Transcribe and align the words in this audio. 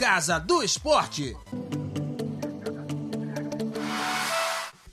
Casa 0.00 0.40
do 0.40 0.62
Esporte. 0.62 1.36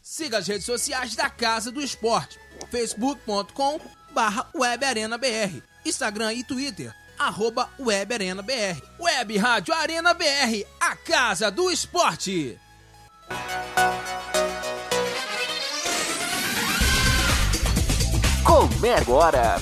Siga 0.03 0.39
as 0.39 0.47
redes 0.49 0.65
sociais 0.65 1.15
da 1.15 1.29
Casa 1.29 1.71
do 1.71 1.79
Esporte. 1.79 2.37
facebook.com 2.69 3.79
barra 4.11 4.49
webarenabr. 4.53 5.63
Instagram 5.85 6.33
e 6.33 6.43
Twitter, 6.43 6.93
arroba 7.17 7.69
webarenabr. 7.79 8.81
Web 8.99 9.37
Rádio 9.37 9.73
Arena 9.75 10.13
BR, 10.13 10.65
a 10.77 10.93
Casa 10.97 11.49
do 11.49 11.71
Esporte. 11.71 12.59
Come 18.43 18.89
agora. 18.89 19.55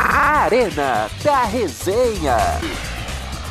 A 0.00 0.42
Arena 0.42 1.08
da 1.22 1.44
Resenha. 1.44 2.71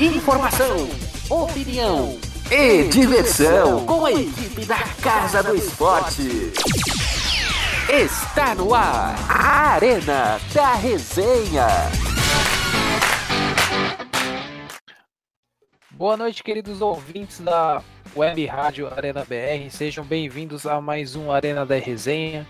Informação, 0.02 0.90
opinião 1.30 2.18
e 2.50 2.88
diversão 2.88 3.86
com 3.86 4.04
a 4.04 4.12
equipe 4.12 4.66
da 4.66 4.80
Casa 5.00 5.44
do 5.44 5.56
Esporte. 5.56 6.52
Está 7.88 8.56
no 8.56 8.74
ar 8.74 9.16
a 9.30 9.74
Arena 9.74 10.40
da 10.56 10.74
Resenha. 10.74 11.68
Boa 15.92 16.18
noite, 16.18 16.44
queridos 16.44 16.82
ouvintes 16.82 17.40
da 17.40 17.84
Web 18.18 18.44
Rádio 18.48 18.92
Arena 18.92 19.24
BR. 19.24 19.70
Sejam 19.70 20.04
bem-vindos 20.04 20.66
a 20.66 20.82
mais 20.82 21.16
um 21.16 21.32
Arena 21.32 21.64
da 21.64 21.76
Resenha. 21.76 22.48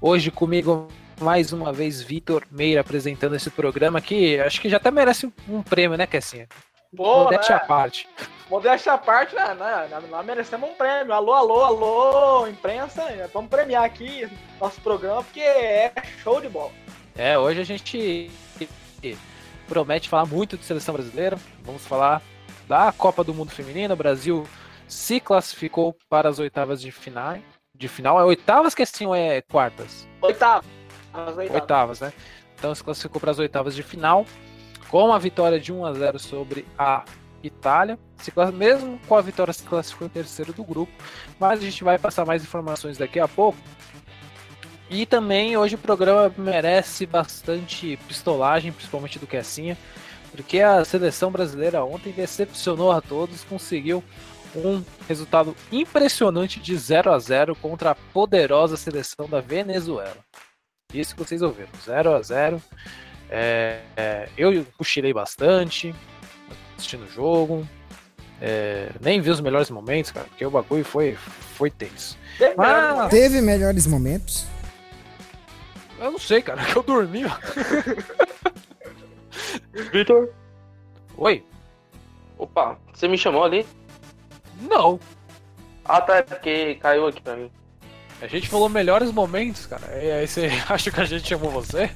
Hoje 0.00 0.30
comigo 0.30 0.88
mais 1.20 1.52
uma 1.52 1.74
vez 1.74 2.00
Vitor 2.00 2.44
Meira 2.50 2.80
apresentando 2.80 3.36
esse 3.36 3.50
programa 3.50 4.00
que 4.00 4.40
acho 4.40 4.62
que 4.62 4.70
já 4.70 4.78
até 4.78 4.90
merece 4.90 5.30
um 5.46 5.62
prêmio, 5.62 5.98
né, 5.98 6.06
Kessinha? 6.06 6.48
Pô, 6.94 7.24
Modéstia 7.24 7.56
né? 7.56 7.62
à 7.62 7.66
parte. 7.66 8.08
Modéstia 8.50 8.92
à 8.92 8.98
parte, 8.98 9.34
né? 9.34 9.54
né, 9.54 9.88
né, 9.90 10.02
Nós 10.08 10.24
merecemos 10.24 10.70
um 10.70 10.74
prêmio. 10.74 11.12
Alô, 11.12 11.32
alô, 11.32 11.64
alô, 11.64 12.46
imprensa. 12.46 13.02
Vamos 13.32 13.50
premiar 13.50 13.84
aqui 13.84 14.28
nosso 14.60 14.80
programa 14.80 15.22
porque 15.22 15.40
é 15.40 15.92
show 16.22 16.40
de 16.40 16.48
bola. 16.48 16.70
É, 17.16 17.38
hoje 17.38 17.60
a 17.60 17.64
gente 17.64 18.30
promete 19.66 20.08
falar 20.08 20.26
muito 20.26 20.56
de 20.56 20.64
seleção 20.64 20.94
brasileira. 20.94 21.36
Vamos 21.62 21.84
falar 21.84 22.22
da 22.68 22.92
Copa 22.92 23.24
do 23.24 23.34
Mundo 23.34 23.50
Feminino. 23.50 23.94
O 23.94 23.96
Brasil 23.96 24.46
se 24.86 25.18
classificou 25.18 25.96
para 26.08 26.28
as 26.28 26.38
oitavas 26.38 26.80
de 26.80 26.92
final. 26.92 27.38
De 27.74 27.88
final 27.88 28.18
é 28.18 28.24
oitavas 28.24 28.74
que 28.74 28.82
assim 28.82 29.06
ou 29.06 29.14
é 29.14 29.42
quartas? 29.42 30.06
Oitavas. 30.22 30.66
Oitavas. 31.12 31.50
Oitavas, 31.50 32.00
né? 32.00 32.12
Então 32.54 32.74
se 32.74 32.82
classificou 32.82 33.20
para 33.20 33.30
as 33.30 33.38
oitavas 33.38 33.74
de 33.74 33.82
final 33.82 34.24
com 34.96 35.12
a 35.12 35.18
vitória 35.18 35.60
de 35.60 35.70
1 35.70 35.84
a 35.84 35.92
0 35.92 36.18
sobre 36.18 36.64
a 36.78 37.04
Itália. 37.42 37.98
Mesmo 38.54 38.98
com 39.06 39.14
a 39.14 39.20
vitória 39.20 39.52
se 39.52 39.62
classificou 39.62 40.06
em 40.06 40.10
terceiro 40.10 40.54
do 40.54 40.64
grupo, 40.64 40.90
mas 41.38 41.60
a 41.60 41.62
gente 41.62 41.84
vai 41.84 41.98
passar 41.98 42.24
mais 42.24 42.42
informações 42.42 42.96
daqui 42.96 43.20
a 43.20 43.28
pouco. 43.28 43.58
E 44.88 45.04
também 45.04 45.54
hoje 45.54 45.74
o 45.74 45.78
programa 45.78 46.32
merece 46.38 47.04
bastante 47.04 47.98
pistolagem, 48.08 48.72
principalmente 48.72 49.18
do 49.18 49.26
Kessinha, 49.26 49.76
porque 50.30 50.60
a 50.60 50.82
seleção 50.82 51.30
brasileira 51.30 51.84
ontem 51.84 52.10
decepcionou 52.10 52.90
a 52.90 53.02
todos, 53.02 53.44
conseguiu 53.44 54.02
um 54.54 54.82
resultado 55.06 55.54
impressionante 55.70 56.58
de 56.58 56.74
0 56.74 57.12
a 57.12 57.18
0 57.18 57.54
contra 57.56 57.90
a 57.90 57.94
poderosa 57.94 58.78
seleção 58.78 59.28
da 59.28 59.42
Venezuela. 59.42 60.16
Isso 60.94 61.14
que 61.14 61.22
vocês 61.22 61.42
ouviram, 61.42 61.68
0 61.84 62.14
a 62.14 62.22
0 62.22 62.62
é, 63.30 63.80
é, 63.96 64.28
eu 64.36 64.66
cochilei 64.76 65.12
bastante 65.12 65.94
assistindo 66.76 67.04
o 67.04 67.10
jogo. 67.10 67.66
É, 68.40 68.90
nem 69.00 69.20
vi 69.20 69.30
os 69.30 69.40
melhores 69.40 69.70
momentos, 69.70 70.10
cara, 70.10 70.26
porque 70.26 70.44
o 70.44 70.50
bagulho 70.50 70.84
foi, 70.84 71.14
foi 71.14 71.70
tenso. 71.70 72.18
Teve, 72.36 72.54
Mas, 72.54 73.10
teve 73.10 73.40
melhores 73.40 73.86
momentos? 73.86 74.46
Eu 75.98 76.12
não 76.12 76.18
sei, 76.18 76.42
cara, 76.42 76.62
que 76.64 76.72
eu 76.76 76.82
dormi. 76.82 77.24
Vitor? 79.92 80.30
Oi. 81.16 81.44
Opa, 82.38 82.78
você 82.92 83.08
me 83.08 83.16
chamou 83.16 83.44
ali? 83.44 83.66
Não. 84.60 85.00
Ah, 85.84 86.00
tá, 86.00 86.16
é 86.16 86.22
porque 86.22 86.74
caiu 86.76 87.06
aqui 87.06 87.22
pra 87.22 87.36
mim. 87.36 87.50
A 88.20 88.26
gente 88.26 88.48
falou 88.48 88.68
melhores 88.68 89.12
momentos, 89.12 89.66
cara. 89.66 90.02
E 90.02 90.10
aí 90.10 90.26
você 90.26 90.50
acha 90.68 90.90
que 90.90 91.00
a 91.00 91.04
gente 91.04 91.28
chamou 91.28 91.50
você? 91.50 91.90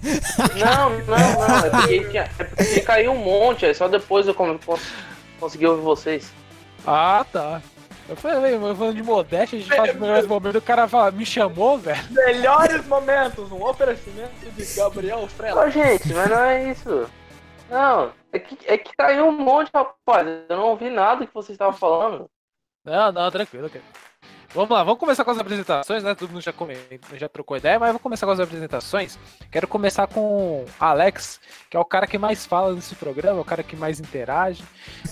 Não, 0.59 0.91
não, 0.91 1.49
não. 1.49 1.67
É 1.67 1.71
porque, 1.71 2.05
tinha, 2.11 2.31
é 2.39 2.45
porque 2.45 2.81
caiu 2.81 3.13
um 3.13 3.19
monte, 3.19 3.67
aí 3.67 3.75
só 3.75 3.89
depois 3.89 4.27
eu 4.27 4.35
consegui 5.39 5.67
ouvir 5.67 5.83
vocês. 5.83 6.33
Ah, 6.87 7.25
tá. 7.33 7.63
Eu 8.09 8.17
falei, 8.17 8.55
eu 8.55 8.75
falando 8.75 8.97
de 8.97 9.03
modéstia, 9.03 9.57
a 9.57 9.63
gente 9.63 9.75
faz 9.75 9.95
melhores 9.95 10.27
momentos, 10.27 10.61
o 10.61 10.65
cara 10.65 10.89
fala, 10.89 11.13
me 11.13 11.25
chamou, 11.25 11.79
velho. 11.79 12.03
Melhores 12.11 12.85
momentos, 12.87 13.53
um 13.53 13.63
oferecimento 13.63 14.51
de 14.51 14.75
Gabriel 14.75 15.29
Frela. 15.29 15.65
Ô, 15.65 15.71
gente, 15.71 16.13
mas 16.13 16.29
não 16.29 16.43
é 16.43 16.71
isso. 16.71 17.09
Não, 17.71 18.13
é 18.33 18.39
que, 18.41 18.59
é 18.67 18.77
que 18.77 18.91
caiu 18.97 19.27
um 19.27 19.39
monte, 19.39 19.71
rapaz. 19.73 20.27
Eu 20.49 20.57
não 20.57 20.71
ouvi 20.71 20.91
nada 20.91 21.25
que 21.25 21.33
vocês 21.33 21.55
estavam 21.55 21.73
falando. 21.73 22.29
Não, 22.85 23.13
não, 23.13 23.31
tranquilo, 23.31 23.71
cara. 23.71 23.85
Vamos 24.53 24.71
lá, 24.71 24.83
vamos 24.83 24.99
começar 24.99 25.25
com 25.25 25.31
as 25.31 25.39
apresentações, 25.39 26.03
né? 26.03 26.13
Todo 26.13 26.31
mundo 26.31 26.43
já, 26.43 26.53
come... 26.53 26.75
já 27.15 27.29
trocou 27.29 27.57
ideia, 27.57 27.79
mas 27.79 27.91
vamos 27.91 28.03
começar 28.03 28.27
com 28.27 28.33
as 28.33 28.41
apresentações. 28.41 29.17
Quero 29.49 29.69
começar 29.69 30.09
com 30.09 30.65
Alex, 30.79 31.41
que 31.71 31.77
é 31.77 31.81
o 31.81 31.85
cara 31.85 32.05
que 32.05 32.19
mais 32.19 32.45
fala 32.45 32.75
nesse 32.75 32.97
programa, 32.97 33.39
é 33.39 33.41
o 33.41 33.45
cara 33.45 33.63
que 33.63 33.77
mais 33.77 34.01
interage. 34.01 34.65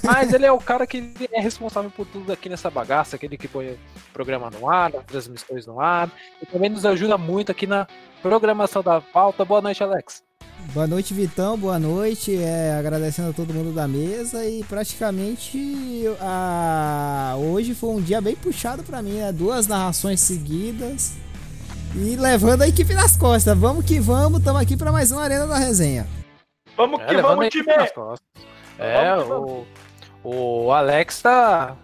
Mas 0.02 0.32
ele 0.32 0.44
é 0.44 0.50
o 0.50 0.58
cara 0.58 0.88
que 0.88 1.14
é 1.32 1.40
responsável 1.40 1.88
por 1.88 2.04
tudo 2.04 2.32
aqui 2.32 2.48
nessa 2.48 2.68
bagaça, 2.68 3.14
aquele 3.14 3.38
que 3.38 3.46
põe 3.46 3.68
o 3.68 3.78
programa 4.12 4.50
no 4.50 4.68
ar, 4.68 4.94
as 4.96 5.04
transmissões 5.04 5.66
no 5.66 5.80
ar. 5.80 6.10
E 6.42 6.46
também 6.46 6.68
nos 6.68 6.84
ajuda 6.84 7.16
muito 7.16 7.52
aqui 7.52 7.66
na 7.66 7.86
programação 8.20 8.82
da 8.82 9.00
pauta. 9.00 9.44
Boa 9.44 9.62
noite, 9.62 9.84
Alex. 9.84 10.27
Boa 10.72 10.86
noite, 10.86 11.14
Vitão. 11.14 11.56
Boa 11.56 11.78
noite. 11.78 12.36
É, 12.36 12.74
agradecendo 12.78 13.30
a 13.30 13.32
todo 13.32 13.54
mundo 13.54 13.72
da 13.72 13.88
mesa 13.88 14.44
e 14.44 14.62
praticamente 14.64 16.04
a... 16.20 17.34
hoje 17.38 17.74
foi 17.74 17.90
um 17.90 18.02
dia 18.02 18.20
bem 18.20 18.36
puxado 18.36 18.82
para 18.82 19.00
mim, 19.00 19.12
né? 19.12 19.32
Duas 19.32 19.66
narrações 19.66 20.20
seguidas 20.20 21.14
e 21.96 22.16
levando 22.16 22.62
a 22.62 22.68
equipe 22.68 22.92
nas 22.92 23.16
costas. 23.16 23.56
Vamos 23.56 23.84
que 23.84 23.98
vamos, 23.98 24.40
estamos 24.40 24.60
aqui 24.60 24.76
para 24.76 24.92
mais 24.92 25.10
uma 25.10 25.22
Arena 25.22 25.46
da 25.46 25.56
Resenha. 25.56 26.06
Vamos 26.76 27.02
que 27.02 27.14
é, 27.14 27.22
vamos, 27.22 27.48
time! 27.48 27.66
É, 28.78 29.16
o, 29.16 29.64
o 30.22 30.70
Alex 30.70 31.22
tá 31.22 31.76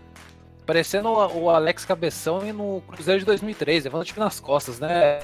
parecendo 0.66 1.09
o 1.09 1.49
Alex 1.49 1.87
Cabeção 1.87 2.41
no 2.53 2.83
Cruzeiro 2.83 3.21
de 3.21 3.27
2003, 3.27 3.84
levando 3.84 4.03
o 4.03 4.05
time 4.05 4.21
nas 4.21 4.39
costas, 4.39 4.78
né? 4.78 5.21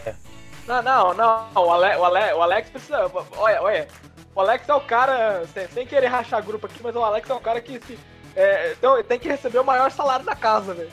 Não, 0.70 0.82
não, 0.82 1.14
não. 1.14 1.48
O, 1.54 1.72
Ale, 1.72 1.96
o, 1.96 2.04
Ale, 2.04 2.32
o 2.34 2.42
Alex 2.42 2.70
precisa. 2.70 3.10
Olha, 3.36 3.62
olha. 3.62 3.88
O 4.34 4.40
Alex 4.40 4.68
é 4.68 4.74
o 4.74 4.80
cara, 4.80 5.44
sem, 5.52 5.66
sem 5.68 5.86
querer 5.86 6.06
rachar 6.06 6.44
grupo 6.44 6.66
aqui, 6.66 6.80
mas 6.82 6.94
o 6.94 7.02
Alex 7.02 7.28
é 7.28 7.34
o 7.34 7.40
cara 7.40 7.60
que 7.60 7.80
se, 7.80 7.98
é, 8.36 8.72
então, 8.72 9.02
tem 9.02 9.18
que 9.18 9.28
receber 9.28 9.58
o 9.58 9.64
maior 9.64 9.90
salário 9.90 10.24
da 10.24 10.36
casa, 10.36 10.74
velho. 10.74 10.90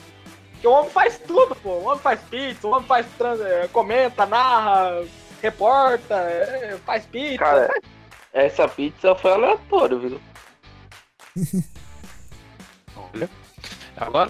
Porque 0.52 0.66
o 0.66 0.72
homem 0.72 0.90
faz 0.90 1.18
tudo, 1.18 1.54
pô. 1.54 1.70
O 1.70 1.84
homem 1.84 2.00
faz 2.00 2.20
pizza, 2.22 2.66
o 2.66 2.72
homem 2.72 2.86
faz 2.86 3.06
trans, 3.16 3.40
é, 3.40 3.68
comenta, 3.68 4.26
narra, 4.26 5.04
reporta, 5.40 6.14
é, 6.14 6.76
faz 6.84 7.06
pizza. 7.06 7.38
Cara, 7.38 7.70
essa 8.32 8.66
pizza 8.66 9.14
foi 9.14 9.32
aleatório, 9.32 10.00
viu? 10.00 10.20
Olha. 12.96 13.30
Agora 13.96 14.28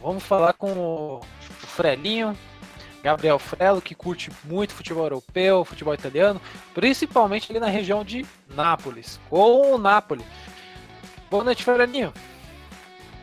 vamos 0.00 0.22
falar 0.22 0.52
com 0.54 0.72
o 0.72 1.20
Frelinho, 1.48 2.36
Gabriel 3.06 3.38
Frelo, 3.38 3.80
que 3.80 3.94
curte 3.94 4.32
muito 4.42 4.74
futebol 4.74 5.04
europeu, 5.04 5.64
futebol 5.64 5.94
italiano, 5.94 6.42
principalmente 6.74 7.52
ali 7.52 7.60
na 7.60 7.68
região 7.68 8.02
de 8.02 8.26
Nápoles, 8.52 9.20
com 9.30 9.74
o 9.74 9.78
Nápoles. 9.78 10.26
Boa 11.30 11.44
noite, 11.44 11.62
Frelinho. 11.62 12.12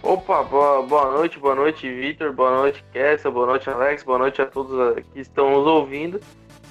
Opa, 0.02 0.42
boa, 0.44 0.84
boa 0.84 1.12
noite, 1.12 1.38
boa 1.38 1.54
noite, 1.54 1.94
Vitor, 1.94 2.32
boa 2.32 2.52
noite, 2.52 2.82
Kessa, 2.94 3.30
boa 3.30 3.46
noite, 3.46 3.70
Alex, 3.70 4.04
boa 4.04 4.20
noite 4.20 4.42
a 4.42 4.46
todos 4.46 5.04
que 5.12 5.20
estão 5.20 5.52
nos 5.52 5.68
ouvindo. 5.68 6.22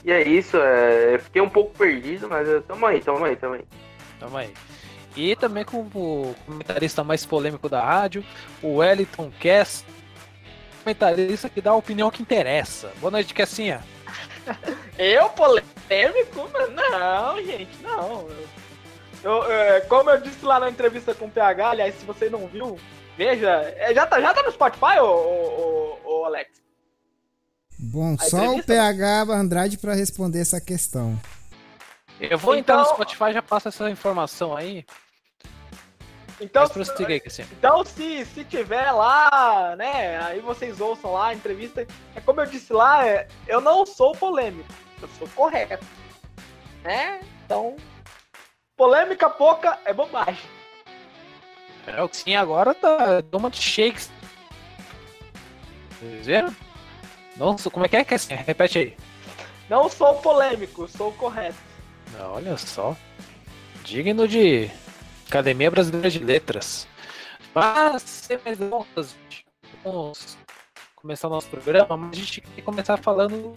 E 0.02 0.10
é 0.10 0.26
isso, 0.26 0.56
é, 0.56 1.18
fiquei 1.18 1.42
um 1.42 1.50
pouco 1.50 1.76
perdido, 1.76 2.30
mas 2.30 2.48
é, 2.48 2.60
tamo 2.60 2.86
aí, 2.86 3.02
tamo 3.02 3.22
aí, 3.26 3.36
tamo 3.36 3.54
aí. 3.56 3.64
Tamo 4.18 4.36
aí. 4.38 4.54
E 5.14 5.36
também 5.36 5.66
com 5.66 5.82
o 5.82 6.34
comentarista 6.46 7.04
mais 7.04 7.26
polêmico 7.26 7.68
da 7.68 7.84
rádio, 7.84 8.24
o 8.62 8.76
Wellington 8.76 9.30
Kess, 9.38 9.84
comentarista 10.82 11.48
que 11.48 11.60
dá 11.60 11.70
a 11.70 11.76
opinião 11.76 12.10
que 12.10 12.22
interessa. 12.22 12.92
Boa 13.00 13.10
noite, 13.10 13.32
Kessinha. 13.32 13.82
eu, 14.98 15.28
polêmico? 15.30 16.50
Não, 16.90 17.42
gente, 17.42 17.82
não. 17.82 18.28
Eu, 19.22 19.44
eu, 19.44 19.82
como 19.86 20.10
eu 20.10 20.20
disse 20.20 20.44
lá 20.44 20.58
na 20.58 20.68
entrevista 20.68 21.14
com 21.14 21.26
o 21.26 21.30
PH, 21.30 21.70
aliás, 21.70 21.94
se 21.94 22.04
você 22.04 22.28
não 22.28 22.46
viu, 22.48 22.78
veja. 23.16 23.48
É, 23.76 23.94
já 23.94 24.04
tá, 24.04 24.20
já 24.20 24.34
tá 24.34 24.42
no 24.42 24.50
Spotify, 24.50 24.98
ô, 25.00 25.06
ô, 25.06 25.98
ô, 26.04 26.20
ô 26.20 26.24
Alex? 26.24 26.50
Bom, 27.78 28.16
a 28.18 28.24
só 28.24 28.54
o 28.54 28.62
PH 28.62 29.22
Andrade 29.30 29.78
para 29.78 29.94
responder 29.94 30.40
essa 30.40 30.60
questão. 30.60 31.18
Eu 32.20 32.38
vou 32.38 32.54
então... 32.54 32.76
entrar 32.76 32.76
no 32.76 32.82
então- 32.82 32.94
Spotify 32.94 33.30
e 33.30 33.34
já 33.34 33.42
passo 33.42 33.68
essa 33.68 33.90
informação 33.90 34.56
aí. 34.56 34.84
Então, 36.42 36.62
Mas 36.62 36.72
prossiga 36.72 37.12
aí, 37.12 37.20
Cassinha. 37.20 37.46
então 37.52 37.84
se, 37.84 38.24
se 38.26 38.44
tiver 38.44 38.90
lá, 38.90 39.76
né, 39.76 40.18
aí 40.24 40.40
vocês 40.40 40.80
ouçam 40.80 41.12
lá 41.12 41.28
a 41.28 41.34
entrevista. 41.34 41.86
É 42.16 42.20
como 42.20 42.40
eu 42.40 42.46
disse 42.46 42.72
lá, 42.72 43.06
é, 43.06 43.28
eu 43.46 43.60
não 43.60 43.86
sou 43.86 44.12
polêmico, 44.12 44.68
eu 45.00 45.08
sou 45.18 45.28
correto. 45.28 45.86
Né? 46.82 47.20
Então, 47.44 47.76
polêmica 48.76 49.30
pouca 49.30 49.78
é 49.84 49.92
bobagem. 49.94 50.44
É 51.86 52.02
o 52.02 52.08
que 52.08 52.16
sim 52.16 52.34
agora 52.34 52.74
tá 52.74 53.22
toma 53.22 53.50
de 53.50 53.60
shakes. 53.60 54.10
Vocês 56.00 56.26
viram? 56.26 56.54
Nossa, 57.36 57.70
como 57.70 57.86
é 57.86 57.88
que 57.88 57.96
é, 57.96 58.04
Cassinha? 58.04 58.42
Repete 58.44 58.78
aí. 58.78 58.96
Não 59.68 59.88
sou 59.88 60.16
polêmico, 60.16 60.88
sou 60.88 61.12
correto. 61.12 61.56
Não, 62.18 62.34
olha 62.34 62.56
só. 62.56 62.96
Digno 63.84 64.26
de 64.28 64.70
Academia 65.32 65.70
Brasileira 65.70 66.10
de 66.10 66.18
Letras. 66.18 66.86
Mas, 67.54 68.02
sem 68.02 68.38
mais 68.44 68.58
gente, 68.58 69.46
vamos 69.82 70.36
começar 70.94 71.28
o 71.28 71.30
nosso 71.30 71.48
programa, 71.48 71.96
mas 71.96 72.10
a 72.12 72.14
gente 72.16 72.42
tem 72.42 72.52
que 72.56 72.60
começar 72.60 72.98
falando 72.98 73.54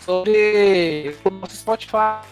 sobre 0.00 1.16
o 1.24 1.30
nosso 1.30 1.56
Spotify. 1.56 2.26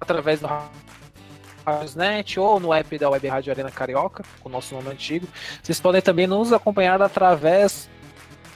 Através 0.00 0.40
do 0.40 0.48
Radiosnet 1.64 2.40
ou 2.40 2.58
no 2.58 2.74
app 2.74 2.98
da 2.98 3.08
Web 3.08 3.28
Rádio 3.28 3.52
Arena 3.52 3.70
Carioca, 3.70 4.24
com 4.40 4.48
o 4.48 4.52
nosso 4.52 4.74
nome 4.74 4.90
antigo. 4.90 5.28
Vocês 5.62 5.78
podem 5.78 6.02
também 6.02 6.26
nos 6.26 6.52
acompanhar 6.52 7.00
através 7.00 7.88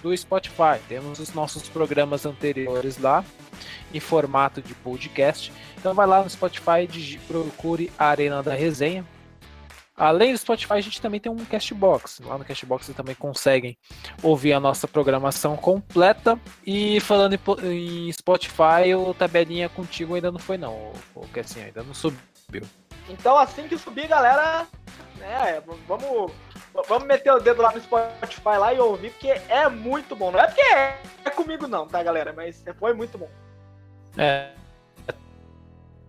do 0.02 0.17
Spotify. 0.17 0.81
Temos 0.88 1.19
os 1.19 1.32
nossos 1.32 1.69
programas 1.69 2.26
anteriores 2.26 2.99
lá 2.99 3.25
em 3.93 4.00
formato 4.00 4.62
de 4.62 4.75
podcast. 4.75 5.52
Então 5.76 5.94
vai 5.94 6.06
lá 6.06 6.23
no 6.23 6.31
Spotify 6.31 6.87
procure 7.26 7.91
a 7.99 8.06
Arena 8.06 8.43
da 8.43 8.55
Resenha. 8.55 9.05
Além 9.97 10.32
do 10.32 10.38
Spotify, 10.38 10.73
a 10.75 10.81
gente 10.81 10.99
também 10.99 11.20
tem 11.20 11.31
um 11.31 11.44
Castbox. 11.44 12.20
Lá 12.25 12.38
no 12.38 12.44
Castbox 12.44 12.87
vocês 12.87 12.97
também 12.97 13.14
conseguem 13.14 13.76
ouvir 14.23 14.55
a 14.55 14.61
nossa 14.61 14.88
programação 14.88 15.58
completa. 15.58 16.41
E 16.67 17.00
falando 17.00 17.35
em, 17.35 18.06
em 18.08 18.12
Spotify, 18.12 18.94
o 18.97 19.12
tabelinha 19.12 19.69
contigo 19.69 20.14
ainda 20.14 20.32
não 20.32 20.38
foi 20.38 20.56
não, 20.56 20.93
o 21.14 21.29
Cassinho 21.29 21.67
ainda 21.67 21.82
não 21.82 21.93
subiu. 21.93 22.62
Então 23.11 23.37
assim 23.37 23.69
que 23.69 23.76
subir, 23.76 24.08
galera, 24.08 24.67
né, 25.19 25.62
vamos, 25.87 26.32
vamos 26.87 27.06
meter 27.06 27.32
o 27.32 27.40
dedo 27.40 27.62
lá 27.62 27.72
no 27.72 27.81
Spotify 27.81 28.56
lá 28.58 28.72
e 28.72 28.78
ouvir, 28.78 29.11
porque 29.11 29.28
é 29.49 29.69
muito 29.69 30.14
bom. 30.14 30.31
Não 30.31 30.40
é 30.40 30.46
porque 30.46 30.62
é, 30.62 30.99
é 31.25 31.31
comigo 31.31 31.67
não, 31.67 31.87
tá, 31.87 32.02
galera? 32.02 32.32
Mas 32.32 32.62
foi 32.78 32.94
muito 32.94 33.19
bom. 33.19 33.28
É. 34.17 34.50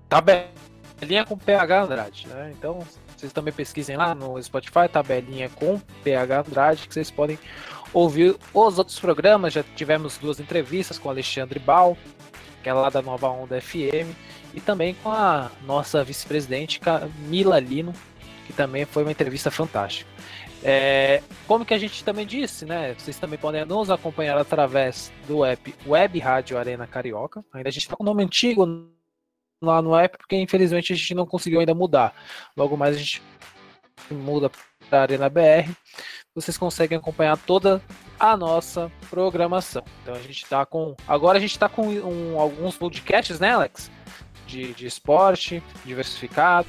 Tabelinha 0.10 1.26
com 1.26 1.38
PH 1.38 1.84
Andrade, 1.84 2.28
né? 2.28 2.52
Então, 2.58 2.80
vocês 3.16 3.32
também 3.32 3.54
pesquisem 3.54 3.96
lá 3.96 4.14
no 4.14 4.42
Spotify, 4.42 4.90
tabelinha 4.92 5.50
com 5.50 5.80
PH 6.04 6.40
Andrade, 6.40 6.88
que 6.88 6.94
vocês 6.94 7.10
podem 7.10 7.40
ouvir 7.94 8.36
os 8.54 8.78
outros 8.78 9.00
programas. 9.00 9.54
Já 9.54 9.64
tivemos 9.76 10.18
duas 10.18 10.40
entrevistas 10.40 10.98
com 10.98 11.10
Alexandre 11.10 11.60
Bal, 11.60 11.98
que 12.62 12.70
é 12.70 12.74
lá 12.74 12.90
da 12.90 13.02
Nova 13.02 13.30
Onda 13.30 13.62
FM, 13.62 14.14
e 14.54 14.60
também 14.60 14.94
com 14.96 15.12
a 15.12 15.50
nossa 15.66 16.04
vice-presidente 16.04 16.80
Camila 16.80 17.60
Lino, 17.60 17.94
que 18.46 18.54
também 18.54 18.86
foi 18.86 19.04
uma 19.04 19.12
entrevista 19.12 19.50
fantástica. 19.50 20.10
É, 20.64 21.24
como 21.48 21.66
que 21.66 21.74
a 21.74 21.78
gente 21.78 22.04
também 22.04 22.26
disse, 22.26 22.66
né? 22.66 22.94
Vocês 22.94 23.18
também 23.18 23.40
podem 23.40 23.66
nos 23.66 23.90
acompanhar 23.90 24.38
através 24.38 25.12
do 25.28 25.44
app 25.44 25.74
Web 25.86 26.20
Rádio 26.20 26.58
Arena 26.58 26.86
Carioca. 26.86 27.44
Ainda 27.52 27.70
a 27.70 27.72
gente 27.72 27.84
está 27.84 27.96
com 27.96 28.04
o 28.04 28.06
nome 28.06 28.24
antigo 28.24 28.66
lá 29.62 29.82
no 29.82 29.96
app, 29.96 30.18
porque 30.18 30.36
infelizmente 30.36 30.94
a 30.94 30.96
gente 30.96 31.16
não 31.16 31.26
conseguiu 31.26 31.60
ainda 31.60 31.74
mudar. 31.74 32.14
Logo 32.56 32.78
mais 32.78 32.96
a 32.96 33.00
gente 33.00 33.22
muda 34.12 34.52
para 34.90 35.02
Arena 35.02 35.30
BR. 35.30 35.72
Vocês 36.34 36.58
conseguem 36.58 36.98
acompanhar 36.98 37.38
toda 37.38 37.82
a 38.20 38.38
nossa 38.38 38.92
programação. 39.10 39.84
Então 40.04 40.14
a 40.14 40.20
gente 40.20 40.44
está 40.44 40.66
com. 40.66 40.96
Agora 41.08 41.38
a 41.38 41.42
gente 41.42 41.52
está 41.52 41.68
com 41.68 41.88
um, 41.88 42.40
alguns 42.40 42.78
podcasts, 42.78 43.40
né, 43.40 43.52
Alex? 43.52 43.90
De, 44.46 44.74
de 44.74 44.86
esporte, 44.86 45.64
diversificado 45.84 46.68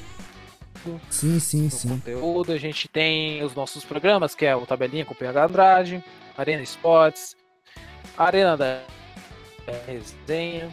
Sim, 1.09 1.39
sim, 1.39 1.69
sim. 1.69 1.89
conteúdo. 1.89 2.51
A 2.51 2.57
gente 2.57 2.87
tem 2.87 3.43
os 3.43 3.55
nossos 3.55 3.83
programas, 3.83 4.35
que 4.35 4.45
é 4.45 4.55
o 4.55 4.65
Tabelinha 4.65 5.05
com 5.05 5.13
o 5.13 5.17
PH 5.17 5.45
Andrade, 5.45 6.03
Arena 6.37 6.61
Esportes, 6.61 7.35
Arena 8.17 8.57
da 8.57 8.81
Resenha. 9.87 10.69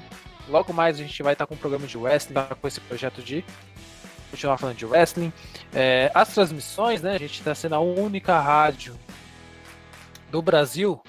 Logo 0.48 0.72
mais 0.72 0.98
a 0.98 1.02
gente 1.02 1.22
vai 1.22 1.34
estar 1.34 1.46
com 1.46 1.54
um 1.54 1.58
programa 1.58 1.86
de 1.86 1.96
wrestling, 1.96 2.34
tá 2.34 2.54
com 2.54 2.66
esse 2.66 2.80
projeto 2.80 3.22
de 3.22 3.44
continuar 4.30 4.58
falando 4.58 4.76
de 4.76 4.86
wrestling. 4.86 5.32
É, 5.72 6.10
as 6.14 6.34
transmissões, 6.34 7.02
né? 7.02 7.14
A 7.14 7.18
gente 7.18 7.38
está 7.38 7.54
sendo 7.54 7.74
a 7.74 7.80
única 7.80 8.38
rádio 8.40 8.98
do 10.30 10.40
Brasil, 10.40 11.00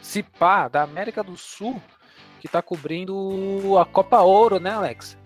se 0.00 0.22
pá, 0.22 0.68
da 0.68 0.82
América 0.82 1.22
do 1.22 1.36
Sul, 1.36 1.80
que 2.40 2.46
está 2.46 2.62
cobrindo 2.62 3.78
a 3.78 3.84
Copa 3.84 4.20
Ouro, 4.20 4.58
né, 4.58 4.70
Alex? 4.70 5.16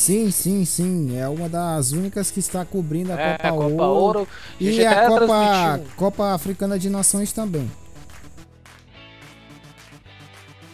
Sim, 0.00 0.30
sim, 0.30 0.64
sim. 0.64 1.14
É 1.18 1.28
uma 1.28 1.46
das 1.46 1.92
únicas 1.92 2.30
que 2.30 2.40
está 2.40 2.64
cobrindo 2.64 3.12
a 3.12 3.20
É, 3.20 3.32
Copa, 3.36 3.48
a 3.48 3.50
Copa 3.50 3.86
Ouro, 3.86 4.18
Ouro. 4.20 4.28
e 4.58 4.86
a 4.86 5.06
Copa, 5.06 5.80
Copa 5.94 6.32
Africana 6.32 6.78
de 6.78 6.88
Nações 6.88 7.32
também. 7.32 7.70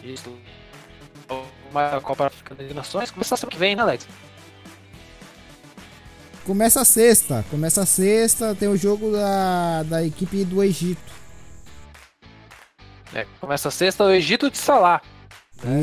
Isso. 0.01 0.33
Uma 1.69 1.99
Copa 1.99 2.27
Africana 2.27 2.63
de 2.65 2.73
Nações. 2.73 3.11
Começa 3.11 3.35
semana 3.35 3.51
que 3.51 3.57
vem, 3.59 3.75
né, 3.75 3.81
Alex? 3.81 4.07
Começa 6.45 6.79
a 6.79 6.85
sexta, 6.85 7.43
começa 7.51 7.81
a 7.81 7.85
sexta, 7.85 8.55
tem 8.55 8.69
o 8.69 8.77
jogo 8.77 9.11
da, 9.11 9.83
da 9.83 10.05
equipe 10.05 10.45
do 10.45 10.63
Egito. 10.63 11.01
É, 13.13 13.27
começa 13.41 13.69
sexta 13.69 14.05
o 14.05 14.09
Egito 14.11 14.49
de 14.49 14.57
Salá. 14.57 15.01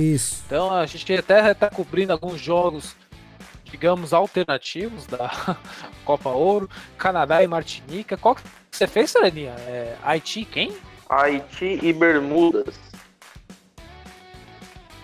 Isso. 0.01 0.43
Então 0.47 0.73
a 0.73 0.87
gente 0.87 1.13
até 1.13 1.51
está 1.51 1.69
cobrindo 1.69 2.13
alguns 2.13 2.41
jogos, 2.41 2.97
digamos, 3.75 4.13
alternativos 4.13 5.05
da 5.09 5.29
Copa 6.07 6.29
Ouro, 6.31 6.71
Canadá 6.97 7.43
e 7.43 7.47
Martinica. 7.49 8.17
Qual 8.17 8.37
que 8.37 8.43
você 8.71 8.87
fez, 8.87 9.11
Sereninha? 9.11 9.51
É, 9.67 9.97
Haiti 10.01 10.45
quem? 10.45 10.77
Haiti 11.11 11.81
e 11.83 11.93
Bermudas. 11.93 12.79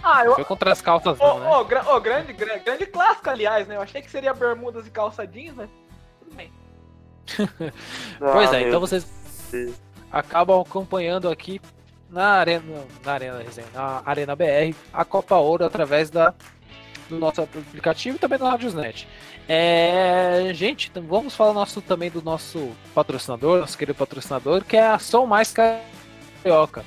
Ah, 0.04 0.24
eu. 0.24 0.36
Foi 0.36 0.44
contra 0.44 0.70
as 0.70 0.80
calças 0.80 1.18
Ô, 1.20 1.38
não, 1.40 1.58
né? 1.62 1.68
gra- 1.68 1.94
ô, 1.94 2.00
grande, 2.00 2.32
gra- 2.32 2.58
grande 2.58 2.86
clássico, 2.86 3.28
aliás, 3.28 3.66
né? 3.66 3.74
Eu 3.74 3.82
achei 3.82 4.00
que 4.00 4.10
seria 4.10 4.32
bermudas 4.32 4.86
e 4.86 4.90
calça 4.90 5.26
jeans, 5.26 5.56
né? 5.56 5.68
Tudo 6.20 6.34
bem. 6.36 6.52
Pois 8.20 8.52
Ah, 8.52 8.60
é, 8.60 8.68
então 8.68 8.78
vocês 8.80 9.04
Deus. 9.50 9.74
acabam 10.12 10.60
acompanhando 10.60 11.28
aqui 11.28 11.60
na 12.08 12.34
Arena, 12.34 12.84
na 13.04 13.12
Arena, 13.12 13.38
Resenha, 13.42 13.66
na 13.74 14.00
Arena 14.06 14.34
BR, 14.36 14.74
a 14.92 15.04
Copa 15.04 15.36
Ouro 15.36 15.64
através 15.64 16.08
da, 16.08 16.32
do 17.10 17.18
nosso 17.18 17.42
aplicativo 17.42 18.16
e 18.16 18.18
também 18.18 18.38
do 18.38 18.44
Radiosnet. 18.44 19.06
É, 19.48 20.50
gente, 20.54 20.88
então 20.90 21.02
vamos 21.02 21.34
falar 21.34 21.52
nosso, 21.52 21.82
também 21.82 22.10
do 22.10 22.22
nosso 22.22 22.70
patrocinador, 22.94 23.60
nosso 23.60 23.76
querido 23.76 23.98
patrocinador, 23.98 24.64
que 24.64 24.76
é 24.76 24.86
a 24.86 24.98
Som 24.98 25.26
Mais 25.26 25.52
Carioca. 25.52 26.84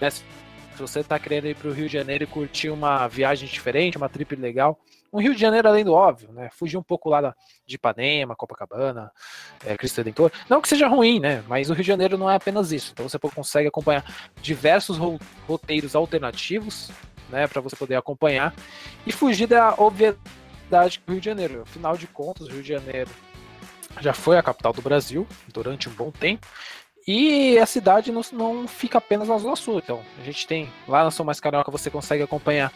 Né, 0.00 0.08
Se 0.78 0.82
você 0.82 1.00
está 1.00 1.18
querendo 1.18 1.48
ir 1.48 1.56
para 1.56 1.68
o 1.68 1.72
Rio 1.72 1.88
de 1.88 1.92
Janeiro 1.92 2.22
e 2.22 2.26
curtir 2.28 2.70
uma 2.70 3.08
viagem 3.08 3.48
diferente, 3.48 3.96
uma 3.96 4.08
trip 4.08 4.36
legal, 4.36 4.78
um 5.12 5.20
Rio 5.20 5.34
de 5.34 5.40
Janeiro 5.40 5.66
além 5.66 5.84
do 5.84 5.92
óbvio, 5.92 6.30
né? 6.30 6.50
Fugir 6.52 6.76
um 6.76 6.82
pouco 6.84 7.10
lá 7.10 7.34
de 7.66 7.74
Ipanema, 7.74 8.36
Copacabana, 8.36 9.10
é, 9.66 9.76
Cristo 9.76 9.96
Redentor. 9.96 10.30
Não 10.48 10.60
que 10.60 10.68
seja 10.68 10.86
ruim, 10.86 11.18
né? 11.18 11.42
Mas 11.48 11.68
o 11.68 11.72
Rio 11.72 11.82
de 11.82 11.88
Janeiro 11.88 12.16
não 12.16 12.30
é 12.30 12.36
apenas 12.36 12.70
isso. 12.70 12.92
Então 12.92 13.08
você 13.08 13.18
consegue 13.18 13.66
acompanhar 13.66 14.04
diversos 14.40 14.96
ro- 14.96 15.18
roteiros 15.48 15.96
alternativos, 15.96 16.92
né? 17.28 17.48
Para 17.48 17.60
você 17.60 17.74
poder 17.74 17.96
acompanhar 17.96 18.54
e 19.04 19.10
fugir 19.10 19.48
da 19.48 19.74
obviedade 19.78 21.00
que 21.00 21.08
o 21.08 21.10
Rio 21.10 21.20
de 21.20 21.26
Janeiro. 21.26 21.62
Afinal 21.62 21.96
de 21.96 22.06
contas, 22.06 22.46
o 22.46 22.52
Rio 22.52 22.62
de 22.62 22.68
Janeiro 22.68 23.10
já 24.00 24.12
foi 24.12 24.38
a 24.38 24.42
capital 24.44 24.72
do 24.72 24.80
Brasil 24.80 25.26
durante 25.52 25.88
um 25.88 25.92
bom 25.92 26.12
tempo. 26.12 26.46
E 27.10 27.58
a 27.58 27.64
cidade 27.64 28.12
não, 28.12 28.20
não 28.34 28.68
fica 28.68 28.98
apenas 28.98 29.28
na 29.28 29.38
Zona 29.38 29.56
Sul. 29.56 29.78
Então, 29.78 30.02
a 30.20 30.22
gente 30.22 30.46
tem 30.46 30.70
lá 30.86 31.04
na 31.04 31.10
São 31.10 31.24
Mais 31.24 31.40
Carioca, 31.40 31.70
você 31.70 31.88
consegue 31.88 32.22
acompanhar 32.22 32.70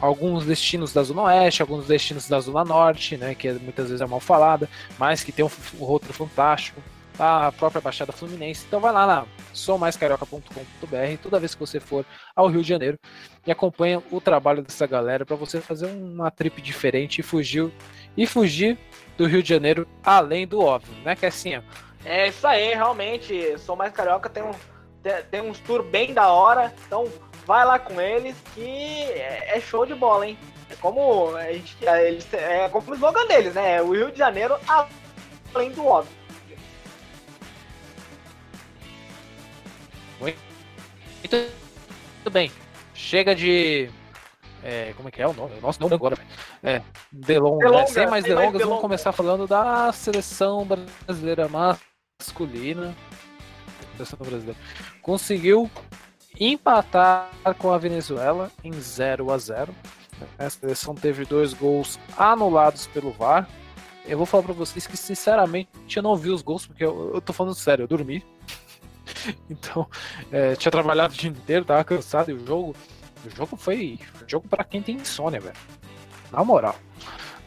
alguns 0.00 0.44
destinos 0.44 0.92
da 0.92 1.04
Zona 1.04 1.22
Oeste, 1.22 1.62
alguns 1.62 1.86
destinos 1.86 2.28
da 2.28 2.40
Zona 2.40 2.64
Norte, 2.64 3.16
né, 3.16 3.36
que 3.36 3.52
muitas 3.52 3.86
vezes 3.86 4.00
é 4.00 4.06
mal 4.06 4.18
falada, 4.18 4.68
mas 4.98 5.22
que 5.22 5.30
tem 5.30 5.44
um, 5.44 5.50
um 5.78 5.84
roteiro 5.84 6.12
fantástico, 6.12 6.82
a 7.16 7.52
própria 7.52 7.80
Baixada 7.80 8.10
Fluminense. 8.10 8.64
Então 8.66 8.80
vai 8.80 8.92
lá 8.92 9.06
na 9.06 9.26
sommaiscarioca.com.br 9.52 11.22
toda 11.22 11.38
vez 11.38 11.54
que 11.54 11.60
você 11.60 11.78
for 11.78 12.04
ao 12.34 12.48
Rio 12.48 12.62
de 12.62 12.68
Janeiro 12.68 12.98
e 13.46 13.52
acompanha 13.52 14.02
o 14.10 14.20
trabalho 14.20 14.60
dessa 14.60 14.88
galera 14.88 15.24
para 15.24 15.36
você 15.36 15.60
fazer 15.60 15.86
uma 15.86 16.32
trip 16.32 16.60
diferente 16.60 17.20
e 17.20 17.22
fugir 17.22 17.72
e 18.16 18.26
fugir 18.26 18.76
do 19.16 19.24
Rio 19.24 19.40
de 19.40 19.48
Janeiro 19.48 19.86
além 20.02 20.48
do 20.48 20.60
óbvio, 20.60 20.92
né, 21.04 21.14
Cassinha? 21.14 21.62
É 21.68 21.87
isso 22.28 22.46
aí, 22.46 22.74
realmente. 22.74 23.58
Sou 23.58 23.76
mais 23.76 23.92
carioca, 23.92 24.28
tem, 24.28 24.42
um, 24.42 24.52
tem, 25.02 25.22
tem 25.30 25.40
uns 25.40 25.58
tour 25.60 25.82
bem 25.82 26.14
da 26.14 26.28
hora. 26.32 26.72
Então, 26.86 27.10
vai 27.46 27.64
lá 27.64 27.78
com 27.78 28.00
eles 28.00 28.36
que 28.54 29.02
é, 29.02 29.56
é 29.56 29.60
show 29.60 29.86
de 29.86 29.94
bola, 29.94 30.26
hein? 30.26 30.38
É 30.70 30.74
como 30.76 31.34
a 31.34 31.52
gente, 31.52 31.76
é, 31.86 32.08
eles, 32.08 32.32
é 32.34 32.68
como 32.68 32.90
o 32.90 32.94
slogan 32.94 33.26
deles, 33.26 33.54
né? 33.54 33.80
O 33.80 33.92
Rio 33.92 34.12
de 34.12 34.18
Janeiro 34.18 34.56
além 35.54 35.70
do 35.72 35.86
óbvio. 35.86 36.18
Muito, 40.20 40.36
bem. 42.30 42.52
Chega 42.94 43.34
de. 43.34 43.88
é, 44.62 44.92
como 44.96 45.08
é 45.08 45.12
que 45.12 45.22
é 45.22 45.26
o 45.26 45.32
nome? 45.32 45.58
Nossa, 45.60 45.78
não 45.80 45.88
agora. 45.92 46.16
velho. 46.16 46.28
É, 46.62 46.82
delonga, 47.10 47.64
Delonga, 47.66 47.80
né? 47.80 47.86
Sem 47.86 48.06
mais 48.06 48.08
sem 48.08 48.10
mais 48.10 48.24
delongas, 48.24 48.52
delongas. 48.52 48.68
vamos 48.68 48.80
começar 48.82 49.12
falando 49.12 49.46
da 49.46 49.90
seleção 49.92 50.66
brasileira 50.66 51.48
masculina. 52.18 52.94
Seleção 53.96 54.18
brasileira. 54.18 54.60
Conseguiu 55.00 55.70
empatar 56.38 57.30
com 57.58 57.72
a 57.72 57.78
Venezuela 57.78 58.50
em 58.62 58.72
0 58.72 59.30
a 59.32 59.38
0 59.38 59.74
A 60.38 60.50
seleção 60.50 60.94
teve 60.94 61.24
dois 61.24 61.52
gols 61.52 61.98
anulados 62.16 62.88
pelo 62.88 63.12
VAR. 63.12 63.48
Eu 64.04 64.16
vou 64.16 64.26
falar 64.26 64.42
pra 64.42 64.52
vocês 64.52 64.86
que, 64.86 64.96
sinceramente, 64.96 65.68
eu 65.96 66.02
não 66.02 66.16
vi 66.16 66.30
os 66.30 66.42
gols, 66.42 66.66
porque 66.66 66.84
eu, 66.84 67.12
eu 67.14 67.20
tô 67.20 67.32
falando 67.32 67.54
sério, 67.54 67.84
eu 67.84 67.88
dormi. 67.88 68.24
Então, 69.50 69.88
é, 70.30 70.54
tinha 70.54 70.70
trabalhado 70.70 71.12
o 71.12 71.16
dia 71.16 71.30
inteiro, 71.30 71.64
tava 71.64 71.82
cansado 71.82 72.30
e 72.30 72.34
o 72.34 72.46
jogo. 72.46 72.76
O 73.24 73.30
jogo 73.30 73.56
foi 73.56 73.98
jogo 74.26 74.46
pra 74.46 74.62
quem 74.62 74.80
tem 74.80 74.96
insônia, 74.96 75.40
velho. 75.40 75.56
Na 76.30 76.44
moral. 76.44 76.76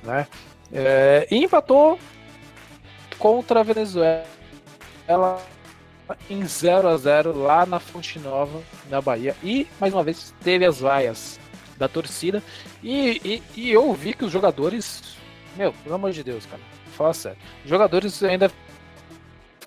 Né? 0.03 0.27
É, 0.73 1.27
e 1.31 1.37
empatou 1.37 1.97
contra 3.17 3.61
a 3.61 3.63
Venezuela 3.63 4.25
em 6.29 6.45
0 6.45 6.87
a 6.87 6.97
0 6.97 7.37
lá 7.37 7.65
na 7.65 7.79
Fonte 7.79 8.19
Nova, 8.19 8.61
na 8.89 9.01
Bahia. 9.01 9.35
E, 9.43 9.67
mais 9.79 9.93
uma 9.93 10.03
vez, 10.03 10.33
teve 10.43 10.65
as 10.65 10.79
vaias 10.79 11.39
da 11.77 11.87
torcida. 11.87 12.43
E, 12.83 13.21
e, 13.23 13.61
e 13.61 13.71
eu 13.71 13.93
vi 13.93 14.13
que 14.13 14.25
os 14.25 14.31
jogadores. 14.31 15.17
Meu, 15.55 15.73
pelo 15.73 15.95
amor 15.95 16.11
de 16.11 16.23
Deus, 16.23 16.45
cara. 16.45 16.61
Fala 16.91 17.13
sério. 17.13 17.37
Os 17.63 17.69
jogadores 17.69 18.21
ainda 18.23 18.51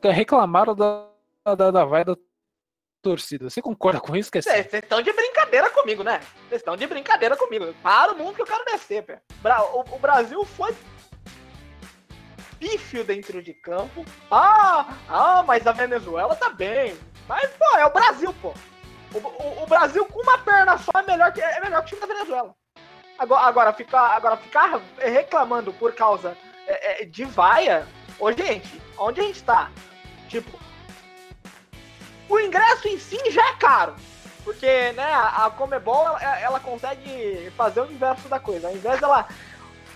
reclamaram 0.03 0.75
da, 0.75 1.07
da, 1.57 1.71
da 1.71 1.85
vaia 1.85 2.05
da 2.05 2.17
torcida. 3.03 3.51
Você 3.51 3.61
concorda 3.61 4.01
com 4.01 4.17
isso, 4.17 4.31
que 4.31 4.39
é 4.39 4.43
Vocês 4.43 4.73
estão 4.73 5.03
de 5.03 5.13
brincadeira 5.13 5.71
comigo, 5.71 6.03
né? 6.03 6.21
Vocês 6.49 6.61
estão 6.61 6.77
de 6.77 6.87
brincadeira 6.87 7.37
comigo. 7.37 7.75
Para 7.83 8.13
o 8.13 8.19
mundo 8.19 8.35
que 8.35 8.43
eu 8.43 8.47
quero 8.47 8.65
descer, 8.65 9.03
pé. 9.03 9.21
O 9.93 9.99
Brasil 9.99 10.45
foi 10.45 10.75
pífio 12.64 13.04
dentro 13.04 13.42
de 13.42 13.52
campo. 13.52 14.04
Ah, 14.30 14.87
ah, 15.06 15.44
mas 15.47 15.66
a 15.66 15.73
Venezuela 15.73 16.35
tá 16.35 16.49
bem. 16.49 16.97
Mas, 17.28 17.50
pô, 17.50 17.76
é 17.76 17.85
o 17.85 17.92
Brasil, 17.92 18.35
pô. 18.40 18.54
O, 19.12 19.18
o- 19.18 19.62
o 19.64 19.66
Brasil 19.66 20.04
com 20.06 20.23
uma 20.23 20.38
perna 20.38 20.78
só 20.78 20.90
é 20.99 21.02
melhor 21.02 21.30
que, 21.33 21.42
é 21.42 21.61
melhor 21.61 21.85
que 21.85 21.94
o 21.94 21.99
time 21.99 22.00
da 22.00 22.14
Venezuela. 22.14 22.54
Agora, 23.18 23.42
agora, 23.47 23.73
ficar, 23.75 24.16
agora 24.16 24.37
ficar 24.38 24.80
reclamando 24.99 25.73
por 25.75 25.92
causa 25.94 26.37
é, 26.66 27.02
é, 27.02 27.04
de 27.04 27.25
vaia. 27.26 27.87
Ô, 28.18 28.33
gente, 28.33 28.80
onde 28.99 29.21
a 29.21 29.25
gente 29.25 29.44
tá? 29.44 29.71
Tipo, 30.28 30.59
o 32.30 32.40
ingresso 32.40 32.88
em 32.88 32.99
si 32.99 33.18
já 33.30 33.47
é 33.50 33.54
caro. 33.56 33.94
Porque, 34.42 34.92
né, 34.92 35.11
a 35.14 35.50
Comebol, 35.56 36.06
ela, 36.06 36.38
ela 36.40 36.61
consegue 36.61 37.50
fazer 37.56 37.80
o 37.80 37.90
inverso 37.90 38.28
da 38.28 38.38
coisa. 38.38 38.68
Ao 38.68 38.75
invés 38.75 39.00
dela 39.00 39.26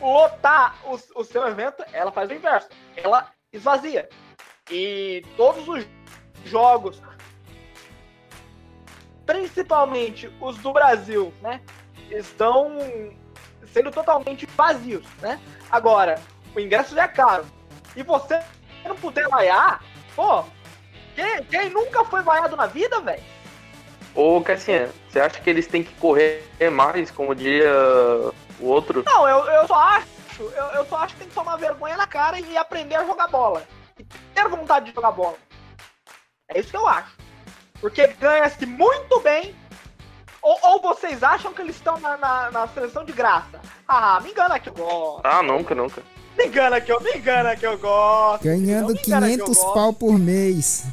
lotar 0.00 0.76
o, 0.85 1.21
o 1.21 1.25
seu 1.25 1.47
evento, 1.47 1.85
ela 1.93 2.12
faz 2.12 2.31
o 2.31 2.35
inverso. 2.35 2.69
Ela 2.97 3.31
esvazia. 3.52 4.09
E 4.71 5.25
todos 5.37 5.67
os 5.69 5.87
jogos, 6.45 7.02
principalmente 9.25 10.33
os 10.40 10.59
do 10.59 10.73
Brasil, 10.73 11.33
né, 11.40 11.61
estão 12.11 12.76
sendo 13.73 13.90
totalmente 13.90 14.47
vazios, 14.47 15.07
né? 15.21 15.40
Agora, 15.71 16.21
o 16.55 16.61
ingresso 16.61 16.95
já 16.95 17.05
é 17.05 17.09
caro. 17.09 17.45
E 17.95 18.02
você 18.02 18.40
não 18.85 18.97
puder 18.97 19.28
vaiar, 19.28 19.83
pô, 20.14 20.45
quem, 21.14 21.45
quem 21.45 21.71
nunca 21.71 22.05
foi 22.05 22.23
vaiado 22.23 22.57
na 22.57 22.67
vida, 22.67 23.00
velho? 23.00 23.23
Ô, 24.14 24.40
Cassiano, 24.40 24.93
você 25.09 25.21
acha 25.21 25.40
que 25.40 25.50
eles 25.50 25.67
têm 25.67 25.83
que 25.83 25.95
correr 25.95 26.43
mais, 26.73 27.11
como 27.11 27.35
diria 27.35 27.71
o 28.60 28.66
outro? 28.66 29.02
Não, 29.04 29.28
eu, 29.28 29.44
eu 29.44 29.66
só 29.66 29.74
acho, 29.74 30.06
eu, 30.40 30.66
eu 30.74 30.86
só 30.86 30.96
acho 30.98 31.14
que 31.14 31.20
tem 31.20 31.28
que 31.28 31.34
tomar 31.34 31.56
vergonha 31.56 31.96
na 31.96 32.06
cara 32.06 32.38
e 32.40 32.56
aprender 32.56 32.96
a 32.96 33.04
jogar 33.04 33.28
bola. 33.28 33.62
E 33.98 34.04
ter 34.04 34.48
vontade 34.48 34.86
de 34.86 34.94
jogar 34.94 35.12
bola. 35.12 35.36
É 36.48 36.60
isso 36.60 36.70
que 36.70 36.76
eu 36.76 36.86
acho. 36.86 37.16
Porque 37.80 38.06
ganha-se 38.06 38.64
muito 38.66 39.20
bem. 39.20 39.54
Ou, 40.40 40.58
ou 40.62 40.80
vocês 40.80 41.22
acham 41.22 41.52
que 41.52 41.60
eles 41.60 41.76
estão 41.76 41.98
na, 41.98 42.16
na, 42.16 42.50
na 42.50 42.68
seleção 42.68 43.04
de 43.04 43.12
graça? 43.12 43.60
Ah, 43.86 44.20
me 44.22 44.30
engana 44.30 44.58
que 44.58 44.68
eu 44.68 44.74
gosto. 44.74 45.20
Ah, 45.24 45.42
nunca, 45.42 45.74
nunca. 45.74 46.02
Me 46.36 46.46
engana 46.46 46.80
que 46.80 46.92
eu, 46.92 47.00
me 47.00 47.12
engana 47.14 47.56
que 47.56 47.66
eu 47.66 47.76
gosto. 47.78 48.44
Ganhando 48.44 48.92
eu 48.92 48.96
500 49.02 49.46
gosto. 49.48 49.74
pau 49.74 49.92
por 49.92 50.18
mês. 50.18 50.84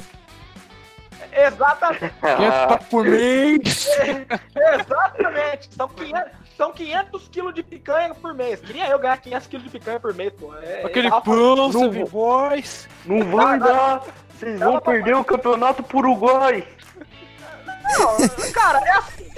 Exatamente. 1.31 2.13
Ah, 2.23 2.79
por 2.89 3.05
mês. 3.05 3.87
Exatamente. 4.55 5.69
São 5.75 5.87
500, 5.89 6.31
são 6.57 6.71
500 6.71 7.27
quilos 7.29 7.53
de 7.53 7.63
picanha 7.63 8.13
por 8.15 8.33
mês. 8.33 8.59
Queria 8.61 8.87
eu 8.87 8.99
ganhar 8.99 9.17
500 9.17 9.47
quilos 9.47 9.63
de 9.65 9.69
picanha 9.71 9.99
por 9.99 10.13
mês, 10.13 10.33
pô. 10.33 10.53
É, 10.55 10.83
Aquele 10.85 11.09
tava- 11.09 11.21
pão, 11.21 11.55
não. 11.55 12.05
Boys. 12.05 12.87
não 13.05 13.23
vai 13.31 13.59
dar! 13.59 14.03
Vocês 14.37 14.59
vão 14.59 14.79
perder 14.79 15.15
o 15.15 15.23
campeonato 15.23 15.83
pro 15.83 15.99
Uruguai! 15.99 16.67
Não, 17.97 18.51
cara, 18.51 18.79
é 18.79 18.91
assim. 18.91 19.31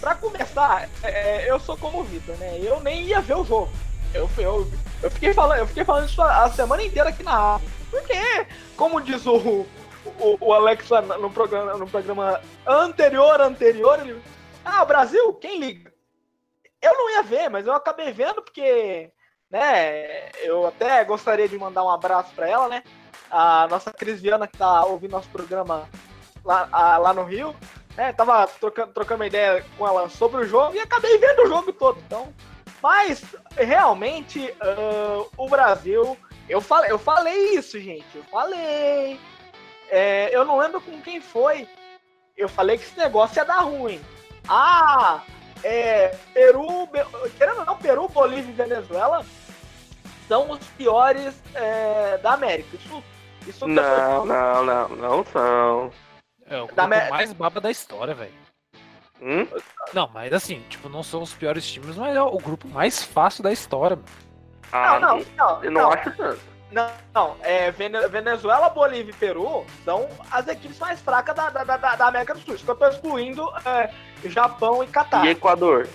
Pra 0.00 0.14
começar, 0.14 0.88
é, 1.02 1.50
eu 1.50 1.58
sou 1.58 1.76
como 1.78 2.00
o 2.00 2.04
Vitor, 2.04 2.36
né? 2.36 2.58
Eu 2.62 2.78
nem 2.80 3.04
ia 3.04 3.20
ver 3.20 3.36
o 3.36 3.44
jogo. 3.44 3.70
Eu, 4.12 4.28
eu, 4.36 4.70
eu, 5.02 5.10
fiquei, 5.10 5.32
falando, 5.32 5.58
eu 5.58 5.66
fiquei 5.66 5.84
falando 5.84 6.06
isso 6.08 6.20
a, 6.20 6.44
a 6.44 6.50
semana 6.50 6.82
inteira 6.82 7.08
aqui 7.08 7.22
na 7.22 7.36
rádio. 7.36 7.66
Porque, 7.90 8.46
como 8.76 9.00
diz 9.00 9.24
o, 9.26 9.36
o, 9.36 9.66
o 10.40 10.52
Alex 10.52 10.88
lá 10.90 11.00
no 11.00 11.30
programa, 11.30 11.74
no 11.78 11.86
programa 11.86 12.40
anterior, 12.66 13.40
anterior, 13.40 13.98
ele. 14.00 14.20
Ah, 14.64 14.82
o 14.82 14.86
Brasil, 14.86 15.32
quem 15.34 15.58
liga? 15.58 15.93
Eu 16.84 16.94
não 16.94 17.10
ia 17.10 17.22
ver, 17.22 17.48
mas 17.48 17.66
eu 17.66 17.72
acabei 17.72 18.12
vendo 18.12 18.42
porque, 18.42 19.10
né, 19.50 20.30
eu 20.42 20.66
até 20.66 21.02
gostaria 21.04 21.48
de 21.48 21.58
mandar 21.58 21.82
um 21.84 21.90
abraço 21.90 22.32
pra 22.34 22.48
ela, 22.48 22.68
né? 22.68 22.82
A 23.30 23.66
nossa 23.68 23.92
Cris 23.92 24.20
Viana 24.20 24.46
que 24.46 24.56
tá 24.58 24.84
ouvindo 24.84 25.12
nosso 25.12 25.28
programa 25.30 25.88
lá, 26.44 26.68
a- 26.70 26.98
lá 26.98 27.12
no 27.14 27.24
Rio, 27.24 27.54
né? 27.96 28.12
Tava 28.12 28.46
trocando, 28.46 28.92
trocando 28.92 29.20
uma 29.22 29.26
ideia 29.26 29.64
com 29.78 29.86
ela 29.88 30.08
sobre 30.08 30.42
o 30.42 30.46
jogo 30.46 30.74
e 30.76 30.80
acabei 30.80 31.16
vendo 31.18 31.42
o 31.44 31.48
jogo 31.48 31.72
todo. 31.72 31.98
Então, 32.06 32.32
mas 32.82 33.24
realmente 33.56 34.54
ah, 34.60 35.24
o 35.36 35.48
Brasil, 35.48 36.16
eu 36.48 36.60
falei, 36.60 36.90
eu 36.90 36.98
falei 36.98 37.54
isso, 37.54 37.80
gente. 37.80 38.06
Eu 38.14 38.24
falei. 38.24 39.18
É, 39.90 40.28
eu 40.36 40.44
não 40.44 40.58
lembro 40.58 40.80
com 40.80 41.00
quem 41.00 41.20
foi. 41.20 41.66
Eu 42.36 42.48
falei 42.48 42.76
que 42.76 42.84
esse 42.84 42.98
negócio 42.98 43.38
ia 43.38 43.44
dar 43.44 43.60
ruim. 43.60 44.00
Ah, 44.48 45.22
é, 45.64 46.08
Peru, 46.32 46.88
querendo 47.38 47.60
ou 47.60 47.64
não, 47.64 47.76
Peru, 47.76 48.08
Bolívia 48.08 48.50
e 48.50 48.52
Venezuela 48.52 49.24
são 50.28 50.50
os 50.50 50.58
piores 50.76 51.34
é, 51.54 52.18
da 52.18 52.34
América. 52.34 52.76
Isso, 52.76 53.02
isso 53.46 53.66
Não, 53.66 54.24
não, 54.26 54.64
não, 54.64 54.88
não 54.90 55.24
são. 55.24 55.90
É 56.46 56.60
o 56.60 56.66
Da 56.66 56.86
mais 56.86 57.32
baba 57.32 57.60
da 57.60 57.70
história, 57.70 58.14
velho. 58.14 58.32
Hum? 59.22 59.46
Não, 59.94 60.08
mas 60.12 60.32
assim, 60.32 60.60
tipo, 60.68 60.88
não 60.88 61.02
são 61.02 61.22
os 61.22 61.32
piores 61.32 61.66
times, 61.66 61.96
mas 61.96 62.14
é 62.14 62.20
o 62.20 62.36
grupo 62.38 62.68
mais 62.68 63.02
fácil 63.02 63.42
da 63.42 63.52
história, 63.52 63.96
mano. 63.96 64.08
Ah, 64.70 64.98
Não, 64.98 65.18
não, 65.18 65.24
não. 65.36 65.64
eu 65.64 65.70
não, 65.70 65.90
acho 65.92 66.10
tanto. 66.16 66.53
Não, 66.74 66.90
não, 67.14 67.36
é, 67.42 67.70
Vene- 67.70 68.08
Venezuela, 68.08 68.68
Bolívia 68.68 69.12
e 69.12 69.16
Peru 69.16 69.64
são 69.84 70.08
as 70.28 70.48
equipes 70.48 70.76
mais 70.80 71.00
fracas 71.00 71.32
da, 71.36 71.48
da, 71.48 71.62
da, 71.76 71.94
da 71.94 72.06
América 72.08 72.34
do 72.34 72.40
Sul. 72.40 72.56
Eu 72.66 72.74
tô 72.74 72.88
excluindo 72.88 73.48
é, 73.64 73.90
Japão 74.28 74.82
e 74.82 74.88
Catar. 74.88 75.24
E 75.24 75.28
Equador? 75.30 75.86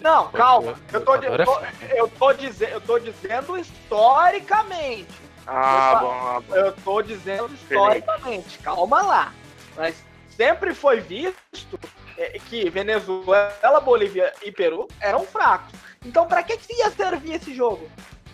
Não, 0.00 0.28
calma. 0.30 0.74
Eu 0.92 1.04
tô, 1.04 1.14
é 1.16 1.26
eu 1.26 1.44
tô, 1.44 1.60
eu 1.96 2.08
tô 2.08 2.32
dize- 2.32 2.68
eu 2.70 2.80
tô 2.80 2.98
dizendo 3.00 3.58
historicamente. 3.58 5.08
Ah, 5.48 5.90
Opa. 5.96 6.00
bom, 6.00 6.10
ah, 6.12 6.40
bom. 6.48 6.54
Eu 6.54 6.72
tô 6.72 7.02
dizendo 7.02 7.52
historicamente. 7.52 8.58
Calma 8.60 9.02
lá. 9.02 9.32
Mas 9.76 9.96
sempre 10.36 10.74
foi 10.74 11.00
visto 11.00 11.78
é, 12.16 12.38
que 12.48 12.70
Venezuela, 12.70 13.80
Bolívia 13.82 14.32
e 14.42 14.52
Peru 14.52 14.86
eram 15.00 15.24
fracos. 15.26 15.72
Então, 16.04 16.26
pra 16.28 16.42
que, 16.44 16.56
que 16.56 16.72
ia 16.72 16.90
servir 16.90 17.34
esse 17.34 17.52
jogo? 17.52 17.88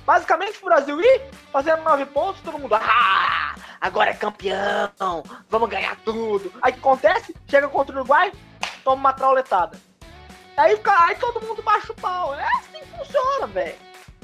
Basicamente, 0.09 0.59
o 0.63 0.65
Brasil 0.65 0.99
ir 1.03 1.21
fazendo 1.53 1.83
nove 1.83 2.07
pontos, 2.07 2.41
todo 2.41 2.59
mundo, 2.59 2.75
ah, 2.75 3.55
agora 3.79 4.09
é 4.09 4.15
campeão, 4.15 5.23
vamos 5.51 5.69
ganhar 5.69 5.97
tudo. 5.97 6.51
Aí 6.63 6.71
o 6.71 6.75
que 6.77 6.81
acontece? 6.81 7.37
Chega 7.47 7.69
contra 7.69 7.95
o 7.95 7.99
Uruguai, 7.99 8.33
toma 8.83 8.97
uma 8.97 9.13
trauletada. 9.13 9.79
Aí, 10.57 10.81
aí 10.83 11.15
todo 11.17 11.45
mundo 11.47 11.61
baixa 11.61 11.93
o 11.93 11.97
pau. 11.97 12.35
É 12.35 12.43
assim 12.43 12.81
que 12.81 12.87
funciona, 12.97 13.49
velho. 13.49 13.77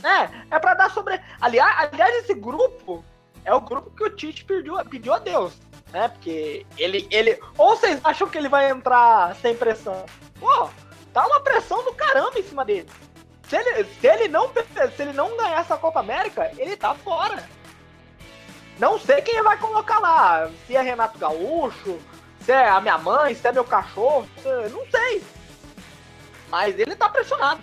Né? 0.02 0.46
É 0.50 0.58
pra 0.58 0.72
dar 0.72 0.90
sobre. 0.90 1.20
Aliás, 1.38 1.92
aliás, 1.92 2.14
esse 2.16 2.32
grupo 2.32 3.04
é 3.44 3.52
o 3.52 3.60
grupo 3.60 3.90
que 3.90 4.04
o 4.04 4.16
Tite 4.16 4.42
pediu, 4.46 4.82
pediu 4.86 5.12
a 5.12 5.18
Deus. 5.18 5.52
né? 5.92 6.08
Porque 6.08 6.64
ele, 6.78 7.06
ele. 7.10 7.38
Ou 7.58 7.76
vocês 7.76 8.00
acham 8.02 8.26
que 8.26 8.38
ele 8.38 8.48
vai 8.48 8.70
entrar 8.70 9.36
sem 9.36 9.54
pressão? 9.54 10.06
Pô, 10.40 10.70
tá 11.12 11.26
uma 11.26 11.40
pressão 11.40 11.84
do 11.84 11.92
caramba 11.92 12.38
em 12.38 12.42
cima 12.42 12.64
dele. 12.64 12.88
Se 13.54 13.60
ele, 13.60 13.84
se 13.84 14.06
ele, 14.08 14.28
não, 14.28 14.48
se 14.48 15.02
ele 15.02 15.12
não 15.12 15.36
ganhar 15.36 15.60
essa 15.60 15.76
Copa 15.76 16.00
América, 16.00 16.50
ele 16.58 16.76
tá 16.76 16.92
fora. 16.92 17.48
Não 18.80 18.98
sei 18.98 19.22
quem 19.22 19.40
vai 19.44 19.56
colocar 19.58 20.00
lá. 20.00 20.50
Se 20.66 20.74
é 20.74 20.82
Renato 20.82 21.16
Gaúcho, 21.20 22.00
se 22.40 22.50
é 22.50 22.68
a 22.68 22.80
minha 22.80 22.98
mãe, 22.98 23.32
se 23.32 23.46
é 23.46 23.52
meu 23.52 23.64
cachorro, 23.64 24.26
se, 24.42 24.48
não 24.70 24.84
sei. 24.90 25.22
Mas 26.50 26.76
ele 26.76 26.96
tá 26.96 27.08
pressionado. 27.08 27.60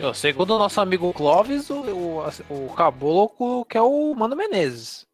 Eu, 0.00 0.14
segundo 0.14 0.56
o 0.56 0.58
nosso 0.58 0.80
amigo 0.80 1.12
Clóvis, 1.12 1.68
o, 1.68 1.82
o, 1.82 2.28
o 2.48 2.72
caboclo 2.74 3.66
que 3.66 3.76
é 3.76 3.82
o 3.82 4.14
Mano 4.14 4.34
Menezes. 4.34 5.06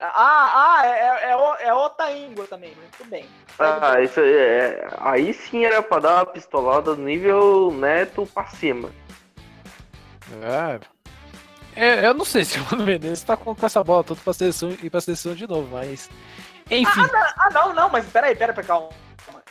Ah, 0.00 0.80
ah, 0.80 0.86
é, 0.86 0.90
é, 0.90 1.30
é, 1.30 1.68
é 1.68 1.72
outra 1.74 2.10
íngua 2.10 2.48
também, 2.48 2.74
mas 2.76 2.90
tudo 2.98 3.10
bem. 3.10 3.28
Ah, 3.60 4.00
isso 4.00 4.18
aí, 4.18 4.36
é, 4.36 4.88
aí 4.98 5.32
sim 5.32 5.64
era 5.64 5.80
pra 5.80 6.00
dar 6.00 6.14
uma 6.16 6.26
pistolada 6.26 6.96
nível 6.96 7.70
neto 7.70 8.26
pra 8.34 8.46
cima. 8.46 8.90
É. 10.42 10.80
é 11.76 12.06
eu 12.06 12.14
não 12.14 12.24
sei 12.24 12.44
se 12.44 12.58
o 12.58 12.64
Mano 12.70 12.84
Menezes 12.84 13.22
tá 13.22 13.36
com 13.36 13.54
essa 13.62 13.82
bola 13.84 14.04
toda 14.04 14.20
pra 14.22 14.32
seleção 14.32 14.76
e 14.82 14.88
pra 14.90 15.00
seleção 15.00 15.34
de 15.34 15.46
novo, 15.46 15.68
mas. 15.72 16.08
Enfim. 16.70 17.00
Ah, 17.00 17.06
não, 17.06 17.20
ah, 17.20 17.50
não, 17.52 17.74
não, 17.74 17.88
mas 17.90 18.06
peraí, 18.06 18.34
peraí, 18.34 18.54
peraí, 18.54 18.66
calma. 18.66 18.88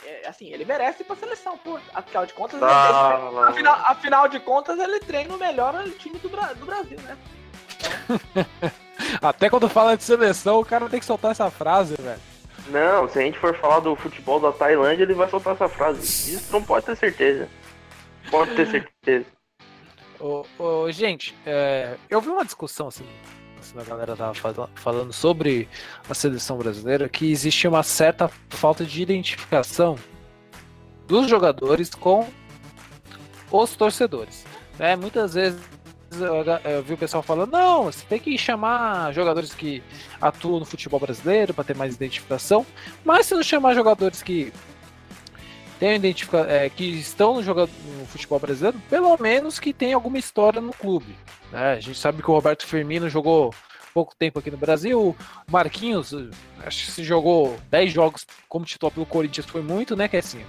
É, 0.04 0.28
assim, 0.28 0.48
ele 0.52 0.64
merece 0.64 1.02
ir 1.02 1.06
pra 1.06 1.16
seleção, 1.16 1.56
pô. 1.58 1.78
Afinal 1.94 2.26
de 2.26 2.32
contas, 2.34 2.62
Ah, 2.62 3.14
ele, 3.22 3.34
mano. 3.34 3.48
afinal, 3.48 3.74
afinal 3.86 4.28
de 4.28 4.38
contas, 4.40 4.78
ele 4.78 5.00
treina 5.00 5.34
o 5.34 5.38
melhor 5.38 5.82
time 5.98 6.18
do, 6.18 6.28
Bra- 6.28 6.52
do 6.52 6.66
Brasil, 6.66 6.98
né? 7.00 7.16
Até 9.22 9.48
quando 9.50 9.68
fala 9.68 9.96
de 9.96 10.04
seleção, 10.04 10.60
o 10.60 10.64
cara 10.64 10.88
tem 10.88 11.00
que 11.00 11.06
soltar 11.06 11.30
essa 11.30 11.50
frase, 11.50 11.94
velho. 11.98 12.20
Não, 12.68 13.08
se 13.08 13.18
a 13.18 13.22
gente 13.22 13.38
for 13.38 13.56
falar 13.58 13.80
do 13.80 13.94
futebol 13.96 14.40
da 14.40 14.52
Tailândia, 14.52 15.02
ele 15.04 15.14
vai 15.14 15.28
soltar 15.28 15.54
essa 15.54 15.68
frase. 15.68 16.34
Isso 16.34 16.52
não 16.52 16.62
pode 16.62 16.86
ter 16.86 16.96
certeza. 16.96 17.48
Pode 18.30 18.54
ter 18.54 18.66
certeza. 18.66 19.26
Gente, 20.90 21.34
é, 21.44 21.96
eu 22.08 22.20
vi 22.20 22.28
uma 22.28 22.44
discussão 22.44 22.88
assim, 22.88 23.04
assim, 23.60 23.78
a 23.78 23.84
galera 23.84 24.16
tava 24.16 24.34
fala- 24.34 24.70
falando 24.74 25.12
sobre 25.12 25.68
a 26.08 26.14
seleção 26.14 26.56
brasileira 26.56 27.08
que 27.08 27.30
existe 27.30 27.66
uma 27.68 27.82
certa 27.82 28.30
falta 28.48 28.84
de 28.84 29.02
identificação 29.02 29.96
dos 31.06 31.28
jogadores 31.28 31.90
com 31.94 32.26
os 33.50 33.76
torcedores. 33.76 34.44
né? 34.78 34.96
Muitas 34.96 35.34
vezes 35.34 35.60
eu, 36.12 36.70
eu 36.70 36.82
vi 36.82 36.94
o 36.94 36.98
pessoal 36.98 37.22
falando, 37.22 37.50
não, 37.50 37.84
você 37.84 38.04
tem 38.06 38.18
que 38.18 38.38
chamar 38.38 39.12
jogadores 39.12 39.52
que 39.52 39.82
atuam 40.20 40.60
no 40.60 40.64
futebol 40.64 41.00
brasileiro 41.00 41.52
para 41.52 41.64
ter 41.64 41.76
mais 41.76 41.94
identificação, 41.94 42.64
mas 43.04 43.26
se 43.26 43.34
não 43.34 43.42
chamar 43.42 43.74
jogadores 43.74 44.22
que 44.22 44.52
tem 45.84 45.96
identifica 45.96 46.46
é, 46.48 46.70
que 46.70 46.84
estão 46.84 47.34
no, 47.34 47.42
joga 47.42 47.68
no 47.98 48.06
futebol 48.06 48.38
brasileiro, 48.38 48.80
pelo 48.88 49.14
menos 49.18 49.58
que 49.58 49.70
tem 49.70 49.92
alguma 49.92 50.18
história 50.18 50.58
no 50.58 50.72
clube. 50.72 51.14
né? 51.52 51.72
A 51.72 51.80
gente 51.80 51.98
sabe 51.98 52.22
que 52.22 52.30
o 52.30 52.34
Roberto 52.34 52.66
Firmino 52.66 53.06
jogou 53.10 53.54
pouco 53.92 54.14
tempo 54.16 54.38
aqui 54.38 54.50
no 54.50 54.56
Brasil, 54.56 54.98
o 54.98 55.16
Marquinhos, 55.52 56.14
acho 56.66 56.86
que 56.86 56.90
se 56.90 57.04
jogou 57.04 57.56
10 57.70 57.92
jogos 57.92 58.26
como 58.48 58.64
titular 58.64 58.92
pelo 58.92 59.04
Corinthians, 59.04 59.46
foi 59.46 59.60
muito, 59.60 59.94
né, 59.94 60.08
Kessinho? 60.08 60.46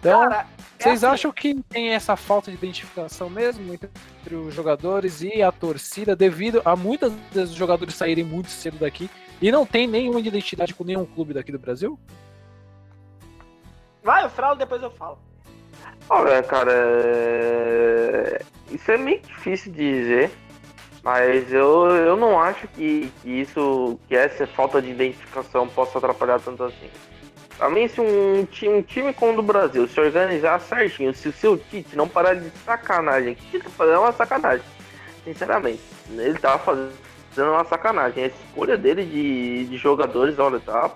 Então, 0.00 0.20
Cara, 0.20 0.46
é 0.78 0.82
vocês 0.82 1.04
assim, 1.04 1.14
acham 1.14 1.32
que 1.32 1.62
tem 1.68 1.90
essa 1.90 2.16
falta 2.16 2.50
de 2.50 2.56
identificação 2.56 3.30
mesmo 3.30 3.72
entre 3.72 4.34
os 4.34 4.52
jogadores 4.52 5.22
e 5.22 5.42
a 5.42 5.52
torcida, 5.52 6.16
devido 6.16 6.60
a 6.64 6.74
muitas 6.74 7.12
vezes 7.32 7.50
os 7.50 7.56
jogadores 7.56 7.94
saírem 7.94 8.24
muito 8.24 8.50
cedo 8.50 8.78
daqui 8.78 9.08
e 9.40 9.52
não 9.52 9.64
tem 9.64 9.86
nenhuma 9.86 10.18
identidade 10.18 10.74
com 10.74 10.82
nenhum 10.82 11.06
clube 11.06 11.34
daqui 11.34 11.52
do 11.52 11.58
Brasil? 11.58 11.98
Vai, 14.02 14.24
o 14.24 14.30
Fraulo, 14.30 14.56
depois 14.56 14.82
eu 14.82 14.90
falo. 14.90 15.18
Olha, 16.08 16.42
cara, 16.42 16.72
é- 16.72 18.42
isso 18.70 18.90
é 18.90 18.96
meio 18.96 19.20
difícil 19.20 19.72
de 19.72 19.78
dizer, 20.00 20.30
mas 21.02 21.52
eu, 21.52 21.86
eu 21.88 22.16
não 22.16 22.38
acho 22.40 22.66
que, 22.68 23.12
que 23.22 23.40
isso, 23.40 23.98
que 24.08 24.16
essa 24.16 24.46
falta 24.46 24.80
de 24.82 24.90
identificação 24.90 25.68
possa 25.68 25.98
atrapalhar 25.98 26.40
tanto 26.40 26.64
assim. 26.64 26.90
Mim, 27.72 27.86
se 27.88 28.00
um, 28.00 28.40
um 28.40 28.82
time 28.82 29.12
como 29.12 29.32
o 29.32 29.36
do 29.36 29.42
Brasil 29.42 29.86
se 29.86 30.00
organizar 30.00 30.58
certinho, 30.60 31.12
se 31.14 31.28
o 31.28 31.32
seu 31.32 31.58
Tite 31.58 31.94
não 31.94 32.08
parar 32.08 32.34
de 32.34 32.50
sacanagem, 32.64 33.34
que 33.34 33.44
Tite 33.50 33.64
tá 33.64 33.70
fazendo 33.70 34.00
uma 34.00 34.12
sacanagem, 34.12 34.64
sinceramente, 35.24 35.82
ele 36.08 36.38
tá 36.38 36.58
fazendo 36.58 36.90
uma 37.36 37.64
sacanagem. 37.64 38.24
A 38.24 38.26
escolha 38.28 38.78
dele 38.78 39.04
de, 39.04 39.66
de 39.66 39.76
jogadores, 39.76 40.38
olha, 40.38 40.58
tá, 40.58 40.90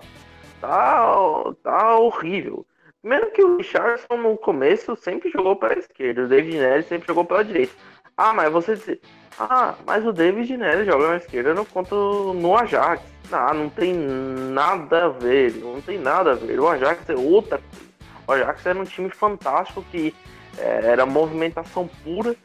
tá, 0.59 1.53
tá 1.63 1.95
horrível. 1.97 2.65
Primeiro 3.05 3.29
que 3.29 3.43
o 3.43 3.57
Richardson 3.57 4.17
no 4.17 4.35
começo 4.35 4.95
sempre 4.95 5.29
jogou 5.29 5.55
pela 5.55 5.77
esquerda, 5.77 6.23
o 6.23 6.27
David 6.27 6.57
Neres 6.57 6.87
sempre 6.87 7.07
jogou 7.07 7.23
pela 7.23 7.45
direita. 7.45 7.71
Ah, 8.17 8.33
mas 8.33 8.51
você. 8.51 8.99
Ah, 9.37 9.75
mas 9.85 10.03
o 10.03 10.11
David 10.11 10.57
Neres 10.57 10.87
joga 10.87 11.09
na 11.09 11.17
esquerda 11.17 11.53
no, 11.53 11.63
contra, 11.67 11.95
no 11.95 12.57
Ajax. 12.57 13.03
Ah, 13.31 13.53
não 13.53 13.69
tem 13.69 13.93
nada 13.93 15.05
a 15.05 15.09
ver, 15.09 15.53
não 15.57 15.79
tem 15.81 15.99
nada 15.99 16.31
a 16.31 16.33
ver. 16.33 16.59
O 16.59 16.67
Ajax 16.67 17.07
é 17.07 17.15
outra 17.15 17.59
coisa. 17.59 17.85
O 18.25 18.31
Ajax 18.31 18.65
era 18.65 18.79
um 18.79 18.85
time 18.85 19.11
fantástico 19.11 19.85
que 19.91 20.11
eh, 20.57 20.81
era 20.85 21.05
movimentação 21.05 21.87
pura 22.03 22.35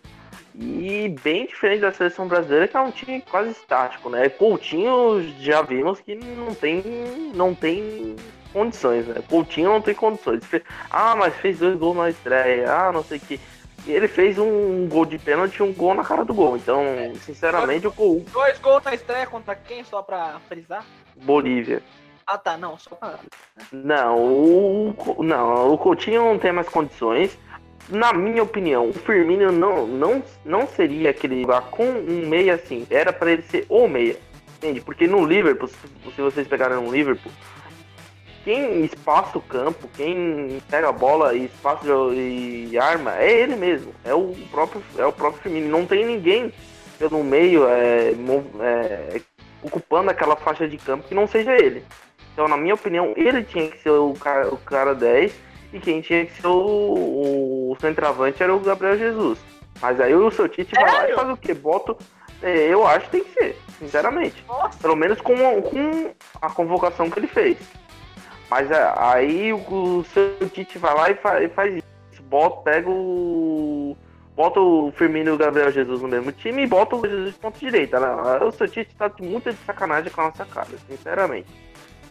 e 0.55 1.17
bem 1.23 1.47
diferente 1.47 1.81
da 1.81 1.93
seleção 1.93 2.29
brasileira, 2.29 2.69
que 2.69 2.77
é 2.77 2.81
um 2.81 2.91
time 2.91 3.23
quase 3.31 3.53
estático, 3.53 4.11
né? 4.11 4.29
Coutinho 4.29 5.23
já 5.39 5.63
vimos 5.63 6.01
que 6.01 6.15
não 6.15 6.55
tem, 6.55 6.83
não 7.35 7.55
tem 7.55 8.15
condições, 8.53 9.07
né? 9.07 9.23
Coutinho 9.29 9.71
não 9.71 9.81
tem 9.81 9.95
condições. 9.95 10.41
Ah, 10.91 11.15
mas 11.17 11.35
fez 11.37 11.59
dois 11.59 11.77
gols 11.79 11.97
na 11.97 12.11
estreia, 12.11 12.73
ah, 12.73 12.93
não 12.93 13.03
sei 13.03 13.19
o 13.19 13.21
que. 13.21 13.41
Ele 13.87 14.07
fez 14.09 14.39
um 14.39 14.87
gol 14.89 15.07
de 15.07 15.19
pênalti 15.19 15.57
e 15.57 15.63
um 15.63 15.73
gol 15.73 15.95
na 15.95 16.05
cara 16.05 16.25
do 16.25 16.35
gol. 16.35 16.57
Então, 16.57 16.85
sinceramente, 17.23 17.87
o 17.87 17.93
Cou- 17.93 18.21
Dois 18.31 18.59
gols 18.59 18.85
na 18.85 18.95
estreia 18.95 19.27
contra 19.27 19.55
quem, 19.55 19.83
só 19.85 20.03
pra 20.03 20.39
frisar? 20.49 20.85
Bolívia. 21.17 21.83
Ah, 22.27 22.37
tá, 22.37 22.59
não, 22.59 22.79
só 22.79 22.95
pra... 22.95 23.19
Não, 23.73 24.19
o, 24.19 25.23
não, 25.23 25.73
o 25.73 25.79
Coutinho 25.79 26.23
não 26.25 26.39
tem 26.39 26.53
mais 26.53 26.69
condições. 26.69 27.37
Na 27.89 28.13
minha 28.13 28.43
opinião, 28.43 28.91
o 28.91 28.93
Firmino 28.93 29.51
não, 29.51 29.87
não, 29.87 30.23
não 30.45 30.67
seria 30.69 31.11
aquele 31.11 31.41
lugar 31.41 31.63
com 31.71 31.85
um 31.85 32.29
meia 32.29 32.55
assim. 32.55 32.87
Era 32.91 33.13
pra 33.13 33.33
ele 33.33 33.43
ser 33.43 33.67
o 33.69 33.89
meia. 33.89 34.17
Entende? 34.59 34.81
Porque 34.83 35.07
no 35.09 35.25
Liverpool, 35.25 35.67
se 35.69 35.77
se 36.15 36.21
vocês 36.21 36.47
pegaram 36.47 36.83
no 36.83 36.93
Liverpool, 36.93 37.33
quem 38.45 38.85
espaça 38.85 39.37
o 39.37 39.43
campo, 39.43 39.89
quem 39.97 40.61
pega 40.71 40.89
a 40.89 40.93
bola 40.93 41.35
e 41.35 41.45
espaça 41.45 41.87
e 42.13 42.79
arma, 42.79 43.17
é 43.17 43.31
ele 43.31 43.57
mesmo. 43.57 43.93
É 44.05 44.15
o 44.15 44.35
próprio, 44.51 44.83
é 44.97 45.05
o 45.05 45.13
próprio 45.13 45.43
Firmino. 45.43 45.69
Não 45.69 45.87
tem 45.87 46.07
ninguém 46.07 46.53
pelo 46.99 47.23
meio 47.23 47.67
é, 47.69 48.13
é, 48.61 49.21
ocupando 49.63 50.11
aquela 50.11 50.37
faixa 50.37 50.67
de 50.69 50.77
campo 50.79 51.07
que 51.09 51.15
não 51.15 51.27
seja 51.27 51.55
ele. 51.55 51.85
Então, 52.33 52.49
na 52.49 52.57
minha 52.57 52.75
opinião, 52.75 53.13
ele 53.17 53.43
tinha 53.43 53.69
que 53.69 53.79
ser 53.79 53.91
o 53.91 54.15
cara, 54.15 54.49
o 54.49 54.57
cara 54.57 54.95
10 54.95 55.33
e 55.73 55.81
quem 55.81 56.01
tinha 56.01 56.25
que 56.25 56.41
ser 56.41 56.47
o, 56.47 57.71
o 57.73 57.77
centroavante 57.81 58.43
era 58.43 58.55
o 58.55 58.61
Gabriel 58.61 58.99
Jesus. 58.99 59.39
Mas 59.81 60.01
aí 60.01 60.15
o 60.15 60.31
seu 60.31 60.49
Tite 60.49 60.75
vai 60.75 60.85
lá 60.85 61.11
e 61.11 61.15
faz 61.15 61.31
o 61.31 61.37
quê? 61.37 61.55
Bota. 61.55 61.97
é, 62.43 62.69
eu 62.69 62.87
acho 62.87 63.07
que 63.07 63.13
tem 63.13 63.25
que 63.25 63.33
ser, 63.33 63.57
sinceramente. 63.79 64.45
Nossa, 64.47 64.79
Pelo 64.79 64.97
menos 64.97 65.21
com, 65.21 65.35
com 65.63 66.11
a 66.41 66.51
convocação 66.51 67.11
que 67.11 67.19
ele 67.19 67.27
fez. 67.27 67.57
Mas 68.51 68.71
é, 68.71 68.93
aí 68.97 69.53
o, 69.53 70.05
seu 70.13 70.35
Tite 70.53 70.77
vai 70.77 70.95
lá 70.95 71.11
e, 71.11 71.15
fa- 71.15 71.41
e 71.41 71.49
faz 71.49 71.75
isso. 71.77 72.23
Bota, 72.25 72.63
pega 72.63 72.91
o. 72.91 73.97
Bota 74.35 74.59
o 74.61 74.93
Firmino 74.97 75.31
e 75.31 75.33
o 75.33 75.37
Gabriel 75.37 75.71
Jesus 75.71 76.01
no 76.01 76.09
mesmo 76.09 76.33
time 76.33 76.63
e 76.63 76.67
bota 76.67 76.97
o 76.97 77.07
Jesus 77.07 77.33
de 77.33 77.39
ponta 77.39 77.59
direita. 77.59 78.01
Né? 78.01 78.09
O 78.45 78.51
seu 78.51 78.67
Tite 78.69 78.95
tá 78.97 79.11
muito 79.21 79.51
de 79.51 79.59
sacanagem 79.65 80.11
com 80.11 80.21
a 80.21 80.25
nossa 80.25 80.45
cara, 80.45 80.69
sinceramente. 80.89 81.49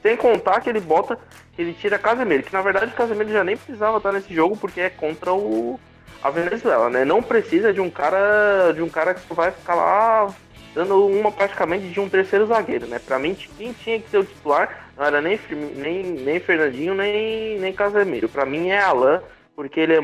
Sem 0.01 0.15
contar 0.15 0.61
que 0.61 0.69
ele 0.69 0.79
bota, 0.79 1.17
ele 1.57 1.73
tira 1.73 1.99
Casemiro, 1.99 2.43
que 2.43 2.53
na 2.53 2.61
verdade 2.61 2.91
o 2.93 2.95
Casemiro 2.95 3.29
já 3.31 3.43
nem 3.43 3.57
precisava 3.57 3.97
estar 3.97 4.13
nesse 4.13 4.33
jogo 4.33 4.55
porque 4.55 4.79
é 4.79 4.89
contra 4.89 5.33
o 5.33 5.77
a 6.21 6.29
Venezuela, 6.29 6.89
né? 6.89 7.05
Não 7.05 7.21
precisa 7.23 7.73
de 7.73 7.79
um 7.81 7.89
cara, 7.89 8.71
de 8.73 8.81
um 8.81 8.89
cara 8.89 9.13
que 9.13 9.33
vai 9.33 9.51
ficar 9.51 9.75
lá 9.75 10.27
dando 10.73 11.05
uma 11.05 11.31
praticamente 11.31 11.87
de 11.89 11.99
um 11.99 12.09
terceiro 12.09 12.45
zagueiro, 12.45 12.87
né? 12.87 12.99
Pra 12.99 13.19
mim, 13.19 13.35
quem 13.57 13.73
tinha 13.73 13.99
que 13.99 14.09
ser 14.09 14.19
o 14.19 14.25
titular 14.25 14.89
não 14.95 15.05
era 15.05 15.21
nem, 15.21 15.39
nem, 15.75 16.03
nem 16.03 16.39
Fernandinho, 16.39 16.93
nem, 16.93 17.59
nem 17.59 17.73
Casemiro. 17.73 18.29
Pra 18.29 18.45
mim 18.45 18.69
é 18.69 18.79
Alan, 18.79 19.21
porque 19.55 19.79
ele 19.79 19.93
é, 19.93 19.99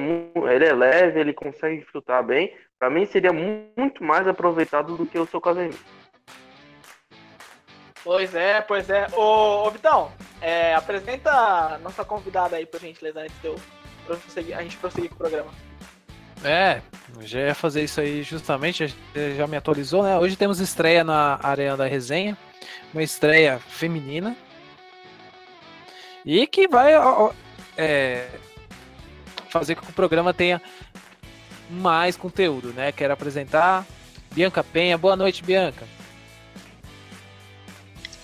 ele 0.54 0.66
é 0.66 0.74
leve, 0.74 1.20
ele 1.20 1.34
consegue 1.34 1.86
chutar 1.92 2.24
bem. 2.24 2.54
Pra 2.80 2.90
mim 2.90 3.06
seria 3.06 3.32
mu- 3.32 3.68
muito 3.78 4.04
mais 4.04 4.28
aproveitado 4.28 4.98
do 4.98 5.06
que 5.06 5.18
o 5.18 5.26
seu 5.26 5.40
Casemiro. 5.40 5.78
Pois 8.04 8.36
é, 8.36 8.62
pois 8.62 8.90
é. 8.90 9.08
Ô, 9.14 9.66
ô 9.66 9.72
Vitão, 9.72 10.12
é, 10.40 10.76
apresenta 10.76 11.32
a 11.32 11.78
nossa 11.80 12.06
convidada 12.06 12.56
aí, 12.56 12.66
por 12.66 12.80
gentileza, 12.80 13.22
antes 13.22 13.36
de 13.42 13.48
eu 13.48 13.56
a 14.56 14.62
gente 14.62 14.78
prosseguir 14.78 15.10
com 15.10 15.16
o 15.16 15.20
programa. 15.20 15.52
É, 16.46 16.80
já 17.22 17.40
ia 17.40 17.56
fazer 17.56 17.84
isso 17.84 18.00
aí 18.00 18.22
justamente, 18.22 18.94
já, 19.36 19.48
me 19.48 19.58
atualizou, 19.58 20.04
né? 20.04 20.16
Hoje 20.16 20.36
temos 20.36 20.60
estreia 20.60 21.04
na 21.04 21.40
Arena 21.42 21.76
da 21.76 21.88
Resenha, 21.88 22.38
uma 22.94 23.02
estreia 23.02 23.58
feminina, 23.58 24.38
E 26.24 26.46
que 26.46 26.68
vai 26.68 26.94
é, 27.76 28.28
fazer 29.50 29.74
com 29.74 29.86
que 29.88 29.92
o 29.92 29.96
programa 29.96 30.36
tenha 30.36 30.62
mais 31.68 32.16
conteúdo, 32.16 32.72
né? 32.74 32.92
Quero 32.92 33.14
apresentar 33.14 33.84
Bianca 34.32 34.64
Penha. 34.64 35.00
Boa 35.00 35.16
noite, 35.16 35.44
Bianca. 35.44 35.95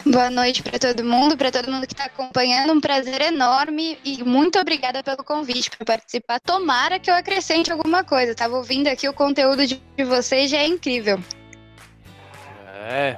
Boa 0.06 0.32
noite 0.32 0.64
para 0.64 0.80
todo 0.80 1.04
mundo, 1.04 1.38
para 1.38 1.52
todo 1.52 1.72
mundo 1.72 1.86
que 1.86 1.94
está 1.94 2.06
acompanhando. 2.06 2.74
Um 2.74 2.82
prazer 2.82 3.22
enorme 3.22 4.00
e 4.04 4.24
muito 4.24 4.60
obrigada 4.60 5.04
pelo 5.04 5.24
convite 5.24 5.70
para 5.70 5.86
participar. 5.86 6.40
Tomara 6.40 7.00
que 7.00 7.12
eu 7.12 7.14
acrescente 7.14 7.72
alguma 7.72 8.04
coisa. 8.04 8.34
Tava 8.34 8.58
ouvindo 8.58 8.88
aqui 8.88 9.08
o 9.08 9.14
conteúdo 9.14 9.66
de 9.68 9.80
vocês 10.04 10.50
já 10.50 10.58
é 10.58 10.66
incrível. 10.66 11.20
É. 12.90 13.16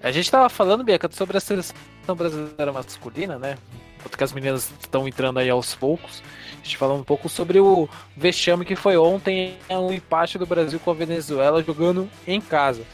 A 0.00 0.12
gente 0.12 0.30
tava 0.30 0.48
falando, 0.48 0.84
Bianca, 0.84 1.10
sobre 1.10 1.38
a 1.38 1.40
seleção 1.40 1.74
brasileira 2.16 2.72
masculina, 2.72 3.36
né? 3.36 3.58
Enquanto 3.98 4.16
que 4.16 4.24
as 4.24 4.32
meninas 4.32 4.70
estão 4.80 5.08
entrando 5.08 5.40
aí 5.40 5.50
aos 5.50 5.74
poucos. 5.74 6.22
A 6.52 6.64
gente 6.64 6.76
falou 6.76 6.96
um 6.96 7.04
pouco 7.04 7.28
sobre 7.28 7.58
o 7.58 7.88
vexame 8.16 8.64
que 8.64 8.76
foi 8.76 8.96
ontem, 8.96 9.58
o 9.68 9.88
um 9.88 9.92
empate 9.92 10.38
do 10.38 10.46
Brasil 10.46 10.78
com 10.78 10.92
a 10.92 10.94
Venezuela 10.94 11.64
jogando 11.64 12.08
em 12.24 12.40
casa. 12.40 12.84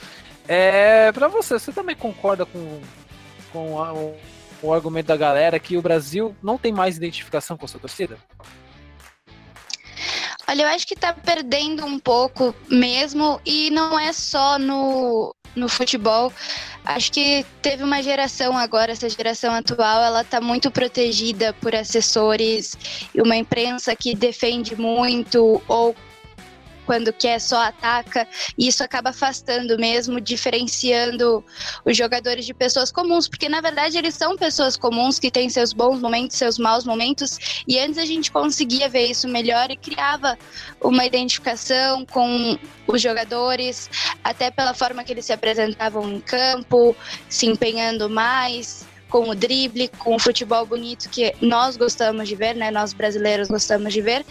É, 0.49 1.13
para 1.13 1.29
você, 1.29 1.59
você 1.59 1.73
também 1.73 1.95
concorda 1.95 2.45
com 2.45 2.81
com 3.53 3.83
a, 3.83 3.93
o, 3.93 4.17
o 4.63 4.73
argumento 4.73 5.07
da 5.07 5.17
galera 5.17 5.59
que 5.59 5.77
o 5.77 5.83
Brasil 5.83 6.35
não 6.43 6.57
tem 6.57 6.73
mais 6.73 6.97
identificação 6.97 7.57
com 7.57 7.65
a 7.65 7.69
sua 7.69 7.81
torcida? 7.81 8.17
Olha, 10.49 10.63
eu 10.63 10.69
acho 10.69 10.87
que 10.87 10.97
tá 10.97 11.13
perdendo 11.13 11.85
um 11.85 11.99
pouco 11.99 12.55
mesmo, 12.69 13.41
e 13.47 13.71
não 13.71 13.99
é 13.99 14.13
só 14.13 14.59
no, 14.59 15.35
no 15.55 15.69
futebol. 15.69 16.33
Acho 16.85 17.13
que 17.13 17.47
teve 17.63 17.85
uma 17.85 18.03
geração 18.03 18.57
agora, 18.59 18.93
essa 18.93 19.09
geração 19.09 19.55
atual, 19.55 20.03
ela 20.03 20.25
tá 20.25 20.41
muito 20.41 20.71
protegida 20.71 21.53
por 21.55 21.75
assessores 21.75 22.77
e 23.15 23.23
uma 23.23 23.37
imprensa 23.37 23.95
que 23.95 24.15
defende 24.15 24.75
muito 24.75 25.63
ou 25.69 25.95
quando 26.87 27.13
quer 27.13 27.41
só 27.41 27.61
ataca, 27.61 28.27
e 28.59 28.69
isso 28.69 28.83
acaba 28.83 29.11
afastando 29.11 29.79
mesmo, 29.79 30.21
diferenciando 30.21 31.45
os 31.85 31.97
jogadores 31.97 32.45
de 32.45 32.55
pessoas 32.55 32.91
comuns, 32.91 33.29
porque 33.29 33.49
na 33.49 33.61
verdade 33.61 33.97
eles 33.97 34.15
são 34.15 34.37
pessoas 34.37 34.77
comuns 34.77 35.19
que 35.19 35.31
têm 35.31 35.49
seus 35.49 35.73
bons 35.73 36.01
momentos, 36.01 36.37
seus 36.37 36.59
maus 36.59 36.85
momentos, 36.85 37.39
e 37.67 37.79
antes 37.79 37.99
a 37.99 38.05
gente 38.05 38.31
conseguia 38.31 38.89
ver 38.89 39.07
isso 39.07 39.29
melhor 39.29 39.71
e 39.71 39.77
criava 39.77 40.39
uma 40.81 41.05
identificação 41.05 42.05
com 42.07 42.59
os 42.87 43.01
jogadores, 43.01 43.89
até 44.23 44.51
pela 44.51 44.75
forma 44.75 45.05
que 45.05 45.13
eles 45.13 45.25
se 45.25 45.33
apresentavam 45.33 46.11
em 46.13 46.21
campo, 46.21 46.97
se 47.29 47.47
empenhando 47.47 48.11
mais 48.11 48.92
com 49.13 49.29
o 49.29 49.35
drible, 49.35 49.89
com 49.89 50.15
o 50.15 50.19
futebol 50.19 50.65
bonito 50.65 51.11
que 51.11 51.37
nós 51.43 51.77
gostamos 51.77 52.27
de 52.27 52.35
ver, 52.35 52.57
né? 52.57 52.71
Nós 52.71 52.95
brasileiros 52.95 53.49
gostamos 53.49 53.93
de 53.93 54.01
ver. 54.01 54.25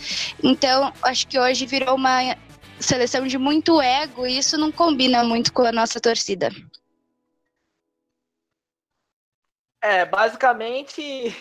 Então, 0.44 0.91
acho 1.04 1.28
que 1.28 1.39
hoje 1.39 1.67
virou 1.67 1.96
uma 1.96 2.36
seleção 2.80 3.28
de 3.28 3.38
muito 3.38 3.80
ego 3.80 4.26
e 4.26 4.39
isso 4.39 4.58
não 4.58 4.72
combina 4.72 5.24
muito 5.24 5.54
com 5.54 5.62
a 5.62 5.72
nossa 5.72 6.02
torcida. 6.02 6.50
É, 9.84 10.04
basicamente, 10.04 11.36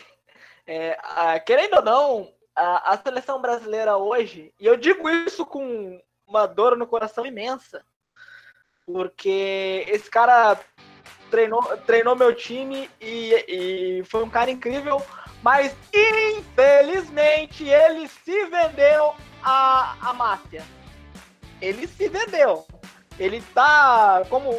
é, 0.66 0.98
a, 1.02 1.40
querendo 1.40 1.76
ou 1.76 1.82
não, 1.82 2.32
a, 2.54 2.92
a 2.92 2.98
seleção 2.98 3.40
brasileira 3.40 3.96
hoje, 3.96 4.52
e 4.60 4.66
eu 4.66 4.76
digo 4.76 5.08
isso 5.08 5.46
com 5.46 5.98
uma 6.26 6.46
dor 6.46 6.76
no 6.76 6.86
coração 6.86 7.24
imensa, 7.24 7.82
porque 8.84 9.84
esse 9.88 10.10
cara 10.10 10.58
treinou, 11.30 11.62
treinou 11.86 12.16
meu 12.16 12.34
time 12.34 12.90
e, 13.00 13.44
e 13.48 14.04
foi 14.04 14.22
um 14.22 14.30
cara 14.30 14.50
incrível, 14.50 15.00
mas 15.42 15.74
infelizmente 15.94 17.64
ele 17.64 18.08
se 18.08 18.46
vendeu 18.46 19.14
à, 19.42 19.96
à 20.00 20.12
máfia. 20.12 20.64
Ele 21.60 21.86
se 21.86 22.08
vendeu. 22.08 22.66
Ele 23.18 23.42
tá, 23.54 24.22
como, 24.28 24.58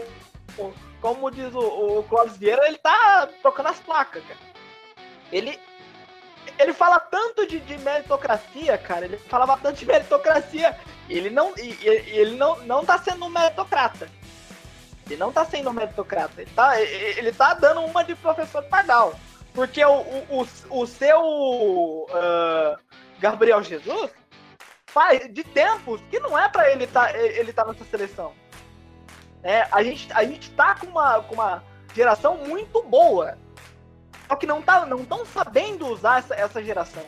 como 1.01 1.31
diz 1.31 1.53
o, 1.53 1.99
o 1.99 2.03
Clóvis 2.03 2.37
Vieira, 2.37 2.67
ele 2.67 2.77
tá 2.77 3.27
trocando 3.41 3.69
as 3.69 3.79
placas, 3.79 4.23
cara. 4.23 4.39
Ele, 5.31 5.59
ele 6.59 6.73
fala 6.73 6.99
tanto 6.99 7.47
de, 7.47 7.59
de, 7.59 7.77
meritocracia, 7.79 8.77
cara. 8.77 9.05
Ele 9.05 9.17
falava 9.17 9.57
tanto 9.57 9.79
de 9.79 9.85
meritocracia. 9.85 10.77
Ele 11.09 11.29
não, 11.29 11.53
ele 11.57 12.35
não, 12.35 12.57
não 12.65 12.85
tá 12.85 12.97
sendo 12.99 13.25
um 13.25 13.29
meritocrata. 13.29 14.07
Ele 15.11 15.19
não 15.19 15.31
tá 15.31 15.45
sendo 15.45 15.73
meritocrata. 15.73 16.41
Ele 16.41 16.51
tá, 16.51 16.79
ele 16.81 17.31
tá 17.31 17.53
dando 17.53 17.81
uma 17.81 18.03
de 18.03 18.15
professor 18.15 18.63
Pardal. 18.63 19.13
Porque 19.53 19.83
o, 19.83 19.99
o, 20.29 20.47
o, 20.69 20.87
seu 20.87 21.21
uh, 21.21 22.77
Gabriel 23.19 23.61
Jesus 23.61 24.11
faz 24.87 25.31
de 25.33 25.43
tempos 25.43 26.01
que 26.09 26.19
não 26.19 26.37
é 26.37 26.47
para 26.47 26.71
ele 26.71 26.87
tá, 26.87 27.13
ele 27.17 27.51
tá 27.51 27.65
nessa 27.65 27.83
seleção. 27.85 28.33
É, 29.43 29.67
a, 29.71 29.83
gente, 29.83 30.11
a 30.13 30.23
gente 30.23 30.51
tá 30.51 30.75
com 30.75 30.87
uma, 30.87 31.21
com 31.23 31.33
uma 31.33 31.63
geração 31.93 32.37
muito 32.37 32.81
boa. 32.83 33.37
Só 34.27 34.35
que 34.35 34.45
não 34.47 34.61
tá, 34.61 34.85
não 34.85 35.01
estão 35.01 35.25
sabendo 35.25 35.87
usar 35.87 36.19
essa, 36.19 36.35
essa 36.35 36.63
geração. 36.63 37.03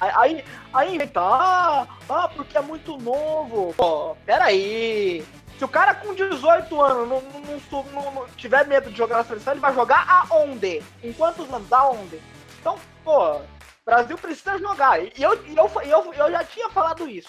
Aí, 0.00 0.44
aí 0.72 0.94
inventa, 0.96 1.20
ah, 1.20 1.86
ah, 2.08 2.28
porque 2.28 2.58
é 2.58 2.60
muito 2.60 2.96
novo. 2.98 3.72
Pô, 3.76 4.16
peraí. 4.26 5.24
Se 5.60 5.64
o 5.66 5.68
cara 5.68 5.94
com 5.94 6.14
18 6.14 6.80
anos 6.80 7.06
não, 7.06 7.20
não, 7.20 7.60
não, 7.92 8.12
não, 8.12 8.26
tiver 8.28 8.66
medo 8.66 8.90
de 8.90 8.96
jogar 8.96 9.18
na 9.18 9.24
seleção, 9.24 9.52
ele 9.52 9.60
vai 9.60 9.74
jogar 9.74 10.06
aonde? 10.08 10.82
Em 11.04 11.12
quantos 11.12 11.52
anos? 11.52 11.70
Aonde? 11.70 12.18
Então, 12.58 12.78
pô, 13.04 13.42
Brasil 13.84 14.16
precisa 14.16 14.56
jogar. 14.56 14.98
E 15.04 15.12
eu, 15.18 15.34
eu, 15.48 15.70
eu, 15.82 16.14
eu 16.14 16.30
já 16.30 16.42
tinha 16.44 16.70
falado 16.70 17.06
isso. 17.06 17.28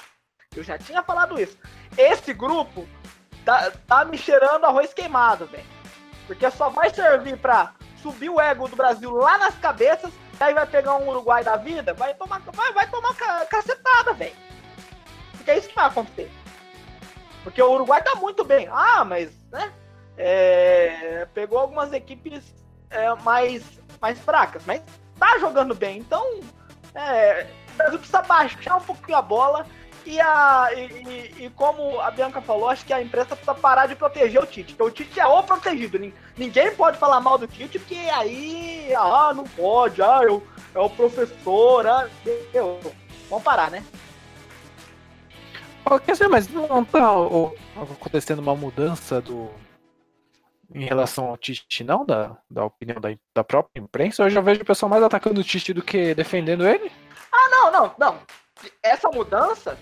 Eu 0.55 0.63
já 0.63 0.77
tinha 0.77 1.03
falado 1.03 1.37
isso. 1.41 1.57
Esse 1.97 2.33
grupo 2.33 2.87
tá, 3.43 3.69
tá 3.85 4.05
me 4.05 4.17
cheirando 4.17 4.63
arroz 4.63 4.93
queimado, 4.93 5.45
velho. 5.47 5.65
Porque 6.25 6.49
só 6.51 6.69
vai 6.69 6.89
servir 6.89 7.37
pra 7.37 7.73
subir 8.01 8.29
o 8.29 8.39
ego 8.39 8.69
do 8.69 8.77
Brasil 8.77 9.11
lá 9.13 9.37
nas 9.39 9.59
cabeças, 9.59 10.13
e 10.39 10.41
aí 10.41 10.53
vai 10.53 10.65
pegar 10.65 10.95
um 10.95 11.09
Uruguai 11.09 11.43
da 11.43 11.57
vida, 11.57 11.93
vai 11.93 12.13
tomar, 12.13 12.39
vai, 12.39 12.71
vai 12.71 12.89
tomar 12.89 13.13
cacetada, 13.49 14.13
velho. 14.13 14.37
Porque 15.33 15.51
é 15.51 15.57
isso 15.57 15.67
que 15.67 15.75
vai 15.75 15.87
acontecer. 15.87 16.31
Porque 17.43 17.61
o 17.61 17.71
Uruguai 17.71 18.01
tá 18.01 18.15
muito 18.15 18.43
bem. 18.43 18.67
Ah, 18.71 19.03
mas, 19.03 19.31
né? 19.51 19.71
É, 20.17 21.27
pegou 21.33 21.57
algumas 21.57 21.91
equipes 21.93 22.53
é, 22.89 23.13
mais, 23.15 23.63
mais 23.99 24.19
fracas, 24.19 24.63
mas 24.65 24.81
tá 25.17 25.37
jogando 25.39 25.73
bem. 25.73 25.99
Então, 25.99 26.41
é, 26.93 27.47
o 27.73 27.77
Brasil 27.77 27.99
precisa 27.99 28.21
baixar 28.21 28.77
um 28.77 28.81
pouquinho 28.81 29.17
a 29.17 29.21
bola. 29.21 29.65
E, 30.03 30.19
a, 30.19 30.69
e, 30.75 31.45
e, 31.45 31.49
como 31.55 31.99
a 31.99 32.09
Bianca 32.09 32.41
falou, 32.41 32.69
acho 32.69 32.83
que 32.83 32.93
a 32.93 33.01
imprensa 33.01 33.35
precisa 33.35 33.53
parar 33.53 33.85
de 33.85 33.95
proteger 33.95 34.41
o 34.41 34.47
Tite. 34.47 34.73
Porque 34.73 35.03
o 35.03 35.05
Tite 35.05 35.19
é 35.19 35.27
o 35.27 35.43
protegido. 35.43 35.99
Ninguém 36.35 36.75
pode 36.75 36.97
falar 36.97 37.19
mal 37.19 37.37
do 37.37 37.47
Tite, 37.47 37.77
porque 37.77 37.95
aí, 37.95 38.91
ah, 38.95 39.31
não 39.35 39.43
pode, 39.43 40.01
ah, 40.01 40.21
eu, 40.23 40.45
é 40.73 40.79
o 40.79 40.89
professor, 40.89 41.85
ah, 41.85 42.09
eu, 42.51 42.79
vamos 43.29 43.43
parar, 43.43 43.69
né? 43.69 43.83
Quer 46.05 46.11
dizer, 46.13 46.27
mas 46.27 46.47
não 46.47 46.85
tá 46.85 46.99
acontecendo 47.93 48.39
uma 48.39 48.55
mudança 48.55 49.19
do 49.21 49.49
em 50.73 50.85
relação 50.85 51.25
ao 51.25 51.37
Tite, 51.37 51.83
não? 51.83 52.05
Da, 52.05 52.37
da 52.49 52.65
opinião 52.65 52.99
da, 52.99 53.09
da 53.35 53.43
própria 53.43 53.81
imprensa? 53.81 54.23
Eu 54.23 54.29
já 54.29 54.41
vejo 54.41 54.61
o 54.61 54.65
pessoal 54.65 54.89
mais 54.89 55.03
atacando 55.03 55.41
o 55.41 55.43
Tite 55.43 55.73
do 55.73 55.81
que 55.81 56.15
defendendo 56.15 56.67
ele? 56.67 56.91
Ah, 57.31 57.49
não, 57.49 57.71
não, 57.71 57.95
não. 57.97 58.19
Essa 58.81 59.09
mudança, 59.09 59.77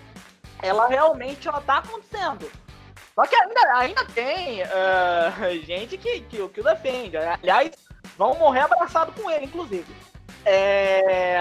ela 0.62 0.88
realmente 0.88 1.46
ela 1.46 1.60
tá 1.60 1.78
acontecendo. 1.78 2.50
Só 3.14 3.26
que 3.26 3.34
ainda, 3.34 3.60
ainda 3.76 4.04
tem 4.06 4.62
uh, 4.62 5.62
gente 5.64 5.96
que, 5.96 6.20
que, 6.22 6.48
que 6.48 6.60
o 6.60 6.64
defende. 6.64 7.16
Aliás, 7.16 7.70
vão 8.16 8.34
morrer 8.34 8.60
abraçado 8.60 9.12
com 9.12 9.30
ele, 9.30 9.46
inclusive. 9.46 9.94
É... 10.44 11.38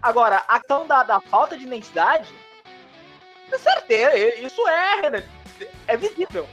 Agora, 0.00 0.42
a 0.48 0.58
questão 0.58 0.86
da, 0.86 1.02
da 1.02 1.20
falta 1.20 1.56
de 1.56 1.64
identidade 1.64 2.32
certeza, 3.56 4.16
isso 4.40 4.68
é, 4.68 5.24
é 5.86 5.96
visível. 5.96 6.48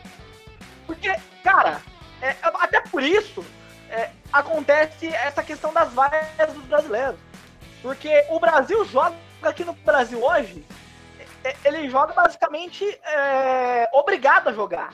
Porque, 0.86 1.14
cara, 1.44 1.82
é, 2.22 2.36
até 2.42 2.82
por 2.82 3.02
isso 3.02 3.44
é, 3.90 4.12
acontece 4.32 5.08
essa 5.08 5.44
questão 5.44 5.74
das 5.74 5.92
vaias 5.94 6.54
dos 6.54 6.64
brasileiros. 6.66 7.20
Porque 7.82 8.26
o 8.30 8.40
Brasil 8.40 8.86
joga 8.86 9.16
aqui 9.42 9.64
no 9.64 9.74
Brasil 9.74 10.24
hoje, 10.24 10.66
é, 11.44 11.56
ele 11.64 11.90
joga 11.90 12.14
basicamente 12.14 12.84
é, 13.04 13.90
obrigado 13.94 14.50
a 14.50 14.54
jogar. 14.54 14.94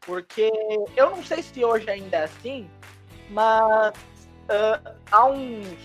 Porque 0.00 0.50
eu 0.96 1.10
não 1.10 1.22
sei 1.22 1.42
se 1.42 1.64
hoje 1.64 1.88
ainda 1.88 2.16
é 2.16 2.24
assim, 2.24 2.68
mas 3.30 3.94
uh, 3.94 4.96
há 5.10 5.26
uns 5.26 5.78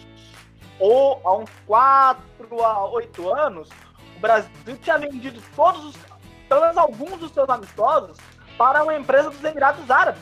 ou 0.80 1.21
há 1.23 1.38
uns 1.38 1.50
4 1.65 2.63
a 2.63 2.86
8 2.89 3.34
anos, 3.34 3.69
o 4.17 4.19
Brasil 4.19 4.49
tinha 4.82 4.97
vendido 4.97 5.41
todos 5.56 5.86
os, 5.86 5.95
pelo 6.49 6.62
menos 6.62 6.77
alguns 6.77 7.19
dos 7.19 7.32
seus 7.32 7.47
amistosos 7.47 8.17
para 8.58 8.84
uma 8.84 8.95
empresa 8.95 9.30
dos 9.30 9.43
Emirados 9.43 9.89
Árabes. 9.89 10.21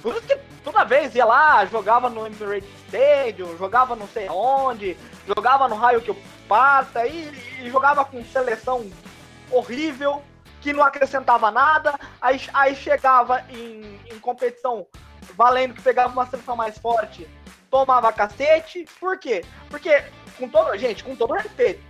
Por 0.00 0.14
isso 0.14 0.22
que 0.22 0.38
toda 0.64 0.84
vez 0.84 1.14
ia 1.14 1.24
lá, 1.24 1.66
jogava 1.66 2.08
no 2.08 2.26
Emirates 2.26 2.70
Stadium, 2.86 3.58
jogava 3.58 3.96
não 3.96 4.06
sei 4.06 4.28
onde, 4.30 4.96
jogava 5.26 5.68
no 5.68 5.74
raio 5.74 6.00
que 6.00 6.10
eu 6.10 6.16
parta 6.48 7.06
e, 7.06 7.28
e 7.60 7.70
jogava 7.70 8.04
com 8.04 8.24
seleção 8.24 8.88
horrível, 9.50 10.22
que 10.60 10.72
não 10.72 10.84
acrescentava 10.84 11.50
nada, 11.50 11.98
aí, 12.20 12.40
aí 12.54 12.76
chegava 12.76 13.44
em, 13.50 14.00
em 14.10 14.18
competição 14.20 14.86
valendo 15.36 15.74
que 15.74 15.82
pegava 15.82 16.12
uma 16.12 16.26
seleção 16.26 16.54
mais 16.54 16.78
forte, 16.78 17.28
tomava 17.70 18.12
cacete. 18.12 18.86
Por 18.98 19.18
quê? 19.18 19.44
Porque, 19.68 20.04
com 20.38 20.48
todo, 20.48 20.76
gente, 20.78 21.02
com 21.02 21.16
todo 21.16 21.34
respeito, 21.34 21.82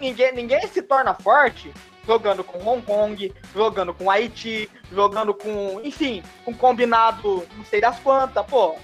ninguém, 0.00 0.32
ninguém 0.34 0.66
se 0.68 0.82
torna 0.82 1.14
forte 1.14 1.72
jogando 2.06 2.44
com 2.44 2.58
Hong 2.66 2.82
Kong, 2.82 3.34
jogando 3.52 3.92
com 3.92 4.10
Haiti, 4.10 4.70
jogando 4.92 5.34
com, 5.34 5.80
enfim, 5.82 6.22
com 6.44 6.54
combinado 6.54 7.44
não 7.56 7.64
sei 7.64 7.80
das 7.80 7.98
quantas, 7.98 8.46
pô. 8.46 8.76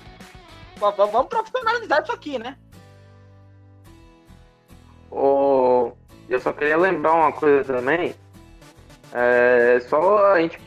Vamos 0.80 1.28
profissionalizar 1.28 2.02
isso 2.02 2.12
aqui, 2.12 2.38
né? 2.38 2.56
Oh, 5.08 5.92
eu 6.28 6.40
só 6.40 6.52
queria 6.52 6.76
lembrar 6.76 7.12
uma 7.12 7.32
coisa 7.32 7.62
também. 7.62 8.14
É 9.12 9.78
só 9.88 10.32
a 10.32 10.40
gente 10.40 10.58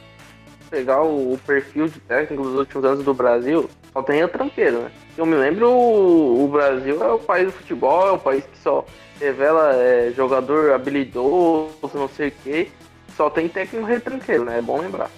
pegar 0.69 1.01
o, 1.01 1.37
perfil 1.45 1.87
de 1.87 1.99
técnico 1.99 2.43
dos 2.43 2.55
últimos 2.55 2.85
anos 2.85 3.03
do 3.03 3.13
Brasil, 3.13 3.69
só 3.91 4.01
tem 4.01 4.23
o 4.23 4.27
tranqueiro, 4.27 4.81
né? 4.83 4.91
Eu 5.17 5.25
me 5.25 5.35
lembro, 5.35 5.69
o, 5.69 6.45
o 6.45 6.47
Brasil 6.47 7.03
é 7.03 7.11
o 7.11 7.19
país 7.19 7.47
do 7.47 7.51
futebol, 7.51 8.07
é 8.07 8.11
o 8.11 8.19
país 8.19 8.45
que 8.45 8.57
só 8.57 8.85
revela 9.19 9.75
é, 9.75 10.11
jogador 10.11 10.71
habilidoso, 10.73 11.91
não 11.93 12.09
sei 12.09 12.29
o 12.29 12.31
quê. 12.31 12.71
Só 13.15 13.29
tem 13.29 13.47
técnico 13.47 13.85
retranqueiro, 13.85 14.43
né? 14.43 14.59
É 14.59 14.61
bom 14.61 14.79
lembrar. 14.79 15.09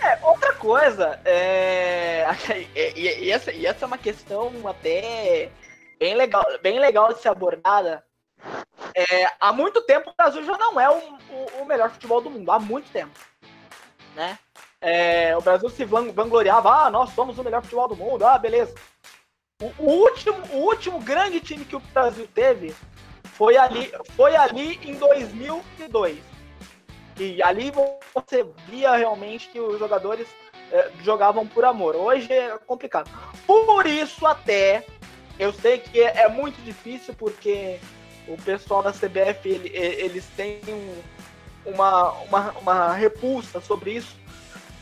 É, 0.00 0.18
outra 0.22 0.52
coisa, 0.54 1.20
é... 1.24 2.26
e, 2.74 3.24
e, 3.24 3.30
essa, 3.30 3.52
e 3.52 3.66
essa 3.66 3.84
é 3.84 3.86
uma 3.86 3.98
questão 3.98 4.50
até 4.66 5.50
bem 5.98 6.14
legal, 6.16 6.44
bem 6.60 6.80
legal 6.80 7.12
de 7.12 7.20
ser 7.20 7.28
abordada. 7.28 8.04
É, 8.94 9.30
há 9.38 9.52
muito 9.52 9.80
tempo 9.82 10.10
o 10.10 10.14
Brasil 10.16 10.44
já 10.44 10.58
não 10.58 10.80
é 10.80 10.90
o, 10.90 10.98
o, 10.98 11.62
o 11.62 11.66
melhor 11.66 11.90
futebol 11.90 12.20
do 12.20 12.30
mundo, 12.30 12.50
há 12.50 12.58
muito 12.58 12.90
tempo. 12.90 13.16
Né? 14.16 14.38
É, 14.80 15.36
o 15.36 15.40
Brasil 15.40 15.68
se 15.70 15.84
vangloriava, 15.84 16.86
ah, 16.86 16.90
nós 16.90 17.10
somos 17.10 17.38
o 17.38 17.44
melhor 17.44 17.62
futebol 17.62 17.86
do 17.86 17.96
mundo, 17.96 18.26
ah, 18.26 18.36
beleza. 18.36 18.74
O, 19.78 19.90
último, 19.90 20.38
o 20.52 20.56
último 20.58 21.00
grande 21.00 21.40
time 21.40 21.64
que 21.64 21.76
o 21.76 21.80
Brasil 21.80 22.28
teve 22.34 22.74
foi 23.24 23.56
ali, 23.56 23.92
foi 24.16 24.34
ali 24.34 24.80
em 24.82 24.94
2002. 24.94 26.18
E 27.18 27.42
ali 27.42 27.72
você 28.14 28.44
via 28.68 28.96
realmente 28.96 29.48
que 29.48 29.60
os 29.60 29.78
jogadores 29.78 30.26
é, 30.72 30.90
jogavam 31.02 31.46
por 31.46 31.64
amor. 31.64 31.94
Hoje 31.94 32.32
é 32.32 32.58
complicado. 32.66 33.10
Por 33.46 33.86
isso, 33.86 34.26
até, 34.26 34.84
eu 35.38 35.52
sei 35.52 35.78
que 35.78 36.00
é, 36.00 36.22
é 36.22 36.28
muito 36.28 36.60
difícil, 36.62 37.14
porque 37.14 37.78
o 38.26 38.36
pessoal 38.42 38.82
da 38.82 38.92
CBF 38.92 39.48
ele, 39.48 39.68
eles 39.76 40.26
têm 40.36 40.60
uma, 41.64 42.10
uma, 42.22 42.50
uma 42.52 42.92
repulsa 42.92 43.60
sobre 43.60 43.92
isso 43.92 44.16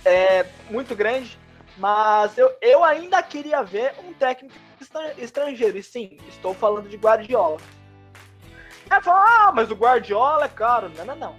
é, 0.04 0.46
muito 0.70 0.94
grande. 0.94 1.38
Mas 1.76 2.36
eu, 2.36 2.52
eu 2.60 2.84
ainda 2.84 3.22
queria 3.22 3.62
ver 3.62 3.94
um 4.06 4.12
técnico 4.12 4.54
estrangeiro. 5.18 5.78
E 5.78 5.82
sim, 5.82 6.18
estou 6.28 6.54
falando 6.54 6.88
de 6.88 6.96
Guardiola. 6.96 7.58
Aí 8.88 9.00
fala, 9.02 9.48
ah, 9.48 9.52
mas 9.52 9.70
o 9.70 9.74
Guardiola 9.74 10.46
é 10.46 10.48
caro. 10.48 10.90
Não, 10.96 11.04
não, 11.04 11.16
não. 11.16 11.36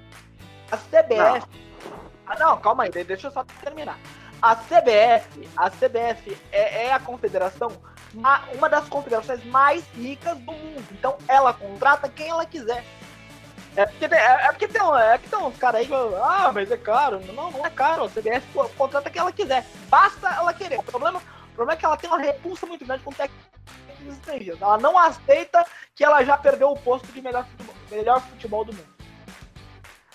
A 0.72 0.78
CBF. 0.78 1.48
Não. 1.48 1.62
Ah, 2.26 2.40
não, 2.40 2.58
calma 2.62 2.84
aí, 2.84 2.90
deixa 2.90 3.28
eu 3.28 3.32
só 3.32 3.44
terminar. 3.62 4.00
A 4.42 4.56
CBF, 4.56 5.50
a 5.56 5.70
CBF 5.70 6.36
é, 6.52 6.86
é 6.86 6.94
a 6.94 7.00
confederação, 7.00 7.70
uma 8.56 8.68
das 8.68 8.88
confederações 8.90 9.44
mais 9.46 9.86
ricas 9.94 10.36
do 10.40 10.52
mundo. 10.52 10.84
Então 10.92 11.18
ela 11.28 11.54
contrata 11.54 12.10
quem 12.10 12.30
ela 12.30 12.46
quiser. 12.46 12.84
É 13.76 13.86
porque, 13.86 14.10
tem, 14.10 14.18
é, 14.18 14.46
é 14.46 14.48
porque 14.48 14.68
tem, 14.68 14.82
é 14.82 15.18
que 15.18 15.30
tem 15.30 15.40
uns 15.40 15.58
caras 15.58 15.82
aí 15.82 15.88
que 15.88 15.94
ah, 15.94 16.52
mas 16.54 16.72
é 16.72 16.78
caro. 16.78 17.22
Não, 17.34 17.52
não 17.52 17.66
é 17.66 17.70
caro. 17.70 18.06
A 18.06 18.10
CBF 18.10 18.48
contrata 18.78 19.10
quem 19.10 19.22
ela 19.22 19.32
quiser. 19.32 19.66
Basta 19.88 20.28
ela 20.30 20.54
querer. 20.54 20.80
O 20.80 20.84
problema, 20.84 21.22
problema 21.62 21.74
é 21.74 21.76
que 21.76 21.86
ela 21.86 21.98
tem 21.98 22.10
uma 22.10 22.20
repulsa 22.20 22.66
muito 22.66 22.86
grande 22.86 23.04
com 23.04 23.12
técnicos 23.12 23.46
estrangeiros. 24.10 24.62
Ela 24.62 24.78
não 24.80 24.98
aceita 24.98 25.64
que 25.96 26.04
ela 26.04 26.24
já 26.24 26.36
perdeu 26.38 26.70
o 26.70 26.80
posto 26.80 27.08
de 27.12 27.22
melhor 27.22 27.46
futebol, 27.46 27.76
melhor 27.92 28.22
futebol 28.22 28.66
do 28.66 28.74
mundo. 28.74 28.88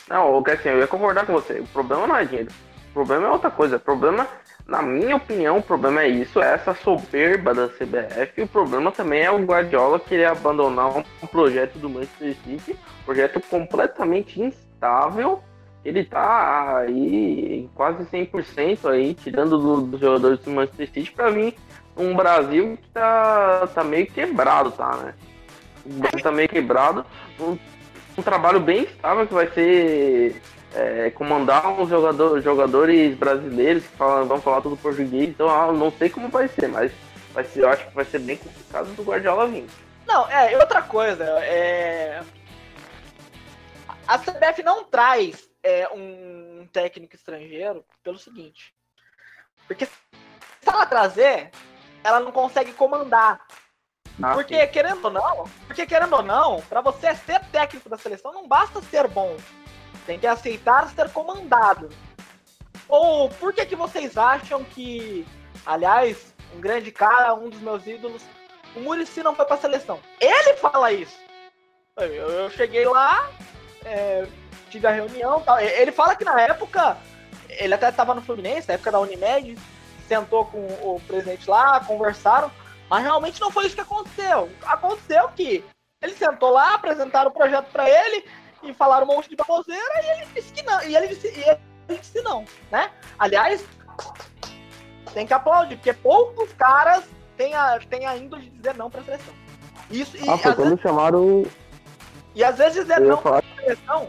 Não, 0.09 0.39
assim, 0.39 0.69
eu 0.69 0.79
ia 0.79 0.87
concordar 0.87 1.25
com 1.25 1.33
você. 1.33 1.61
O 1.61 1.67
problema 1.69 2.07
não 2.07 2.17
é 2.17 2.25
dinheiro. 2.25 2.51
O 2.91 2.93
problema 2.93 3.27
é 3.27 3.31
outra 3.31 3.51
coisa. 3.51 3.77
O 3.77 3.81
problema, 3.81 4.27
na 4.67 4.83
minha 4.83 5.17
opinião, 5.17 5.59
o 5.59 5.63
problema 5.63 6.03
é 6.03 6.09
isso, 6.09 6.43
é 6.43 6.55
essa 6.55 6.75
soberba 6.75 7.55
da 7.55 7.69
CBF. 7.69 8.33
E 8.37 8.43
o 8.43 8.49
problema 8.49 8.91
também 8.91 9.23
é 9.23 9.31
o 9.31 9.45
Guardiola 9.45 10.01
querer 10.01 10.27
abandonar 10.27 10.97
um 10.97 11.27
projeto 11.29 11.79
do 11.79 11.89
Manchester 11.89 12.37
City 12.45 12.77
projeto 13.05 13.41
completamente 13.49 14.41
instável. 14.41 15.43
Ele 15.87 16.05
tá 16.05 16.79
aí 16.79 17.61
em 17.61 17.71
quase 17.75 18.05
100% 18.07 18.91
aí, 18.91 19.15
tirando 19.15 19.57
dos 19.57 19.89
do 19.89 19.99
jogadores 19.99 20.41
do 20.41 20.51
Manchester 20.51 20.91
City 20.93 21.13
para 21.13 21.31
mim 21.31 21.55
um 21.97 22.15
Brasil 22.15 22.77
que 22.77 22.89
tá, 22.91 23.69
tá 23.73 23.85
meio 23.85 24.07
quebrado, 24.07 24.73
tá, 24.73 24.97
né? 24.97 25.15
O 25.85 25.93
Brasil 25.95 26.23
tá 26.23 26.33
meio 26.33 26.49
quebrado. 26.49 27.07
Um, 27.39 27.57
um 28.19 28.23
trabalho 28.23 28.59
bem 28.59 28.83
estável 28.83 29.27
que 29.27 29.33
vai 29.33 29.47
ser 29.49 30.43
é, 30.75 31.11
comandar 31.11 31.69
uns 31.69 31.89
jogador, 31.89 32.41
jogadores 32.41 33.17
brasileiros 33.17 33.85
que 33.85 33.97
falam, 33.97 34.27
vão 34.27 34.41
falar 34.41 34.61
tudo 34.61 34.77
português. 34.77 35.29
Então, 35.29 35.49
eu 35.69 35.73
não 35.73 35.93
sei 35.93 36.11
como 36.11 36.29
vai 36.29 36.49
ser, 36.49 36.69
mas 36.69 36.91
vai 37.33 37.45
ser, 37.45 37.63
eu 37.63 37.69
acho 37.69 37.87
que 37.87 37.95
vai 37.95 38.05
ser 38.05 38.19
bem 38.19 38.37
complicado 38.37 38.95
do 38.95 39.05
Guardiola 39.05 39.47
vir. 39.47 39.67
Não, 40.07 40.29
é, 40.29 40.57
outra 40.59 40.83
coisa, 40.83 41.25
é, 41.45 42.23
a 44.07 44.19
CBF 44.19 44.63
não 44.63 44.85
traz 44.85 45.49
é, 45.67 45.89
um 45.93 46.69
técnico 46.73 47.17
estrangeiro 47.17 47.85
pelo 48.05 48.17
seguinte. 48.17 48.73
Porque 49.67 49.85
se 49.85 49.93
ela 50.65 50.87
trazer, 50.87 51.51
ela 52.05 52.21
não 52.21 52.31
consegue 52.31 52.73
comandar. 52.73 53.45
Ah, 54.23 54.33
porque, 54.33 54.59
sim. 54.61 54.73
querendo 54.73 55.05
ou 55.05 55.11
não, 55.11 55.45
porque 55.67 55.85
querendo 55.85 56.15
ou 56.15 56.23
não, 56.23 56.63
para 56.63 56.81
você 56.81 57.15
ser 57.17 57.45
técnico 57.47 57.89
da 57.89 57.99
seleção, 57.99 58.33
não 58.33 58.47
basta 58.47 58.81
ser 58.81 59.09
bom. 59.09 59.37
Tem 60.07 60.21
que 60.21 60.27
aceitar 60.27 60.89
ser 60.89 61.11
comandado. 61.11 61.89
Ou 62.89 63.29
por 63.29 63.53
que, 63.53 63.67
que 63.67 63.75
vocês 63.75 64.17
acham 64.17 64.63
que, 64.63 65.27
aliás, 65.67 66.33
um 66.55 66.61
grande 66.61 66.93
cara, 66.93 67.35
um 67.35 67.51
dos 67.51 67.61
meus 67.61 67.85
ídolos, 67.89 68.23
o 68.77 68.81
Murici 68.81 69.21
não 69.21 69.35
foi 69.35 69.45
pra 69.45 69.57
seleção? 69.57 70.01
Ele 70.21 70.55
fala 70.55 70.93
isso. 70.93 71.19
Eu, 71.97 72.07
eu 72.07 72.51
cheguei 72.51 72.87
lá, 72.87 73.29
é, 73.85 74.27
tive 74.77 74.87
a 74.87 74.91
reunião 74.91 75.41
tal. 75.41 75.59
Ele 75.59 75.91
fala 75.91 76.15
que 76.15 76.25
na 76.25 76.41
época, 76.41 76.97
ele 77.49 77.75
até 77.75 77.89
estava 77.89 78.15
no 78.15 78.23
Fluminense, 78.23 78.69
na 78.69 78.75
época 78.75 78.93
da 78.93 79.01
Unimed, 79.01 79.59
sentou 80.07 80.45
com 80.47 80.59
o 80.59 81.01
presidente 81.07 81.49
lá, 81.49 81.81
conversaram, 81.81 82.51
mas 82.89 83.03
realmente 83.03 83.41
não 83.41 83.51
foi 83.51 83.67
isso 83.67 83.75
que 83.75 83.81
aconteceu. 83.81 84.51
Aconteceu 84.65 85.29
que 85.31 85.65
ele 86.03 86.15
sentou 86.15 86.51
lá, 86.51 86.75
apresentaram 86.75 87.31
o 87.31 87.35
projeto 87.35 87.71
para 87.73 87.89
ele 87.89 88.25
e 88.63 88.73
falaram 88.75 89.07
um 89.07 89.15
monte 89.15 89.29
de 89.29 89.37
baboseira 89.37 90.03
e 90.03 90.11
ele 90.11 90.27
disse 90.35 90.53
que 90.53 90.63
não. 90.63 90.83
E 90.83 90.95
ele 90.95 91.09
disse, 91.09 91.29
e 91.29 91.59
ele 91.89 91.99
disse 91.99 92.21
não, 92.23 92.45
né? 92.71 92.91
Aliás, 93.19 93.65
tem 95.15 95.27
que 95.27 95.33
aplaudir, 95.33 95.77
porque 95.77 95.95
poucos 95.95 96.53
caras 96.53 97.05
têm 97.37 97.55
a, 97.55 97.79
têm 97.81 98.07
a 98.07 98.17
índole 98.17 98.43
de 98.43 98.51
dizer 98.51 98.75
não 98.75 98.91
pra 98.91 99.03
seleção. 99.03 99.35
Isso, 99.91 100.17
e, 100.17 100.29
ah, 100.29 100.37
foi 100.37 100.55
quando 100.55 100.69
vezes... 100.71 100.83
chamaram 100.83 101.45
e 102.35 102.45
às 102.45 102.59
vezes 102.59 102.83
dizer 102.83 103.01
não 103.01 103.17
falar... 103.19 103.43
seleção 103.55 104.09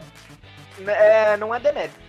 é, 0.85 1.37
não 1.37 1.53
é 1.53 1.59
demérito. 1.59 2.07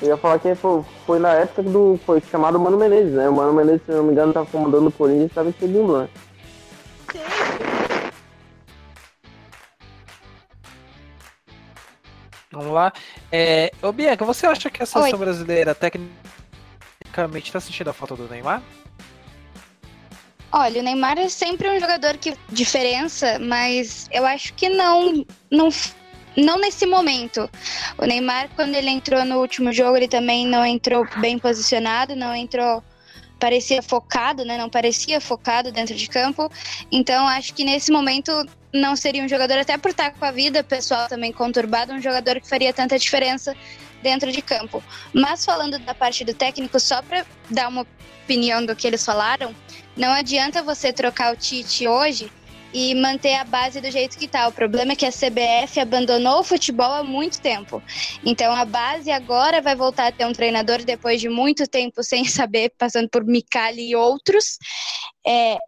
Eu 0.00 0.08
ia 0.08 0.16
falar 0.16 0.38
que 0.38 0.54
foi, 0.54 0.84
foi, 1.04 1.18
na 1.18 1.32
época 1.34 1.62
do. 1.62 1.98
Foi 2.06 2.20
chamado 2.20 2.58
Mano 2.58 2.78
Menezes, 2.78 3.14
né? 3.14 3.28
O 3.28 3.32
Mano 3.32 3.52
Menezes, 3.52 3.82
se 3.84 3.90
não 3.90 4.04
me 4.04 4.12
engano, 4.12 4.32
tava 4.32 4.46
comandando 4.46 4.88
o 4.88 4.92
Corinthians 4.92 5.24
e 5.24 5.26
estava 5.26 5.48
em 5.48 5.54
segundo, 5.58 5.98
né? 5.98 6.08
Sim. 7.10 7.18
Vamos 12.52 12.72
lá. 12.72 12.92
É, 13.30 13.70
ô 13.82 13.92
Bianca, 13.92 14.24
você 14.24 14.46
acha 14.46 14.70
que 14.70 14.82
a 14.82 14.86
seleção 14.86 15.18
Oi. 15.18 15.24
brasileira 15.24 15.74
tecnicamente 15.74 17.46
está 17.46 17.60
sentindo 17.60 17.90
a 17.90 17.92
falta 17.92 18.16
do 18.16 18.28
Neymar? 18.28 18.62
Olha, 20.50 20.80
o 20.80 20.84
Neymar 20.84 21.18
é 21.18 21.28
sempre 21.28 21.68
um 21.68 21.78
jogador 21.78 22.16
que 22.16 22.34
diferença, 22.48 23.38
mas 23.38 24.08
eu 24.10 24.26
acho 24.26 24.54
que 24.54 24.68
não, 24.70 25.26
não, 25.50 25.68
não 26.38 26.58
nesse 26.58 26.86
momento. 26.86 27.50
O 27.98 28.04
Neymar, 28.04 28.48
quando 28.54 28.74
ele 28.74 28.90
entrou 28.90 29.24
no 29.24 29.40
último 29.40 29.72
jogo, 29.72 29.96
ele 29.96 30.08
também 30.08 30.46
não 30.46 30.64
entrou 30.64 31.06
bem 31.18 31.38
posicionado, 31.38 32.14
não 32.14 32.34
entrou 32.34 32.82
parecia 33.38 33.80
focado, 33.80 34.44
né? 34.44 34.56
Não 34.58 34.68
parecia 34.68 35.20
focado 35.20 35.70
dentro 35.70 35.94
de 35.94 36.08
campo. 36.08 36.50
Então 36.90 37.26
acho 37.28 37.54
que 37.54 37.64
nesse 37.64 37.90
momento 37.90 38.32
não 38.72 38.96
seria 38.96 39.22
um 39.22 39.28
jogador, 39.28 39.58
até 39.58 39.78
por 39.78 39.90
estar 39.90 40.12
com 40.12 40.24
a 40.24 40.30
vida 40.30 40.62
pessoal 40.62 41.08
também 41.08 41.32
conturbada, 41.32 41.94
um 41.94 42.02
jogador 42.02 42.40
que 42.40 42.48
faria 42.48 42.72
tanta 42.72 42.98
diferença 42.98 43.54
dentro 44.02 44.30
de 44.30 44.42
campo. 44.42 44.82
Mas 45.12 45.44
falando 45.44 45.78
da 45.78 45.94
parte 45.94 46.24
do 46.24 46.34
técnico, 46.34 46.78
só 46.78 47.00
para 47.02 47.24
dar 47.50 47.68
uma 47.68 47.86
opinião 48.24 48.64
do 48.64 48.76
que 48.76 48.86
eles 48.86 49.04
falaram, 49.04 49.54
não 49.96 50.12
adianta 50.12 50.62
você 50.62 50.92
trocar 50.92 51.32
o 51.32 51.36
Tite 51.36 51.86
hoje 51.88 52.30
e 52.72 52.94
manter 52.94 53.34
a 53.34 53.44
base 53.44 53.80
do 53.80 53.90
jeito 53.90 54.18
que 54.18 54.26
está. 54.26 54.46
O 54.48 54.52
problema 54.52 54.92
é 54.92 54.96
que 54.96 55.06
a 55.06 55.12
CBF 55.12 55.80
abandonou 55.80 56.40
o 56.40 56.44
futebol 56.44 56.92
há 56.92 57.02
muito 57.02 57.40
tempo. 57.40 57.82
Então 58.24 58.52
a 58.54 58.64
base 58.64 59.10
agora 59.10 59.60
vai 59.60 59.74
voltar 59.74 60.08
a 60.08 60.12
ter 60.12 60.26
um 60.26 60.32
treinador 60.32 60.84
depois 60.84 61.20
de 61.20 61.28
muito 61.28 61.66
tempo 61.66 62.02
sem 62.02 62.24
saber, 62.28 62.72
passando 62.78 63.08
por 63.08 63.24
Micali 63.24 63.90
e 63.90 63.96
outros. 63.96 64.58
É, 65.26 65.58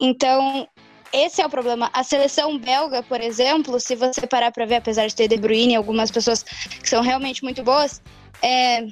então 0.00 0.66
esse 1.12 1.42
é 1.42 1.46
o 1.46 1.50
problema. 1.50 1.90
A 1.92 2.04
seleção 2.04 2.58
belga, 2.58 3.02
por 3.02 3.20
exemplo, 3.20 3.80
se 3.80 3.96
você 3.96 4.26
parar 4.26 4.52
para 4.52 4.66
ver, 4.66 4.76
apesar 4.76 5.06
de 5.06 5.14
ter 5.14 5.28
De 5.28 5.36
Bruyne 5.36 5.72
e 5.72 5.76
algumas 5.76 6.10
pessoas 6.10 6.42
que 6.42 6.88
são 6.88 7.02
realmente 7.02 7.42
muito 7.42 7.62
boas, 7.62 8.00
é, 8.42 8.86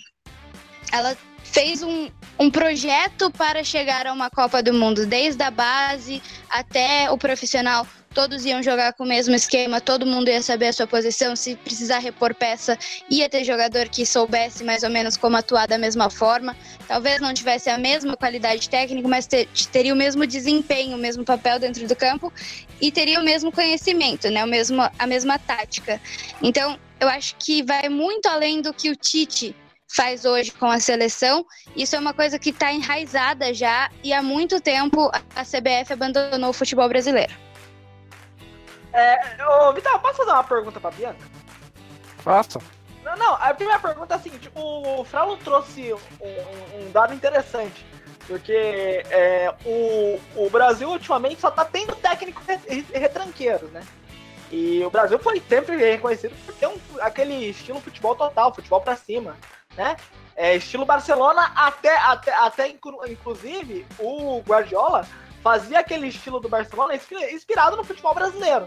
ela 0.93 1.17
fez 1.45 1.83
um, 1.83 2.11
um 2.39 2.51
projeto 2.51 3.31
para 3.33 3.65
chegar 3.65 4.07
a 4.07 4.13
uma 4.13 4.31
Copa 4.31 4.63
do 4.63 4.73
Mundo, 4.73 5.05
desde 5.05 5.43
a 5.43 5.51
base 5.51 6.23
até 6.49 7.11
o 7.11 7.19
profissional. 7.19 7.87
Todos 8.15 8.45
iam 8.45 8.63
jogar 8.63 8.95
com 8.95 9.05
o 9.05 9.07
mesmo 9.07 9.35
esquema, 9.35 9.81
todo 9.81 10.07
mundo 10.07 10.29
ia 10.29 10.41
saber 10.41 10.69
a 10.69 10.73
sua 10.73 10.87
posição. 10.87 11.37
Se 11.37 11.57
precisar 11.57 11.99
repor 11.99 12.35
peça, 12.35 12.79
ia 13.11 13.29
ter 13.29 13.45
jogador 13.45 13.89
que 13.89 14.07
soubesse 14.07 14.65
mais 14.65 14.83
ou 14.83 14.91
menos 14.91 15.17
como 15.17 15.37
atuar 15.37 15.67
da 15.67 15.77
mesma 15.77 16.09
forma. 16.09 16.57
Talvez 16.87 17.21
não 17.21 17.35
tivesse 17.35 17.69
a 17.69 17.77
mesma 17.77 18.17
qualidade 18.17 18.69
técnica, 18.71 19.07
mas 19.07 19.27
ter, 19.27 19.47
teria 19.71 19.93
o 19.93 19.97
mesmo 19.97 20.27
desempenho, 20.27 20.97
o 20.97 21.01
mesmo 21.01 21.25
papel 21.25 21.59
dentro 21.59 21.87
do 21.87 21.95
campo 21.95 22.33
e 22.81 22.91
teria 22.91 23.21
o 23.21 23.25
mesmo 23.25 23.53
conhecimento, 23.53 24.31
né? 24.31 24.43
o 24.43 24.49
mesmo, 24.49 24.83
a 24.99 25.07
mesma 25.07 25.39
tática. 25.39 26.01
Então, 26.43 26.79
eu 26.99 27.09
acho 27.09 27.37
que 27.37 27.63
vai 27.63 27.89
muito 27.89 28.27
além 28.27 28.63
do 28.63 28.73
que 28.73 28.91
o 28.91 28.97
Tite 28.97 29.55
faz 29.89 30.25
hoje 30.25 30.53
com 30.53 30.67
a 30.67 30.79
seleção. 30.79 31.45
Isso 31.75 31.97
é 31.97 31.99
uma 31.99 32.13
coisa 32.13 32.39
que 32.39 32.51
está 32.51 32.73
enraizada 32.73 33.53
já 33.55 33.91
e 34.05 34.13
há 34.13 34.23
muito 34.23 34.61
tempo 34.61 35.11
a 35.35 35.43
CBF 35.43 35.93
abandonou 35.93 36.51
o 36.51 36.53
futebol 36.53 36.89
brasileiro. 36.89 37.33
É, 38.93 39.45
ô, 39.45 39.73
Vitor, 39.73 39.99
posso 40.01 40.19
fazer 40.19 40.31
uma 40.31 40.45
pergunta 40.45 40.81
pra 40.81 40.91
Bianca? 40.91 41.27
Faça. 42.19 42.59
Não, 43.05 43.17
não, 43.17 43.35
a 43.35 43.55
primeira 43.55 43.81
pergunta 43.81 44.15
é 44.15 44.17
a 44.17 44.21
seguinte: 44.21 44.51
o 44.55 45.05
Fraulo 45.05 45.37
trouxe 45.39 45.93
um, 45.93 46.81
um, 46.81 46.91
dado 46.93 47.15
interessante. 47.15 47.87
Porque 48.27 48.53
é, 49.09 49.55
o, 49.65 50.21
o 50.37 50.51
Brasil 50.51 50.91
ultimamente 50.91 51.41
só 51.41 51.51
tá 51.51 51.65
tendo 51.65 51.97
técnico 51.97 52.43
retranqueiro, 52.93 53.69
né? 53.69 53.83
E 54.51 54.83
o 54.85 54.91
Brasil 54.91 55.19
foi 55.19 55.43
sempre 55.49 55.77
reconhecido 55.77 56.35
por 56.45 56.55
ter 56.55 56.67
um, 56.67 56.77
aquele 57.01 57.49
estilo 57.49 57.81
futebol 57.81 58.15
total, 58.15 58.55
futebol 58.55 58.83
para 58.83 58.97
cima 58.97 59.35
né? 59.77 59.97
É, 60.37 60.57
estilo 60.57 60.85
Barcelona, 60.85 61.53
até, 61.55 61.97
até, 61.99 62.33
até 62.33 62.69
inclusive 62.69 63.85
o 63.99 64.41
Guardiola 64.41 65.07
fazia 65.43 65.81
aquele 65.81 66.09
estilo 66.09 66.39
do 66.41 66.49
Barcelona 66.49 66.95
inspirado 67.33 67.77
no 67.77 67.85
futebol 67.85 68.15
brasileiro. 68.15 68.67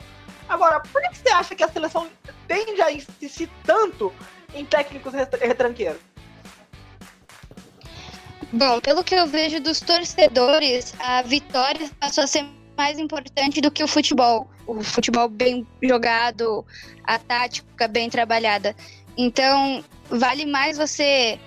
Agora, 0.50 0.80
por 0.80 1.02
que 1.02 1.18
você 1.18 1.30
acha 1.30 1.56
que 1.56 1.64
a 1.64 1.70
seleção 1.70 2.10
tende 2.48 2.82
a 2.82 2.92
insistir 2.92 3.50
tanto 3.64 4.14
em 4.54 4.66
técnicos 4.66 5.14
retranqueiros? 5.14 6.02
Bom, 8.52 8.82
pelo 8.82 9.02
que 9.02 9.16
eu 9.16 9.28
vejo 9.28 9.62
dos 9.62 9.80
torcedores, 9.80 10.94
a 11.00 11.22
vitória 11.22 11.90
passou 12.02 12.26
a 12.26 12.28
ser 12.28 12.46
mais 12.76 13.00
importante 13.00 13.62
do 13.62 13.72
que 13.72 13.82
o 13.82 13.88
futebol. 13.88 14.50
O 14.68 14.84
futebol 14.84 15.30
bem 15.30 15.66
jogado, 15.82 16.66
a 17.06 17.18
tática 17.18 17.88
bem 17.88 18.10
trabalhada. 18.10 18.76
Então, 19.18 19.84
vale 20.12 20.46
mais 20.46 20.78
você 20.78 21.40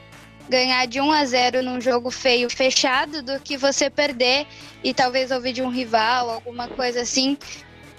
ganhar 0.48 0.86
de 0.86 1.00
1 1.00 1.12
a 1.12 1.24
0 1.24 1.62
num 1.62 1.80
jogo 1.80 2.10
feio 2.10 2.50
fechado 2.50 3.22
do 3.22 3.40
que 3.40 3.56
você 3.56 3.88
perder 3.88 4.46
e 4.82 4.92
talvez 4.92 5.30
ouvir 5.30 5.52
de 5.52 5.62
um 5.62 5.70
rival, 5.70 6.30
alguma 6.30 6.68
coisa 6.68 7.00
assim, 7.00 7.38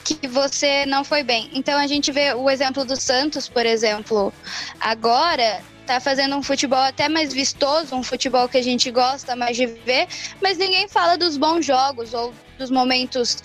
que 0.03 0.27
você 0.27 0.85
não 0.85 1.03
foi 1.03 1.23
bem. 1.23 1.49
Então 1.53 1.77
a 1.79 1.87
gente 1.87 2.11
vê 2.11 2.33
o 2.33 2.49
exemplo 2.49 2.85
do 2.85 2.95
Santos, 2.95 3.49
por 3.49 3.65
exemplo, 3.65 4.31
agora 4.79 5.61
tá 5.85 5.99
fazendo 5.99 6.35
um 6.35 6.43
futebol 6.43 6.79
até 6.79 7.07
mais 7.07 7.33
vistoso, 7.33 7.95
um 7.95 8.03
futebol 8.03 8.47
que 8.49 8.57
a 8.57 8.63
gente 8.63 8.89
gosta 8.91 9.35
mais 9.35 9.55
de 9.55 9.67
ver, 9.67 10.07
mas 10.41 10.57
ninguém 10.57 10.87
fala 10.87 11.17
dos 11.17 11.37
bons 11.37 11.65
jogos 11.65 12.13
ou 12.13 12.33
dos 12.57 12.71
momentos 12.71 13.37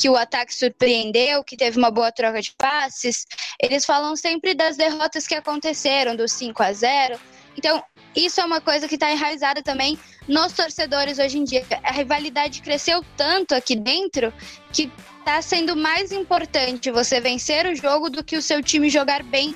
que 0.00 0.08
o 0.08 0.16
ataque 0.16 0.54
surpreendeu, 0.54 1.44
que 1.44 1.58
teve 1.58 1.76
uma 1.76 1.90
boa 1.90 2.10
troca 2.10 2.40
de 2.40 2.52
passes. 2.56 3.26
Eles 3.62 3.84
falam 3.84 4.16
sempre 4.16 4.54
das 4.54 4.74
derrotas 4.74 5.26
que 5.26 5.34
aconteceram, 5.34 6.16
do 6.16 6.26
5 6.26 6.62
a 6.62 6.72
0. 6.72 7.20
Então, 7.54 7.84
isso 8.16 8.40
é 8.40 8.44
uma 8.46 8.62
coisa 8.62 8.88
que 8.88 8.94
está 8.94 9.12
enraizada 9.12 9.62
também 9.62 9.98
nos 10.26 10.54
torcedores 10.54 11.18
hoje 11.18 11.36
em 11.36 11.44
dia. 11.44 11.66
A 11.82 11.92
rivalidade 11.92 12.62
cresceu 12.62 13.04
tanto 13.14 13.54
aqui 13.54 13.76
dentro 13.76 14.32
que 14.72 14.90
está 15.18 15.42
sendo 15.42 15.76
mais 15.76 16.12
importante 16.12 16.90
você 16.90 17.20
vencer 17.20 17.66
o 17.66 17.76
jogo 17.76 18.08
do 18.08 18.24
que 18.24 18.38
o 18.38 18.42
seu 18.42 18.62
time 18.62 18.88
jogar 18.88 19.22
bem, 19.22 19.54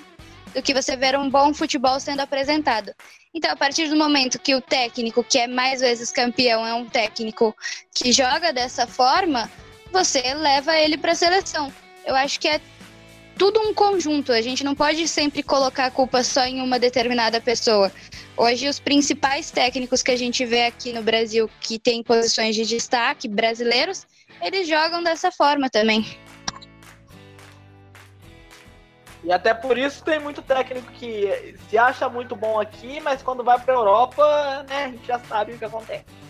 do 0.54 0.60
que 0.60 0.74
você 0.74 0.94
ver 0.94 1.18
um 1.18 1.30
bom 1.30 1.54
futebol 1.54 1.98
sendo 1.98 2.20
apresentado. 2.20 2.94
Então, 3.32 3.50
a 3.50 3.56
partir 3.56 3.88
do 3.88 3.96
momento 3.96 4.38
que 4.38 4.54
o 4.54 4.60
técnico, 4.60 5.24
que 5.24 5.38
é 5.38 5.46
mais 5.46 5.80
vezes 5.80 6.12
campeão, 6.12 6.66
é 6.66 6.74
um 6.74 6.84
técnico 6.84 7.56
que 7.94 8.12
joga 8.12 8.52
dessa 8.52 8.86
forma, 8.86 9.50
você 9.94 10.34
leva 10.34 10.76
ele 10.76 10.98
para 10.98 11.12
a 11.12 11.14
seleção. 11.14 11.72
Eu 12.04 12.16
acho 12.16 12.40
que 12.40 12.48
é 12.48 12.60
tudo 13.38 13.60
um 13.60 13.72
conjunto. 13.72 14.32
A 14.32 14.42
gente 14.42 14.64
não 14.64 14.74
pode 14.74 15.06
sempre 15.06 15.40
colocar 15.40 15.86
a 15.86 15.90
culpa 15.90 16.24
só 16.24 16.44
em 16.44 16.60
uma 16.60 16.80
determinada 16.80 17.40
pessoa. 17.40 17.92
Hoje, 18.36 18.68
os 18.68 18.80
principais 18.80 19.52
técnicos 19.52 20.02
que 20.02 20.10
a 20.10 20.16
gente 20.16 20.44
vê 20.44 20.66
aqui 20.66 20.92
no 20.92 21.00
Brasil 21.00 21.48
que 21.60 21.78
têm 21.78 22.02
posições 22.02 22.56
de 22.56 22.66
destaque, 22.66 23.28
brasileiros, 23.28 24.04
eles 24.42 24.66
jogam 24.66 25.00
dessa 25.00 25.30
forma 25.30 25.70
também. 25.70 26.04
E 29.22 29.32
até 29.32 29.54
por 29.54 29.78
isso 29.78 30.04
tem 30.04 30.18
muito 30.18 30.42
técnico 30.42 30.90
que 30.92 31.56
se 31.70 31.78
acha 31.78 32.08
muito 32.08 32.34
bom 32.34 32.60
aqui, 32.60 33.00
mas 33.00 33.22
quando 33.22 33.44
vai 33.44 33.58
para 33.60 33.72
a 33.72 33.76
Europa, 33.76 34.66
né, 34.68 34.84
a 34.84 34.88
gente 34.88 35.06
já 35.06 35.18
sabe 35.20 35.52
o 35.52 35.58
que 35.58 35.64
acontece. 35.64 36.23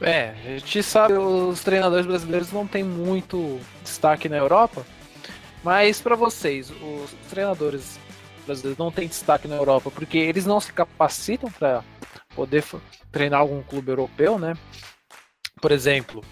É, 0.00 0.34
a 0.46 0.58
gente 0.58 0.82
sabe 0.82 1.14
os 1.14 1.62
treinadores 1.62 2.06
brasileiros 2.06 2.50
não 2.52 2.66
têm 2.66 2.82
muito 2.82 3.60
destaque 3.82 4.28
na 4.28 4.36
Europa, 4.36 4.84
mas 5.62 6.00
para 6.00 6.16
vocês, 6.16 6.70
os 6.70 7.10
treinadores 7.28 7.98
brasileiros 8.46 8.78
não 8.78 8.90
têm 8.90 9.06
destaque 9.06 9.46
na 9.46 9.56
Europa 9.56 9.90
porque 9.90 10.16
eles 10.16 10.46
não 10.46 10.58
se 10.58 10.72
capacitam 10.72 11.50
para 11.50 11.84
poder 12.34 12.64
treinar 13.12 13.40
algum 13.40 13.62
clube 13.62 13.90
europeu, 13.90 14.38
né? 14.38 14.56
Por 15.60 15.70
exemplo, 15.70 16.24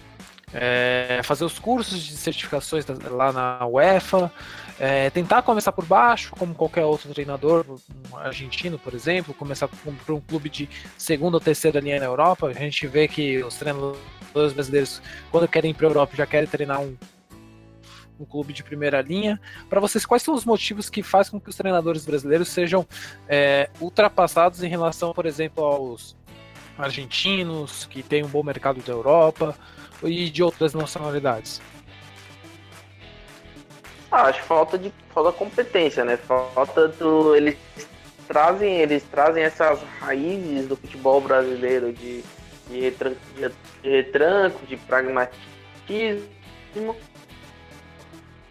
é, 0.51 1.21
fazer 1.23 1.45
os 1.45 1.59
cursos 1.59 2.01
de 2.01 2.17
certificações 2.17 2.85
lá 3.11 3.31
na 3.31 3.67
UEFA, 3.67 4.31
é, 4.79 5.09
tentar 5.09 5.41
começar 5.41 5.73
por 5.73 5.85
baixo, 5.85 6.33
como 6.37 6.55
qualquer 6.55 6.85
outro 6.85 7.13
treinador, 7.13 7.65
um 8.11 8.17
argentino, 8.17 8.79
por 8.79 8.93
exemplo, 8.93 9.33
começar 9.33 9.67
por 9.67 10.13
um 10.13 10.21
clube 10.21 10.49
de 10.49 10.69
segunda 10.97 11.35
ou 11.35 11.41
terceira 11.41 11.81
linha 11.81 11.99
na 11.99 12.05
Europa. 12.05 12.47
A 12.47 12.53
gente 12.53 12.87
vê 12.87 13.07
que 13.07 13.43
os 13.43 13.55
treinadores 13.55 14.53
brasileiros, 14.53 15.01
quando 15.29 15.47
querem 15.49 15.71
ir 15.71 15.73
para 15.73 15.87
a 15.87 15.89
Europa, 15.89 16.15
já 16.15 16.25
querem 16.25 16.47
treinar 16.47 16.79
um, 16.81 16.95
um 18.17 18.23
clube 18.23 18.53
de 18.53 18.63
primeira 18.63 19.01
linha. 19.01 19.37
Para 19.69 19.81
vocês, 19.81 20.05
quais 20.05 20.23
são 20.23 20.33
os 20.33 20.45
motivos 20.45 20.89
que 20.89 21.03
fazem 21.03 21.31
com 21.31 21.41
que 21.41 21.49
os 21.49 21.57
treinadores 21.57 22.05
brasileiros 22.05 22.47
sejam 22.47 22.87
é, 23.27 23.69
ultrapassados 23.81 24.63
em 24.63 24.69
relação, 24.69 25.13
por 25.13 25.25
exemplo, 25.25 25.61
aos 25.61 26.15
argentinos, 26.77 27.85
que 27.85 28.01
têm 28.01 28.23
um 28.23 28.29
bom 28.29 28.43
mercado 28.43 28.81
da 28.81 28.93
Europa, 28.93 29.53
e 30.03 30.29
de 30.29 30.41
outras 30.41 30.73
nacionalidades? 30.73 31.61
Ah, 34.11 34.23
acho 34.23 34.41
falta 34.43 34.77
de 34.77 34.91
falta 35.13 35.31
de 35.31 35.37
competência, 35.37 36.03
né? 36.03 36.17
Falta 36.17 36.87
do 36.87 37.35
eles 37.35 37.57
trazem 38.27 38.81
eles 38.81 39.03
trazem 39.03 39.43
essas 39.43 39.81
raízes 39.99 40.67
do 40.67 40.75
futebol 40.75 41.21
brasileiro 41.21 41.93
de 41.93 42.23
de, 42.67 42.79
retran, 42.81 43.13
de, 43.35 43.51
retranco, 43.89 44.65
de 44.65 44.77
pragmatismo 44.77 45.35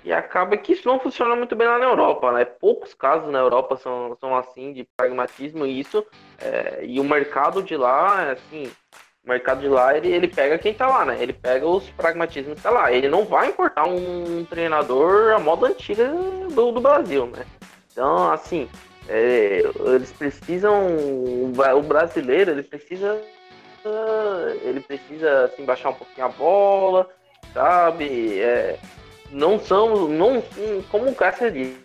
e 0.04 0.12
acaba 0.12 0.56
que 0.56 0.72
isso 0.72 0.88
não 0.88 0.98
funciona 0.98 1.36
muito 1.36 1.54
bem 1.54 1.66
lá 1.66 1.78
na 1.78 1.84
Europa, 1.84 2.32
né? 2.32 2.44
Poucos 2.44 2.94
casos 2.94 3.30
na 3.30 3.38
Europa 3.38 3.76
são, 3.76 4.16
são 4.18 4.34
assim 4.34 4.72
de 4.72 4.88
pragmatismo 4.96 5.66
e 5.66 5.80
isso 5.80 6.04
é, 6.38 6.80
e 6.82 6.98
o 6.98 7.04
mercado 7.04 7.62
de 7.62 7.76
lá, 7.76 8.32
assim, 8.32 8.70
mercado 9.28 9.60
de 9.60 9.68
lá, 9.68 9.96
ele, 9.96 10.08
ele 10.08 10.28
pega 10.28 10.58
quem 10.58 10.74
tá 10.74 10.86
lá, 10.86 11.04
né? 11.04 11.18
Ele 11.20 11.32
pega 11.32 11.66
os 11.66 11.88
pragmatismos 11.90 12.56
que 12.56 12.62
tá 12.62 12.70
lá. 12.70 12.92
Ele 12.92 13.08
não 13.08 13.24
vai 13.24 13.48
importar 13.48 13.86
um 13.86 14.44
treinador 14.44 15.32
à 15.32 15.38
moda 15.38 15.66
antiga 15.66 16.08
do, 16.08 16.72
do 16.72 16.80
Brasil, 16.80 17.26
né? 17.26 17.44
Então, 17.92 18.32
assim, 18.32 18.68
é, 19.08 19.62
eles 19.94 20.12
precisam. 20.12 20.96
O 21.76 21.82
brasileiro, 21.82 22.50
ele 22.50 22.62
precisa 22.62 23.20
ele 24.62 24.80
precisa 24.80 25.44
assim, 25.44 25.64
baixar 25.64 25.90
um 25.90 25.94
pouquinho 25.94 26.26
a 26.26 26.30
bola, 26.30 27.08
sabe? 27.52 28.40
É, 28.40 28.78
não 29.30 29.58
somos, 29.58 30.10
não, 30.10 30.42
como 30.90 31.08
o 31.08 31.14
Cássio 31.14 31.50
disse, 31.50 31.78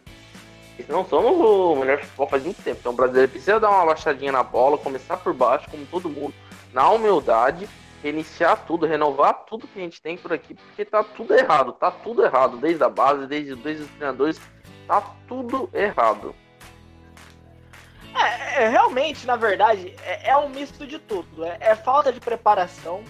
não 0.87 1.05
somos 1.05 1.39
o 1.39 1.75
melhor 1.75 1.99
futebol 1.99 2.27
faz 2.27 2.43
muito 2.43 2.61
tempo. 2.61 2.79
Então 2.79 2.91
o 2.91 2.95
brasileiro 2.95 3.31
precisa 3.31 3.59
dar 3.59 3.69
uma 3.69 3.85
baixadinha 3.85 4.31
na 4.31 4.43
bola, 4.43 4.77
começar 4.77 5.17
por 5.17 5.33
baixo, 5.33 5.69
como 5.69 5.85
todo 5.85 6.09
mundo, 6.09 6.33
na 6.73 6.89
humildade, 6.89 7.69
reiniciar 8.01 8.65
tudo, 8.65 8.85
renovar 8.85 9.45
tudo 9.45 9.67
que 9.67 9.79
a 9.79 9.81
gente 9.81 10.01
tem 10.01 10.17
por 10.17 10.33
aqui, 10.33 10.55
porque 10.55 10.83
tá 10.83 11.03
tudo 11.03 11.33
errado, 11.33 11.71
tá 11.71 11.89
tudo 11.89 12.25
errado, 12.25 12.57
desde 12.57 12.83
a 12.83 12.89
base, 12.89 13.27
desde, 13.27 13.55
desde 13.55 13.83
os 13.83 13.89
treinadores, 13.91 14.41
tá 14.87 15.01
tudo 15.27 15.69
errado. 15.73 16.35
É, 18.15 18.63
é 18.63 18.69
realmente, 18.69 19.25
na 19.25 19.35
verdade, 19.35 19.95
é, 20.03 20.29
é, 20.29 20.37
um 20.37 20.49
misto 20.49 20.85
de 20.85 20.99
tudo. 20.99 21.45
É, 21.45 21.57
é 21.59 21.75
falta 21.75 22.11
de 22.11 22.19
preparação. 22.19 23.03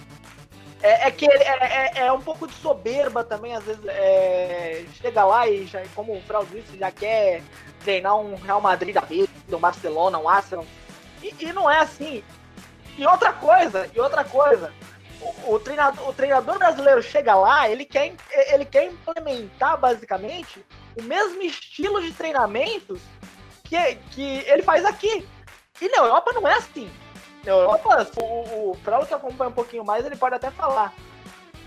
É, 0.81 1.07
é 1.07 1.11
que 1.11 1.25
é, 1.25 1.37
é, 1.37 2.05
é, 2.05 2.11
um 2.11 2.21
pouco 2.21 2.45
de 2.45 2.53
soberba 2.53 3.23
também, 3.23 3.55
às 3.55 3.63
vezes 3.63 3.81
chega 4.95 5.23
lá 5.23 5.47
e 5.47 5.65
já, 5.65 5.81
como 5.95 6.13
o 6.13 6.21
Frau 6.21 6.45
disse, 6.45 6.77
já 6.77 6.91
quer 6.91 7.41
treinar 7.83 8.17
um 8.17 8.35
Real 8.35 8.59
Madrid 8.59 8.93
da 8.93 9.01
vida, 9.01 9.29
um 9.51 9.59
Barcelona, 9.59 10.19
um 10.19 10.27
Arsenal. 10.27 10.65
E, 11.21 11.33
e 11.39 11.53
não 11.53 11.71
é 11.71 11.79
assim. 11.79 12.21
E 12.97 13.05
outra 13.05 13.33
coisa, 13.33 13.89
e 13.93 13.99
outra 13.99 14.23
coisa, 14.23 14.71
o, 15.19 15.53
o, 15.53 15.59
treinador, 15.59 16.09
o 16.09 16.13
treinador 16.13 16.57
brasileiro 16.57 17.01
chega 17.01 17.33
lá, 17.35 17.69
ele 17.69 17.85
quer, 17.85 18.13
ele 18.51 18.65
quer 18.65 18.85
implementar 18.85 19.77
basicamente 19.77 20.63
o 20.97 21.03
mesmo 21.03 21.41
estilo 21.41 22.01
de 22.01 22.11
treinamentos 22.11 23.01
que, 23.63 23.95
que 24.11 24.43
ele 24.47 24.61
faz 24.61 24.85
aqui. 24.85 25.27
E 25.81 25.89
na 25.89 25.97
Europa 25.97 26.31
não 26.33 26.47
é 26.47 26.53
assim. 26.53 26.89
Na 27.43 27.51
Europa, 27.51 28.07
o, 28.21 28.71
o 28.71 28.77
Fraulo 28.83 29.05
que 29.05 29.13
acompanha 29.13 29.49
um 29.49 29.53
pouquinho 29.53 29.83
mais, 29.83 30.05
ele 30.05 30.15
pode 30.15 30.35
até 30.35 30.51
falar. 30.51 30.93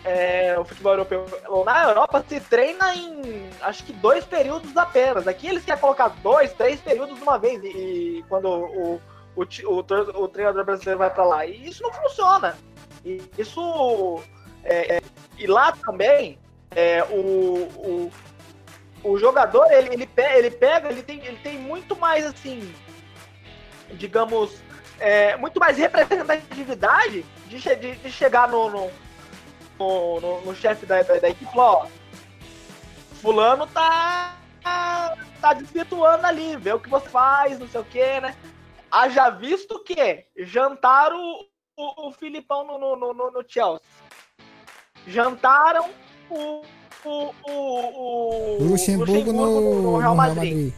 É, 0.04 0.56
o 0.56 0.64
futebol 0.64 0.92
europeu. 0.92 1.26
Na 1.64 1.82
Europa 1.82 2.24
se 2.28 2.38
treina 2.38 2.94
em 2.94 3.50
acho 3.60 3.82
que 3.84 3.92
dois 3.92 4.24
períodos 4.24 4.76
apenas. 4.76 5.26
Aqui 5.26 5.48
eles 5.48 5.64
querem 5.64 5.80
colocar 5.80 6.08
dois, 6.22 6.52
três 6.52 6.80
períodos 6.80 7.16
de 7.16 7.22
uma 7.22 7.38
vez. 7.38 7.62
E, 7.64 8.18
e 8.18 8.24
quando 8.28 8.48
o, 8.48 9.02
o, 9.36 9.42
o, 9.42 9.78
o, 10.22 10.28
treinador 10.28 10.64
brasileiro 10.64 10.98
vai 10.98 11.10
para 11.10 11.24
lá. 11.24 11.46
E 11.46 11.68
isso 11.68 11.82
não 11.82 11.92
funciona. 11.92 12.56
E 13.04 13.22
isso. 13.38 14.22
É, 14.64 14.96
é, 14.96 15.02
e 15.38 15.46
lá 15.46 15.72
também, 15.72 16.38
é, 16.70 17.04
o, 17.04 17.68
o, 17.76 18.12
o 19.04 19.18
jogador, 19.18 19.70
ele, 19.70 19.92
ele, 19.92 20.06
pega, 20.06 20.38
ele 20.38 20.50
pega, 20.50 20.88
ele 20.88 21.02
tem, 21.02 21.24
ele 21.24 21.38
tem 21.38 21.58
muito 21.58 21.94
mais, 21.94 22.24
assim, 22.24 22.74
digamos, 23.92 24.60
é, 24.98 25.36
muito 25.36 25.60
mais 25.60 25.76
representatividade 25.76 27.24
de, 27.46 27.58
de, 27.58 27.96
de 27.96 28.10
chegar 28.10 28.48
no, 28.48 28.68
no, 28.70 28.90
no, 29.78 30.20
no, 30.20 30.40
no 30.40 30.54
chefe 30.54 30.86
da, 30.86 31.02
da, 31.02 31.18
da, 31.18 31.28
equipe, 31.28 31.52
ó, 31.54 31.86
fulano 33.20 33.66
tá, 33.68 34.36
tá, 35.40 35.52
desvirtuando 35.52 36.26
ali, 36.26 36.56
vê 36.56 36.72
o 36.72 36.80
que 36.80 36.88
você 36.88 37.08
faz, 37.08 37.58
não 37.58 37.68
sei 37.68 37.80
o 37.80 37.84
que, 37.84 38.20
né? 38.20 38.34
Haja 38.96 39.28
visto 39.28 39.78
que 39.84 40.24
jantaram 40.38 41.20
o, 41.76 42.08
o 42.08 42.12
Filipão 42.12 42.66
no, 42.66 42.78
no, 42.78 43.12
no, 43.12 43.30
no 43.30 43.44
Chelsea. 43.46 43.86
Jantaram 45.06 45.90
o, 46.30 46.62
o, 47.04 47.34
o, 47.44 48.56
o, 48.56 48.64
Luxemburgo, 48.64 49.12
Luxemburgo 49.12 49.32
no, 49.32 49.82
no, 49.82 49.98
Real 49.98 50.14
Madrid. 50.14 50.44
Real 50.44 50.56
Madrid. 50.56 50.74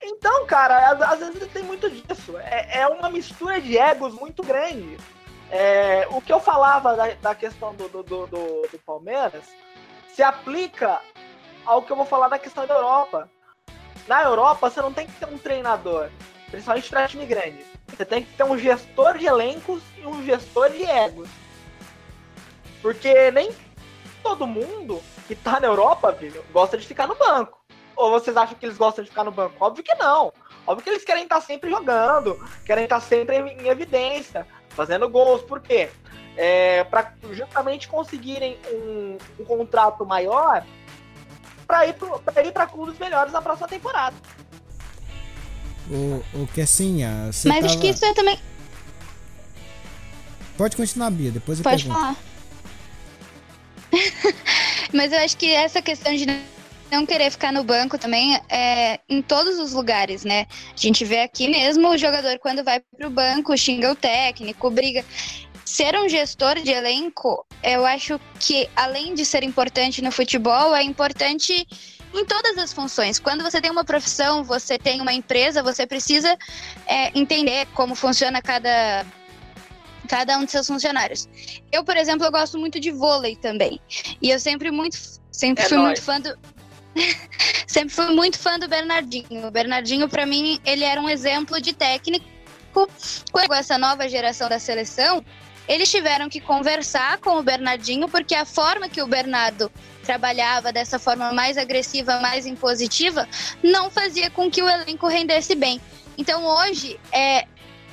Então, 0.00 0.46
cara, 0.46 0.92
às, 0.92 1.02
às, 1.02 1.18
vezes 1.18 1.52
tem 1.52 1.64
muito 1.64 1.90
disso. 1.90 2.38
É, 2.38 2.82
é 2.82 2.86
uma 2.86 3.10
mistura 3.10 3.60
de 3.60 3.76
egos 3.76 4.14
muito 4.14 4.44
grande. 4.44 4.96
É, 5.50 6.06
o 6.12 6.20
que 6.20 6.32
eu 6.32 6.38
falava 6.38 6.94
da, 6.94 7.14
da 7.14 7.34
questão 7.34 7.74
do, 7.74 7.88
do, 7.88 8.04
do, 8.04 8.26
do, 8.26 8.78
Palmeiras 8.86 9.44
se 10.14 10.22
aplica 10.22 11.00
ao 11.66 11.82
que 11.82 11.90
eu 11.90 11.96
vou 11.96 12.06
falar 12.06 12.28
da 12.28 12.38
questão 12.38 12.64
da 12.64 12.74
Europa. 12.74 13.28
Na 14.08 14.22
Europa, 14.22 14.70
você 14.70 14.80
não 14.80 14.92
tem 14.92 15.06
que 15.06 15.12
ter 15.12 15.26
um 15.26 15.36
treinador, 15.36 16.08
principalmente 16.50 16.88
para 16.88 17.06
time 17.06 17.26
grande. 17.26 17.62
Você 17.88 18.06
tem 18.06 18.24
que 18.24 18.32
ter 18.32 18.42
um 18.42 18.58
gestor 18.58 19.18
de 19.18 19.26
elencos 19.26 19.82
e 19.98 20.06
um 20.06 20.24
gestor 20.24 20.70
de 20.70 20.82
egos. 20.82 21.28
Porque 22.80 23.30
nem 23.30 23.54
todo 24.22 24.46
mundo 24.46 25.02
que 25.26 25.34
tá 25.34 25.60
na 25.60 25.66
Europa, 25.66 26.10
filho, 26.14 26.42
gosta 26.52 26.78
de 26.78 26.86
ficar 26.86 27.06
no 27.06 27.14
banco. 27.16 27.58
Ou 27.94 28.10
vocês 28.10 28.34
acham 28.34 28.56
que 28.56 28.64
eles 28.64 28.78
gostam 28.78 29.04
de 29.04 29.10
ficar 29.10 29.24
no 29.24 29.30
banco? 29.30 29.62
Óbvio 29.62 29.84
que 29.84 29.94
não. 29.96 30.32
Óbvio 30.66 30.84
que 30.84 30.90
eles 30.90 31.04
querem 31.04 31.24
estar 31.24 31.42
sempre 31.42 31.68
jogando, 31.68 32.38
querem 32.64 32.84
estar 32.84 33.00
sempre 33.00 33.36
em 33.36 33.68
evidência, 33.68 34.46
fazendo 34.70 35.08
gols. 35.08 35.42
Por 35.42 35.60
quê? 35.60 35.90
É, 36.34 36.84
para 36.84 37.12
justamente 37.32 37.88
conseguirem 37.88 38.56
um, 38.72 39.18
um 39.40 39.44
contrato 39.44 40.06
maior 40.06 40.64
para 41.68 41.86
ir 41.86 42.52
para 42.52 42.66
clubes 42.66 42.98
melhores 42.98 43.32
na 43.32 43.42
próxima 43.42 43.68
temporada. 43.68 44.16
O, 45.90 46.42
o 46.42 46.46
que 46.48 46.62
assim, 46.62 47.04
Mas 47.04 47.42
tava... 47.42 47.66
acho 47.66 47.78
que 47.78 47.88
isso 47.88 48.04
é 48.04 48.14
também. 48.14 48.38
Pode 50.56 50.76
continuar, 50.76 51.10
Bia, 51.10 51.30
depois 51.30 51.58
eu 51.58 51.62
Pode 51.62 51.84
pergunto. 51.84 52.00
falar. 52.00 52.16
Mas 54.92 55.12
eu 55.12 55.18
acho 55.20 55.36
que 55.36 55.50
essa 55.50 55.80
questão 55.80 56.14
de 56.14 56.26
não 56.90 57.06
querer 57.06 57.30
ficar 57.30 57.52
no 57.52 57.62
banco 57.62 57.98
também 57.98 58.40
é 58.48 58.98
em 59.08 59.20
todos 59.22 59.58
os 59.58 59.72
lugares, 59.72 60.24
né? 60.24 60.46
A 60.72 60.76
gente 60.76 61.04
vê 61.04 61.20
aqui 61.20 61.48
mesmo 61.48 61.88
o 61.88 61.98
jogador 61.98 62.38
quando 62.38 62.64
vai 62.64 62.80
pro 62.96 63.10
banco 63.10 63.56
xinga 63.56 63.92
o 63.92 63.96
técnico, 63.96 64.70
briga. 64.70 65.04
Ser 65.68 65.94
um 65.96 66.08
gestor 66.08 66.54
de 66.62 66.70
elenco, 66.70 67.46
eu 67.62 67.84
acho 67.84 68.18
que 68.40 68.68
além 68.74 69.12
de 69.12 69.22
ser 69.22 69.42
importante 69.42 70.02
no 70.02 70.10
futebol, 70.10 70.74
é 70.74 70.82
importante 70.82 71.68
em 72.14 72.24
todas 72.24 72.56
as 72.56 72.72
funções. 72.72 73.18
Quando 73.18 73.44
você 73.44 73.60
tem 73.60 73.70
uma 73.70 73.84
profissão, 73.84 74.42
você 74.42 74.78
tem 74.78 75.02
uma 75.02 75.12
empresa, 75.12 75.62
você 75.62 75.86
precisa 75.86 76.34
é, 76.86 77.16
entender 77.16 77.66
como 77.74 77.94
funciona 77.94 78.40
cada 78.40 79.04
cada 80.08 80.38
um 80.38 80.46
de 80.46 80.50
seus 80.50 80.66
funcionários. 80.66 81.28
Eu, 81.70 81.84
por 81.84 81.98
exemplo, 81.98 82.24
eu 82.24 82.32
gosto 82.32 82.58
muito 82.58 82.80
de 82.80 82.90
vôlei 82.90 83.36
também. 83.36 83.78
E 84.22 84.30
eu 84.30 84.40
sempre 84.40 84.70
muito 84.70 84.96
sempre 85.30 85.64
é 85.64 85.68
fui 85.68 85.76
nóis. 85.76 85.88
muito 85.88 86.02
fã 86.02 86.18
do 86.18 86.34
sempre 87.68 87.94
fui 87.94 88.14
muito 88.14 88.38
fã 88.38 88.58
do 88.58 88.66
Bernardinho. 88.66 89.46
O 89.46 89.50
Bernardinho 89.50 90.08
para 90.08 90.24
mim, 90.24 90.58
ele 90.64 90.82
era 90.82 90.98
um 90.98 91.10
exemplo 91.10 91.60
de 91.60 91.74
técnico. 91.74 92.26
Com 92.72 93.54
essa 93.54 93.76
nova 93.76 94.08
geração 94.08 94.48
da 94.48 94.58
seleção, 94.58 95.24
eles 95.68 95.90
tiveram 95.90 96.28
que 96.28 96.40
conversar 96.40 97.18
com 97.18 97.38
o 97.38 97.42
Bernardinho 97.42 98.08
porque 98.08 98.34
a 98.34 98.44
forma 98.44 98.88
que 98.88 99.02
o 99.02 99.06
Bernardo 99.06 99.70
trabalhava 100.02 100.72
dessa 100.72 100.98
forma 100.98 101.32
mais 101.32 101.58
agressiva, 101.58 102.18
mais 102.20 102.46
impositiva, 102.46 103.28
não 103.62 103.90
fazia 103.90 104.30
com 104.30 104.50
que 104.50 104.62
o 104.62 104.68
elenco 104.68 105.06
rendesse 105.06 105.54
bem. 105.54 105.78
Então 106.16 106.46
hoje 106.46 106.98
é, 107.12 107.46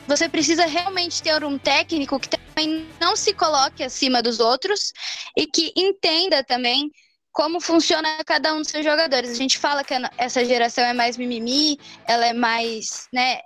você 0.08 0.30
precisa 0.30 0.66
realmente 0.66 1.22
ter 1.22 1.44
um 1.44 1.58
técnico 1.58 2.20
que 2.20 2.30
também 2.30 2.88
não 3.02 3.16
se 3.18 3.34
coloque 3.34 3.84
acima 3.84 4.22
dos 4.22 4.40
outros 4.40 4.94
e 5.36 5.46
que 5.46 5.74
entenda 5.76 6.44
também 6.44 6.90
como 7.34 7.60
funciona 7.60 8.24
cada 8.26 8.54
um 8.54 8.62
dos 8.62 8.70
seus 8.70 8.86
jogadores. 8.86 9.32
A 9.32 9.36
gente 9.36 9.58
fala 9.58 9.84
que 9.84 9.94
essa 10.18 10.46
geração 10.46 10.86
é 10.86 10.94
mais 10.94 11.18
mimimi, 11.18 11.78
ela 12.08 12.26
é 12.28 12.34
mais, 12.34 13.10
né, 13.12 13.40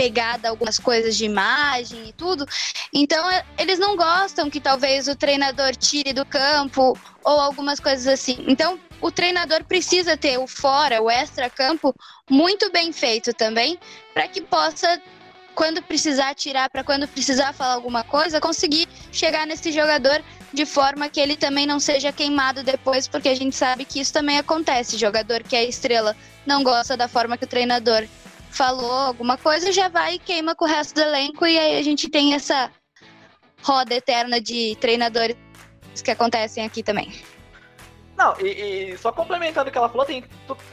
apegada 0.00 0.48
a 0.48 0.50
algumas 0.50 0.78
coisas 0.78 1.14
de 1.14 1.26
imagem 1.26 2.08
e 2.08 2.12
tudo. 2.12 2.46
Então, 2.92 3.30
é, 3.30 3.44
eles 3.58 3.78
não 3.78 3.96
gostam 3.96 4.48
que 4.48 4.58
talvez 4.58 5.08
o 5.08 5.14
treinador 5.14 5.76
tire 5.76 6.14
do 6.14 6.24
campo 6.24 6.98
ou 7.22 7.40
algumas 7.40 7.78
coisas 7.78 8.06
assim. 8.06 8.42
Então, 8.48 8.80
o 9.00 9.10
treinador 9.10 9.62
precisa 9.64 10.16
ter 10.16 10.38
o 10.38 10.46
fora, 10.46 11.02
o 11.02 11.10
extra-campo, 11.10 11.94
muito 12.30 12.70
bem 12.72 12.92
feito 12.92 13.34
também, 13.34 13.78
para 14.14 14.26
que 14.26 14.40
possa 14.40 15.00
quando 15.54 15.82
precisar 15.82 16.34
tirar, 16.34 16.70
para 16.70 16.82
quando 16.82 17.06
precisar 17.06 17.52
falar 17.52 17.74
alguma 17.74 18.02
coisa, 18.02 18.40
conseguir 18.40 18.88
chegar 19.12 19.46
nesse 19.46 19.70
jogador 19.70 20.22
de 20.54 20.64
forma 20.64 21.08
que 21.08 21.20
ele 21.20 21.36
também 21.36 21.66
não 21.66 21.78
seja 21.78 22.10
queimado 22.12 22.62
depois, 22.62 23.06
porque 23.06 23.28
a 23.28 23.34
gente 23.34 23.54
sabe 23.54 23.84
que 23.84 24.00
isso 24.00 24.12
também 24.12 24.38
acontece. 24.38 24.96
Jogador 24.96 25.42
que 25.42 25.54
é 25.54 25.64
estrela 25.64 26.16
não 26.46 26.62
gosta 26.62 26.96
da 26.96 27.08
forma 27.08 27.36
que 27.36 27.44
o 27.44 27.48
treinador 27.48 28.06
falou 28.50 28.92
alguma 28.92 29.38
coisa, 29.38 29.72
já 29.72 29.88
vai 29.88 30.14
e 30.14 30.18
queima 30.18 30.54
com 30.54 30.64
o 30.64 30.68
resto 30.68 30.94
do 30.94 31.00
elenco, 31.00 31.46
e 31.46 31.58
aí 31.58 31.78
a 31.78 31.82
gente 31.82 32.08
tem 32.08 32.34
essa 32.34 32.70
roda 33.62 33.94
eterna 33.94 34.40
de 34.40 34.76
treinadores 34.80 35.36
que 36.04 36.10
acontecem 36.10 36.64
aqui 36.64 36.82
também. 36.82 37.12
Não, 38.16 38.34
e, 38.40 38.92
e 38.92 38.98
só 38.98 39.10
complementando 39.10 39.68
o 39.68 39.72
que 39.72 39.78
ela 39.78 39.88
falou, 39.88 40.04
tem, 40.04 40.24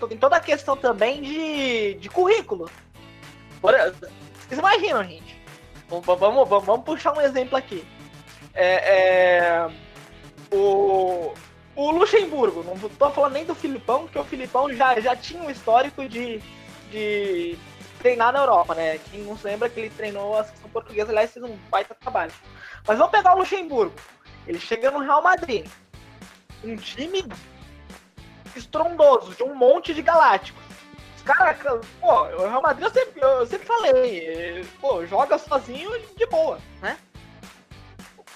tem 0.09 0.17
toda 0.17 0.36
a 0.36 0.41
questão 0.41 0.75
também 0.75 1.21
de, 1.21 1.93
de 1.95 2.09
currículo. 2.09 2.69
Vocês 3.61 4.59
imaginam, 4.59 5.03
gente? 5.03 5.38
Vamos, 5.88 6.05
vamos, 6.05 6.49
vamos 6.49 6.84
puxar 6.84 7.17
um 7.17 7.21
exemplo 7.21 7.57
aqui. 7.57 7.86
É, 8.53 8.73
é, 8.73 9.69
o, 10.51 11.34
o 11.75 11.91
Luxemburgo, 11.91 12.63
não 12.63 12.78
tô 12.89 13.09
falando 13.11 13.34
nem 13.34 13.45
do 13.45 13.55
Filipão, 13.55 14.01
porque 14.03 14.19
o 14.19 14.25
Filipão 14.25 14.73
já, 14.73 14.99
já 14.99 15.15
tinha 15.15 15.41
um 15.41 15.49
histórico 15.49 16.07
de, 16.09 16.41
de 16.89 17.57
treinar 17.99 18.31
na 18.31 18.39
Europa, 18.39 18.75
né? 18.75 18.97
Quem 18.97 19.21
não 19.21 19.38
se 19.38 19.45
lembra 19.45 19.69
que 19.69 19.79
ele 19.79 19.89
treinou 19.89 20.38
a 20.38 20.43
seleção 20.43 20.69
portuguesa, 20.69 21.11
aliás, 21.11 21.31
fez 21.31 21.43
um 21.43 21.55
baita 21.69 21.95
trabalho. 21.95 22.31
Mas 22.88 22.97
vamos 22.97 23.11
pegar 23.11 23.35
o 23.35 23.39
Luxemburgo. 23.39 23.95
Ele 24.45 24.59
chega 24.59 24.91
no 24.91 24.99
Real 24.99 25.21
Madrid. 25.21 25.67
Um 26.63 26.75
time 26.75 27.25
estrondoso, 28.55 29.35
de 29.35 29.43
um 29.43 29.53
monte 29.53 29.93
de 29.93 30.01
galácticos. 30.01 30.63
Os 31.15 31.21
caras, 31.23 31.57
pô, 31.99 32.23
o 32.23 32.47
Real 32.47 32.61
Madrid 32.61 32.85
eu 32.85 32.93
sempre, 32.93 33.21
eu 33.21 33.45
sempre 33.45 33.67
falei, 33.67 34.65
pô, 34.79 35.05
joga 35.05 35.38
sozinho 35.38 35.91
de 36.15 36.25
boa, 36.27 36.59
né? 36.81 36.97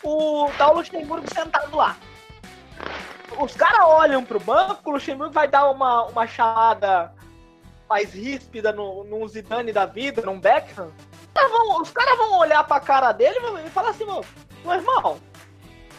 O 0.03 0.49
tal 0.57 0.75
Luxemburgo 0.75 1.25
sentado 1.33 1.75
lá. 1.75 1.95
Os 3.39 3.55
caras 3.55 3.81
olham 3.81 4.25
pro 4.25 4.39
banco, 4.39 4.89
o 4.89 4.93
Luxemburgo 4.93 5.33
vai 5.33 5.47
dar 5.47 5.69
uma, 5.69 6.05
uma 6.07 6.27
chamada 6.27 7.13
mais 7.91 8.13
ríspida 8.13 8.71
num 8.71 9.27
Zidane 9.27 9.73
da 9.73 9.85
vida, 9.85 10.21
num 10.21 10.39
Beckham. 10.39 10.93
Os 11.81 11.91
caras 11.91 12.17
vão, 12.17 12.39
olhar 12.39 12.63
pra 12.63 12.79
cara 12.79 13.11
dele 13.11 13.35
e 13.65 13.69
falar 13.69 13.89
assim, 13.89 14.05
meu, 14.05 14.23
meu 14.63 14.73
irmão, 14.75 15.19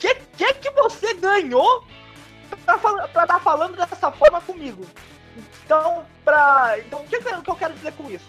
que, 0.01 0.15
que 0.15 0.55
que 0.55 0.71
você 0.71 1.13
ganhou 1.13 1.85
pra 2.65 2.77
estar 2.77 3.27
tá 3.27 3.39
falando 3.39 3.77
dessa 3.77 4.11
forma 4.11 4.41
comigo? 4.41 4.87
Então, 5.65 6.07
pra, 6.25 6.77
então 6.79 7.03
o 7.03 7.05
que, 7.05 7.21
que 7.21 7.51
eu 7.51 7.57
quero 7.57 7.75
dizer 7.75 7.93
com 7.93 8.11
isso? 8.11 8.25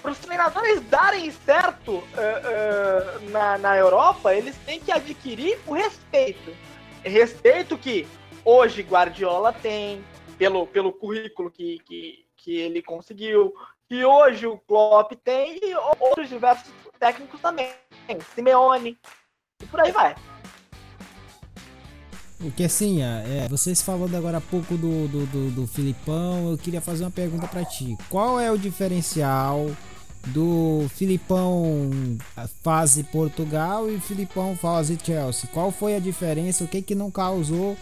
Para 0.00 0.12
os 0.12 0.18
treinadores 0.18 0.80
darem 0.82 1.32
certo 1.32 1.94
uh, 1.94 2.00
uh, 2.00 3.30
na, 3.30 3.58
na 3.58 3.76
Europa, 3.76 4.32
eles 4.34 4.56
têm 4.64 4.78
que 4.78 4.92
adquirir 4.92 5.58
o 5.66 5.72
respeito. 5.72 6.54
Respeito 7.02 7.76
que 7.76 8.06
hoje 8.44 8.82
Guardiola 8.82 9.52
tem, 9.52 10.04
pelo, 10.38 10.66
pelo 10.66 10.92
currículo 10.92 11.50
que, 11.50 11.80
que, 11.84 12.23
que 12.44 12.54
ele 12.54 12.82
conseguiu, 12.82 13.54
que 13.88 14.04
hoje 14.04 14.46
o 14.46 14.58
Klopp 14.58 15.12
tem 15.24 15.58
e 15.62 15.74
outros 15.98 16.28
diversos 16.28 16.70
técnicos 17.00 17.40
também. 17.40 17.70
Simeone, 18.34 18.98
e 19.62 19.66
por 19.66 19.80
aí 19.80 19.90
vai. 19.90 20.14
O 22.40 22.50
que 22.50 22.64
assim, 22.64 23.00
é, 23.02 23.46
vocês 23.48 23.80
falando 23.80 24.14
agora 24.14 24.36
há 24.36 24.40
pouco 24.40 24.76
do, 24.76 25.08
do, 25.08 25.26
do, 25.26 25.50
do 25.52 25.66
Filipão, 25.66 26.50
eu 26.50 26.58
queria 26.58 26.82
fazer 26.82 27.04
uma 27.04 27.10
pergunta 27.10 27.48
para 27.48 27.64
ti. 27.64 27.96
Qual 28.10 28.38
é 28.38 28.52
o 28.52 28.58
diferencial 28.58 29.70
do 30.26 30.86
Filipão 30.90 31.90
fase 32.62 33.04
Portugal 33.04 33.88
e 33.88 33.98
Filipão 33.98 34.54
fase 34.54 34.98
Chelsea? 35.02 35.48
Qual 35.50 35.70
foi 35.70 35.96
a 35.96 35.98
diferença? 35.98 36.64
O 36.64 36.68
que 36.68 36.82
que 36.82 36.94
não 36.94 37.10
causou 37.10 37.74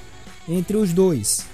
entre 0.48 0.76
os 0.76 0.92
dois? 0.92 1.51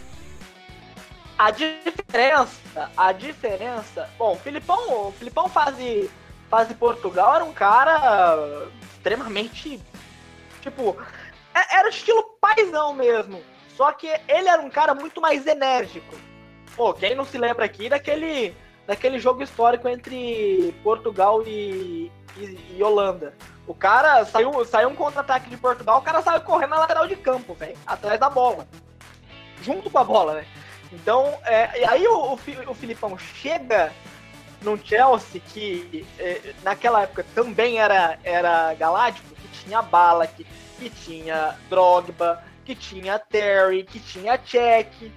A 1.38 1.52
diferença, 1.52 2.90
a 2.96 3.12
diferença. 3.12 4.10
Bom, 4.18 4.32
o 4.32 4.36
Filipão, 4.36 5.08
o 5.08 5.12
Filipão 5.12 5.48
fase, 5.48 6.10
fase 6.50 6.74
Portugal 6.74 7.36
era 7.36 7.44
um 7.44 7.52
cara 7.52 8.68
extremamente. 8.82 9.80
Tipo, 10.60 10.96
é, 11.54 11.78
era 11.78 11.88
estilo 11.90 12.24
paisão 12.40 12.92
mesmo. 12.92 13.40
Só 13.76 13.92
que 13.92 14.08
ele 14.26 14.48
era 14.48 14.60
um 14.60 14.68
cara 14.68 14.94
muito 14.94 15.20
mais 15.20 15.46
enérgico. 15.46 16.16
Pô, 16.74 16.92
quem 16.92 17.14
não 17.14 17.24
se 17.24 17.38
lembra 17.38 17.64
aqui 17.64 17.88
daquele, 17.88 18.52
daquele 18.84 19.20
jogo 19.20 19.40
histórico 19.40 19.88
entre 19.88 20.74
Portugal 20.82 21.44
e, 21.46 22.10
e, 22.36 22.76
e 22.76 22.82
Holanda? 22.82 23.32
O 23.64 23.74
cara 23.74 24.24
saiu, 24.24 24.64
saiu 24.64 24.88
um 24.88 24.94
contra-ataque 24.96 25.48
de 25.48 25.56
Portugal, 25.56 25.98
o 25.98 26.02
cara 26.02 26.20
saiu 26.20 26.40
correndo 26.40 26.70
na 26.70 26.80
lateral 26.80 27.06
de 27.06 27.14
campo, 27.14 27.54
velho, 27.54 27.76
atrás 27.86 28.18
da 28.18 28.28
bola. 28.28 28.66
Junto 29.62 29.88
com 29.88 29.98
a 29.98 30.04
bola, 30.04 30.34
né? 30.34 30.46
Então, 30.92 31.38
é, 31.44 31.86
aí 31.86 32.06
o, 32.06 32.32
o, 32.32 32.74
Filipão 32.74 33.18
chega 33.18 33.92
num 34.62 34.76
Chelsea 34.76 35.40
que 35.52 36.06
é, 36.18 36.54
naquela 36.62 37.02
época 37.02 37.24
também 37.34 37.78
era, 37.78 38.18
era 38.24 38.74
galáctico, 38.74 39.34
que 39.34 39.48
tinha 39.48 39.82
bala, 39.82 40.26
que, 40.26 40.46
tinha 40.90 41.56
Drogba, 41.68 42.42
que 42.64 42.74
tinha 42.74 43.18
Terry, 43.18 43.84
que 43.84 44.00
tinha 44.00 44.38
Check. 44.38 45.12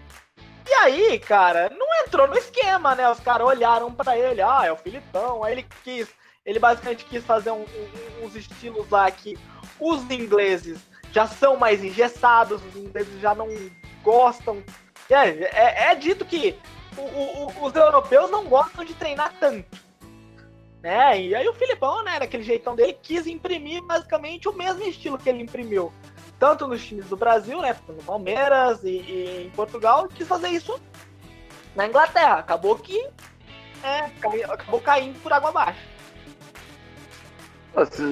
E 0.67 0.73
aí, 0.73 1.19
cara, 1.19 1.69
não 1.69 1.87
entrou 2.05 2.27
no 2.27 2.37
esquema, 2.37 2.95
né? 2.95 3.09
Os 3.09 3.19
caras 3.19 3.47
olharam 3.47 3.91
para 3.91 4.17
ele, 4.17 4.41
ah, 4.41 4.61
é 4.65 4.71
o 4.71 4.77
Filipão. 4.77 5.43
Aí 5.43 5.53
ele 5.53 5.65
quis, 5.83 6.07
ele 6.45 6.59
basicamente 6.59 7.05
quis 7.05 7.23
fazer 7.23 7.51
um, 7.51 7.63
um, 7.63 8.25
uns 8.25 8.35
estilos 8.35 8.89
lá 8.89 9.09
que 9.09 9.37
os 9.79 10.01
ingleses 10.11 10.79
já 11.11 11.27
são 11.27 11.57
mais 11.57 11.83
engessados, 11.83 12.61
os 12.63 12.75
ingleses 12.75 13.19
já 13.19 13.33
não 13.33 13.47
gostam 14.03 14.63
é, 15.13 15.29
é, 15.29 15.91
é 15.91 15.95
dito 15.95 16.25
que 16.25 16.57
o, 16.97 17.01
o, 17.01 17.65
os 17.65 17.75
europeus 17.75 18.29
não 18.29 18.45
gostam 18.45 18.83
de 18.83 18.93
treinar 18.93 19.33
tanto. 19.39 19.79
Né? 20.81 21.21
E 21.21 21.35
aí 21.35 21.47
o 21.47 21.53
Filipão, 21.53 22.03
né, 22.03 22.19
daquele 22.19 22.43
jeitão 22.43 22.75
dele, 22.75 22.97
quis 23.01 23.27
imprimir 23.27 23.83
basicamente 23.83 24.49
o 24.49 24.53
mesmo 24.53 24.83
estilo 24.83 25.17
que 25.17 25.29
ele 25.29 25.43
imprimiu. 25.43 25.93
Tanto 26.39 26.67
nos 26.67 26.83
times 26.83 27.05
do 27.05 27.15
Brasil, 27.15 27.61
né? 27.61 27.77
No 27.87 28.01
Palmeiras 28.01 28.83
e, 28.83 28.87
e 28.87 29.45
em 29.45 29.51
Portugal, 29.51 30.07
quis 30.07 30.27
fazer 30.27 30.49
isso 30.49 30.81
na 31.75 31.85
Inglaterra. 31.85 32.39
Acabou 32.39 32.75
que 32.79 32.99
é, 33.83 34.09
acabou 34.51 34.81
caindo 34.81 35.21
por 35.21 35.31
água 35.31 35.49
abaixo. 35.49 35.91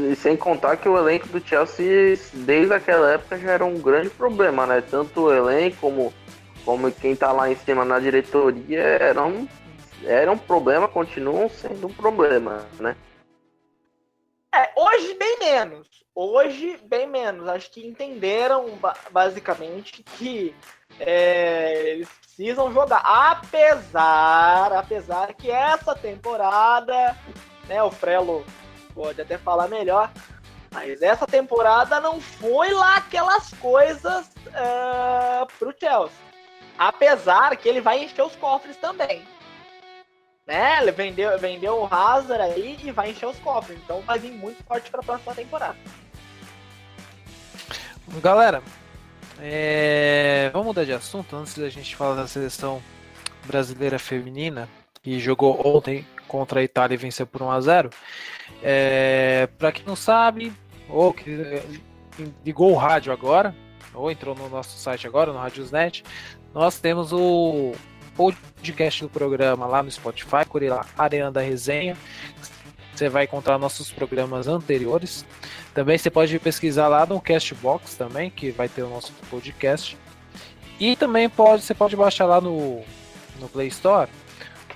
E 0.09 0.15
sem 0.15 0.37
contar 0.37 0.77
que 0.77 0.87
o 0.87 0.97
elenco 0.97 1.27
do 1.27 1.45
Chelsea, 1.45 2.17
desde 2.33 2.73
aquela 2.73 3.13
época, 3.13 3.37
já 3.37 3.51
era 3.51 3.65
um 3.65 3.79
grande 3.79 4.09
problema, 4.09 4.65
né? 4.65 4.81
Tanto 4.81 5.23
o 5.23 5.33
elenco 5.33 5.77
como 5.81 6.13
como 6.69 6.91
quem 6.91 7.15
tá 7.15 7.31
lá 7.31 7.49
em 7.49 7.55
cima 7.55 7.83
na 7.83 7.97
diretoria 7.97 8.79
era 8.79 9.25
um, 9.25 9.47
era 10.05 10.31
um 10.31 10.37
problema, 10.37 10.87
continuam 10.87 11.49
sendo 11.49 11.87
um 11.87 11.91
problema, 11.91 12.63
né? 12.79 12.95
É, 14.53 14.71
hoje 14.75 15.15
bem 15.15 15.39
menos. 15.39 15.87
Hoje 16.13 16.79
bem 16.83 17.07
menos. 17.07 17.47
Acho 17.47 17.71
que 17.71 17.87
entenderam 17.87 18.77
basicamente 19.09 20.03
que 20.03 20.55
é, 20.99 21.89
eles 21.89 22.09
precisam 22.21 22.71
jogar. 22.71 23.01
Apesar, 23.03 24.71
apesar 24.73 25.33
que 25.33 25.49
essa 25.49 25.95
temporada, 25.95 27.17
né, 27.67 27.81
o 27.81 27.89
Frelo 27.89 28.45
pode 28.93 29.19
até 29.19 29.39
falar 29.39 29.67
melhor, 29.67 30.11
mas 30.71 31.01
essa 31.01 31.25
temporada 31.25 31.99
não 31.99 32.21
foi 32.21 32.71
lá 32.73 32.97
aquelas 32.97 33.51
coisas 33.55 34.27
uh, 34.49 35.47
pro 35.57 35.73
Chelsea. 35.75 36.28
Apesar 36.79 37.57
que 37.57 37.67
ele 37.67 37.81
vai 37.81 38.05
encher 38.05 38.23
os 38.23 38.37
cofres 38.37 38.77
também. 38.77 39.21
Né? 40.47 40.81
Ele 40.81 40.93
vendeu, 40.93 41.37
vendeu 41.37 41.81
o 41.81 41.93
Hazard 41.93 42.41
aí 42.41 42.79
e 42.81 42.89
vai 42.89 43.11
encher 43.11 43.27
os 43.27 43.37
cofres. 43.39 43.77
Então 43.83 43.99
vai 44.01 44.17
vir 44.17 44.31
muito 44.31 44.63
forte 44.63 44.89
para 44.89 45.01
a 45.01 45.03
próxima 45.03 45.35
temporada. 45.35 45.75
Galera, 48.23 48.63
é... 49.41 50.49
vamos 50.53 50.67
mudar 50.67 50.85
de 50.85 50.93
assunto 50.93 51.35
antes 51.35 51.57
da 51.57 51.67
gente 51.67 51.93
falar 51.97 52.15
da 52.15 52.27
seleção 52.27 52.81
brasileira 53.45 53.99
feminina 53.99 54.69
que 55.03 55.19
jogou 55.19 55.61
ontem 55.67 56.07
contra 56.29 56.61
a 56.61 56.63
Itália 56.63 56.95
e 56.95 56.97
venceu 56.97 57.27
por 57.27 57.41
1 57.41 57.51
a 57.51 57.59
0. 57.59 57.89
É... 58.63 59.49
Para 59.57 59.73
quem 59.73 59.83
não 59.85 59.97
sabe, 59.97 60.53
ou 60.87 61.13
que 61.13 61.61
ligou 62.45 62.71
o 62.71 62.77
rádio 62.77 63.11
agora, 63.11 63.53
ou 63.93 64.09
entrou 64.09 64.33
no 64.33 64.49
nosso 64.49 64.77
site 64.77 65.05
agora, 65.05 65.33
no 65.33 65.39
Radiosnet, 65.39 66.03
nós 66.53 66.79
temos 66.79 67.11
o 67.13 67.73
podcast 68.15 69.01
do 69.03 69.09
programa 69.09 69.65
lá 69.65 69.81
no 69.81 69.89
Spotify, 69.89 70.45
por 70.49 70.61
lá, 70.63 70.85
Arena 70.97 71.31
da 71.31 71.41
Resenha. 71.41 71.95
Você 72.93 73.07
vai 73.07 73.23
encontrar 73.23 73.57
nossos 73.57 73.91
programas 73.91 74.47
anteriores. 74.47 75.25
Também 75.73 75.97
você 75.97 76.09
pode 76.09 76.37
pesquisar 76.39 76.87
lá 76.87 77.05
no 77.05 77.21
Castbox 77.21 77.95
também, 77.95 78.29
que 78.29 78.51
vai 78.51 78.67
ter 78.67 78.83
o 78.83 78.89
nosso 78.89 79.13
podcast. 79.29 79.97
E 80.79 80.95
também 80.95 81.29
pode, 81.29 81.63
você 81.63 81.73
pode 81.73 81.95
baixar 81.95 82.25
lá 82.25 82.41
no, 82.41 82.81
no 83.39 83.47
Play 83.47 83.67
Store 83.67 84.09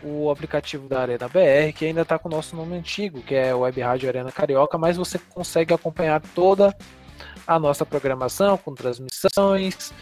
o 0.04 0.30
aplicativo 0.30 0.88
da 0.88 1.00
Arena 1.00 1.28
BR, 1.30 1.72
que 1.74 1.86
ainda 1.86 2.02
está 2.02 2.20
com 2.20 2.28
o 2.28 2.32
nosso 2.32 2.56
nome 2.56 2.76
antigo, 2.76 3.22
que 3.22 3.34
é 3.34 3.56
Web 3.56 3.80
Rádio 3.82 4.10
Arena 4.10 4.32
Carioca, 4.32 4.78
mas 4.78 4.98
você 4.98 5.18
consegue 5.18 5.74
acompanhar 5.74 6.22
toda 6.36 6.76
a 7.48 7.58
nossa 7.58 7.86
programação 7.86 8.58
com 8.58 8.76
transmissões, 8.76 9.94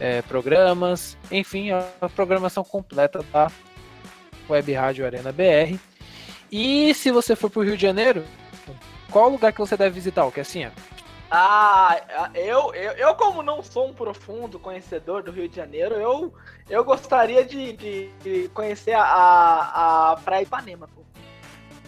é, 0.00 0.22
programas, 0.22 1.16
enfim, 1.30 1.70
a 1.70 2.08
programação 2.08 2.64
completa 2.64 3.22
da 3.30 3.52
Web 4.48 4.72
Rádio 4.72 5.04
Arena 5.04 5.30
BR. 5.30 5.78
E 6.50 6.92
se 6.94 7.12
você 7.12 7.36
for 7.36 7.50
para 7.50 7.60
o 7.60 7.64
Rio 7.64 7.76
de 7.76 7.82
Janeiro, 7.82 8.24
qual 9.10 9.28
lugar 9.28 9.52
que 9.52 9.60
você 9.60 9.76
deve 9.76 9.94
visitar, 9.94 10.24
o 10.24 10.32
que 10.32 10.40
assim? 10.40 10.66
Ah, 11.30 12.00
eu, 12.34 12.74
eu, 12.74 12.92
eu 12.92 13.14
como 13.14 13.40
não 13.42 13.62
sou 13.62 13.88
um 13.88 13.92
profundo 13.92 14.58
conhecedor 14.58 15.22
do 15.22 15.30
Rio 15.30 15.48
de 15.48 15.54
Janeiro, 15.54 15.94
eu, 15.94 16.34
eu 16.68 16.82
gostaria 16.82 17.44
de, 17.44 17.74
de, 17.74 18.48
conhecer 18.52 18.94
a, 18.94 20.12
a 20.12 20.16
Praia 20.24 20.42
de 20.42 20.48
Ipanema, 20.48 20.88
pô. 20.88 21.02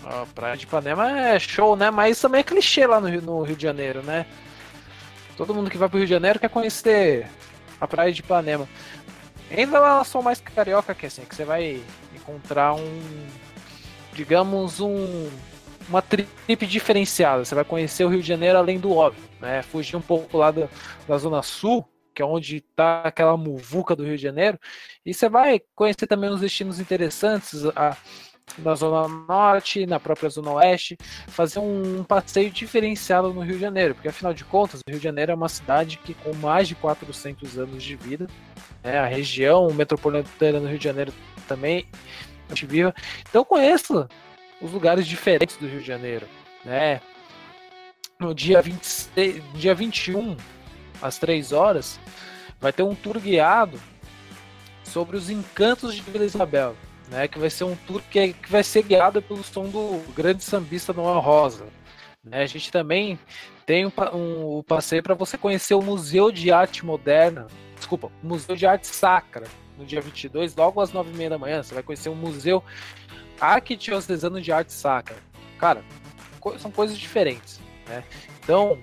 A 0.04 0.26
Praia 0.26 0.56
de 0.56 0.64
Ipanema 0.64 1.20
é 1.20 1.38
show, 1.40 1.74
né? 1.74 1.90
Mas 1.90 2.20
também 2.20 2.40
é 2.40 2.44
clichê 2.44 2.86
lá 2.86 3.00
no 3.00 3.08
Rio, 3.08 3.22
no 3.22 3.42
Rio 3.42 3.56
de 3.56 3.62
Janeiro, 3.62 4.02
né? 4.02 4.26
Todo 5.36 5.54
mundo 5.54 5.70
que 5.70 5.78
vai 5.78 5.88
pro 5.88 5.98
Rio 5.98 6.06
de 6.06 6.12
Janeiro 6.12 6.38
quer 6.38 6.50
conhecer 6.50 7.28
a 7.82 7.86
praia 7.88 8.12
de 8.12 8.20
Ipanema. 8.20 8.68
Ainda 9.50 9.78
lá 9.78 10.02
sou 10.04 10.22
mais 10.22 10.40
carioca 10.40 10.94
que 10.94 11.04
assim, 11.04 11.24
que 11.24 11.34
você 11.34 11.44
vai 11.44 11.82
encontrar 12.14 12.72
um 12.74 13.26
digamos, 14.12 14.80
um, 14.80 15.28
uma 15.88 16.02
trip 16.02 16.66
diferenciada. 16.66 17.44
Você 17.44 17.54
vai 17.54 17.64
conhecer 17.64 18.04
o 18.04 18.08
Rio 18.08 18.20
de 18.20 18.28
Janeiro 18.28 18.58
além 18.58 18.78
do 18.78 18.92
óbvio, 18.92 19.24
né? 19.40 19.62
Fugir 19.62 19.96
um 19.96 20.02
pouco 20.02 20.36
lá 20.36 20.50
da, 20.50 20.68
da 21.08 21.18
Zona 21.18 21.42
Sul, 21.42 21.86
que 22.14 22.22
é 22.22 22.24
onde 22.24 22.58
está 22.58 23.02
aquela 23.02 23.36
muvuca 23.36 23.96
do 23.96 24.04
Rio 24.04 24.16
de 24.16 24.22
Janeiro, 24.22 24.58
e 25.04 25.14
você 25.14 25.28
vai 25.28 25.60
conhecer 25.74 26.06
também 26.06 26.30
uns 26.30 26.40
destinos 26.40 26.78
interessantes. 26.78 27.64
A, 27.74 27.96
na 28.58 28.74
Zona 28.74 29.08
Norte, 29.08 29.86
na 29.86 29.98
própria 29.98 30.28
Zona 30.28 30.52
Oeste, 30.52 30.96
fazer 31.28 31.58
um 31.58 32.04
passeio 32.04 32.50
diferenciado 32.50 33.32
no 33.32 33.40
Rio 33.40 33.54
de 33.54 33.60
Janeiro, 33.60 33.94
porque 33.94 34.08
afinal 34.08 34.34
de 34.34 34.44
contas, 34.44 34.80
o 34.80 34.90
Rio 34.90 34.98
de 34.98 35.04
Janeiro 35.04 35.32
é 35.32 35.34
uma 35.34 35.48
cidade 35.48 35.98
que 35.98 36.14
com 36.14 36.34
mais 36.34 36.68
de 36.68 36.74
400 36.74 37.58
anos 37.58 37.82
de 37.82 37.96
vida, 37.96 38.26
né, 38.82 38.98
a 38.98 39.06
região 39.06 39.72
metropolitana 39.72 40.60
do 40.60 40.66
Rio 40.66 40.78
de 40.78 40.84
Janeiro 40.84 41.12
também 41.48 41.86
viva. 42.66 42.94
Então 43.28 43.44
conheça 43.44 44.06
os 44.60 44.72
lugares 44.72 45.06
diferentes 45.06 45.56
do 45.56 45.66
Rio 45.66 45.80
de 45.80 45.86
Janeiro, 45.86 46.26
né? 46.64 47.00
No 48.20 48.34
dia 48.34 48.60
26, 48.60 49.42
dia 49.54 49.74
21, 49.74 50.36
às 51.00 51.18
3 51.18 51.52
horas, 51.52 51.98
vai 52.60 52.72
ter 52.72 52.82
um 52.82 52.94
tour 52.94 53.18
guiado 53.18 53.80
sobre 54.84 55.16
os 55.16 55.30
encantos 55.30 55.94
de 55.94 56.02
Vila 56.02 56.24
Isabel 56.24 56.76
né? 57.08 57.28
Que 57.28 57.38
vai 57.38 57.50
ser 57.50 57.64
um 57.64 57.76
tour 57.76 58.02
que, 58.10 58.18
é, 58.18 58.32
que 58.32 58.50
vai 58.50 58.62
ser 58.62 58.82
guiado 58.82 59.22
pelo 59.22 59.42
som 59.42 59.64
do 59.64 60.02
grande 60.14 60.42
sambista 60.42 60.92
Noel 60.92 61.20
Rosa. 61.20 61.66
Né? 62.24 62.42
A 62.42 62.46
gente 62.46 62.70
também 62.70 63.18
tem 63.66 63.86
um, 63.86 63.92
um, 64.12 64.58
um 64.58 64.62
passeio 64.62 65.02
para 65.02 65.14
você 65.14 65.36
conhecer 65.36 65.74
o 65.74 65.82
Museu 65.82 66.30
de 66.30 66.50
Arte 66.50 66.84
Moderna, 66.84 67.46
desculpa, 67.76 68.10
Museu 68.22 68.56
de 68.56 68.66
Arte 68.66 68.86
Sacra, 68.86 69.46
no 69.76 69.84
dia 69.84 70.00
22, 70.00 70.54
logo 70.54 70.80
às 70.80 70.92
9h30 70.92 71.28
da 71.28 71.38
manhã. 71.38 71.62
Você 71.62 71.74
vai 71.74 71.82
conhecer 71.82 72.08
o 72.08 72.14
Museu 72.14 72.62
Arquidiocesano 73.40 74.40
de 74.40 74.52
Arte 74.52 74.72
Sacra. 74.72 75.16
Cara, 75.58 75.84
co 76.40 76.58
são 76.58 76.70
coisas 76.70 76.98
diferentes, 76.98 77.60
né? 77.88 78.04
Então, 78.42 78.78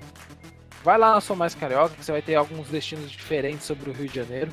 vai 0.83 0.97
lá 0.97 1.13
na 1.13 1.21
Sou 1.21 1.35
Mais 1.35 1.55
Carioca, 1.55 1.95
você 1.99 2.11
vai 2.11 2.21
ter 2.21 2.35
alguns 2.35 2.67
destinos 2.69 3.11
diferentes 3.11 3.65
sobre 3.65 3.89
o 3.89 3.93
Rio 3.93 4.07
de 4.07 4.15
Janeiro. 4.15 4.51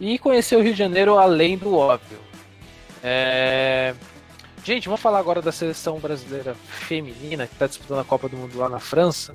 E 0.00 0.18
conhecer 0.18 0.56
o 0.56 0.62
Rio 0.62 0.72
de 0.72 0.78
Janeiro 0.78 1.18
além 1.18 1.58
do 1.58 1.76
óbvio. 1.76 2.27
É... 3.02 3.94
Gente, 4.64 4.86
vamos 4.86 5.00
falar 5.00 5.18
agora 5.18 5.40
da 5.40 5.52
seleção 5.52 5.98
brasileira 5.98 6.54
feminina 6.54 7.46
que 7.46 7.54
está 7.54 7.66
disputando 7.66 8.00
a 8.00 8.04
Copa 8.04 8.28
do 8.28 8.36
Mundo 8.36 8.58
lá 8.58 8.68
na 8.68 8.80
França. 8.80 9.32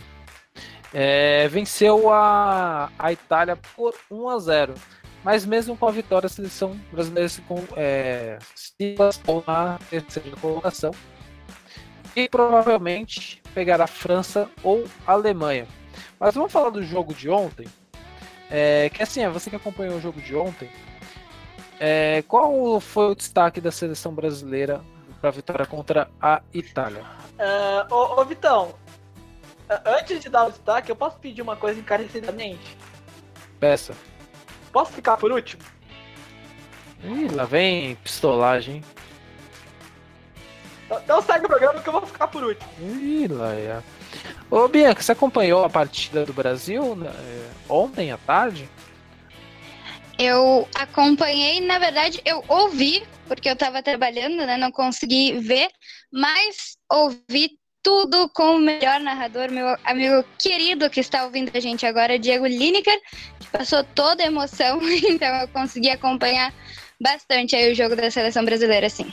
É... 0.93 1.47
Venceu 1.47 2.11
a... 2.11 2.91
a 2.97 3.11
Itália 3.11 3.57
por 3.75 3.95
1 4.11 4.29
a 4.29 4.39
0 4.39 4.73
mas 5.23 5.45
mesmo 5.45 5.77
com 5.77 5.87
a 5.87 5.91
vitória, 5.91 6.27
a 6.27 6.29
seleção 6.29 6.77
brasileira 6.91 7.29
se, 7.29 7.41
é, 7.77 8.37
se 8.53 8.95
na 9.47 9.79
terceira 9.89 10.35
colocação 10.35 10.91
e 12.15 12.27
provavelmente 12.29 13.41
pegará 13.53 13.87
França 13.87 14.49
ou 14.61 14.83
Alemanha. 15.05 15.67
Mas 16.19 16.35
vamos 16.35 16.51
falar 16.51 16.69
do 16.69 16.83
jogo 16.83 17.13
de 17.13 17.29
ontem. 17.29 17.67
É, 18.49 18.89
que 18.89 19.01
assim, 19.01 19.21
é, 19.21 19.29
você 19.29 19.49
que 19.49 19.55
acompanhou 19.55 19.97
o 19.97 20.01
jogo 20.01 20.21
de 20.21 20.35
ontem, 20.35 20.69
é, 21.85 22.21
qual 22.21 22.79
foi 22.79 23.11
o 23.11 23.15
destaque 23.15 23.59
da 23.59 23.69
seleção 23.69 24.13
brasileira 24.13 24.81
para 25.19 25.27
a 25.27 25.33
vitória 25.33 25.65
contra 25.65 26.09
a 26.21 26.41
Itália? 26.53 27.03
Uh, 27.33 27.93
ô, 27.93 28.21
ô, 28.21 28.23
Vitão, 28.23 28.73
antes 29.85 30.21
de 30.21 30.29
dar 30.29 30.45
o 30.45 30.49
destaque, 30.49 30.89
eu 30.89 30.95
posso 30.95 31.17
pedir 31.17 31.41
uma 31.41 31.57
coisa 31.57 31.77
encarecidamente? 31.77 32.77
Peça. 33.59 33.93
Posso 34.71 34.93
ficar 34.93 35.17
por 35.17 35.29
último? 35.29 35.61
Ih, 37.03 37.27
lá 37.27 37.43
vem 37.43 37.95
pistolagem. 37.95 38.81
Então, 40.85 41.01
então 41.03 41.21
segue 41.21 41.43
o 41.43 41.49
programa 41.49 41.81
que 41.81 41.89
eu 41.89 41.93
vou 41.93 42.05
ficar 42.05 42.29
por 42.29 42.45
último. 42.45 42.71
Ih, 42.79 43.27
lá 43.27 43.53
é. 43.55 43.83
Ô 44.49 44.69
Bianca, 44.69 45.01
você 45.01 45.11
acompanhou 45.11 45.65
a 45.65 45.69
partida 45.69 46.25
do 46.25 46.31
Brasil 46.31 46.95
né, 46.95 47.11
ontem 47.67 48.09
à 48.09 48.17
tarde? 48.17 48.69
Eu 50.17 50.67
acompanhei, 50.75 51.59
na 51.61 51.79
verdade, 51.79 52.21
eu 52.23 52.43
ouvi, 52.47 53.03
porque 53.27 53.49
eu 53.49 53.53
estava 53.53 53.81
trabalhando, 53.81 54.45
né? 54.45 54.57
Não 54.57 54.71
consegui 54.71 55.39
ver, 55.39 55.69
mas 56.11 56.77
ouvi 56.91 57.57
tudo 57.83 58.29
com 58.29 58.55
o 58.55 58.59
melhor 58.59 58.99
narrador, 59.01 59.51
meu 59.51 59.75
amigo 59.83 60.23
querido 60.39 60.89
que 60.89 61.01
está 61.01 61.25
ouvindo 61.25 61.51
a 61.53 61.59
gente 61.59 61.85
agora, 61.85 62.17
Diego 62.17 62.47
Lineker, 62.47 62.97
que 63.39 63.47
passou 63.49 63.83
toda 63.83 64.23
a 64.23 64.27
emoção, 64.27 64.79
então 65.09 65.27
eu 65.41 65.47
consegui 65.49 65.89
acompanhar 65.89 66.53
bastante 66.99 67.55
aí 67.55 67.71
o 67.71 67.75
jogo 67.75 67.95
da 67.95 68.09
seleção 68.09 68.45
brasileira, 68.45 68.89
sim. 68.89 69.11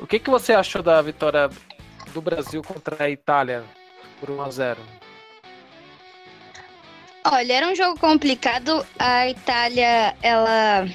O 0.00 0.06
que, 0.06 0.18
que 0.18 0.30
você 0.30 0.54
achou 0.54 0.82
da 0.82 1.00
vitória 1.02 1.50
do 2.12 2.22
Brasil 2.22 2.62
contra 2.62 3.04
a 3.04 3.10
Itália 3.10 3.64
por 4.18 4.30
1 4.30 4.42
a 4.42 4.50
0? 4.50 5.01
Olha, 7.24 7.52
era 7.52 7.68
um 7.68 7.74
jogo 7.74 7.98
complicado. 7.98 8.84
A 8.98 9.28
Itália, 9.28 10.16
ela 10.22 10.88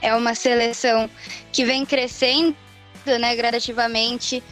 é 0.00 0.14
uma 0.14 0.34
seleção 0.34 1.08
que 1.52 1.64
vem 1.64 1.84
crescendo, 1.84 2.56
né, 3.20 3.36
gradativamente. 3.36 4.42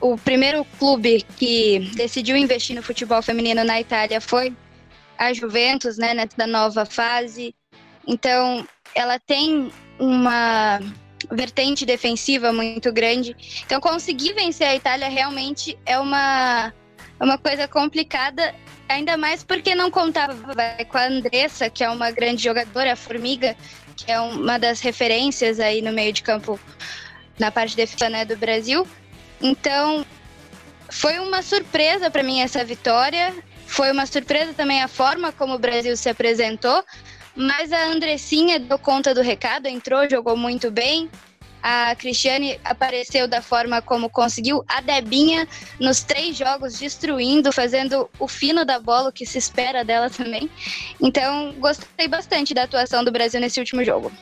O 0.00 0.18
primeiro 0.18 0.64
clube 0.78 1.24
que 1.36 1.90
decidiu 1.94 2.36
investir 2.36 2.74
no 2.74 2.82
futebol 2.82 3.22
feminino 3.22 3.62
na 3.62 3.80
Itália 3.80 4.20
foi 4.20 4.52
a 5.16 5.32
Juventus, 5.32 5.96
né, 5.96 6.12
nessa 6.12 6.46
nova 6.46 6.84
fase. 6.84 7.54
Então, 8.06 8.66
ela 8.96 9.18
tem 9.20 9.70
uma 9.98 10.80
vertente 11.30 11.86
defensiva 11.86 12.52
muito 12.52 12.92
grande. 12.92 13.36
Então, 13.64 13.80
conseguir 13.80 14.34
vencer 14.34 14.66
a 14.66 14.74
Itália 14.74 15.08
realmente 15.08 15.78
é 15.86 15.98
uma, 16.00 16.74
uma 17.20 17.38
coisa 17.38 17.68
complicada 17.68 18.52
Ainda 18.88 19.16
mais 19.16 19.42
porque 19.42 19.74
não 19.74 19.90
contava 19.90 20.34
com 20.88 20.98
a 20.98 21.06
Andressa, 21.06 21.70
que 21.70 21.82
é 21.82 21.88
uma 21.88 22.10
grande 22.10 22.42
jogadora, 22.42 22.92
a 22.92 22.96
Formiga, 22.96 23.56
que 23.96 24.10
é 24.10 24.20
uma 24.20 24.58
das 24.58 24.80
referências 24.80 25.58
aí 25.58 25.80
no 25.80 25.92
meio 25.92 26.12
de 26.12 26.22
campo 26.22 26.60
na 27.38 27.50
parte 27.50 27.76
defesa 27.76 28.08
né, 28.10 28.24
do 28.24 28.36
Brasil. 28.36 28.86
Então, 29.40 30.04
foi 30.90 31.18
uma 31.18 31.42
surpresa 31.42 32.10
para 32.10 32.22
mim 32.22 32.40
essa 32.40 32.64
vitória. 32.64 33.34
Foi 33.66 33.90
uma 33.90 34.06
surpresa 34.06 34.52
também 34.52 34.82
a 34.82 34.88
forma 34.88 35.32
como 35.32 35.54
o 35.54 35.58
Brasil 35.58 35.96
se 35.96 36.08
apresentou. 36.08 36.84
Mas 37.34 37.72
a 37.72 37.86
Andressinha 37.86 38.60
deu 38.60 38.78
conta 38.78 39.12
do 39.12 39.20
recado, 39.20 39.66
entrou, 39.66 40.08
jogou 40.08 40.36
muito 40.36 40.70
bem. 40.70 41.10
A 41.66 41.96
Cristiane 41.96 42.60
apareceu 42.62 43.26
da 43.26 43.40
forma 43.40 43.80
como 43.80 44.10
conseguiu. 44.10 44.62
A 44.68 44.82
Debinha 44.82 45.48
nos 45.80 46.02
três 46.02 46.36
jogos 46.36 46.78
destruindo, 46.78 47.50
fazendo 47.50 48.10
o 48.18 48.28
fino 48.28 48.66
da 48.66 48.78
bola, 48.78 49.08
o 49.08 49.12
que 49.12 49.24
se 49.24 49.38
espera 49.38 49.82
dela 49.82 50.10
também. 50.10 50.50
Então, 51.00 51.54
gostei 51.54 52.06
bastante 52.06 52.52
da 52.52 52.64
atuação 52.64 53.02
do 53.02 53.10
Brasil 53.10 53.40
nesse 53.40 53.58
último 53.58 53.82
jogo. 53.82 54.12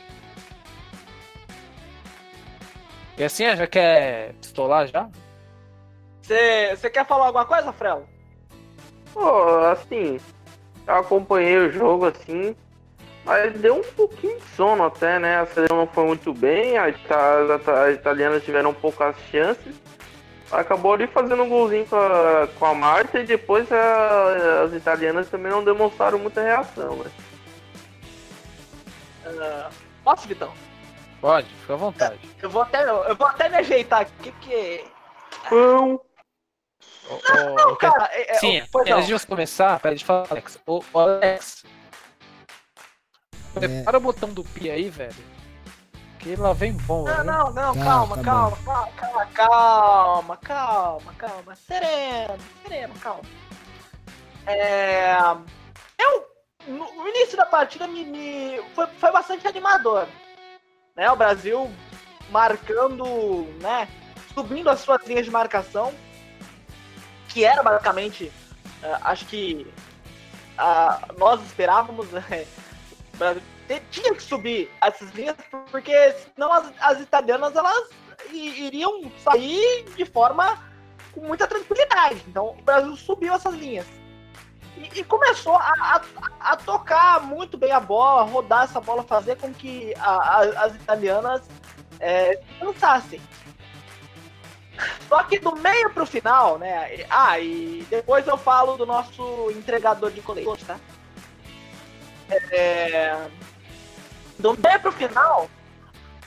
E 3.18 3.24
assim, 3.24 3.44
já 3.56 3.66
quer 3.66 4.34
pistolar 4.34 4.86
já? 4.86 5.10
Você 6.22 6.90
quer 6.90 7.04
falar 7.04 7.26
alguma 7.26 7.44
coisa, 7.44 7.72
Frelo? 7.72 8.08
Pô, 9.12 9.58
assim, 9.72 10.20
eu 10.86 10.94
acompanhei 10.94 11.56
o 11.56 11.72
jogo 11.72 12.06
assim, 12.06 12.54
mas 13.24 13.52
deu 13.60 13.76
um 13.76 13.82
pouquinho 13.82 14.38
de 14.38 14.46
sono 14.56 14.84
até, 14.84 15.18
né? 15.18 15.40
A 15.40 15.46
seleção 15.46 15.76
não 15.76 15.86
foi 15.86 16.04
muito 16.04 16.34
bem, 16.34 16.76
as, 16.76 16.96
as 17.10 17.94
italianas 17.94 18.44
tiveram 18.44 18.74
poucas 18.74 19.16
chances. 19.30 19.74
Acabou 20.50 20.92
ali 20.92 21.06
fazendo 21.06 21.42
um 21.44 21.48
golzinho 21.48 21.86
com 21.86 21.96
a, 21.96 22.48
com 22.58 22.66
a 22.66 22.74
Marta 22.74 23.20
e 23.20 23.24
depois 23.24 23.70
a, 23.72 24.62
as 24.64 24.74
italianas 24.74 25.28
também 25.30 25.50
não 25.50 25.64
demonstraram 25.64 26.18
muita 26.18 26.42
reação, 26.42 26.96
né? 26.96 27.10
Uh, 29.24 29.72
posso, 30.04 30.28
Vitão? 30.28 30.52
Pode, 31.20 31.46
fica 31.60 31.74
à 31.74 31.76
vontade. 31.76 32.18
Eu 32.42 32.50
vou 32.50 32.62
até, 32.62 32.82
eu 32.82 33.14
vou 33.16 33.26
até 33.28 33.48
me 33.48 33.56
ajeitar 33.56 34.00
aqui, 34.00 34.32
porque. 34.32 34.84
Pão! 35.48 36.00
Não, 37.08 37.54
não, 37.54 37.76
cara. 37.76 38.10
É, 38.12 38.32
é 38.32 38.34
Sim, 38.34 38.62
antes 38.90 39.06
de 39.06 39.12
você 39.12 39.26
começar, 39.26 39.78
peraí, 39.80 39.96
deixa 39.96 40.04
eu 40.04 40.06
falar, 40.06 40.26
Alex. 40.30 40.58
O, 40.66 40.82
Alex, 40.98 41.64
Prepara 43.54 43.96
é. 43.96 43.98
o 43.98 44.00
botão 44.00 44.32
do 44.32 44.44
pi 44.44 44.70
aí, 44.70 44.88
velho. 44.88 45.14
Que 46.18 46.36
lá 46.36 46.52
vem 46.52 46.72
bom, 46.72 47.04
Não, 47.04 47.24
não, 47.24 47.52
não, 47.52 47.74
tá, 47.74 47.84
calma, 47.84 48.16
tá 48.16 48.22
calma, 48.22 48.56
calma, 48.64 48.92
calma, 48.94 49.26
calma, 49.34 50.36
calma, 50.36 51.14
calma, 51.18 51.56
sereno, 51.56 52.38
sereno, 52.62 52.94
calma. 53.00 53.22
É. 54.46 55.16
Eu. 55.98 56.32
No 56.68 57.08
início 57.08 57.36
da 57.36 57.44
partida 57.44 57.88
me, 57.88 58.04
me 58.04 58.62
foi, 58.72 58.86
foi 58.86 59.10
bastante 59.10 59.48
animador. 59.48 60.06
Né? 60.94 61.10
O 61.10 61.16
Brasil 61.16 61.68
marcando, 62.30 63.04
né? 63.60 63.88
Subindo 64.32 64.70
as 64.70 64.78
suas 64.78 65.04
linhas 65.04 65.24
de 65.24 65.30
marcação. 65.30 65.92
Que 67.28 67.44
era 67.44 67.64
basicamente. 67.64 68.32
Uh, 68.80 68.98
acho 69.02 69.26
que 69.26 69.66
uh, 70.56 71.18
nós 71.18 71.42
esperávamos. 71.42 72.06
Brasil 73.22 73.42
tinha 73.90 74.14
que 74.14 74.22
subir 74.22 74.70
essas 74.80 75.10
linhas, 75.12 75.36
porque 75.70 75.92
senão 76.34 76.52
as, 76.52 76.72
as 76.80 77.00
italianas 77.00 77.54
elas 77.56 77.88
iriam 78.32 79.10
sair 79.22 79.84
de 79.96 80.04
forma 80.04 80.58
com 81.12 81.20
muita 81.20 81.46
tranquilidade. 81.46 82.22
Então 82.28 82.56
o 82.58 82.62
Brasil 82.62 82.94
subiu 82.96 83.32
essas 83.34 83.54
linhas. 83.54 83.86
E, 84.76 85.00
e 85.00 85.04
começou 85.04 85.54
a, 85.56 85.70
a- 85.96 86.02
a 86.52 86.56
tocar 86.56 87.22
muito 87.22 87.56
bem 87.56 87.70
a 87.72 87.80
bola, 87.80 88.22
rodar 88.22 88.64
essa 88.64 88.80
bola, 88.80 89.02
fazer 89.02 89.36
com 89.36 89.52
que 89.52 89.94
a- 89.98 90.38
as 90.64 90.74
italianas 90.74 91.42
é, 92.00 92.36
se 92.36 92.58
cansassem. 92.60 93.20
Só 95.08 95.22
que 95.24 95.38
do 95.38 95.54
meio 95.56 95.90
pro 95.90 96.04
final, 96.06 96.58
né? 96.58 97.04
Ah, 97.10 97.38
e 97.38 97.86
depois 97.90 98.26
eu 98.26 98.36
falo 98.36 98.76
do 98.76 98.86
nosso 98.86 99.50
entregador 99.50 100.10
de 100.10 100.20
colete, 100.22 100.64
tá? 100.64 100.76
É, 102.30 103.28
do 104.38 104.58
meio 104.58 104.80
pro 104.80 104.92
final, 104.92 105.48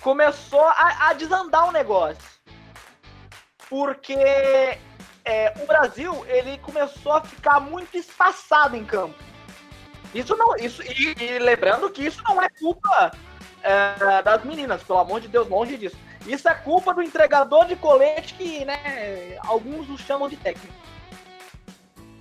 começou 0.01 0.63
a, 0.63 1.09
a 1.09 1.13
desandar 1.13 1.67
o 1.67 1.71
negócio. 1.71 2.23
Porque 3.69 4.15
é, 5.25 5.53
o 5.61 5.65
Brasil, 5.65 6.25
ele 6.27 6.57
começou 6.59 7.13
a 7.13 7.21
ficar 7.21 7.59
muito 7.59 7.97
espaçado 7.97 8.75
em 8.75 8.85
campo. 8.85 9.15
Isso 10.13 10.35
não, 10.37 10.55
isso, 10.55 10.81
e, 10.83 11.15
e 11.21 11.39
lembrando 11.39 11.89
que 11.89 12.05
isso 12.05 12.23
não 12.23 12.41
é 12.41 12.47
culpa 12.49 13.11
é, 13.61 14.21
das 14.21 14.43
meninas, 14.43 14.83
pelo 14.83 14.99
amor 14.99 15.19
de 15.19 15.27
Deus, 15.27 15.49
longe 15.49 15.77
disso. 15.77 15.97
Isso 16.25 16.47
é 16.47 16.53
culpa 16.53 16.93
do 16.93 17.01
entregador 17.01 17.65
de 17.65 17.75
colete 17.75 18.33
que, 18.35 18.63
né, 18.63 19.37
alguns 19.39 19.89
o 19.89 19.97
chamam 19.97 20.29
de 20.29 20.37
técnico. 20.37 20.73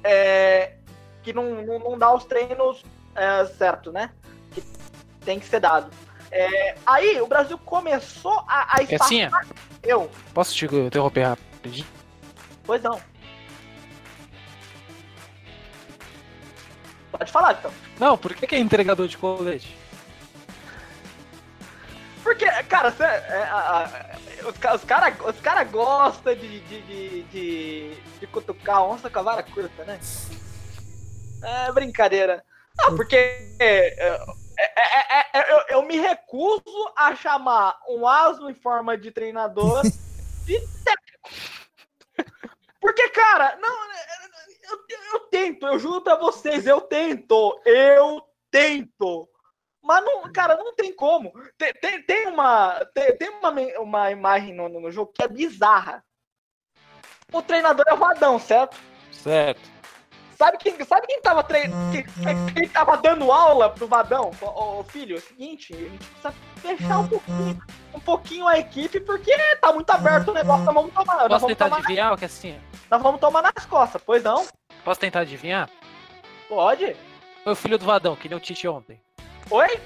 É, 0.03 0.75
que 1.22 1.33
não, 1.33 1.62
não, 1.62 1.79
não 1.79 1.99
dá 1.99 2.12
os 2.12 2.25
treinos 2.25 2.83
é, 3.15 3.45
certo, 3.47 3.93
né? 3.93 4.11
Que 4.53 4.62
tem 5.25 5.39
que 5.41 5.47
ser 5.47 5.61
dado. 5.61 5.91
É, 6.31 6.75
aí 6.85 7.21
o 7.21 7.27
Brasil 7.27 7.57
começou 7.59 8.45
a, 8.49 8.77
a 8.79 8.83
espaçar- 8.83 8.99
Cassinha, 8.99 9.31
Eu, 9.83 10.11
posso 10.33 10.55
te 10.55 10.65
interromper 10.67 11.23
rapidinho? 11.25 11.87
pois 12.65 12.83
não. 12.83 13.01
Pode 17.12 17.31
falar, 17.31 17.53
então. 17.53 17.71
Não, 17.99 18.19
por 18.19 18.35
que, 18.35 18.47
que 18.47 18.55
é 18.57 18.59
entregador 18.59 19.07
de 19.07 19.17
colete? 19.17 19.77
Porque, 22.25 22.47
cara, 22.65 22.91
cê- 22.91 23.05
é, 23.05 23.49
os, 24.49 24.75
os 24.81 24.85
caras 24.85 25.15
os 25.25 25.41
cara 25.41 25.62
gostam 25.62 26.35
de, 26.35 26.59
de, 26.61 26.81
de, 26.83 27.23
de, 27.25 27.95
de 28.21 28.27
cutucar 28.27 28.83
onça 28.83 29.09
com 29.11 29.19
a 29.19 29.23
vara 29.23 29.43
curta, 29.43 29.85
né? 29.85 30.01
É 31.43 31.71
brincadeira. 31.71 32.43
Não, 32.77 32.97
porque 32.97 33.16
é, 33.16 33.55
é, 33.59 34.35
é, 34.59 35.18
é, 35.18 35.27
é, 35.33 35.53
eu, 35.53 35.64
eu 35.68 35.83
me 35.83 35.97
recuso 35.99 36.93
a 36.97 37.14
chamar 37.14 37.79
um 37.89 38.07
asno 38.07 38.51
em 38.51 38.55
forma 38.55 38.97
de 38.97 39.11
treinador 39.11 39.83
de 40.45 40.61
técnico. 40.85 41.31
Porque, 42.81 43.09
cara, 43.11 43.57
não, 43.57 43.85
eu, 44.70 44.79
eu, 45.14 45.20
tento, 45.31 45.66
eu 45.66 45.79
juro 45.79 46.03
pra 46.03 46.16
vocês, 46.16 46.66
eu 46.66 46.81
tento, 46.83 47.61
eu 47.64 48.22
tento. 48.51 49.29
Mas, 49.83 50.05
não, 50.05 50.33
cara, 50.33 50.57
não 50.57 50.75
tem 50.75 50.95
como. 50.95 51.33
Tem, 51.57 51.72
tem, 51.75 52.03
tem 52.03 52.27
uma, 52.27 52.85
tem, 52.95 53.16
tem 53.16 53.29
uma, 53.31 53.51
uma 53.81 54.11
imagem 54.11 54.55
no, 54.55 54.68
no 54.68 54.91
jogo 54.91 55.12
que 55.14 55.22
é 55.22 55.29
bizarra. 55.29 56.05
O 57.33 57.43
treinador 57.43 57.85
é 57.89 57.95
o 57.95 57.99
Vadão, 57.99 58.39
certo? 58.39 58.77
Certo. 59.11 59.74
Sabe 60.37 60.59
quem, 60.59 60.85
sabe 60.85 61.07
quem 61.07 61.20
tava 61.20 61.43
treinando? 61.43 61.93
Quem, 61.93 62.05
quem 62.55 62.68
tava 62.68 62.97
dando 62.97 63.30
aula 63.30 63.70
pro 63.70 63.87
Vadão? 63.87 64.30
Ô, 64.41 64.82
filho, 64.85 65.16
é 65.16 65.18
o 65.18 65.22
seguinte, 65.22 65.72
a 65.74 65.76
gente 65.78 65.99
precisa 65.99 66.35
fechar 66.57 66.99
um 67.01 67.09
pouquinho, 67.09 67.62
um 67.95 68.01
pouquinho 68.01 68.49
a 68.49 68.59
equipe, 68.59 69.01
porque 69.01 69.32
tá 69.61 69.72
muito 69.72 69.89
aberto 69.91 70.28
o 70.28 70.35
negócio, 70.35 70.64
nós 70.64 70.74
vamos 70.74 70.93
tomar. 70.93 71.14
Nós 71.16 71.28
Posso 71.28 71.41
vamos 71.41 71.47
tentar 71.49 71.64
tomar, 71.66 71.78
adivinhar 71.78 72.12
o 72.12 72.16
que 72.16 72.24
assim? 72.24 72.59
nós 72.91 73.03
vamos 73.03 73.20
tomar 73.20 73.43
nas 73.43 73.66
costas, 73.66 74.03
pois 74.05 74.22
não? 74.22 74.47
Posso 74.85 75.01
tentar 75.01 75.20
adivinhar? 75.20 75.68
Pode? 76.49 76.97
Foi 77.43 77.53
o 77.53 77.57
filho 77.57 77.78
do 77.78 77.85
Vadão, 77.85 78.16
que 78.16 78.28
nem 78.28 78.37
o 78.37 78.41
Tite 78.41 78.66
ontem. 78.68 79.01
Oi? 79.51 79.80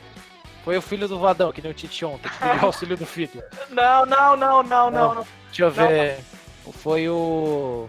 Foi 0.64 0.76
o 0.76 0.82
filho 0.82 1.09
do 1.09 1.18
Vadão, 1.18 1.53
que 1.53 1.62
nem 1.62 1.70
o 1.70 1.74
Tite 1.74 2.05
ontem, 2.05 2.28
que 2.28 2.38
pediu 2.38 2.66
auxílio 2.66 2.96
do 2.96 3.07
filho. 3.07 3.42
Não, 3.70 4.05
não, 4.07 4.36
não, 4.36 4.62
não, 4.62 4.90
não. 4.90 5.14
não. 5.14 5.26
Deixa 5.46 5.62
eu 5.64 5.70
ver. 5.70 6.18
Foi 6.72 7.09
o. 7.09 7.88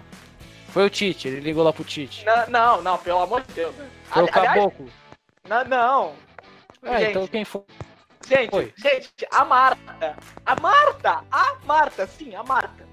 Foi 0.70 0.86
o 0.86 0.90
Tite, 0.90 1.28
ele 1.28 1.40
ligou 1.40 1.64
lá 1.64 1.74
pro 1.74 1.84
Tite. 1.84 2.26
Não, 2.26 2.48
não, 2.48 2.82
não, 2.82 2.98
pelo 2.98 3.22
amor 3.22 3.42
de 3.42 3.54
Deus. 3.54 3.76
Foi 3.76 4.24
o 4.24 4.30
aliás, 4.34 4.48
Caboclo. 4.48 4.90
não, 5.48 5.64
não. 5.66 6.14
É, 6.84 7.00
gente, 7.00 7.10
então 7.12 7.28
quem 7.28 7.44
foi? 7.46 7.64
gente, 8.28 8.50
foi? 8.52 8.74
gente, 8.78 9.12
a 9.32 9.44
Marta. 9.46 10.16
A 10.46 10.56
Marta, 10.60 11.24
a 11.32 11.56
Marta, 11.66 12.08
sim, 12.08 12.36
a 12.36 12.44
Marta. 12.44 12.88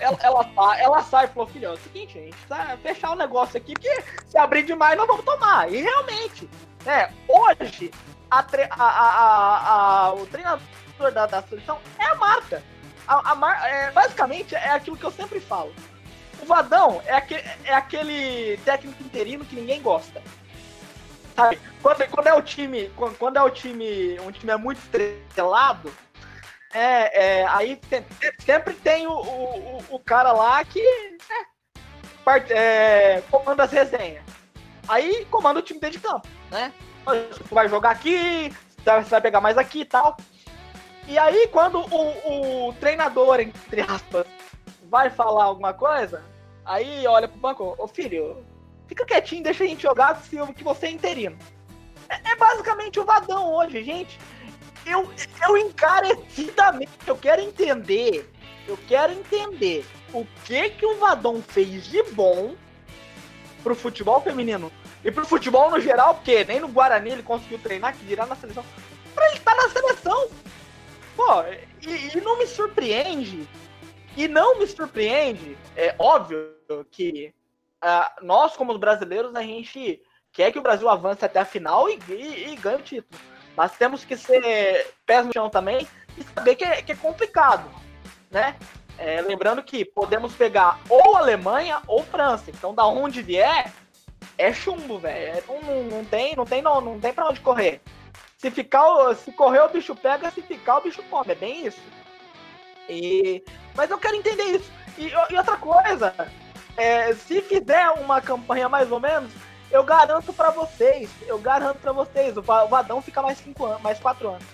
Ela, 0.00 0.18
ela, 0.22 0.78
ela 0.80 1.02
sai 1.02 1.26
e 1.26 1.28
falou, 1.28 1.46
filho, 1.48 1.66
é 1.66 1.72
o 1.72 1.76
seguinte, 1.76 2.14
gente 2.14 2.36
precisa 2.36 2.76
fechar 2.78 3.10
o 3.10 3.16
negócio 3.16 3.56
aqui, 3.58 3.74
porque 3.74 4.02
se 4.26 4.38
abrir 4.38 4.62
demais 4.64 4.96
nós 4.96 5.06
vamos 5.06 5.24
tomar. 5.24 5.70
E 5.72 5.82
realmente, 5.82 6.48
né, 6.84 7.12
hoje, 7.28 7.90
a 8.30 8.38
a- 8.70 10.06
a- 10.06 10.14
o 10.14 10.26
treinador 10.26 11.12
da, 11.12 11.26
da 11.26 11.42
seleção 11.42 11.78
é 11.98 12.04
a 12.06 12.14
Marta. 12.14 12.62
A 13.06 13.34
Mar- 13.34 13.66
é, 13.66 13.90
basicamente, 13.90 14.54
é 14.54 14.68
aquilo 14.70 14.96
que 14.96 15.04
eu 15.04 15.10
sempre 15.10 15.40
falo. 15.40 15.72
O 16.42 16.46
Vadão 16.46 17.02
é 17.06 17.14
aquele, 17.14 17.42
é 17.64 17.74
aquele 17.74 18.56
técnico 18.64 19.02
interino 19.02 19.44
que 19.44 19.56
ninguém 19.56 19.82
gosta. 19.82 20.22
Sabe? 21.34 21.58
Quando, 21.82 22.08
quando 22.08 22.26
é 22.26 22.34
o 22.34 22.42
time. 22.42 22.90
Quando, 22.96 23.16
quando 23.16 23.36
é 23.36 23.42
o 23.42 23.50
time. 23.50 24.18
Um 24.20 24.30
time 24.32 24.52
é 24.52 24.56
muito 24.56 24.78
estrelado. 24.78 25.92
É, 26.72 27.40
é, 27.40 27.46
aí 27.48 27.80
se- 27.88 28.34
sempre 28.44 28.74
tem 28.74 29.06
o, 29.06 29.12
o, 29.12 29.84
o- 29.90 29.98
cara 30.00 30.32
lá 30.32 30.62
que 30.64 30.80
é, 30.80 31.44
part- 32.24 32.50
é, 32.50 33.22
comanda 33.30 33.64
as 33.64 33.72
resenhas. 33.72 34.22
Aí 34.86 35.24
comanda 35.30 35.60
o 35.60 35.62
time 35.62 35.80
dentro 35.80 35.98
de 35.98 36.06
campo, 36.06 36.28
né? 36.50 36.72
Tu 37.48 37.54
vai 37.54 37.68
jogar 37.68 37.90
aqui, 37.90 38.52
você 38.84 39.08
vai 39.08 39.20
pegar 39.20 39.40
mais 39.40 39.56
aqui 39.56 39.80
e 39.80 39.84
tal. 39.86 40.16
E 41.06 41.18
aí, 41.18 41.48
quando 41.48 41.78
o, 41.80 42.68
o 42.68 42.72
treinador, 42.74 43.40
entre 43.40 43.80
aspas, 43.80 44.26
vai 44.88 45.10
falar 45.10 45.44
alguma 45.44 45.72
coisa, 45.72 46.22
aí 46.64 47.06
olha 47.06 47.28
pro 47.28 47.38
banco, 47.38 47.74
ô 47.78 47.86
filho, 47.86 48.44
fica 48.86 49.04
quietinho, 49.04 49.42
deixa 49.42 49.64
a 49.64 49.66
gente 49.66 49.82
jogar 49.82 50.16
se 50.16 50.36
que 50.54 50.64
você 50.64 50.86
é 50.86 50.90
interino. 50.90 51.38
É, 52.08 52.32
é 52.32 52.36
basicamente 52.36 52.98
o 52.98 53.04
Vadão 53.04 53.52
hoje, 53.54 53.82
gente. 53.84 54.18
Eu, 54.86 55.10
eu 55.46 55.56
encarecidamente, 55.58 56.90
eu 57.06 57.16
quero 57.16 57.42
entender, 57.42 58.32
eu 58.66 58.78
quero 58.88 59.12
entender 59.12 59.84
o 60.12 60.26
que 60.44 60.70
que 60.70 60.86
o 60.86 60.96
Vadão 60.96 61.42
fez 61.42 61.86
de 61.86 62.02
bom 62.12 62.54
pro 63.62 63.74
futebol 63.74 64.20
feminino 64.22 64.72
e 65.04 65.10
pro 65.10 65.26
futebol 65.26 65.70
no 65.70 65.80
geral, 65.80 66.14
porque 66.14 66.44
nem 66.44 66.60
no 66.60 66.68
Guarani 66.68 67.10
ele 67.10 67.22
conseguiu 67.22 67.58
treinar, 67.58 67.94
que 67.94 68.04
dirá 68.04 68.24
na 68.24 68.36
seleção, 68.36 68.64
pra 69.14 69.26
ele 69.26 69.36
estar 69.36 69.54
na 69.54 69.68
seleção. 69.68 70.28
Pô, 71.14 71.42
e, 71.82 72.16
e 72.16 72.20
não 72.22 72.38
me 72.38 72.46
surpreende, 72.46 73.46
e 74.24 74.28
não 74.28 74.58
me 74.58 74.66
surpreende, 74.66 75.56
é 75.76 75.94
óbvio 75.98 76.54
que 76.90 77.32
ah, 77.80 78.12
nós, 78.22 78.56
como 78.56 78.72
os 78.72 78.78
brasileiros, 78.78 79.34
a 79.34 79.42
gente 79.42 80.02
quer 80.32 80.50
que 80.52 80.58
o 80.58 80.62
Brasil 80.62 80.88
avance 80.88 81.24
até 81.24 81.38
a 81.40 81.44
final 81.44 81.88
e, 81.88 81.98
e- 82.08 82.52
e 82.52 82.56
ganhe 82.56 82.76
o 82.76 82.82
título. 82.82 83.20
Mas 83.56 83.76
temos 83.76 84.04
que 84.04 84.16
ser 84.16 84.94
pés 85.06 85.24
no 85.26 85.32
chão 85.32 85.48
também 85.48 85.86
e 86.16 86.22
saber 86.22 86.54
que 86.56 86.64
é, 86.64 86.82
que 86.82 86.92
é 86.92 86.96
complicado, 86.96 87.68
né? 88.30 88.56
É, 88.98 89.20
lembrando 89.20 89.62
que 89.62 89.84
podemos 89.84 90.34
pegar 90.34 90.80
ou 90.88 91.16
Alemanha 91.16 91.80
ou 91.86 92.02
França. 92.02 92.50
Então, 92.50 92.74
da 92.74 92.84
onde 92.86 93.22
vier, 93.22 93.72
é 94.36 94.52
chumbo, 94.52 94.98
velho. 94.98 95.38
É, 95.38 95.42
Não, 95.46 95.60
não, 95.62 95.82
não 95.84 96.04
tem, 96.04 96.34
não 96.34 96.44
tem, 96.44 96.60
não, 96.62 96.80
não 96.80 96.98
tem 97.00 97.12
pra 97.12 97.28
onde 97.28 97.40
correr. 97.40 97.80
Se 98.36 98.50
ficar, 98.50 99.14
se 99.16 99.30
correr 99.32 99.60
o 99.60 99.68
bicho 99.68 99.94
pega, 99.94 100.30
se 100.32 100.42
ficar 100.42 100.78
o 100.78 100.80
bicho 100.80 101.02
come. 101.04 101.30
É 101.32 101.34
bem 101.36 101.66
isso. 101.66 101.80
E, 102.88 103.42
mas 103.74 103.90
eu 103.90 103.98
quero 103.98 104.16
entender 104.16 104.44
isso. 104.44 104.70
E, 104.96 105.08
e 105.08 105.36
outra 105.36 105.56
coisa, 105.56 106.14
é, 106.76 107.14
se 107.14 107.40
fizer 107.42 107.88
uma 107.90 108.20
campanha 108.20 108.68
mais 108.68 108.90
ou 108.90 108.98
menos, 109.00 109.30
eu 109.70 109.84
garanto 109.84 110.32
pra 110.32 110.50
vocês, 110.50 111.10
eu 111.26 111.38
garanto 111.38 111.76
pra 111.78 111.92
vocês, 111.92 112.36
o 112.36 112.42
Va- 112.42 112.64
o 112.64 112.68
Vadão 112.68 113.02
fica 113.02 113.20
mais 113.22 113.38
cinco 113.38 113.66
anos, 113.66 113.82
mais 113.82 113.98
quatro 113.98 114.28
anos. 114.30 114.44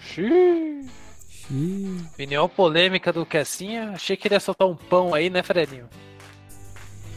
Xiii. 0.00 0.86
Xiii. 1.30 2.06
Opinião 2.12 2.48
polêmica 2.48 3.12
do 3.12 3.24
Cassinha. 3.24 3.92
Achei 3.94 4.16
que 4.16 4.26
ele 4.28 4.34
ia 4.34 4.40
soltar 4.40 4.66
um 4.66 4.74
pão 4.76 5.14
aí, 5.14 5.30
né, 5.30 5.42
Fredinho? 5.42 5.88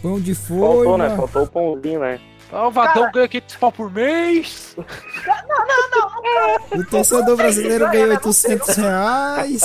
Pão 0.02 0.20
de 0.20 0.34
Faltou, 0.36 0.84
folha. 0.86 1.10
né? 1.10 1.16
Faltou 1.16 1.44
o 1.44 1.48
pãozinho, 1.48 2.00
né? 2.00 2.20
Ah, 2.52 2.68
o 2.68 2.72
Vadão 2.72 2.94
Cara- 3.04 3.12
ganha 3.12 3.28
500 3.28 3.56
pau 3.58 3.72
por 3.72 3.92
mês. 3.92 4.76
O 6.72 6.86
torcedor 6.86 7.36
brasileiro 7.36 7.90
ganhou 7.92 8.08
né? 8.08 8.16
800 8.16 8.76
reais. 8.76 9.62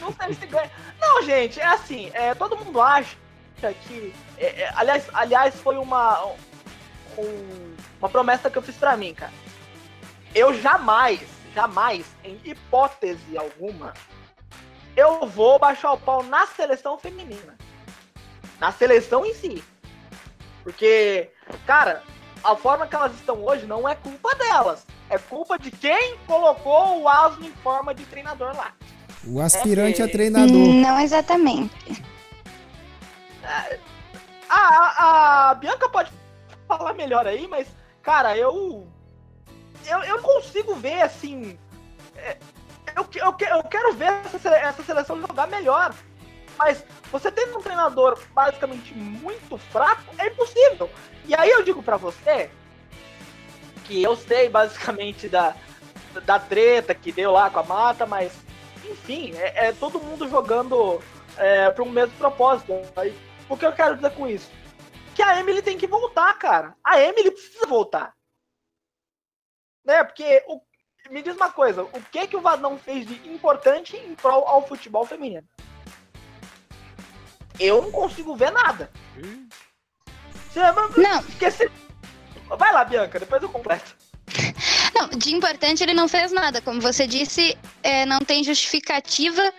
Não 0.00 0.12
sei 0.12 0.34
se 0.34 0.46
ganha. 0.46 0.70
Não, 1.00 1.22
gente, 1.22 1.58
é 1.60 1.66
assim, 1.66 2.10
é, 2.14 2.34
todo 2.34 2.56
mundo 2.56 2.80
acha 2.80 3.16
que. 3.86 4.14
é, 4.38 4.62
é, 4.62 4.72
aliás, 4.76 5.04
aliás, 5.12 5.54
foi 5.56 5.76
uma, 5.78 6.24
um- 7.18 7.74
uma 7.98 8.08
promessa 8.08 8.48
que 8.50 8.56
eu 8.58 8.62
fiz 8.62 8.76
pra 8.76 8.96
mim, 8.96 9.14
cara. 9.14 9.32
Eu 10.34 10.54
jamais, 10.54 11.20
jamais, 11.54 12.06
em 12.22 12.40
hipótese 12.44 13.36
alguma, 13.36 13.92
eu 14.96 15.26
vou 15.26 15.58
baixar 15.58 15.92
o 15.92 15.98
pau 15.98 16.22
na 16.22 16.46
seleção 16.46 16.96
feminina. 16.98 17.56
Na 18.60 18.70
seleção 18.70 19.24
em 19.26 19.34
si. 19.34 19.64
Porque, 20.62 21.30
cara, 21.66 22.02
a 22.42 22.56
forma 22.56 22.86
que 22.86 22.94
elas 22.94 23.12
estão 23.14 23.44
hoje 23.44 23.66
não 23.66 23.88
é 23.88 23.94
culpa 23.94 24.34
delas. 24.34 24.86
É 25.08 25.18
culpa 25.18 25.58
de 25.58 25.70
quem 25.70 26.16
colocou 26.26 27.02
o 27.02 27.08
Asno 27.08 27.44
em 27.46 27.52
forma 27.52 27.94
de 27.94 28.04
treinador 28.04 28.54
lá. 28.56 28.72
O 29.26 29.40
aspirante 29.40 30.00
É 30.00 30.04
a 30.04 30.08
treinador. 30.08 30.56
Não 30.74 30.98
exatamente. 31.00 32.02
A, 34.48 34.56
a, 34.56 35.50
a 35.50 35.54
Bianca 35.54 35.88
pode 35.88 36.10
falar 36.66 36.94
melhor 36.94 37.26
aí, 37.26 37.46
mas, 37.48 37.68
cara, 38.02 38.36
eu. 38.36 38.86
Eu, 39.86 39.98
eu 40.00 40.16
não 40.16 40.22
consigo 40.22 40.74
ver 40.74 41.02
assim. 41.02 41.58
é, 42.16 42.36
Eu, 42.96 43.04
que- 43.04 43.20
eu, 43.20 43.32
que- 43.32 43.44
eu 43.44 43.62
quero 43.64 43.92
ver 43.94 44.12
essa, 44.32 44.48
essa 44.48 44.82
seleção 44.82 45.20
jogar 45.20 45.46
melhor. 45.48 45.94
Mas 46.60 46.84
você 47.10 47.32
tendo 47.32 47.56
um 47.56 47.62
treinador 47.62 48.22
basicamente 48.34 48.92
muito 48.94 49.56
fraco, 49.56 50.02
é 50.18 50.26
impossível. 50.26 50.90
E 51.24 51.34
aí 51.34 51.48
eu 51.48 51.62
digo 51.62 51.82
pra 51.82 51.96
você 51.96 52.50
que 53.86 54.02
eu 54.02 54.14
sei 54.14 54.50
basicamente 54.50 55.26
da, 55.26 55.56
da 56.26 56.38
treta 56.38 56.94
que 56.94 57.10
deu 57.12 57.32
lá 57.32 57.48
com 57.48 57.60
a 57.60 57.62
mata, 57.62 58.04
mas 58.04 58.30
enfim, 58.84 59.32
é, 59.36 59.68
é 59.68 59.72
todo 59.72 59.98
mundo 60.02 60.28
jogando 60.28 61.02
é, 61.38 61.70
para 61.70 61.82
um 61.82 61.88
mesmo 61.88 62.14
propósito. 62.18 62.74
Aí, 62.94 63.18
o 63.48 63.56
que 63.56 63.64
eu 63.64 63.72
quero 63.72 63.94
dizer 63.96 64.10
com 64.14 64.28
isso? 64.28 64.50
Que 65.14 65.22
a 65.22 65.40
Emily 65.40 65.62
tem 65.62 65.78
que 65.78 65.86
voltar, 65.86 66.38
cara. 66.38 66.76
A 66.84 67.00
Emily 67.00 67.30
precisa 67.30 67.66
voltar. 67.66 68.14
Né? 69.82 70.04
Porque 70.04 70.44
o- 70.46 70.60
me 71.08 71.22
diz 71.22 71.34
uma 71.34 71.50
coisa, 71.50 71.84
o 71.84 72.02
que 72.12 72.26
que 72.26 72.36
o 72.36 72.42
Vadão 72.42 72.76
fez 72.76 73.06
de 73.06 73.14
importante 73.30 73.96
em 73.96 74.14
prol 74.14 74.46
ao 74.46 74.68
futebol 74.68 75.06
feminino? 75.06 75.48
Eu 77.60 77.82
não 77.82 77.90
consigo 77.92 78.34
ver 78.34 78.50
nada. 78.50 78.90
Não, 80.96 81.22
se- 81.50 81.70
Vai 82.58 82.72
lá, 82.72 82.84
Bianca, 82.84 83.20
depois 83.20 83.40
eu 83.42 83.48
completo. 83.48 83.94
Não, 84.94 85.08
de 85.08 85.34
importante 85.34 85.82
ele 85.82 85.94
não 85.94 86.08
fez 86.08 86.30
nada. 86.32 86.60
Como 86.60 86.80
você 86.80 87.06
disse, 87.06 87.56
é, 87.82 88.04
não 88.04 88.18
tem 88.20 88.42
justificativa 88.44 89.52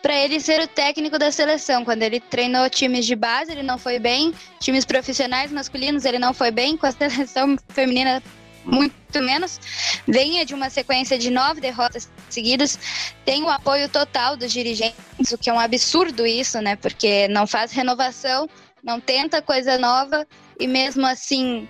para 0.00 0.14
ele 0.14 0.40
ser 0.40 0.60
o 0.60 0.66
técnico 0.68 1.18
da 1.18 1.30
seleção. 1.32 1.84
Quando 1.84 2.02
ele 2.02 2.18
treinou 2.20 2.70
times 2.70 3.04
de 3.04 3.14
base, 3.16 3.50
ele 3.52 3.62
não 3.62 3.78
foi 3.78 3.98
bem. 3.98 4.32
Times 4.60 4.84
profissionais 4.84 5.50
masculinos, 5.52 6.04
ele 6.04 6.18
não 6.18 6.32
foi 6.32 6.50
bem. 6.50 6.76
Com 6.76 6.86
a 6.86 6.92
seleção 6.92 7.56
feminina, 7.70 8.22
muito 8.66 9.22
menos. 9.22 9.60
Venha 10.06 10.44
de 10.44 10.52
uma 10.54 10.68
sequência 10.68 11.16
de 11.18 11.30
nove 11.30 11.60
derrotas 11.60 12.10
seguidas. 12.28 12.78
Tem 13.24 13.42
o 13.42 13.48
apoio 13.48 13.88
total 13.88 14.36
dos 14.36 14.52
dirigentes, 14.52 15.32
o 15.32 15.38
que 15.38 15.48
é 15.48 15.52
um 15.52 15.60
absurdo 15.60 16.26
isso, 16.26 16.60
né? 16.60 16.76
Porque 16.76 17.28
não 17.28 17.46
faz 17.46 17.72
renovação, 17.72 18.48
não 18.82 19.00
tenta 19.00 19.40
coisa 19.40 19.78
nova 19.78 20.26
e 20.58 20.66
mesmo 20.66 21.06
assim 21.06 21.68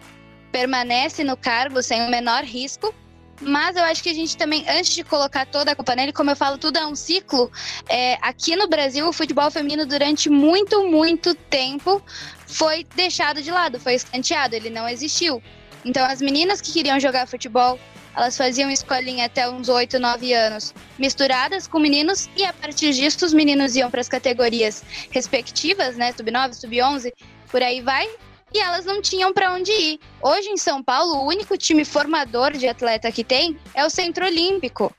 permanece 0.51 1.23
no 1.23 1.37
cargo 1.37 1.83
sem 1.83 2.03
o 2.07 2.11
menor 2.11 2.43
risco. 2.43 2.95
Mas 3.43 3.77
eu 3.77 3.85
acho 3.85 4.03
que 4.03 4.09
a 4.09 4.15
gente 4.15 4.35
também, 4.35 4.65
antes 4.67 4.95
de 4.95 5.05
colocar 5.05 5.45
toda 5.45 5.73
a 5.73 5.77
culpa 5.77 5.95
nele, 5.95 6.11
como 6.11 6.31
eu 6.31 6.37
falo, 6.37 6.57
tudo 6.57 6.79
é 6.79 6.87
um 6.87 6.95
ciclo. 6.95 7.53
é, 7.87 8.17
aqui 8.23 8.57
no 8.57 8.67
Brasil, 8.67 9.07
o 9.07 9.13
futebol 9.13 9.51
feminino, 9.51 9.85
durante 9.85 10.31
muito, 10.31 10.89
muito 10.89 11.35
tempo, 11.35 12.03
foi 12.47 12.87
deixado 12.97 13.43
de 13.43 13.51
lado, 13.51 13.79
foi 13.79 13.95
escanteado, 13.95 14.55
ele 14.55 14.71
não 14.71 14.89
existiu. 14.89 15.43
Então, 15.87 16.05
as 16.05 16.21
meninas 16.21 16.61
que 16.61 16.73
queriam 16.73 16.99
jogar 16.99 17.29
futebol, 17.29 17.79
elas 18.17 18.37
faziam 18.37 18.69
escolinha 18.69 19.27
até 19.27 19.49
uns 19.49 19.69
8, 19.69 20.01
9 20.01 20.35
anos, 20.35 20.75
misturadas 20.99 21.69
com 21.69 21.79
meninos, 21.79 22.29
e 22.37 22.45
a 22.45 22.53
partir 22.53 22.93
disso, 22.93 23.25
os 23.25 23.33
meninos 23.33 23.77
iam 23.77 23.89
para 23.89 24.01
as 24.01 24.09
categorias 24.09 24.83
respectivas, 25.13 25.97
né? 25.97 26.13
Sub-9, 26.13 26.55
sub-11, 26.55 27.13
por 27.49 27.63
aí 27.63 27.81
vai, 27.81 28.05
e 28.53 28.59
elas 28.59 28.85
não 28.85 29.01
tinham 29.01 29.33
para 29.33 29.53
onde 29.53 29.71
ir. 29.71 30.01
Hoje 30.21 30.49
em 30.49 30.57
São 30.57 30.83
Paulo, 30.83 31.19
o 31.19 31.27
único 31.29 31.57
time 31.57 31.85
formador 31.85 32.53
de 32.53 32.67
atleta 32.67 33.13
que 33.13 33.23
tem 33.23 33.57
é 33.73 33.87
o 33.87 33.91
Centro 33.91 34.27
Olímpico 34.27 34.93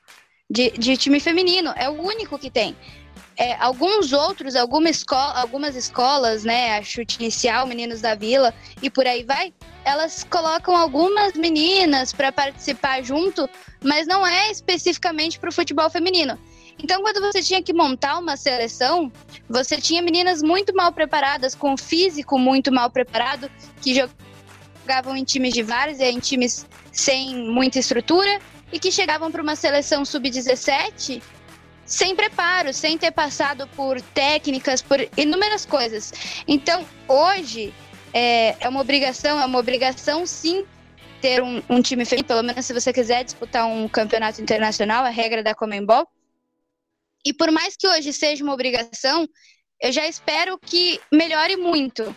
de, 0.50 0.70
de 0.70 0.96
time 0.96 1.20
feminino. 1.20 1.70
É 1.76 1.90
o 1.90 2.00
único 2.00 2.38
que 2.38 2.50
tem. 2.50 2.74
É, 3.38 3.54
alguns 3.60 4.12
outros, 4.12 4.56
alguma 4.56 4.90
escola, 4.90 5.40
algumas 5.40 5.76
escolas, 5.76 6.42
né, 6.42 6.76
a 6.76 6.82
chute 6.82 7.18
inicial, 7.20 7.68
Meninos 7.68 8.00
da 8.00 8.16
Vila 8.16 8.52
e 8.82 8.90
por 8.90 9.06
aí 9.06 9.22
vai, 9.22 9.54
elas 9.84 10.26
colocam 10.28 10.76
algumas 10.76 11.34
meninas 11.34 12.12
para 12.12 12.32
participar 12.32 13.00
junto, 13.00 13.48
mas 13.80 14.08
não 14.08 14.26
é 14.26 14.50
especificamente 14.50 15.38
para 15.38 15.50
o 15.50 15.52
futebol 15.52 15.88
feminino. 15.88 16.36
Então, 16.82 17.00
quando 17.00 17.20
você 17.20 17.40
tinha 17.40 17.62
que 17.62 17.72
montar 17.72 18.18
uma 18.18 18.36
seleção, 18.36 19.10
você 19.48 19.80
tinha 19.80 20.02
meninas 20.02 20.42
muito 20.42 20.74
mal 20.74 20.92
preparadas, 20.92 21.54
com 21.54 21.76
físico 21.76 22.40
muito 22.40 22.72
mal 22.72 22.90
preparado, 22.90 23.48
que 23.80 23.94
jogavam 23.94 25.16
em 25.16 25.22
times 25.22 25.54
de 25.54 25.62
várzea, 25.62 26.10
em 26.10 26.18
times 26.18 26.66
sem 26.90 27.36
muita 27.36 27.78
estrutura, 27.78 28.40
e 28.72 28.80
que 28.80 28.90
chegavam 28.90 29.30
para 29.30 29.42
uma 29.42 29.54
seleção 29.54 30.04
sub-17 30.04 31.22
sem 31.88 32.14
preparo, 32.14 32.72
sem 32.72 32.98
ter 32.98 33.10
passado 33.10 33.66
por 33.68 34.00
técnicas, 34.00 34.82
por 34.82 35.00
inúmeras 35.16 35.64
coisas. 35.64 36.12
Então, 36.46 36.86
hoje, 37.08 37.72
é, 38.12 38.54
é 38.60 38.68
uma 38.68 38.82
obrigação, 38.82 39.40
é 39.40 39.46
uma 39.46 39.58
obrigação 39.58 40.26
sim 40.26 40.66
ter 41.22 41.42
um, 41.42 41.62
um 41.68 41.80
time 41.80 42.04
feminino, 42.04 42.28
pelo 42.28 42.42
menos 42.42 42.66
se 42.66 42.74
você 42.74 42.92
quiser 42.92 43.24
disputar 43.24 43.66
um 43.66 43.88
campeonato 43.88 44.40
internacional, 44.42 45.02
a 45.02 45.08
regra 45.08 45.42
da 45.42 45.54
Comembol. 45.54 46.06
E 47.24 47.32
por 47.32 47.50
mais 47.50 47.74
que 47.74 47.88
hoje 47.88 48.12
seja 48.12 48.44
uma 48.44 48.52
obrigação, 48.52 49.26
eu 49.80 49.90
já 49.90 50.06
espero 50.06 50.58
que 50.58 51.00
melhore 51.10 51.56
muito. 51.56 52.14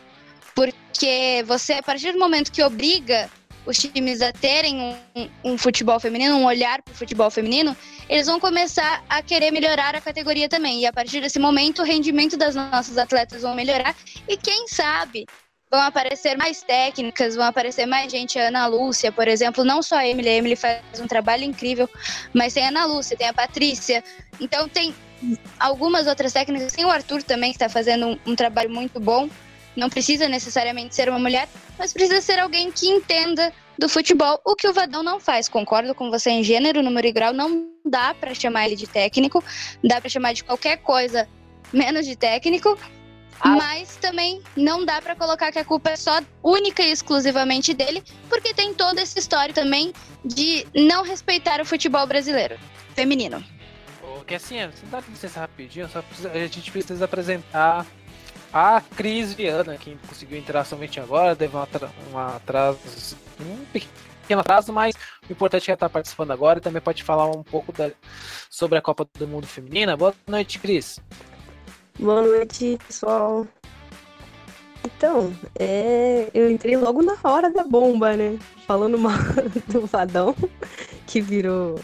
Porque 0.54 1.44
você, 1.48 1.74
a 1.74 1.84
partir 1.84 2.12
do 2.12 2.20
momento 2.20 2.52
que 2.52 2.62
obriga 2.62 3.32
os 3.66 3.78
times 3.78 4.22
a 4.22 4.32
terem 4.32 4.95
um, 5.16 5.30
um 5.43 5.57
futebol 5.57 5.99
feminino, 5.99 6.36
um 6.36 6.45
olhar 6.45 6.82
para 6.82 6.93
o 6.93 6.95
futebol 6.95 7.30
feminino, 7.30 7.76
eles 8.09 8.28
vão 8.28 8.39
começar 8.39 9.03
a 9.09 9.22
querer 9.22 9.51
melhorar 9.51 9.95
a 9.95 10.01
categoria 10.01 10.49
também. 10.49 10.82
E 10.82 10.86
a 10.86 10.93
partir 10.93 11.22
desse 11.22 11.39
momento, 11.39 11.82
o 11.82 11.86
rendimento 11.86 12.36
das 12.36 12.55
nossas 12.55 12.97
atletas 12.97 13.41
vão 13.41 13.55
melhorar. 13.55 13.95
E 14.28 14.36
quem 14.36 14.68
sabe 14.68 15.26
vão 15.72 15.82
aparecer 15.82 16.38
mais 16.38 16.62
técnicas, 16.62 17.36
vão 17.36 17.45
aparecer 17.45 17.86
mais 17.86 18.12
gente. 18.12 18.38
A 18.38 18.49
Ana 18.49 18.68
Lúcia, 18.68 19.12
por 19.12 19.28
exemplo, 19.28 19.64
não 19.64 19.82
só 19.82 19.95
a 19.95 20.07
Emily, 20.07 20.28
a 20.28 20.34
Emily 20.34 20.55
faz 20.57 20.82
um 20.99 21.07
trabalho 21.07 21.45
incrível, 21.45 21.89
mas 22.34 22.53
tem 22.53 22.66
a 22.66 22.68
Ana 22.68 22.86
Lúcia, 22.86 23.16
tem 23.16 23.30
a 23.30 23.34
Patrícia. 23.34 24.03
Então 24.39 24.68
tem 24.68 24.93
algumas 25.57 26.07
outras 26.07 26.34
técnicas, 26.34 26.74
tem 26.74 26.84
o 26.84 26.91
Arthur 26.91 27.24
também, 27.24 27.51
que 27.51 27.55
está 27.55 27.70
fazendo 27.70 28.07
um, 28.07 28.20
um 28.32 28.36
trabalho 28.36 28.70
muito 28.70 28.99
bom. 28.99 29.30
Não 29.76 29.90
precisa 29.90 30.28
necessariamente 30.28 30.94
ser 30.96 31.08
uma 31.10 31.20
mulher, 31.20 31.48
mas 31.78 31.94
precisa 31.94 32.22
ser 32.22 32.40
alguém 32.40 32.72
que 32.72 32.88
entenda 32.88 33.54
do 33.80 33.88
futebol, 33.90 34.40
o 34.46 34.56
que 34.56 34.68
o 34.68 34.74
Vadão 34.74 35.02
não 35.02 35.20
faz. 35.20 35.48
Concordo 35.50 35.96
com 35.96 36.10
você 36.12 36.30
em 36.30 36.44
gênero, 36.44 36.84
número 36.84 37.08
e 37.08 37.12
grau, 37.12 37.34
não 37.34 37.70
dá 37.86 38.14
para 38.14 38.34
chamar 38.36 38.66
ele 38.68 38.76
de 38.76 38.86
técnico, 38.86 39.44
dá 39.84 40.00
para 40.00 40.10
chamar 40.10 40.34
de 40.34 40.44
qualquer 40.44 40.78
coisa 40.78 41.28
menos 41.74 42.06
de 42.06 42.16
técnico, 42.16 42.78
Ah. 43.40 43.56
mas 43.56 43.96
também 43.96 44.42
não 44.56 44.86
dá 44.86 45.02
para 45.02 45.16
colocar 45.16 45.52
que 45.52 45.58
a 45.58 45.66
culpa 45.66 45.90
é 45.92 45.96
só 45.96 46.20
única 46.44 46.84
e 46.84 46.92
exclusivamente 46.92 47.74
dele, 47.74 48.04
porque 48.30 48.54
tem 48.54 48.72
toda 48.74 49.02
essa 49.02 49.18
história 49.18 49.52
também 49.54 49.94
de 50.24 50.68
não 50.76 51.02
respeitar 51.04 51.60
o 51.60 51.66
futebol 51.66 52.06
brasileiro 52.06 52.60
feminino. 52.94 53.44
Que 54.28 54.36
assim, 54.36 54.58
você 54.68 54.86
dá 54.86 55.02
licença 55.10 55.40
rapidinho, 55.40 55.90
só 55.90 56.02
precisa- 56.04 56.32
a 56.32 56.38
gente 56.38 56.72
precisa 56.72 57.04
apresentar 57.06 57.86
a 58.54 58.82
Cris 58.95 59.34
Viana, 59.34 59.78
que 59.78 59.97
conseguiu 60.08 60.38
entrar 60.38 60.64
somente 60.66 60.99
agora, 60.99 61.36
teve 61.36 61.56
um, 61.56 61.62
atra- 61.62 61.91
um 62.12 62.18
atraso, 62.18 62.80
um 63.39 63.66
pequeno 63.72 64.41
atraso, 64.41 64.74
mas 64.74 64.93
o 65.28 65.32
importante 65.32 65.64
é 65.64 65.66
que 65.66 65.72
ela 65.72 65.76
está 65.76 65.89
participando 65.89 66.32
agora 66.32 66.60
e 66.60 66.62
também 66.62 66.82
pode 66.82 67.04
falar 67.04 67.28
um 67.28 67.43
pouco 67.43 67.72
da- 67.72 67.91
sobre 68.49 68.78
a 68.78 68.82
Copa 68.82 69.08
do 69.18 69.28
Mundo 69.28 69.47
Feminina. 69.47 69.95
Boa 69.95 70.14
noite, 70.28 70.60
Cris. 70.60 70.99
Boa 71.99 72.22
noite, 72.22 72.78
pessoal. 72.88 73.47
Então, 74.84 75.32
é, 75.60 76.30
eu 76.34 76.49
entrei 76.49 76.76
logo 76.76 77.02
na 77.04 77.16
hora 77.24 77.52
da 77.52 77.64
bomba, 77.64 78.16
né? 78.18 78.38
Falando 78.66 78.97
mal 78.97 79.14
do 79.68 79.86
Vadão, 79.86 80.36
que 81.06 81.22
virou 81.22 81.80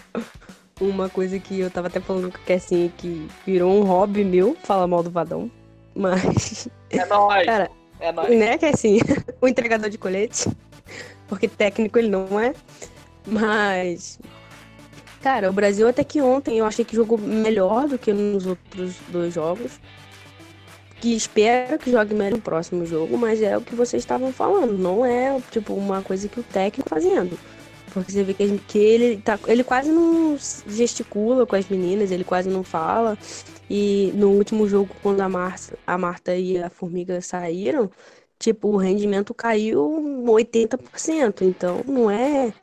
uma 0.81 1.07
coisa 1.09 1.39
que 1.39 1.59
eu 1.59 1.69
tava 1.69 1.87
até 1.87 1.99
falando 1.99 2.31
com 2.31 2.37
o 2.37 2.41
Kessinha, 2.41 2.89
que 2.97 3.27
virou 3.45 3.71
um 3.79 3.83
hobby 3.83 4.23
meu 4.23 4.55
falar 4.63 4.87
mal 4.87 5.03
do 5.03 5.11
Vadão. 5.11 5.49
Mas, 5.97 6.67
É 6.89 7.05
nóis. 7.05 7.45
Cara, 7.45 7.69
é 7.99 8.11
nóis. 8.11 8.37
né, 8.37 8.57
Kessinha? 8.57 9.01
O 9.41 9.47
entregador 9.47 9.89
de 9.89 9.97
colete. 9.97 10.47
Porque 11.27 11.47
técnico 11.47 11.97
ele 11.99 12.09
não 12.09 12.39
é. 12.39 12.53
Mas, 13.25 14.19
cara, 15.21 15.49
o 15.49 15.53
Brasil 15.53 15.87
até 15.87 16.03
que 16.03 16.21
ontem 16.21 16.59
eu 16.59 16.65
achei 16.65 16.85
que 16.85 16.95
jogou 16.95 17.17
melhor 17.17 17.87
do 17.87 17.97
que 17.97 18.13
nos 18.13 18.45
outros 18.45 18.95
dois 19.09 19.33
jogos. 19.33 19.79
que 21.01 21.15
espero 21.15 21.77
que 21.77 21.91
jogue 21.91 22.13
melhor 22.13 22.37
no 22.37 22.41
próximo 22.41 22.85
jogo, 22.85 23.17
mas 23.17 23.41
é 23.41 23.57
o 23.57 23.61
que 23.61 23.75
vocês 23.75 24.01
estavam 24.01 24.31
falando, 24.31 24.77
não 24.77 25.05
é 25.05 25.39
tipo 25.51 25.73
uma 25.73 26.01
coisa 26.01 26.27
que 26.27 26.39
o 26.39 26.43
técnico 26.43 26.89
tá 26.89 26.95
fazendo. 26.95 27.37
Porque 27.93 28.11
você 28.11 28.23
vê 28.23 28.33
que, 28.33 28.57
que 28.67 28.77
ele, 28.77 29.17
tá, 29.17 29.39
ele 29.47 29.63
quase 29.63 29.91
não 29.91 30.37
gesticula 30.67 31.45
com 31.45 31.55
as 31.55 31.67
meninas, 31.67 32.11
ele 32.11 32.23
quase 32.23 32.49
não 32.49 32.63
fala. 32.63 33.17
E 33.69 34.11
no 34.15 34.29
último 34.31 34.67
jogo, 34.67 34.89
quando 35.01 35.21
a, 35.21 35.29
Marta, 35.29 35.77
a 35.85 35.97
Marta 35.97 36.35
e 36.35 36.57
a 36.57 36.69
Formiga 36.69 37.19
saíram, 37.21 37.89
tipo, 38.39 38.69
o 38.69 38.77
rendimento 38.77 39.33
caiu 39.33 40.23
80%. 40.25 41.41
Então, 41.41 41.81
não 41.85 42.09
é. 42.09 42.53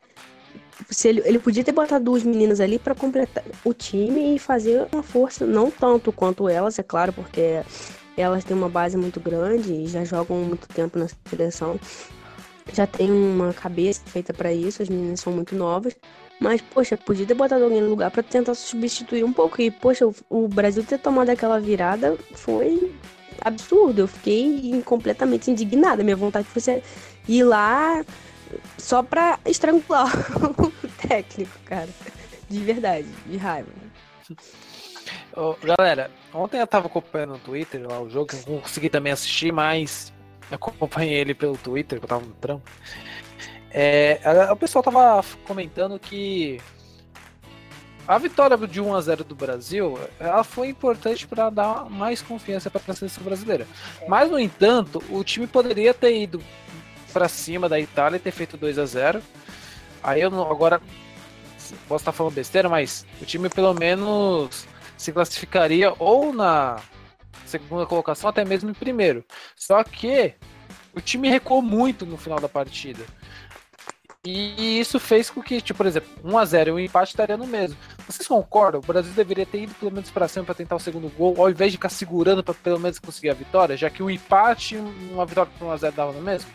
Se 0.90 1.08
ele, 1.08 1.22
ele 1.24 1.38
podia 1.38 1.62
ter 1.62 1.72
botado 1.72 2.04
duas 2.04 2.22
meninas 2.22 2.60
ali 2.60 2.78
para 2.78 2.94
completar 2.94 3.44
o 3.64 3.72
time 3.72 4.34
e 4.34 4.38
fazer 4.38 4.86
uma 4.92 5.02
força, 5.02 5.46
não 5.46 5.70
tanto 5.70 6.10
quanto 6.12 6.48
elas, 6.48 6.78
é 6.78 6.82
claro, 6.82 7.12
porque 7.12 7.62
elas 8.16 8.44
têm 8.44 8.56
uma 8.56 8.68
base 8.68 8.96
muito 8.96 9.20
grande 9.20 9.72
e 9.72 9.86
já 9.86 10.04
jogam 10.04 10.38
muito 10.38 10.66
tempo 10.68 10.98
na 10.98 11.06
seleção. 11.26 11.78
Já 12.72 12.86
tem 12.86 13.10
uma 13.10 13.52
cabeça 13.52 14.02
feita 14.06 14.32
para 14.32 14.52
isso, 14.52 14.82
as 14.82 14.88
meninas 14.88 15.20
são 15.20 15.32
muito 15.32 15.54
novas. 15.54 15.94
Mas, 16.44 16.60
poxa, 16.60 16.94
podia 16.94 17.24
ter 17.24 17.32
botado 17.32 17.64
alguém 17.64 17.80
no 17.80 17.88
lugar 17.88 18.10
para 18.10 18.22
tentar 18.22 18.54
substituir 18.54 19.24
um 19.24 19.32
pouco. 19.32 19.62
E, 19.62 19.70
poxa, 19.70 20.06
o, 20.06 20.14
o 20.28 20.46
Brasil 20.46 20.84
ter 20.84 20.98
tomado 20.98 21.30
aquela 21.30 21.58
virada 21.58 22.18
foi 22.34 22.94
absurdo. 23.40 24.02
Eu 24.02 24.06
fiquei 24.06 24.82
completamente 24.84 25.50
indignada. 25.50 26.04
Minha 26.04 26.16
vontade 26.16 26.46
foi 26.46 26.82
ir 27.26 27.44
lá 27.44 28.04
só 28.76 29.02
pra 29.02 29.38
estrangular 29.46 30.12
o 30.60 31.08
técnico, 31.08 31.58
cara. 31.64 31.88
De 32.50 32.58
verdade, 32.58 33.08
de 33.26 33.38
raiva. 33.38 33.70
Galera, 35.78 36.10
ontem 36.34 36.60
eu 36.60 36.66
tava 36.66 36.88
acompanhando 36.88 37.30
no 37.30 37.38
Twitter 37.38 37.88
lá 37.88 38.00
o 38.00 38.10
jogo, 38.10 38.32
não 38.46 38.60
consegui 38.60 38.90
também 38.90 39.14
assistir, 39.14 39.50
mas 39.50 40.12
acompanhei 40.50 41.14
ele 41.14 41.34
pelo 41.34 41.56
Twitter, 41.56 41.98
eu 42.00 42.06
tava 42.06 42.24
no 42.24 42.34
trampo. 42.34 42.70
É, 43.76 44.20
o 44.52 44.56
pessoal 44.56 44.84
tava 44.84 45.24
comentando 45.44 45.98
que 45.98 46.60
a 48.06 48.16
vitória 48.18 48.56
de 48.56 48.80
1 48.80 48.94
a 48.94 49.00
0 49.00 49.24
do 49.24 49.34
Brasil, 49.34 49.98
ela 50.20 50.44
foi 50.44 50.68
importante 50.68 51.26
para 51.26 51.50
dar 51.50 51.90
mais 51.90 52.22
confiança 52.22 52.70
para 52.70 52.80
a 52.86 52.94
seleção 52.94 53.24
brasileira. 53.24 53.66
Mas 54.06 54.30
no 54.30 54.38
entanto, 54.38 55.02
o 55.10 55.24
time 55.24 55.48
poderia 55.48 55.92
ter 55.92 56.16
ido 56.16 56.40
para 57.12 57.28
cima 57.28 57.68
da 57.68 57.80
Itália 57.80 58.16
e 58.16 58.20
ter 58.20 58.30
feito 58.30 58.56
2 58.56 58.78
a 58.78 58.86
0. 58.86 59.22
Aí 60.02 60.20
eu 60.20 60.30
não, 60.30 60.48
agora 60.48 60.80
posso 61.88 62.02
estar 62.02 62.12
falando 62.12 62.34
besteira, 62.34 62.68
mas 62.68 63.04
o 63.20 63.24
time 63.24 63.48
pelo 63.48 63.74
menos 63.74 64.68
se 64.96 65.10
classificaria 65.10 65.92
ou 65.98 66.32
na 66.32 66.76
segunda 67.44 67.86
colocação, 67.86 68.30
até 68.30 68.44
mesmo 68.44 68.70
em 68.70 68.74
primeiro. 68.74 69.24
Só 69.56 69.82
que 69.82 70.34
o 70.94 71.00
time 71.00 71.28
recuou 71.28 71.60
muito 71.60 72.06
no 72.06 72.16
final 72.16 72.38
da 72.38 72.48
partida. 72.48 73.04
E 74.26 74.80
isso 74.80 74.98
fez 74.98 75.28
com 75.28 75.42
que, 75.42 75.60
tipo, 75.60 75.76
por 75.76 75.86
exemplo, 75.86 76.08
1x0 76.24 76.68
e 76.68 76.70
um 76.72 76.78
empate 76.78 77.10
estaria 77.10 77.36
no 77.36 77.46
mesmo. 77.46 77.76
Vocês 78.06 78.26
concordam? 78.26 78.80
O 78.80 78.86
Brasil 78.86 79.12
deveria 79.12 79.44
ter 79.44 79.64
ido 79.64 79.74
pelo 79.74 79.92
menos 79.92 80.10
para 80.10 80.26
cima 80.28 80.46
para 80.46 80.54
tentar 80.54 80.76
o 80.76 80.80
segundo 80.80 81.10
gol, 81.10 81.34
ao 81.38 81.50
invés 81.50 81.70
de 81.70 81.76
ficar 81.76 81.90
segurando 81.90 82.42
para 82.42 82.54
pelo 82.54 82.80
menos 82.80 82.98
conseguir 82.98 83.28
a 83.30 83.34
vitória, 83.34 83.76
já 83.76 83.90
que 83.90 84.02
o 84.02 84.10
empate 84.10 84.76
e 84.76 84.78
uma 85.12 85.26
vitória 85.26 85.52
por 85.58 85.68
1x0 85.68 85.92
dava 85.92 86.12
no 86.12 86.22
mesmo? 86.22 86.50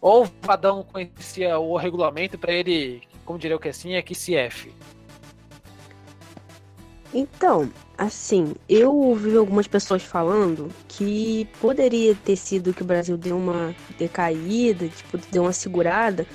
Ou 0.00 0.24
o 0.24 0.30
Vadão 0.40 0.82
conhecia 0.82 1.58
o 1.58 1.76
regulamento 1.76 2.38
para 2.38 2.52
ele, 2.52 3.02
como 3.26 3.38
diria 3.38 3.56
o 3.56 3.60
que 3.60 3.68
assim, 3.68 3.94
é 3.94 4.00
que 4.00 4.14
se 4.14 4.34
F? 4.34 4.72
Então, 7.12 7.70
assim, 7.96 8.54
eu 8.68 8.94
ouvi 8.94 9.36
algumas 9.36 9.66
pessoas 9.66 10.02
falando 10.02 10.68
que 10.86 11.48
poderia 11.60 12.14
ter 12.14 12.36
sido 12.36 12.74
que 12.74 12.82
o 12.82 12.84
Brasil 12.84 13.16
deu 13.16 13.36
uma 13.36 13.74
decaída, 13.98 14.88
tipo, 14.88 15.18
deu 15.30 15.42
uma 15.42 15.52
segurada, 15.52 16.26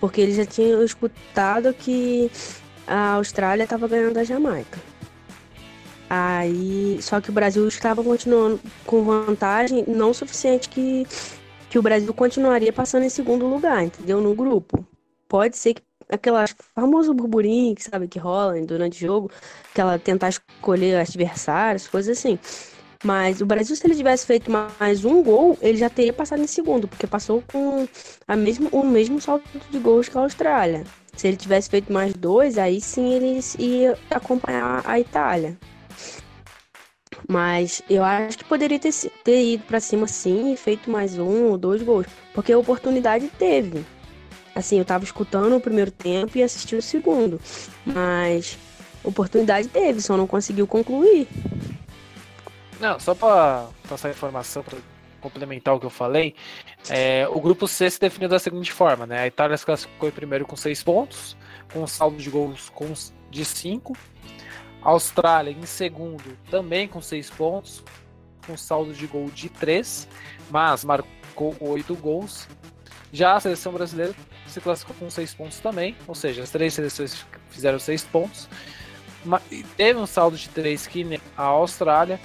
porque 0.00 0.20
eles 0.20 0.36
já 0.36 0.44
tinham 0.44 0.82
escutado 0.82 1.72
que 1.72 2.30
a 2.86 3.14
Austrália 3.14 3.64
estava 3.64 3.86
ganhando 3.86 4.14
da 4.14 4.24
Jamaica. 4.24 4.78
Aí, 6.08 6.98
só 7.02 7.20
que 7.20 7.30
o 7.30 7.32
Brasil 7.32 7.66
estava 7.66 8.02
continuando 8.02 8.60
com 8.84 9.04
vantagem 9.04 9.84
não 9.88 10.14
suficiente 10.14 10.68
que, 10.68 11.06
que 11.68 11.78
o 11.78 11.82
Brasil 11.82 12.12
continuaria 12.14 12.72
passando 12.72 13.04
em 13.04 13.08
segundo 13.08 13.46
lugar, 13.46 13.84
entendeu? 13.84 14.20
No 14.20 14.34
grupo. 14.34 14.86
Pode 15.28 15.56
ser 15.56 15.74
que 15.74 15.82
aquela 16.10 16.44
famoso 16.74 17.12
burburinho 17.14 17.74
que 17.74 17.82
sabe 17.82 18.08
que 18.08 18.18
rola 18.18 18.60
durante 18.62 19.04
o 19.04 19.06
jogo, 19.06 19.30
que 19.74 19.80
ela 19.80 19.98
tentar 19.98 20.28
escolher 20.28 20.96
adversários, 20.96 21.88
coisas 21.88 22.18
assim. 22.18 22.38
Mas 23.04 23.40
o 23.40 23.46
Brasil, 23.46 23.76
se 23.76 23.86
ele 23.86 23.94
tivesse 23.94 24.26
feito 24.26 24.50
mais 24.50 25.04
um 25.04 25.22
gol, 25.22 25.56
ele 25.60 25.78
já 25.78 25.88
teria 25.88 26.12
passado 26.12 26.42
em 26.42 26.46
segundo, 26.46 26.88
porque 26.88 27.06
passou 27.06 27.42
com 27.52 27.86
a 28.26 28.34
mesmo, 28.34 28.68
o 28.72 28.84
mesmo 28.84 29.20
salto 29.20 29.44
de 29.70 29.78
gols 29.78 30.08
que 30.08 30.16
a 30.16 30.22
Austrália. 30.22 30.84
Se 31.16 31.28
ele 31.28 31.36
tivesse 31.36 31.68
feito 31.70 31.92
mais 31.92 32.12
dois, 32.14 32.58
aí 32.58 32.80
sim 32.80 33.12
ele 33.14 33.40
ia 33.58 33.98
acompanhar 34.10 34.82
a 34.84 34.98
Itália. 34.98 35.56
Mas 37.28 37.82
eu 37.88 38.04
acho 38.04 38.38
que 38.38 38.44
poderia 38.44 38.78
ter, 38.78 38.92
ter 39.24 39.52
ido 39.54 39.64
para 39.64 39.80
cima 39.80 40.06
sim 40.06 40.52
e 40.52 40.56
feito 40.56 40.90
mais 40.90 41.18
um 41.18 41.44
ou 41.44 41.58
dois 41.58 41.82
gols, 41.82 42.06
porque 42.34 42.52
a 42.52 42.58
oportunidade 42.58 43.28
teve. 43.38 43.84
Assim, 44.56 44.78
eu 44.78 44.86
tava 44.86 45.04
escutando 45.04 45.54
o 45.54 45.60
primeiro 45.60 45.90
tempo 45.90 46.38
e 46.38 46.42
assisti 46.42 46.74
o 46.74 46.80
segundo. 46.80 47.38
Mas 47.84 48.56
oportunidade 49.04 49.68
teve, 49.68 50.00
só 50.00 50.16
não 50.16 50.26
conseguiu 50.26 50.66
concluir. 50.66 51.28
Não, 52.80 52.98
só 52.98 53.14
para 53.14 53.68
passar 53.86 54.08
informação 54.08 54.62
para 54.62 54.78
complementar 55.20 55.74
o 55.74 55.80
que 55.80 55.84
eu 55.84 55.90
falei, 55.90 56.34
é, 56.88 57.28
o 57.30 57.38
grupo 57.38 57.68
C 57.68 57.90
se 57.90 58.00
definiu 58.00 58.30
da 58.30 58.38
seguinte 58.38 58.72
forma, 58.72 59.06
né? 59.06 59.20
A 59.20 59.26
Itália 59.26 59.58
se 59.58 59.66
classificou 59.66 60.08
em 60.08 60.12
primeiro 60.12 60.46
com 60.46 60.56
seis 60.56 60.82
pontos, 60.82 61.36
com 61.70 61.82
um 61.82 61.86
saldo 61.86 62.16
de 62.16 62.30
gols 62.30 62.72
de 63.30 63.44
5. 63.44 63.94
A 64.82 64.88
Austrália 64.88 65.50
em 65.50 65.66
segundo 65.66 66.38
também 66.50 66.88
com 66.88 67.02
seis 67.02 67.28
pontos, 67.28 67.84
com 68.46 68.56
saldo 68.56 68.94
de 68.94 69.06
gol 69.06 69.26
de 69.26 69.50
3, 69.50 70.08
mas 70.50 70.82
marcou 70.82 71.54
oito 71.60 71.94
gols. 71.94 72.48
Já 73.12 73.36
a 73.36 73.40
seleção 73.40 73.72
brasileira 73.72 74.14
se 74.48 74.60
classificou 74.60 74.96
com 74.96 75.10
seis 75.10 75.34
pontos 75.34 75.58
também, 75.58 75.96
ou 76.06 76.14
seja, 76.14 76.42
as 76.42 76.50
três 76.50 76.74
seleções 76.74 77.26
fizeram 77.50 77.78
seis 77.78 78.04
pontos. 78.04 78.48
Teve 79.76 79.98
um 79.98 80.06
saldo 80.06 80.36
de 80.36 80.48
três 80.48 80.86
que 80.86 81.20
a 81.36 81.42
Austrália 81.42 82.20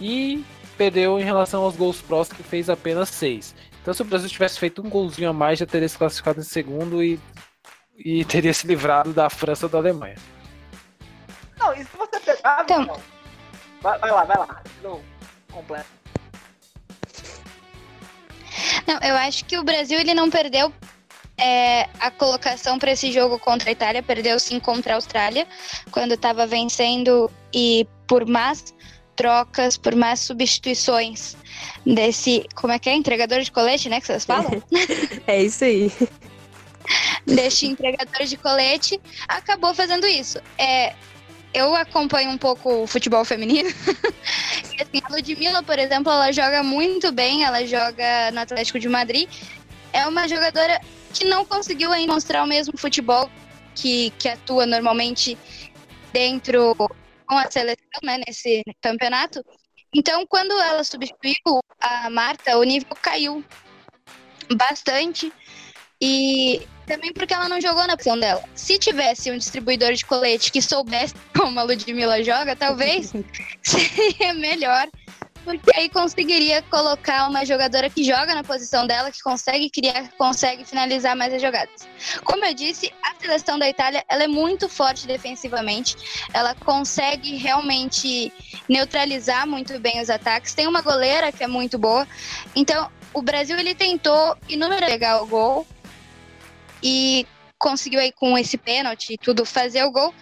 e 0.00 0.44
perdeu 0.76 1.18
em 1.18 1.24
relação 1.24 1.62
aos 1.62 1.76
gols 1.76 2.00
prós 2.00 2.28
que 2.32 2.42
fez 2.42 2.70
apenas 2.70 3.08
seis. 3.08 3.54
Então, 3.82 3.92
se 3.92 4.02
o 4.02 4.04
Brasil 4.04 4.28
tivesse 4.28 4.58
feito 4.58 4.80
um 4.80 4.88
golzinho 4.88 5.30
a 5.30 5.32
mais, 5.32 5.58
já 5.58 5.66
teria 5.66 5.88
se 5.88 5.98
classificado 5.98 6.40
em 6.40 6.44
segundo 6.44 7.02
e, 7.02 7.20
e 7.98 8.24
teria 8.24 8.54
se 8.54 8.66
livrado 8.66 9.12
da 9.12 9.28
França 9.28 9.66
ou 9.66 9.70
da 9.70 9.78
Alemanha. 9.78 10.16
Não, 11.58 11.72
e 11.74 11.84
se 11.84 11.96
você 11.96 12.20
pegar. 12.20 12.62
Então... 12.62 13.00
Vai, 13.82 13.98
vai 13.98 14.10
lá, 14.10 14.24
vai 14.24 14.38
lá. 14.38 14.62
Não, 14.82 15.02
completo. 15.52 15.86
Não, 18.86 18.98
eu 19.00 19.14
acho 19.16 19.44
que 19.44 19.58
o 19.58 19.64
Brasil 19.64 19.98
ele 19.98 20.14
não 20.14 20.30
perdeu 20.30 20.72
é, 21.36 21.88
a 21.98 22.10
colocação 22.10 22.78
para 22.78 22.92
esse 22.92 23.10
jogo 23.12 23.38
contra 23.38 23.68
a 23.68 23.72
Itália, 23.72 24.02
perdeu 24.02 24.38
sim 24.38 24.60
contra 24.60 24.92
a 24.92 24.96
Austrália, 24.96 25.46
quando 25.90 26.12
estava 26.12 26.46
vencendo 26.46 27.30
e 27.52 27.86
por 28.06 28.26
más 28.26 28.74
trocas, 29.16 29.76
por 29.76 29.94
más 29.94 30.20
substituições 30.20 31.36
desse, 31.86 32.44
como 32.54 32.72
é 32.72 32.78
que 32.78 32.88
é, 32.88 32.94
entregador 32.94 33.40
de 33.40 33.50
colete, 33.50 33.88
né, 33.88 34.00
que 34.00 34.06
vocês 34.06 34.24
falam? 34.24 34.62
é 35.26 35.42
isso 35.42 35.64
aí. 35.64 35.92
Deste 37.26 37.66
entregador 37.66 38.24
de 38.26 38.36
colete, 38.36 39.00
acabou 39.28 39.74
fazendo 39.74 40.06
isso. 40.06 40.38
É, 40.58 40.94
eu 41.54 41.74
acompanho 41.74 42.30
um 42.30 42.36
pouco 42.36 42.82
o 42.82 42.86
futebol 42.86 43.24
feminino. 43.24 43.70
e 44.76 44.82
assim, 44.82 45.00
a 45.02 45.12
Ludmilla, 45.12 45.62
por 45.62 45.78
exemplo, 45.78 46.12
ela 46.12 46.32
joga 46.32 46.62
muito 46.62 47.10
bem, 47.12 47.44
ela 47.44 47.64
joga 47.64 48.30
no 48.32 48.40
Atlético 48.40 48.78
de 48.78 48.88
Madrid. 48.88 49.28
É 49.92 50.06
uma 50.06 50.28
jogadora 50.28 50.80
que 51.14 51.24
não 51.24 51.44
conseguiu 51.44 51.92
ainda 51.92 52.12
mostrar 52.12 52.42
o 52.42 52.46
mesmo 52.46 52.76
futebol 52.76 53.30
que, 53.74 54.10
que 54.18 54.28
atua 54.28 54.66
normalmente 54.66 55.38
dentro 56.12 56.74
com 57.26 57.38
a 57.38 57.50
seleção, 57.50 58.00
né, 58.02 58.20
nesse 58.26 58.62
campeonato. 58.82 59.42
Então, 59.94 60.26
quando 60.26 60.52
ela 60.60 60.82
substituiu 60.82 61.60
a 61.80 62.10
Marta, 62.10 62.58
o 62.58 62.64
nível 62.64 62.96
caiu 63.00 63.44
bastante. 64.56 65.32
E 66.00 66.66
também 66.86 67.12
porque 67.12 67.32
ela 67.32 67.48
não 67.48 67.60
jogou 67.60 67.86
na 67.86 67.94
opção 67.94 68.18
dela. 68.18 68.42
Se 68.54 68.78
tivesse 68.78 69.30
um 69.30 69.38
distribuidor 69.38 69.92
de 69.94 70.04
colete 70.04 70.52
que 70.52 70.60
soubesse 70.60 71.14
como 71.36 71.58
a 71.58 71.62
Ludmilla 71.62 72.22
joga, 72.22 72.56
talvez 72.56 73.12
seria 73.62 74.34
melhor 74.34 74.88
porque 75.44 75.70
aí 75.74 75.88
conseguiria 75.88 76.62
colocar 76.62 77.28
uma 77.28 77.44
jogadora 77.44 77.90
que 77.90 78.02
joga 78.02 78.34
na 78.34 78.42
posição 78.42 78.86
dela, 78.86 79.10
que 79.10 79.22
consegue 79.22 79.70
criar, 79.70 80.10
consegue 80.16 80.64
finalizar 80.64 81.14
mais 81.14 81.32
as 81.32 81.42
jogadas. 81.42 81.86
Como 82.24 82.44
eu 82.44 82.54
disse, 82.54 82.92
a 83.02 83.14
seleção 83.20 83.58
da 83.58 83.68
Itália 83.68 84.04
ela 84.08 84.24
é 84.24 84.26
muito 84.26 84.68
forte 84.68 85.06
defensivamente, 85.06 85.96
ela 86.32 86.54
consegue 86.54 87.36
realmente 87.36 88.32
neutralizar 88.68 89.46
muito 89.46 89.78
bem 89.78 90.00
os 90.00 90.10
ataques. 90.10 90.54
Tem 90.54 90.66
uma 90.66 90.80
goleira 90.80 91.30
que 91.30 91.44
é 91.44 91.46
muito 91.46 91.78
boa, 91.78 92.08
então 92.56 92.90
o 93.12 93.22
Brasil 93.22 93.58
ele 93.58 93.74
tentou 93.74 94.36
inúmeras 94.48 94.90
pegar 94.90 95.22
o 95.22 95.26
gol 95.26 95.66
e 96.82 97.26
conseguiu 97.58 98.00
aí 98.00 98.12
com 98.12 98.36
esse 98.36 98.58
pênalti 98.58 99.14
e 99.14 99.18
tudo 99.18 99.44
fazer 99.44 99.84
o 99.84 99.90
gol. 99.90 100.14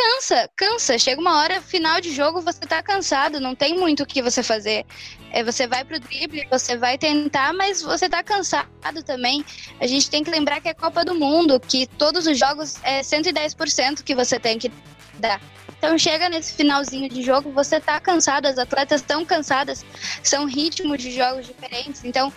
Cansa, 0.00 0.50
cansa. 0.56 0.98
Chega 0.98 1.20
uma 1.20 1.42
hora, 1.42 1.60
final 1.60 2.00
de 2.00 2.10
jogo, 2.10 2.40
você 2.40 2.60
tá 2.60 2.82
cansado, 2.82 3.38
não 3.38 3.54
tem 3.54 3.76
muito 3.76 4.02
o 4.02 4.06
que 4.06 4.22
você 4.22 4.42
fazer. 4.42 4.86
É, 5.30 5.44
você 5.44 5.66
vai 5.66 5.84
pro 5.84 6.00
drible, 6.00 6.48
você 6.50 6.74
vai 6.74 6.96
tentar, 6.96 7.52
mas 7.52 7.82
você 7.82 8.08
tá 8.08 8.22
cansado 8.22 8.66
também. 9.04 9.44
A 9.78 9.86
gente 9.86 10.08
tem 10.08 10.24
que 10.24 10.30
lembrar 10.30 10.62
que 10.62 10.70
é 10.70 10.74
Copa 10.74 11.04
do 11.04 11.14
Mundo, 11.14 11.60
que 11.60 11.86
todos 11.86 12.26
os 12.26 12.38
jogos 12.38 12.78
é 12.82 13.02
110% 13.02 14.02
que 14.02 14.14
você 14.14 14.40
tem 14.40 14.58
que 14.58 14.72
dar. 15.18 15.38
Então 15.76 15.98
chega 15.98 16.30
nesse 16.30 16.54
finalzinho 16.54 17.06
de 17.06 17.22
jogo, 17.22 17.52
você 17.52 17.78
tá 17.78 18.00
cansado, 18.00 18.46
as 18.46 18.56
atletas 18.56 19.02
estão 19.02 19.22
cansadas, 19.22 19.84
são 20.22 20.46
ritmos 20.46 21.02
de 21.02 21.10
jogos 21.10 21.46
diferentes. 21.46 22.06
Então, 22.06 22.32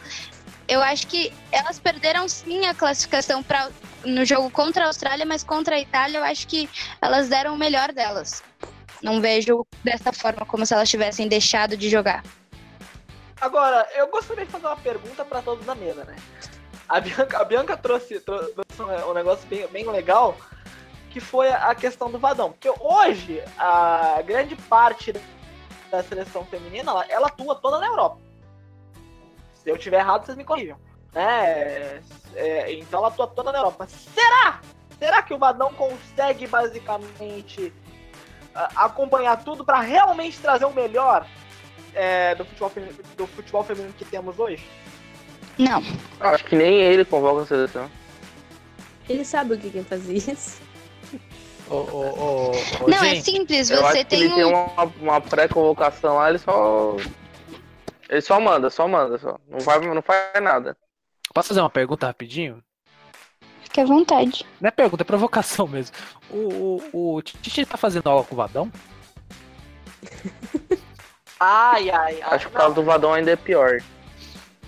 eu 0.67 0.81
acho 0.81 1.07
que 1.07 1.31
elas 1.49 1.79
perderam 1.79 2.27
sim 2.27 2.65
a 2.65 2.73
classificação 2.73 3.41
para 3.41 3.69
no 4.05 4.25
jogo 4.25 4.49
contra 4.49 4.83
a 4.83 4.87
Austrália, 4.87 5.25
mas 5.25 5.43
contra 5.43 5.75
a 5.75 5.79
Itália 5.79 6.17
eu 6.17 6.23
acho 6.23 6.47
que 6.47 6.69
elas 7.01 7.29
deram 7.29 7.53
o 7.53 7.57
melhor 7.57 7.91
delas. 7.91 8.43
Não 9.01 9.19
vejo 9.19 9.65
dessa 9.83 10.13
forma 10.13 10.45
como 10.45 10.65
se 10.65 10.73
elas 10.73 10.89
tivessem 10.89 11.27
deixado 11.27 11.75
de 11.75 11.89
jogar. 11.89 12.23
Agora, 13.41 13.85
eu 13.95 14.07
gostaria 14.07 14.45
de 14.45 14.51
fazer 14.51 14.67
uma 14.67 14.77
pergunta 14.77 15.25
para 15.25 15.41
todos 15.41 15.65
da 15.65 15.75
mesa, 15.75 16.05
né? 16.05 16.15
A 16.87 16.99
Bianca, 16.99 17.37
a 17.37 17.43
Bianca 17.43 17.75
trouxe, 17.75 18.19
trouxe 18.19 18.53
um 18.81 19.13
negócio 19.13 19.45
bem, 19.47 19.67
bem 19.67 19.89
legal, 19.89 20.37
que 21.09 21.19
foi 21.19 21.51
a 21.51 21.75
questão 21.75 22.09
do 22.09 22.17
Vadão. 22.17 22.51
Porque 22.51 22.71
hoje, 22.79 23.43
a 23.57 24.21
grande 24.25 24.55
parte 24.55 25.13
da 25.91 26.01
seleção 26.03 26.45
feminina, 26.45 26.91
ela, 26.91 27.05
ela 27.09 27.27
atua 27.27 27.55
toda 27.55 27.79
na 27.79 27.87
Europa. 27.87 28.17
Se 29.53 29.69
eu 29.69 29.77
tiver 29.77 29.99
errado, 29.99 30.25
vocês 30.25 30.37
me 30.37 30.43
corrijam. 30.43 30.77
É, 31.15 31.99
é, 32.35 32.73
então 32.73 32.99
ela 32.99 33.09
atua 33.09 33.27
toda 33.27 33.51
na 33.51 33.59
Europa. 33.59 33.87
Será? 33.87 34.61
Será 34.97 35.21
que 35.21 35.33
o 35.33 35.37
Vadão 35.37 35.73
consegue 35.73 36.47
basicamente 36.47 37.73
acompanhar 38.75 39.43
tudo 39.43 39.65
para 39.65 39.79
realmente 39.81 40.39
trazer 40.39 40.65
o 40.65 40.73
melhor 40.73 41.25
é, 41.93 42.35
do, 42.35 42.45
futebol 42.45 42.69
feminino, 42.69 42.97
do 43.17 43.27
futebol 43.27 43.63
feminino 43.63 43.93
que 43.97 44.05
temos 44.05 44.39
hoje? 44.39 44.65
Não. 45.57 45.83
Acho 46.19 46.45
que 46.45 46.55
nem 46.55 46.81
ele 46.81 47.05
convoca 47.05 47.41
a 47.41 47.45
seleção. 47.45 47.89
Ele 49.07 49.25
sabe 49.25 49.53
o 49.53 49.57
que 49.57 49.69
quer 49.69 49.83
fazer 49.83 50.13
isso. 50.13 50.61
Ô, 51.69 51.75
ô, 51.75 52.51
ô, 52.51 52.87
Não, 52.87 52.97
é 53.03 53.15
gente, 53.15 53.23
simples, 53.23 53.69
Eu 53.69 53.81
você 53.81 54.03
tem 54.03 54.23
ele 54.23 54.33
tem 54.33 54.45
um. 54.45 54.49
uma, 54.49 54.83
uma 55.01 55.21
pré-convocação 55.21 56.15
lá, 56.15 56.29
ele 56.29 56.37
só. 56.37 56.95
Ele 58.09 58.21
só 58.21 58.39
manda, 58.39 58.69
só 58.69 58.87
manda, 58.87 59.17
só. 59.17 59.39
Não, 59.49 59.59
vai, 59.59 59.79
não 59.79 60.01
faz 60.01 60.41
nada. 60.41 60.77
Posso 61.33 61.49
fazer 61.49 61.61
uma 61.61 61.69
pergunta 61.69 62.05
rapidinho? 62.05 62.63
Fique 63.63 63.81
à 63.81 63.85
vontade. 63.85 64.45
Não 64.61 64.67
é 64.67 64.71
pergunta, 64.71 65.03
é 65.03 65.05
provocação 65.05 65.67
mesmo. 65.67 65.95
O, 66.29 66.79
o, 66.93 67.15
o 67.15 67.21
Tite 67.21 67.65
tá 67.65 67.77
fazendo 67.77 68.07
aula 68.07 68.23
com 68.23 68.35
o 68.35 68.37
Vadão? 68.37 68.71
Ai, 71.39 71.89
ai, 71.89 72.21
ai. 72.21 72.35
Acho 72.35 72.47
que 72.47 72.55
o 72.55 72.57
caso 72.57 72.73
do 72.73 72.83
Vadão 72.83 73.13
ainda 73.13 73.31
é 73.31 73.35
pior. 73.35 73.81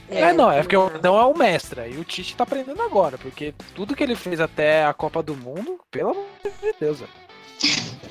É, 0.10 0.34
não, 0.34 0.52
é 0.52 0.62
porque 0.62 0.76
o 0.76 0.90
Vadão 0.90 1.18
é 1.18 1.24
o 1.24 1.38
mestre. 1.38 1.90
E 1.90 1.98
o 1.98 2.04
Tite 2.04 2.36
tá 2.36 2.44
aprendendo 2.44 2.82
agora, 2.82 3.18
porque 3.18 3.54
tudo 3.74 3.96
que 3.96 4.04
ele 4.04 4.16
fez 4.16 4.42
até 4.42 4.86
a 4.86 4.94
Copa 4.94 5.24
do 5.24 5.36
Mundo, 5.36 5.80
pelo 5.90 6.10
amor 6.10 6.26
de 6.44 6.76
Deus, 6.78 7.00
velho. 7.00 7.12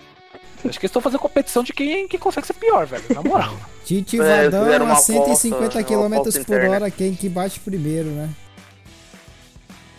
Acho 0.66 0.80
que 0.80 0.86
eles 0.86 0.90
estão 0.90 1.02
fazendo 1.02 1.20
competição 1.20 1.62
de 1.62 1.74
quem, 1.74 2.08
quem 2.08 2.18
consegue 2.18 2.46
ser 2.46 2.54
pior, 2.54 2.86
velho. 2.86 3.04
Na 3.10 3.22
moral. 3.22 3.54
Tite 3.84 4.18
É, 4.18 4.44
Vadão 4.44 4.72
a 4.72 4.82
uma 4.82 4.96
150 4.96 5.78
aposta, 5.78 5.84
km 5.84 6.44
por 6.46 6.60
hora, 6.62 6.90
quem 6.90 7.14
que 7.14 7.28
bate 7.28 7.60
primeiro, 7.60 8.08
né? 8.08 8.30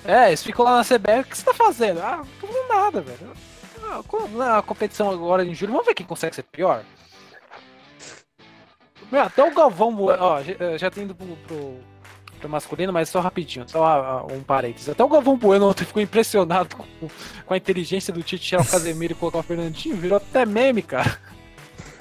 É, 0.06 0.28
eles 0.28 0.44
ficam 0.44 0.64
lá 0.66 0.78
na 0.78 0.84
CBF, 0.84 1.22
o 1.22 1.24
que 1.26 1.38
você 1.38 1.44
tá 1.46 1.54
fazendo? 1.54 2.00
Ah, 2.02 2.18
não 2.18 2.26
tô 2.50 2.74
nada, 2.74 3.02
velho. 3.02 3.32
Ah, 3.84 4.02
na 4.32 4.62
competição 4.62 5.10
agora 5.10 5.44
em 5.44 5.54
julho, 5.56 5.72
vamos 5.74 5.88
ver 5.88 5.94
quem 5.96 6.06
consegue 6.06 6.36
ser 6.36 6.44
pior? 6.44 6.84
Meu, 9.12 9.22
até 9.22 9.44
o 9.44 9.54
Galvão, 9.54 9.96
ó, 10.20 10.42
já, 10.42 10.78
já 10.78 10.92
tem 10.92 11.04
indo 11.04 11.14
pro, 11.16 11.28
pro, 11.48 11.80
pro 12.40 12.50
masculino, 12.50 12.92
mas 12.92 13.10
só 13.10 13.20
rapidinho, 13.20 13.68
só 13.70 13.84
ah, 13.86 14.26
um 14.32 14.42
parênteses. 14.44 14.90
Até 14.90 15.04
o 15.04 15.10
Galvão 15.10 15.38
Bueno 15.38 15.70
ontem 15.70 15.86
ficou 15.86 16.02
impressionado 16.02 16.76
com, 16.76 16.86
com 17.46 17.54
a 17.54 17.58
inteligência 17.58 18.12
do 18.14 18.24
Tite 18.24 18.44
tirar 18.46 18.62
o 18.64 18.68
Casemiro 18.68 19.14
e 19.14 19.16
colocar 19.16 19.40
o 19.40 19.44
Fernandinho, 19.44 19.96
virou 19.96 20.18
até 20.18 20.46
meme, 20.46 20.82
cara. 20.82 21.20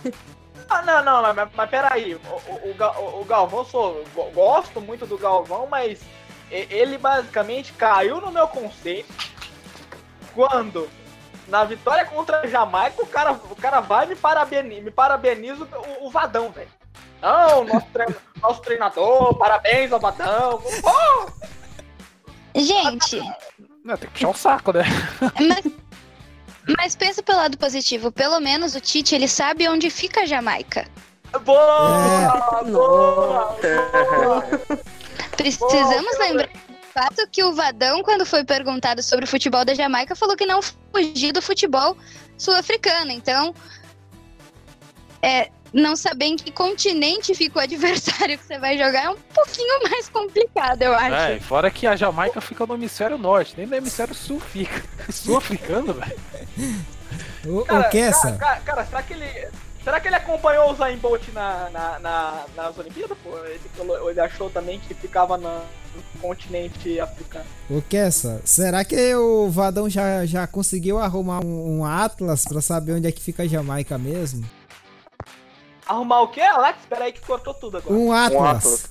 Ah, 0.67 0.81
não, 0.81 1.05
não, 1.05 1.35
mas, 1.35 1.49
mas 1.55 1.71
peraí. 1.71 2.15
O, 2.15 2.19
o, 2.19 2.71
o, 2.71 3.21
o- 3.21 3.25
Galvão, 3.27 3.65
sou, 3.67 4.03
go- 4.15 4.31
gosto 4.35 4.81
muito 4.81 5.05
do 5.05 5.19
Galvão, 5.19 5.67
mas 5.71 6.01
ele 6.51 6.99
basicamente 6.99 7.73
caiu 7.73 8.21
no 8.21 8.31
meu 8.31 8.47
conceito 8.49 9.13
quando, 10.35 10.89
na 11.49 11.65
vitória 11.65 12.05
contra 12.05 12.41
a 12.41 12.47
Jamaica, 12.47 13.03
o 13.03 13.07
cara, 13.07 13.33
o 13.33 13.57
cara 13.57 13.81
vai 13.81 14.07
e 14.07 14.09
me, 14.11 14.17
parabeni, 14.17 14.81
me 14.81 14.91
parabeniza 14.91 15.65
o, 16.01 16.07
o 16.07 16.11
Vadão, 16.11 16.51
velho. 16.51 16.69
Não, 17.23 17.65
nosso, 17.65 17.87
treino- 17.93 18.17
nosso 18.43 18.61
treinador, 18.63 19.35
parabéns 19.37 19.93
ao 19.93 20.01
Vadão. 20.01 20.61
Pô, 20.83 21.31
Gente, 22.57 23.21
Não, 23.85 23.97
tem 23.97 24.09
que 24.11 24.15
puxar 24.25 24.29
o 24.29 24.35
saco, 24.35 24.73
né? 24.73 24.85
mas, 25.41 25.73
mas 26.79 26.97
pensa 26.97 27.21
pelo 27.23 27.39
lado 27.39 27.59
positivo. 27.59 28.13
Pelo 28.13 28.39
menos 28.41 28.75
o 28.77 28.81
Tite, 28.81 29.15
ele 29.15 29.27
sabe 29.27 29.69
onde 29.69 29.91
fica 29.91 30.21
a 30.21 30.27
Jamaica. 30.27 30.87
boa, 31.45 32.63
boa, 32.65 33.57
boa. 33.61 34.45
Precisamos 35.37 36.17
Boa, 36.17 36.29
lembrar 36.29 36.49
do 36.49 36.87
fato 36.93 37.29
que 37.31 37.43
o 37.43 37.53
Vadão, 37.53 38.03
quando 38.03 38.25
foi 38.25 38.45
perguntado 38.45 39.03
sobre 39.03 39.25
o 39.25 39.29
futebol 39.29 39.65
da 39.65 39.75
Jamaica, 39.75 40.15
falou 40.15 40.37
que 40.37 40.47
não 40.47 40.61
fugia 40.63 41.33
do 41.33 41.43
futebol 41.43 41.97
sul-africano. 42.37 43.11
Então, 43.11 43.55
é, 45.23 45.51
não 45.75 45.97
saber 45.97 46.27
em 46.27 46.37
que 46.37 46.53
continente 46.53 47.35
fica 47.35 47.59
o 47.59 47.63
adversário 47.63 48.39
que 48.39 48.45
você 48.45 48.59
vai 48.59 48.79
jogar 48.79 49.05
é 49.05 49.11
um 49.11 49.17
pouquinho 49.35 49.83
mais 49.91 50.09
complicado, 50.09 50.83
eu 50.83 50.95
acho. 50.95 51.15
É, 51.15 51.41
fora 51.41 51.71
que 51.71 51.87
a 51.87 51.97
Jamaica 51.97 52.41
fica 52.41 52.65
no 52.65 52.75
hemisfério 52.75 53.19
norte, 53.19 53.55
nem 53.57 53.67
no 53.67 53.75
hemisfério 53.75 54.15
sul 54.15 54.39
fica. 54.39 54.83
Sul-africano, 55.11 55.93
velho. 55.95 56.17
Ô, 57.47 57.65
Cara, 57.65 57.89
ô 57.89 57.91
Kessa, 57.91 58.33
cara, 58.33 58.37
cara, 58.37 58.61
cara, 58.61 58.85
será 58.87 59.03
que 59.03 59.13
ele. 59.15 59.49
Será 59.85 60.01
que 60.01 60.09
ele 60.09 60.17
acompanhou 60.17 60.71
o 60.73 60.75
Zayn 60.75 60.97
Bolt 60.97 61.29
na, 61.35 61.69
na, 61.69 61.99
na- 61.99 62.45
nas 62.57 62.79
Olimpíadas? 62.79 63.17
Pô? 63.23 63.37
Ele, 63.45 63.61
falou- 63.77 64.11
ele 64.11 64.19
achou 64.21 64.49
também 64.49 64.81
que 64.81 64.95
ficava 64.95 65.37
na- 65.37 65.63
no 65.95 66.21
continente 66.21 66.99
africano. 66.99 67.45
ô 67.71 67.83
Kessa, 67.83 68.41
será 68.47 68.83
que 68.83 69.15
o 69.15 69.51
Vadão 69.51 69.89
já, 69.89 70.25
já 70.25 70.47
conseguiu 70.47 70.99
arrumar 70.99 71.45
um, 71.45 71.81
um 71.81 71.85
Atlas 71.85 72.45
pra 72.47 72.63
saber 72.63 72.93
onde 72.95 73.07
é 73.07 73.13
que 73.13 73.21
fica 73.21 73.43
a 73.43 73.47
Jamaica 73.47 73.99
mesmo? 73.99 74.43
Arrumar 75.87 76.23
o 76.23 76.29
quê, 76.29 76.41
Alex? 76.41 76.81
Espera 76.81 77.05
aí 77.05 77.13
que 77.13 77.21
cortou 77.21 77.53
tudo 77.53 77.77
agora. 77.77 77.95
Um 77.95 78.11
Atlas. 78.11 78.57
Atlas. 78.57 78.89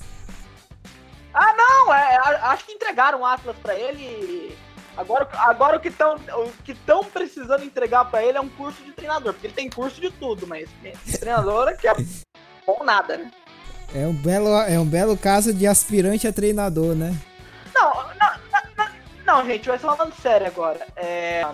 Não, 1.56 1.92
é, 1.92 2.16
acho 2.42 2.64
que 2.66 2.72
entregaram 2.72 3.20
o 3.20 3.26
Atlas 3.26 3.56
pra 3.60 3.74
ele. 3.74 4.56
E 4.96 5.00
Agora, 5.00 5.28
agora 5.32 5.76
o 5.76 5.80
que 5.80 5.88
estão 5.88 6.16
que 6.64 6.72
estão 6.72 7.04
precisando 7.04 7.64
entregar 7.64 8.04
pra 8.06 8.22
ele 8.24 8.38
é 8.38 8.40
um 8.40 8.48
curso 8.48 8.82
de 8.82 8.92
treinador, 8.92 9.32
porque 9.32 9.46
ele 9.48 9.54
tem 9.54 9.68
curso 9.70 10.00
de 10.00 10.10
tudo, 10.10 10.46
mas 10.46 10.68
treinador 11.18 11.68
é 11.68 11.74
que 11.74 11.88
é 11.88 11.94
bom 12.66 12.82
nada, 12.84 13.16
né? 13.16 13.30
É 13.94 14.06
um 14.06 14.12
belo, 14.14 14.48
é 14.62 14.78
um 14.78 14.84
belo 14.86 15.16
caso 15.16 15.52
de 15.52 15.66
aspirante 15.66 16.26
a 16.26 16.32
treinador, 16.32 16.94
né? 16.94 17.14
Não, 17.74 17.92
não, 17.94 18.34
não, 18.76 18.86
não, 19.26 19.46
gente, 19.46 19.68
mas 19.68 19.80
falando 19.80 20.14
sério 20.14 20.46
agora. 20.46 20.86
É, 20.96 21.44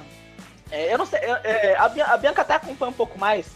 é, 0.70 0.92
eu 0.92 0.98
não 0.98 1.06
sei, 1.06 1.18
é, 1.20 1.76
a, 1.78 1.88
Bia- 1.88 2.06
a 2.06 2.16
Bianca 2.16 2.42
até 2.42 2.54
acompanha 2.54 2.90
um 2.90 2.94
pouco 2.94 3.18
mais. 3.18 3.46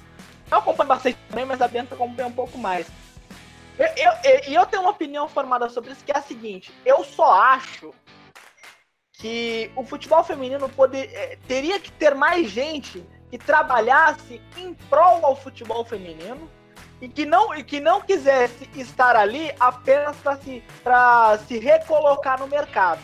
Eu 0.51 0.59
acompanho 0.59 0.89
bastante 0.89 1.19
também, 1.29 1.45
mas 1.47 1.61
a 1.63 1.69
Bianca 1.69 1.95
acompanha 1.95 2.29
um 2.29 2.33
pouco 2.33 2.59
mais. 2.59 2.87
Eu, 3.79 3.87
eu, 3.97 4.13
eu- 4.25 4.41
e 4.49 4.55
eu 4.55 4.67
tenho 4.67 4.83
uma 4.83 4.91
opinião 4.93 5.29
formada 5.29 5.69
sobre 5.69 5.93
isso, 5.93 6.05
que 6.05 6.13
é 6.13 6.19
a 6.19 6.23
seguinte: 6.23 6.73
eu 6.85 7.03
só 7.05 7.33
acho 7.41 7.93
que 9.15 9.71
o 9.77 9.85
futebol 9.85 10.23
feminino 10.25 10.69
poder, 10.69 11.11
é, 11.13 11.39
teria 11.47 11.79
que 11.79 11.91
ter 11.93 12.15
mais 12.15 12.51
gente 12.51 13.05
que 13.31 13.39
trabalhasse 13.39 14.41
em 14.57 14.75
prol 14.89 15.25
ao 15.25 15.37
futebol 15.37 15.85
feminino 15.85 16.51
e 17.01 17.09
que 17.09 17.25
não, 17.25 17.55
e 17.55 17.63
que 17.63 17.81
não 17.81 18.01
quisesse 18.01 18.69
estar 18.75 19.17
ali 19.17 19.53
apenas 19.59 20.17
para 20.17 20.37
se, 20.37 20.63
pra 20.83 21.39
se 21.47 21.59
recolocar 21.59 22.41
no 22.41 22.47
mercado. 22.47 23.03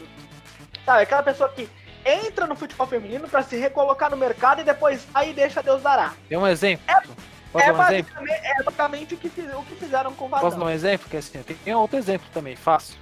Sabe, 0.85 1.03
aquela 1.03 1.23
pessoa 1.23 1.49
que 1.51 1.69
entra 2.05 2.47
no 2.47 2.57
futebol 2.57 2.87
feminino 2.87 3.29
para 3.29 3.43
se 3.43 3.57
recolocar 3.57 4.11
no 4.11 4.17
mercado 4.17 4.61
e 4.61 4.65
depois 4.65 5.07
aí 5.15 5.33
deixa 5.33 5.63
Deus 5.63 5.83
dará. 5.83 6.15
Tem 6.29 6.39
um 6.39 6.47
exemplo. 6.47 6.85
É 6.89 6.93
dar 6.93 7.73
um 7.73 7.83
exemplo? 7.83 8.15
basicamente, 8.15 8.41
é 8.45 8.63
basicamente 8.63 9.15
o, 9.15 9.17
que 9.17 9.29
o 9.29 9.63
que 9.65 9.75
fizeram 9.77 10.13
com 10.15 10.27
o 10.27 10.29
Posso 10.31 10.43
dar 10.43 10.51
Vadão. 10.51 10.67
um 10.67 10.71
exemplo? 10.71 11.01
Porque 11.01 11.19
assim, 11.19 11.43
tem, 11.43 11.57
tem 11.57 11.75
outro 11.75 11.99
exemplo 11.99 12.27
também, 12.33 12.57
fácil. 12.57 12.97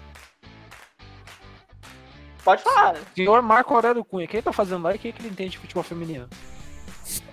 Pode 2.44 2.62
falar. 2.62 2.96
Senhor 3.14 3.42
Marco 3.42 3.74
Aurélio 3.74 4.04
Cunha, 4.04 4.26
quem 4.26 4.40
tá 4.42 4.52
fazendo 4.52 4.82
lá 4.84 4.94
e 4.94 4.98
quem 4.98 5.12
que 5.12 5.20
ele 5.20 5.28
entende 5.28 5.50
de 5.50 5.58
futebol 5.58 5.82
feminino? 5.82 6.28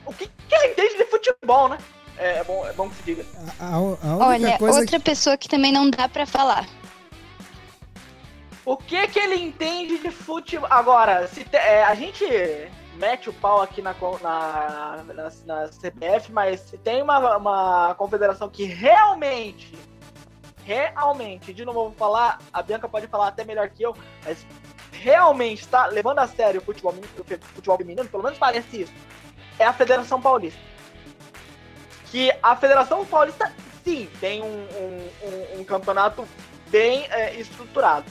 O 0.05 0.13
que, 0.13 0.27
que 0.27 0.55
ele 0.55 0.67
entende 0.73 0.97
de 0.97 1.05
futebol, 1.05 1.69
né? 1.69 1.77
É, 2.17 2.37
é 2.37 2.43
bom, 2.43 2.65
é 2.67 2.73
bom 2.73 2.89
que 2.89 2.95
se 2.95 3.03
diga. 3.03 3.25
A, 3.59 3.65
a- 3.65 3.75
a 3.75 3.77
única 3.77 4.23
Olha, 4.25 4.57
coisa 4.57 4.79
outra 4.79 4.99
pessoa 4.99 5.37
que 5.37 5.47
também 5.49 5.71
não 5.71 5.89
dá 5.89 6.07
pra 6.07 6.25
falar. 6.25 6.67
O 8.65 8.75
que 8.77 9.07
que 9.09 9.19
ele 9.19 9.35
entende 9.35 9.97
de 9.99 10.09
futebol? 10.09 10.67
Agora, 10.71 11.27
se 11.27 11.43
te- 11.43 11.55
é, 11.57 11.83
a 11.83 11.93
gente 11.93 12.25
mete 12.95 13.29
o 13.29 13.33
pau 13.33 13.61
aqui 13.61 13.81
na, 13.81 13.93
na, 14.23 15.03
na, 15.13 15.31
na 15.45 15.67
CBF, 15.67 16.31
mas 16.31 16.61
se 16.61 16.77
tem 16.77 17.01
uma, 17.01 17.37
uma 17.37 17.93
confederação 17.95 18.49
que 18.49 18.63
realmente, 18.63 19.77
realmente, 20.63 21.53
de 21.53 21.63
novo 21.65 21.79
eu 21.79 21.83
vou 21.89 21.91
falar, 21.93 22.39
a 22.51 22.63
Bianca 22.63 22.87
pode 22.89 23.07
falar 23.07 23.27
até 23.27 23.43
melhor 23.43 23.69
que 23.69 23.83
eu, 23.83 23.95
mas 24.23 24.47
realmente 25.01 25.61
está 25.61 25.87
levando 25.87 26.19
a 26.19 26.27
sério 26.27 26.61
o 26.61 26.63
futebol, 26.63 26.93
o 26.93 27.45
futebol 27.55 27.77
feminino, 27.77 28.07
pelo 28.07 28.23
menos 28.23 28.37
parece 28.37 28.81
isso, 28.81 28.93
é 29.59 29.65
a 29.65 29.73
Federação 29.73 30.21
Paulista. 30.21 30.59
Que 32.11 32.31
a 32.41 32.55
Federação 32.55 33.05
Paulista, 33.05 33.53
sim, 33.83 34.09
tem 34.19 34.41
um, 34.41 34.47
um, 34.47 35.59
um- 35.59 35.63
campeonato 35.63 36.27
bem 36.69 37.05
é, 37.09 37.35
estruturado. 37.35 38.05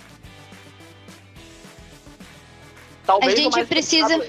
Talvez 3.07 3.33
A 3.33 3.37
gente 3.37 3.65
precisa- 3.67 4.27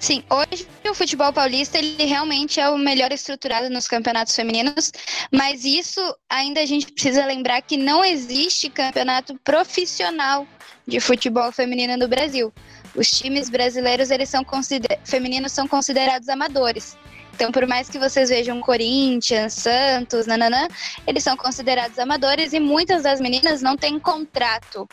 Sim, 0.00 0.24
hoje 0.28 0.66
o 0.88 0.94
futebol 0.94 1.32
paulista 1.32 1.78
ele 1.78 2.04
realmente 2.04 2.58
é 2.58 2.68
o 2.68 2.76
melhor 2.76 3.12
estruturado 3.12 3.70
nos 3.70 3.86
campeonatos 3.86 4.34
femininos, 4.34 4.90
mas 5.30 5.64
isso 5.64 6.00
ainda 6.28 6.60
a 6.60 6.66
gente 6.66 6.90
precisa 6.90 7.24
lembrar 7.24 7.62
que 7.62 7.76
não 7.76 8.04
existe 8.04 8.68
campeonato 8.68 9.38
profissional 9.44 10.46
de 10.90 10.98
futebol 10.98 11.52
feminino 11.52 11.96
no 11.96 12.08
Brasil. 12.08 12.52
Os 12.96 13.08
times 13.08 13.48
brasileiros 13.48 14.10
eles 14.10 14.28
são 14.28 14.42
consider... 14.42 14.98
femininos 15.04 15.52
são 15.52 15.66
considerados 15.68 16.28
amadores. 16.28 16.98
Então, 17.32 17.52
por 17.52 17.66
mais 17.66 17.88
que 17.88 17.98
vocês 17.98 18.28
vejam 18.28 18.60
Corinthians, 18.60 19.54
Santos, 19.54 20.26
nananã, 20.26 20.66
eles 21.06 21.22
são 21.22 21.36
considerados 21.36 21.98
amadores 21.98 22.52
e 22.52 22.60
muitas 22.60 23.04
das 23.04 23.20
meninas 23.20 23.62
não 23.62 23.76
têm 23.76 23.98
contrato 23.98 24.86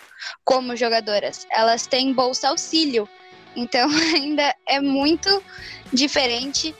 como 0.46 0.76
jogadoras. 0.76 1.48
Elas 1.52 1.88
têm 1.88 2.14
bolsa 2.14 2.50
auxílio. 2.50 3.10
Então 3.56 3.90
ainda 4.14 4.56
é 4.68 4.80
muito 4.80 5.44
diferente. 5.92 6.76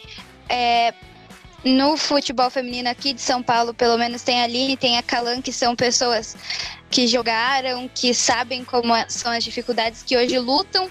É, 0.48 0.94
no 1.64 1.98
futebol 1.98 2.50
feminino 2.50 2.90
aqui 2.90 3.14
de 3.14 3.22
São 3.22 3.42
Paulo, 3.42 3.74
pelo 3.74 3.98
menos 3.98 4.22
tem 4.22 4.42
a 4.42 4.44
Aline, 4.44 4.78
tem 4.78 4.98
a 4.98 5.04
Calan, 5.04 5.42
que 5.42 5.52
são 5.52 5.76
pessoas 5.76 6.36
que 6.90 7.08
jogaram, 7.08 7.90
que 7.94 8.14
sabem 8.14 8.64
como 8.64 8.96
é- 8.96 9.10
são 9.10 9.32
as 9.32 9.44
dificuldades, 9.44 10.04
que 10.04 10.16
hoje 10.16 10.38
lutam 10.40 10.90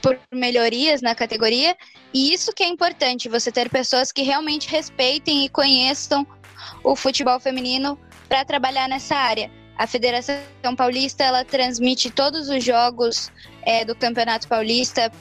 por, 0.00 0.18
melhorias 0.32 1.02
na 1.02 1.14
categoria. 1.14 1.76
E 2.12 2.32
isso 2.32 2.52
que 2.52 2.62
é 2.62 2.68
importante, 2.68 3.28
você 3.28 3.50
ter 3.50 3.68
pessoas 3.68 4.12
que 4.12 4.22
realmente 4.22 4.68
respeitem 4.68 5.44
e 5.44 5.48
conheçam 5.48 6.26
o 6.82 6.96
futebol 6.96 7.38
feminino 7.40 7.98
para 8.28 8.44
trabalhar 8.44 8.88
nessa 8.88 9.16
área. 9.16 9.50
A 9.76 9.86
Federação 9.86 10.36
Paulista 10.76 11.22
ela 11.22 11.44
transmite 11.44 12.10
todos 12.10 12.48
os 12.48 12.64
jogos 12.64 13.30
é, 13.62 13.84
do 13.84 13.94
Campeonato 13.94 14.48
Paulista 14.48 15.12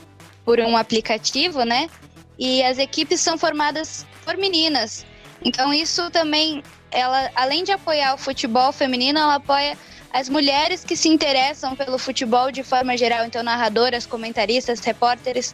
por 0.44 0.60
um 0.60 0.76
aplicativo, 0.76 1.64
né? 1.64 1.89
E 2.38 2.64
as 2.64 2.77
equipes 2.77 3.22
são 3.22 3.38
formadas 3.38 4.05
por 4.23 4.38
meninas. 4.38 5.05
Então 5.43 5.73
isso 5.73 6.09
também, 6.11 6.64
ela, 6.91 7.30
além 7.35 7.64
de 7.64 7.72
apoiar 7.72 8.14
o 8.14 8.18
futebol 8.18 8.72
feminino, 8.72 9.19
ela 9.19 9.35
apoia 9.35 9.77
as 10.11 10.30
mulheres 10.30 10.84
que 10.84 10.95
se 10.95 11.09
interessam 11.09 11.76
pelo 11.76 11.97
futebol 11.97 12.51
de 12.51 12.64
forma 12.64 12.97
geral. 12.97 13.26
Então 13.26 13.43
narradoras, 13.43 14.05
comentaristas, 14.05 14.80
repórteres. 14.80 15.53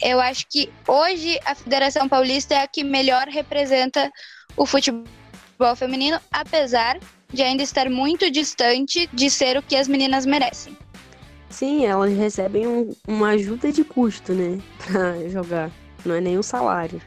Eu 0.00 0.20
acho 0.20 0.46
que 0.48 0.70
hoje 0.88 1.38
a 1.44 1.54
Federação 1.54 2.08
Paulista 2.08 2.54
é 2.54 2.62
a 2.62 2.66
que 2.66 2.82
melhor 2.82 3.28
representa 3.28 4.10
o 4.56 4.64
futebol 4.64 5.06
feminino, 5.76 6.18
apesar 6.32 6.98
de 7.32 7.42
ainda 7.42 7.62
estar 7.62 7.88
muito 7.90 8.30
distante 8.30 9.08
de 9.12 9.30
ser 9.30 9.58
o 9.58 9.62
que 9.62 9.76
as 9.76 9.86
meninas 9.86 10.24
merecem. 10.24 10.76
Sim, 11.50 11.84
elas 11.84 12.16
recebem 12.16 12.66
um- 12.66 12.94
uma 13.06 13.30
ajuda 13.30 13.70
de 13.70 13.84
custo, 13.84 14.32
né? 14.32 14.58
Pra 14.86 15.28
jogar. 15.28 15.70
Não 16.04 16.14
é 16.14 16.20
nenhum 16.20 16.42
salário. 16.42 17.00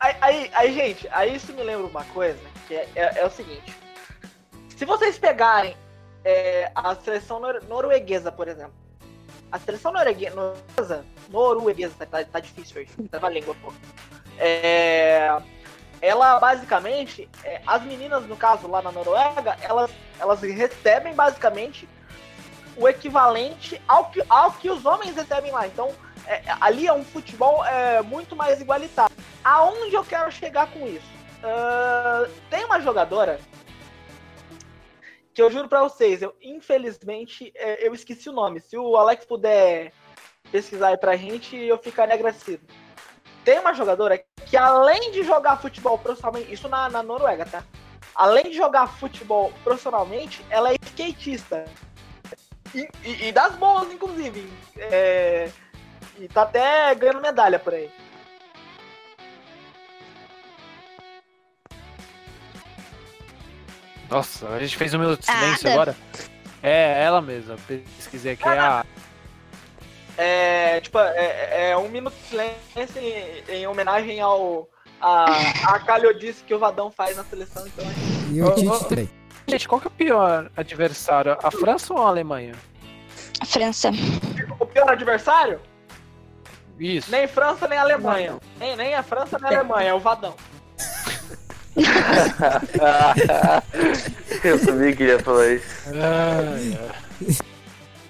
Aí, 0.00 0.16
aí, 0.20 0.50
aí, 0.54 0.74
gente, 0.74 1.08
aí 1.12 1.36
isso 1.36 1.52
me 1.52 1.62
lembra 1.62 1.86
uma 1.86 2.04
coisa, 2.04 2.38
que 2.66 2.74
é, 2.74 2.88
é- 2.96 3.18
é 3.20 3.26
o 3.26 3.30
seguinte. 3.30 3.74
Se 4.76 4.84
vocês 4.84 5.18
pegarem 5.18 5.76
é, 6.24 6.70
a 6.74 6.94
seleção 6.96 7.38
nor- 7.40 7.62
norueguesa, 7.68 8.30
por 8.32 8.48
exemplo. 8.48 8.74
A 9.50 9.58
seleção 9.58 9.92
noruegue- 9.92 10.30
norueguesa, 10.30 11.04
norueguesa, 11.30 11.94
tá, 12.06 12.24
tá, 12.24 12.40
difícil 12.40 12.82
hoje, 12.82 12.90
tá 13.08 13.28
língua, 13.30 13.54
pô. 13.62 13.72
É, 14.36 15.30
ela 16.02 16.38
basicamente, 16.38 17.28
é, 17.44 17.60
as 17.66 17.82
meninas, 17.82 18.26
no 18.26 18.36
caso, 18.36 18.68
lá 18.68 18.82
na 18.82 18.92
Noruega, 18.92 19.56
elas, 19.62 19.90
elas 20.18 20.40
recebem 20.42 21.14
basicamente 21.14 21.88
o 22.76 22.86
equivalente 22.88 23.80
ao 23.88 24.10
que, 24.10 24.22
ao 24.28 24.52
que 24.52 24.70
os 24.70 24.84
homens 24.84 25.14
recebem 25.16 25.50
lá. 25.50 25.66
Então, 25.66 25.90
é, 26.34 26.42
ali 26.60 26.86
é 26.86 26.92
um 26.92 27.04
futebol 27.04 27.64
é, 27.64 28.02
muito 28.02 28.36
mais 28.36 28.60
igualitário. 28.60 29.14
Aonde 29.42 29.94
eu 29.94 30.04
quero 30.04 30.30
chegar 30.30 30.70
com 30.70 30.86
isso? 30.86 31.06
Ah, 31.42 32.26
tem 32.50 32.64
uma 32.64 32.80
jogadora 32.80 33.38
que 35.32 35.40
eu 35.40 35.50
juro 35.50 35.68
pra 35.68 35.82
vocês, 35.82 36.20
eu 36.20 36.34
infelizmente 36.42 37.52
é, 37.54 37.86
eu 37.86 37.94
esqueci 37.94 38.28
o 38.28 38.32
nome. 38.32 38.60
Se 38.60 38.76
o 38.76 38.96
Alex 38.96 39.24
puder 39.24 39.92
pesquisar 40.50 40.88
aí 40.88 40.96
pra 40.96 41.16
gente, 41.16 41.56
eu 41.56 41.78
ficaria 41.78 42.14
agradecido. 42.14 42.62
Tem 43.44 43.58
uma 43.60 43.72
jogadora 43.72 44.22
que 44.46 44.56
além 44.56 45.12
de 45.12 45.22
jogar 45.22 45.56
futebol 45.62 45.96
profissionalmente, 45.98 46.52
isso 46.52 46.68
na, 46.68 46.88
na 46.88 47.02
Noruega, 47.02 47.46
tá? 47.46 47.62
Além 48.14 48.44
de 48.44 48.54
jogar 48.54 48.88
futebol 48.88 49.52
profissionalmente, 49.62 50.44
ela 50.50 50.72
é 50.72 50.76
skatista. 50.82 51.64
E, 52.74 52.88
e- 53.04 53.28
e 53.28 53.32
das 53.32 53.54
boas, 53.54 53.90
inclusive. 53.92 54.52
É, 54.76 55.50
e 56.18 56.28
tá 56.28 56.42
até 56.42 56.94
ganhando 56.94 57.20
medalha 57.20 57.58
por 57.58 57.74
aí. 57.74 57.90
Nossa, 64.10 64.48
a 64.48 64.58
gente 64.58 64.76
fez 64.76 64.94
um 64.94 64.98
minuto 64.98 65.20
de 65.20 65.30
Ah, 65.30 65.34
silêncio 65.34 65.66
Ada. 65.66 65.74
agora. 65.74 65.96
É, 66.62 67.02
ela 67.04 67.20
mesma. 67.20 67.56
Pesquisei 67.66 68.32
aqui. 68.32 68.48
É 68.48 68.58
a... 68.58 68.86
É, 70.16 70.80
tipo, 70.80 70.98
é, 70.98 71.70
é 71.70 71.76
um 71.76 71.88
minuto 71.88 72.14
de 72.14 72.28
silêncio 72.28 73.00
em, 73.00 73.54
em 73.54 73.66
homenagem 73.66 74.20
ao 74.20 74.68
a, 75.00 75.74
a 75.74 75.78
calhodice 75.78 76.42
que 76.42 76.52
o 76.52 76.58
Vadão 76.58 76.90
faz 76.90 77.16
na 77.16 77.22
seleção, 77.22 77.64
então 77.66 77.84
E 78.32 78.42
o 78.42 78.50
Tite 78.52 78.88
também. 78.88 79.10
Gente, 79.46 79.68
qual 79.68 79.80
que 79.80 79.86
é 79.86 79.90
o 79.90 79.92
pior 79.92 80.50
adversário? 80.56 81.36
A 81.42 81.50
França 81.50 81.94
ou 81.94 82.02
a 82.02 82.08
Alemanha? 82.08 82.54
França. 83.46 83.90
o 84.58 84.66
pior 84.66 84.90
adversário, 84.90 85.60
Isso. 86.78 87.10
nem 87.10 87.26
França 87.26 87.66
nem 87.66 87.78
Alemanha. 87.78 88.38
Nem, 88.58 88.76
nem 88.76 88.94
a 88.94 89.02
França 89.02 89.38
nem 89.38 89.54
a 89.54 89.60
Alemanha, 89.60 89.88
é 89.90 89.94
o 89.94 90.00
Vadão. 90.00 90.34
Eu 94.44 94.58
sabia 94.58 94.94
que 94.94 95.04
ia 95.04 95.18
falar 95.18 95.48
isso. 95.48 95.88
Ai, 95.88 96.78
ai. 96.78 96.94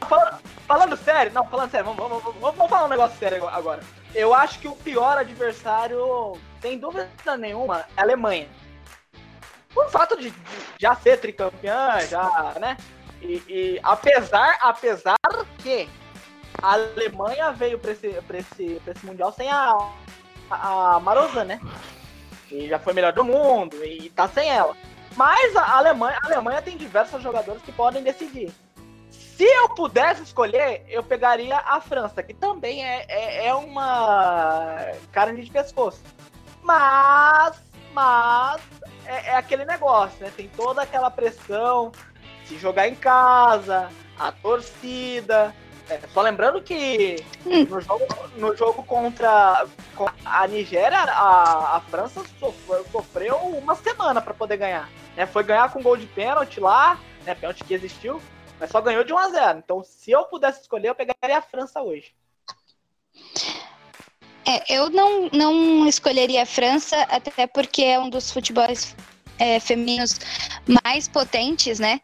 Falando, 0.09 0.39
falando 0.67 0.97
sério, 0.97 1.33
não, 1.33 1.47
falando 1.47 1.71
sério, 1.71 1.87
vamos, 1.87 2.01
vamos, 2.01 2.21
vamos, 2.23 2.41
vamos 2.41 2.71
falar 2.71 2.87
um 2.87 2.91
negócio 2.91 3.17
sério 3.19 3.49
agora. 3.49 3.81
Eu 4.15 4.35
acho 4.35 4.59
que 4.59 4.69
o 4.69 4.77
pior 4.77 5.19
adversário, 5.19 6.37
sem 6.61 6.79
dúvida 6.79 7.09
nenhuma, 7.39 7.81
é 7.97 8.01
a 8.01 8.03
Alemanha. 8.03 8.49
Por 9.75 9.91
fato 9.91 10.17
de, 10.17 10.31
de 10.31 10.37
já 10.81 10.95
ser 10.95 11.19
tricampeã, 11.19 12.01
já, 12.09 12.55
né? 12.59 12.77
E, 13.21 13.43
e 13.49 13.81
apesar, 13.83 14.59
apesar 14.63 15.17
que 15.59 15.89
a 16.61 16.73
Alemanha 16.73 17.53
veio 17.53 17.79
pra 17.79 17.93
esse, 17.93 18.09
pra 18.27 18.39
esse, 18.39 18.81
pra 18.85 18.93
esse 18.93 19.07
Mundial 19.07 19.33
sem 19.33 19.51
a, 19.51 19.77
a, 20.51 21.01
Marozan, 21.01 21.45
né? 21.45 21.61
E 22.51 22.69
já 22.69 22.79
foi 22.79 22.93
melhor 22.93 23.13
do 23.13 23.25
mundo 23.25 23.77
e 23.85 24.11
tá 24.11 24.29
sem 24.29 24.49
ela. 24.49 24.77
Mas 25.17 25.55
a 25.57 25.77
Alemanha, 25.77 26.19
a 26.23 26.27
Alemanha 26.27 26.63
tem 26.63 26.77
diversos 26.77 27.23
jogadores 27.23 27.63
que 27.63 27.73
podem 27.73 28.03
decidir. 28.03 28.53
Se 29.11 29.45
eu 29.45 29.69
pudesse 29.71 30.23
escolher, 30.23 30.85
eu 30.89 31.03
pegaria 31.03 31.59
a 31.59 31.81
França, 31.81 32.23
que 32.23 32.35
também 32.35 32.85
é, 32.85 33.05
é, 33.09 33.47
é 33.47 33.55
uma 33.55 34.77
carne 35.13 35.43
de 35.43 35.51
pescoço. 35.51 36.03
Mas, 36.63 37.63
mas, 37.93 38.61
é, 39.07 39.31
é 39.31 39.37
aquele 39.37 39.65
negócio, 39.65 40.19
né? 40.21 40.33
Tem 40.37 40.49
toda 40.49 40.83
aquela 40.83 41.09
pressão, 41.11 41.93
se 42.47 42.59
jogar 42.59 42.89
em 42.89 42.97
casa, 42.97 43.89
a 44.19 44.33
torcida, 44.33 45.55
É, 45.91 45.99
só 46.13 46.21
lembrando 46.21 46.61
que 46.61 47.17
no 47.69 47.81
jogo, 47.81 48.07
no 48.37 48.55
jogo 48.55 48.83
contra, 48.83 49.67
contra 49.97 50.15
a 50.25 50.47
Nigéria, 50.47 50.99
a, 50.99 51.77
a 51.77 51.81
França 51.81 52.23
sofreu, 52.39 52.85
sofreu 52.93 53.37
uma 53.37 53.75
semana 53.75 54.21
para 54.21 54.35
poder 54.35 54.59
ganhar. 54.59 54.91
Né? 55.17 55.27
Foi 55.27 55.43
ganhar 55.43 55.73
com 55.73 55.83
gol 55.83 55.97
de 55.97 56.07
pênalti 56.07 56.61
lá, 56.61 57.01
né? 57.25 57.35
Pênalti 57.35 57.65
que 57.65 57.73
existiu, 57.73 58.21
mas 58.61 58.71
só 58.71 58.81
ganhou 58.83 59.03
de 59.03 59.15
1 59.15 59.19
a 59.19 59.29
0 59.31 59.59
Então, 59.59 59.83
se 59.83 60.11
eu 60.11 60.25
pudesse 60.25 60.61
escolher, 60.61 60.89
eu 60.89 60.95
pegaria 60.95 61.39
a 61.39 61.43
França 61.43 61.81
hoje. 61.81 62.13
É, 64.47 64.77
eu 64.77 64.91
não, 64.91 65.29
não 65.33 65.87
escolheria 65.87 66.43
a 66.43 66.47
França, 66.47 66.97
até 67.05 67.47
porque 67.47 67.83
é 67.83 67.99
um 67.99 68.11
dos 68.11 68.31
futebols 68.31 68.95
é, 69.39 69.59
femininos 69.59 70.19
mais 70.85 71.09
potentes, 71.09 71.79
né? 71.79 72.01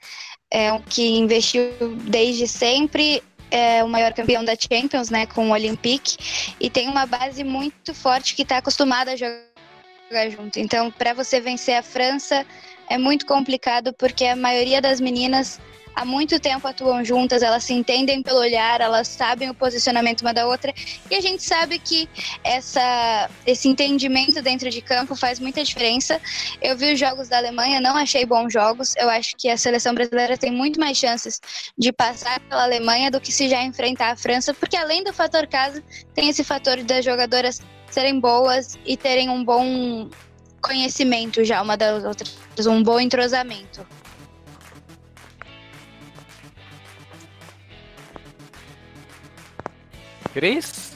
É, 0.51 0.79
que 0.89 1.19
investiu 1.19 1.71
desde 2.07 2.47
sempre 2.47 3.23
é 3.55 3.85
o 3.85 3.89
maior 3.89 4.13
campeão 4.13 4.45
da 4.45 4.55
Champions, 4.57 5.11
né, 5.11 5.27
com 5.27 5.49
o 5.49 5.53
Olympique, 5.53 6.17
e 6.59 6.69
tem 6.69 6.89
uma 6.89 7.07
base 7.07 7.45
muito 7.45 7.95
forte 7.95 8.35
que 8.35 8.43
está 8.43 8.59
acostumada 8.59 9.13
a 9.13 9.17
jogar 9.17 10.29
junto. 10.29 10.59
Então, 10.59 10.91
para 10.91 11.15
você 11.15 11.41
vencer 11.41 11.77
a 11.77 11.83
França 11.83 12.45
é 12.91 12.99
muito 12.99 13.25
complicado 13.25 13.93
porque 13.93 14.25
a 14.25 14.35
maioria 14.35 14.83
das 14.83 15.01
meninas 15.01 15.61
há 15.95 16.05
muito 16.05 16.41
tempo 16.41 16.67
atuam 16.67 17.05
juntas, 17.05 17.43
elas 17.43 17.65
se 17.65 17.73
entendem 17.73 18.23
pelo 18.23 18.41
olhar, 18.41 18.81
elas 18.81 19.09
sabem 19.09 19.51
o 19.51 19.55
posicionamento 19.55 20.23
uma 20.23 20.35
da 20.35 20.47
outra, 20.47 20.73
e 21.11 21.15
a 21.15 21.21
gente 21.21 21.43
sabe 21.43 21.79
que 21.79 22.09
essa, 22.43 23.31
esse 23.47 23.69
entendimento 23.69 24.43
dentro 24.43 24.71
de 24.71 24.81
campo 24.81 25.15
faz 25.15 25.39
muita 25.39 25.63
diferença. 25.63 26.21
Eu 26.61 26.77
vi 26.77 26.93
os 26.93 26.99
jogos 27.01 27.29
da 27.29 27.39
Alemanha, 27.39 27.81
não 27.81 27.97
achei 27.97 28.25
bons 28.27 28.53
jogos, 28.53 28.95
eu 28.97 29.09
acho 29.09 29.37
que 29.37 29.49
a 29.49 29.57
seleção 29.57 29.95
brasileira 29.95 30.37
tem 30.37 30.51
muito 30.51 30.81
mais 30.81 30.97
chances 30.99 31.41
de 31.79 31.93
passar 31.93 32.41
pela 32.41 32.65
Alemanha 32.65 33.11
do 33.11 33.21
que 33.21 33.33
se 33.33 33.49
já 33.49 33.63
enfrentar 33.63 34.13
a 34.13 34.17
França, 34.17 34.53
porque 34.55 34.77
além 34.77 35.05
do 35.05 35.13
fator 35.13 35.47
casa, 35.47 35.83
tem 36.15 36.29
esse 36.29 36.43
fator 36.43 36.83
das 36.83 37.05
jogadoras 37.05 37.61
serem 37.91 38.19
boas 38.19 38.77
e 38.85 38.97
terem 38.97 39.29
um 39.29 39.45
bom 39.45 40.09
conhecimento 40.61 41.45
já 41.45 41.63
uma 41.63 41.77
das 41.77 42.05
outras, 42.05 42.35
um 42.67 42.83
bom 42.83 42.99
entrosamento. 42.99 43.87
Cris? 50.35 50.93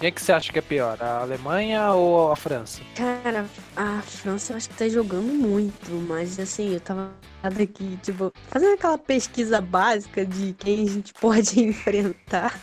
Quem 0.00 0.08
é 0.08 0.10
que 0.10 0.20
você 0.20 0.32
acha 0.32 0.52
que 0.52 0.58
é 0.58 0.62
pior, 0.62 1.00
a 1.00 1.20
Alemanha 1.20 1.92
ou 1.92 2.32
a 2.32 2.36
França? 2.36 2.82
Cara, 2.96 3.46
a 3.76 4.02
França 4.02 4.52
eu 4.52 4.56
acho 4.56 4.68
que 4.68 4.74
tá 4.74 4.88
jogando 4.88 5.32
muito, 5.32 5.90
mas 5.92 6.38
assim, 6.40 6.74
eu 6.74 6.80
tava 6.80 7.12
aqui, 7.44 7.96
tipo, 8.02 8.32
fazendo 8.48 8.74
aquela 8.74 8.98
pesquisa 8.98 9.60
básica 9.60 10.26
de 10.26 10.52
quem 10.54 10.84
a 10.84 10.90
gente 10.90 11.14
pode 11.18 11.60
enfrentar. 11.60 12.58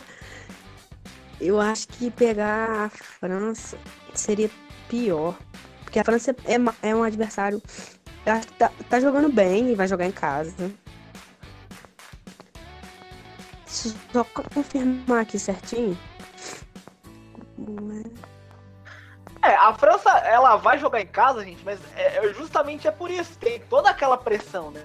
Eu 1.40 1.58
acho 1.58 1.88
que 1.88 2.10
pegar 2.10 2.68
a 2.68 2.88
França 2.90 3.78
seria 4.12 4.50
pior. 4.88 5.36
Porque 5.82 5.98
a 5.98 6.04
França 6.04 6.36
é, 6.44 6.88
é 6.90 6.94
um 6.94 7.02
adversário. 7.02 7.62
Eu 8.26 8.32
acho 8.34 8.46
que 8.46 8.54
tá, 8.54 8.70
tá 8.90 9.00
jogando 9.00 9.32
bem 9.32 9.70
e 9.70 9.74
vai 9.74 9.88
jogar 9.88 10.06
em 10.06 10.12
casa. 10.12 10.70
Só 13.74 14.24
confirmar 14.24 15.22
aqui 15.22 15.38
certinho. 15.38 15.98
É, 19.42 19.54
a 19.56 19.74
França, 19.74 20.10
ela 20.20 20.56
vai 20.56 20.78
jogar 20.78 21.00
em 21.00 21.06
casa, 21.06 21.44
gente, 21.44 21.62
mas 21.64 21.78
é, 21.96 22.16
é, 22.16 22.32
justamente 22.32 22.86
é 22.86 22.90
por 22.90 23.10
isso. 23.10 23.36
Tem 23.38 23.60
toda 23.60 23.90
aquela 23.90 24.16
pressão, 24.16 24.70
né? 24.70 24.82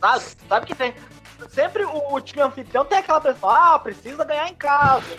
Sabe? 0.00 0.24
Sabe 0.48 0.66
que 0.66 0.74
tem. 0.74 0.94
Sempre 1.50 1.84
o, 1.84 2.14
o 2.14 2.20
time 2.20 2.40
anfitrião 2.40 2.84
tem 2.84 2.98
aquela 2.98 3.20
pressão, 3.20 3.50
ah, 3.50 3.78
precisa 3.78 4.24
ganhar 4.24 4.48
em 4.48 4.54
casa. 4.54 5.16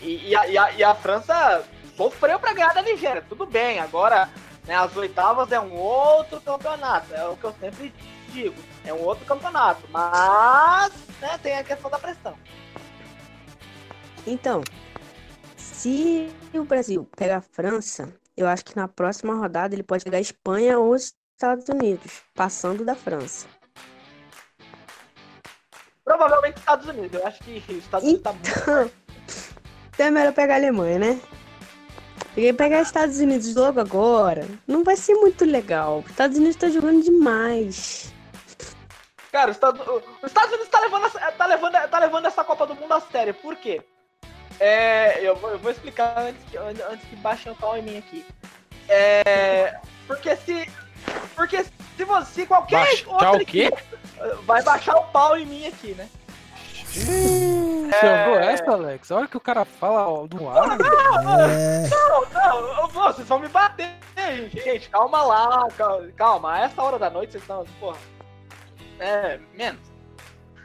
E, 0.00 0.28
e, 0.28 0.36
a, 0.36 0.46
e, 0.46 0.58
a, 0.58 0.72
e 0.72 0.84
a 0.84 0.94
França 0.94 1.64
sofreu 1.96 2.38
para 2.38 2.52
ganhar 2.52 2.74
da 2.74 2.82
Nigéria, 2.82 3.24
tudo 3.28 3.46
bem. 3.46 3.80
Agora, 3.80 4.28
né, 4.64 4.76
as 4.76 4.94
oitavas 4.94 5.50
é 5.50 5.58
um 5.58 5.74
outro 5.74 6.40
campeonato, 6.40 7.12
é 7.12 7.26
o 7.26 7.36
que 7.36 7.44
eu 7.44 7.54
sempre 7.58 7.92
digo, 7.96 8.17
é 8.84 8.92
um 8.92 9.02
outro 9.02 9.24
campeonato. 9.24 9.82
Mas 9.90 10.92
né, 11.20 11.38
tem 11.42 11.58
a 11.58 11.64
questão 11.64 11.90
da 11.90 11.98
pressão. 11.98 12.34
Então, 14.26 14.62
se 15.56 16.28
o 16.52 16.64
Brasil 16.64 17.08
pegar 17.16 17.38
a 17.38 17.40
França, 17.40 18.12
eu 18.36 18.46
acho 18.46 18.64
que 18.64 18.76
na 18.76 18.88
próxima 18.88 19.34
rodada 19.34 19.74
ele 19.74 19.82
pode 19.82 20.04
pegar 20.04 20.18
a 20.18 20.20
Espanha 20.20 20.78
ou 20.78 20.92
os 20.92 21.14
Estados 21.34 21.68
Unidos, 21.68 22.22
passando 22.34 22.84
da 22.84 22.94
França. 22.94 23.46
Provavelmente 26.04 26.58
Estados 26.58 26.86
Unidos. 26.88 27.20
Eu 27.20 27.26
acho 27.26 27.38
que 27.44 27.62
os 27.68 27.78
Estados 27.78 28.06
Unidos 28.06 28.22
tá 28.22 28.32
muito. 28.32 28.48
Então, 28.48 28.90
então 29.94 30.06
é 30.06 30.10
melhor 30.10 30.32
pegar 30.32 30.54
a 30.54 30.56
Alemanha, 30.56 30.98
né? 30.98 31.20
Porque 32.34 32.52
pegar 32.52 32.82
Estados 32.82 33.18
Unidos 33.18 33.54
logo 33.54 33.80
agora 33.80 34.46
não 34.66 34.84
vai 34.84 34.96
ser 34.96 35.14
muito 35.14 35.44
legal. 35.44 36.00
Os 36.04 36.10
Estados 36.10 36.38
Unidos 36.38 36.56
tá 36.56 36.68
jogando 36.68 37.02
demais. 37.02 38.14
Cara, 39.30 39.50
os 39.50 39.56
Estados, 39.56 39.86
os 39.86 40.02
Estados 40.24 40.50
Unidos 40.50 40.68
tá 40.68 40.80
levando, 40.80 41.06
essa, 41.06 41.32
tá, 41.32 41.46
levando, 41.46 41.88
tá 41.88 41.98
levando 41.98 42.26
essa 42.26 42.44
Copa 42.44 42.66
do 42.66 42.74
Mundo 42.74 42.92
a 42.92 43.00
sério. 43.00 43.34
Por 43.34 43.56
quê? 43.56 43.82
É, 44.58 45.20
eu, 45.22 45.36
vou, 45.36 45.50
eu 45.50 45.58
vou 45.58 45.70
explicar 45.70 46.18
antes 46.18 46.42
que, 46.50 46.56
antes 46.56 47.08
que 47.08 47.16
baixem 47.16 47.52
o 47.52 47.54
pau 47.54 47.76
em 47.76 47.82
mim 47.82 47.98
aqui. 47.98 48.26
É, 48.88 49.78
porque 50.06 50.34
se. 50.36 50.68
Porque 51.36 51.62
se 51.62 52.04
você. 52.04 52.46
Qualquer 52.46 52.86
Baixa, 52.86 53.08
outra 53.08 53.32
o 53.32 53.46
quê? 53.46 53.64
Equipe, 53.66 53.82
vai 54.44 54.62
baixar 54.62 54.96
o 54.96 55.04
pau 55.08 55.36
em 55.36 55.44
mim 55.44 55.66
aqui, 55.66 55.94
né? 55.94 56.08
Você 56.86 58.06
é... 58.06 58.28
ouviu 58.28 58.40
essa, 58.40 58.70
Alex? 58.72 59.10
Olha 59.10 59.28
que 59.28 59.36
o 59.36 59.40
cara 59.40 59.64
fala 59.64 60.26
do 60.26 60.48
ar. 60.48 60.78
Não, 60.78 61.40
é... 61.44 61.88
não, 61.88 62.30
não, 62.32 62.88
não, 62.88 62.88
vocês 62.88 63.28
vão 63.28 63.38
me 63.38 63.48
bater, 63.48 63.90
gente. 64.16 64.60
Gente, 64.60 64.88
calma 64.88 65.22
lá, 65.22 65.68
calma. 65.76 66.08
calma. 66.16 66.54
A 66.54 66.60
essa 66.60 66.82
hora 66.82 66.98
da 66.98 67.10
noite 67.10 67.32
vocês 67.32 67.42
estão, 67.42 67.64
porra. 67.78 67.98
É, 68.98 69.38
menos. 69.54 69.80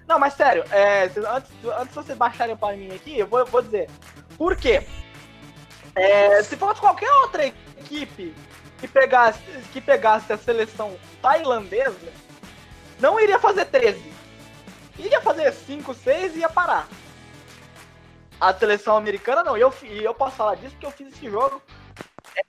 Não, 0.08 0.20
mas 0.20 0.34
sério, 0.34 0.64
é, 0.72 1.04
antes, 1.04 1.24
antes 1.26 1.90
de 1.90 1.96
vocês 1.96 2.18
baixarem 2.18 2.58
em 2.74 2.78
mim 2.78 2.96
aqui, 2.96 3.20
eu 3.20 3.28
vou, 3.28 3.46
vou 3.46 3.62
dizer. 3.62 3.90
Por 4.38 4.56
quê? 4.56 4.86
É, 5.96 6.42
se 6.44 6.58
fosse 6.58 6.80
qualquer 6.82 7.12
outra 7.22 7.46
equipe 7.46 8.34
que 8.80 8.88
pegasse, 8.88 9.40
que 9.72 9.80
pegasse 9.80 10.34
a 10.34 10.38
seleção 10.38 10.98
tailandesa, 11.22 12.12
não 13.00 13.20
iria 13.20 13.40
fazer 13.40 13.66
13 13.66 14.14
Iria 14.98 15.22
fazer 15.22 15.52
5, 15.52 15.94
6 15.94 16.36
e 16.36 16.40
ia 16.40 16.50
parar. 16.50 16.88
A 18.40 18.54
seleção 18.54 18.96
americana 18.96 19.44
não, 19.44 19.58
e 19.58 19.62
eu, 19.62 19.74
eu 19.84 20.14
posso 20.14 20.36
falar 20.36 20.56
disso 20.56 20.72
porque 20.72 20.86
eu 20.86 20.92
fiz 20.92 21.14
esse 21.14 21.30
jogo. 21.30 21.62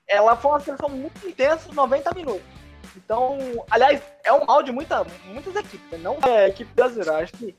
Ela 0.06 0.36
foi 0.36 0.50
uma 0.50 0.60
seleção 0.60 0.88
muito 0.88 1.26
intensa, 1.26 1.72
90 1.72 2.14
minutos. 2.14 2.46
Então, 2.96 3.38
aliás, 3.70 4.02
é 4.22 4.32
um 4.32 4.44
mal 4.44 4.62
de 4.62 4.72
muita, 4.72 5.04
muitas 5.26 5.54
equipes, 5.56 5.90
né? 5.90 5.98
não 5.98 6.18
é 6.26 6.48
equipe 6.48 6.72
brasileira. 6.74 7.18
Acho 7.18 7.32
que 7.32 7.54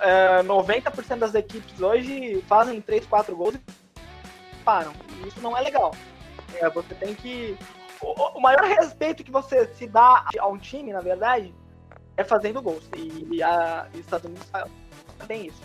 é, 0.00 0.42
90% 0.42 1.18
das 1.18 1.34
equipes 1.34 1.80
hoje 1.80 2.42
fazem 2.48 2.80
3, 2.80 3.06
4 3.06 3.36
gols 3.36 3.54
e 3.54 3.60
param. 4.64 4.92
E 5.10 5.28
isso 5.28 5.40
não 5.40 5.56
é 5.56 5.60
legal. 5.60 5.92
É, 6.54 6.68
você 6.70 6.94
tem 6.94 7.14
que. 7.14 7.56
O, 8.00 8.38
o 8.38 8.40
maior 8.40 8.62
respeito 8.64 9.24
que 9.24 9.30
você 9.30 9.66
se 9.74 9.86
dá 9.86 10.24
a 10.38 10.46
um 10.46 10.58
time, 10.58 10.92
na 10.92 11.00
verdade, 11.00 11.54
é 12.16 12.24
fazendo 12.24 12.62
gols. 12.62 12.88
E, 12.96 13.42
a, 13.42 13.88
os 13.92 14.00
Estados 14.00 14.26
Unidos 14.26 14.46
tem 15.26 15.46
isso. 15.46 15.62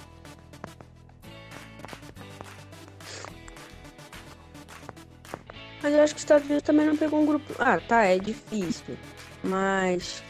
Mas 5.82 5.94
eu 5.94 6.04
acho 6.04 6.14
que 6.14 6.20
os 6.20 6.24
Estados 6.24 6.46
Unidos 6.46 6.64
também 6.64 6.86
não 6.86 6.96
pegou 6.96 7.22
um 7.22 7.26
grupo. 7.26 7.54
Ah, 7.60 7.80
tá, 7.80 8.04
é 8.04 8.18
difícil. 8.18 8.98
Mas. 9.44 10.24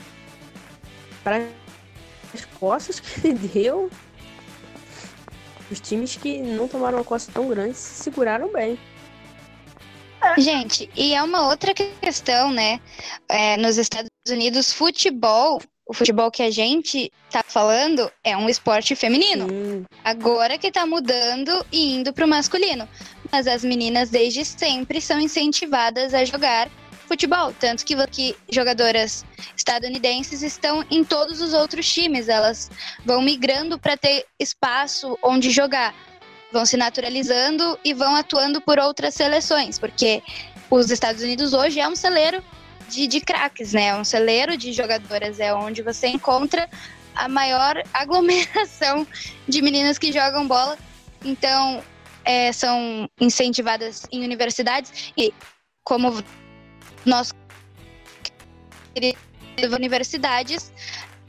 Para 1.24 1.46
as 2.34 2.46
costas 2.60 3.00
que 3.00 3.34
deu. 3.54 3.90
Os 5.70 5.80
times 5.80 6.16
que 6.18 6.40
não 6.40 6.68
tomaram 6.68 6.98
uma 6.98 7.04
costa 7.04 7.32
tão 7.32 7.48
grande 7.48 7.78
se 7.78 8.04
seguraram 8.04 8.52
bem. 8.52 8.78
Gente, 10.38 10.90
e 10.96 11.16
é 11.16 11.24
uma 11.24 11.48
outra 11.48 11.74
questão, 11.74 12.52
né? 12.52 12.80
É, 13.28 13.58
nos 13.58 13.78
Estados 13.78 14.10
Unidos, 14.30 14.72
futebol 14.72 15.60
o 15.92 15.94
futebol 15.94 16.32
que 16.32 16.42
a 16.42 16.50
gente 16.50 17.12
tá 17.30 17.44
falando 17.46 18.10
é 18.24 18.38
um 18.38 18.48
esporte 18.48 18.96
feminino. 18.96 19.48
Hum. 19.52 19.84
Agora 20.06 20.58
que 20.58 20.72
tá 20.72 20.86
mudando 20.86 21.66
e 21.70 21.96
indo 21.96 22.14
pro 22.14 22.26
masculino. 22.26 22.88
Mas 23.32 23.48
as 23.48 23.64
meninas 23.64 24.10
desde 24.10 24.44
sempre 24.44 25.00
são 25.00 25.20
incentivadas 25.20 26.14
a 26.14 26.26
jogar 26.26 26.70
futebol, 27.08 27.54
tanto 27.60 27.86
que, 27.86 27.96
que 28.08 28.36
jogadoras 28.50 29.26
estadunidenses 29.56 30.42
estão 30.42 30.86
em 30.90 31.04
todos 31.04 31.42
os 31.42 31.54
outros 31.54 31.92
times, 31.92 32.30
elas 32.30 32.72
vão 33.06 33.22
migrando 33.22 33.78
para 33.78 33.98
ter 33.98 34.26
espaço 34.40 35.18
onde 35.22 35.52
jogar, 35.52 35.94
vão 36.54 36.66
se 36.66 36.78
naturalizando 36.78 37.78
e 37.84 37.94
vão 37.94 38.16
atuando 38.16 38.62
por 38.62 38.80
outras 38.80 39.14
seleções, 39.14 39.78
porque 39.78 40.24
os 40.70 40.90
Estados 40.90 41.22
Unidos 41.22 41.54
hoje 41.54 41.82
é 41.82 41.88
um 41.88 41.98
celeiro 41.98 42.42
de, 42.88 43.08
de 43.08 43.20
craques, 43.20 43.74
né? 43.74 43.94
Um 43.96 44.06
celeiro 44.06 44.56
de 44.56 44.72
jogadoras 44.72 45.40
é 45.40 45.54
onde 45.54 45.82
você 45.82 46.08
encontra 46.08 46.70
a 47.14 47.28
maior 47.28 47.82
aglomeração 47.94 49.06
de 49.48 49.62
meninas 49.62 49.98
que 49.98 50.14
jogam 50.14 50.48
bola. 50.48 50.78
Então, 51.24 51.84
é, 52.24 52.52
são 52.52 53.10
incentivadas 53.20 54.06
em 54.12 54.24
universidades 54.24 55.12
e 55.18 55.34
como 55.84 56.24
nós 57.06 57.32
universidades 59.74 60.72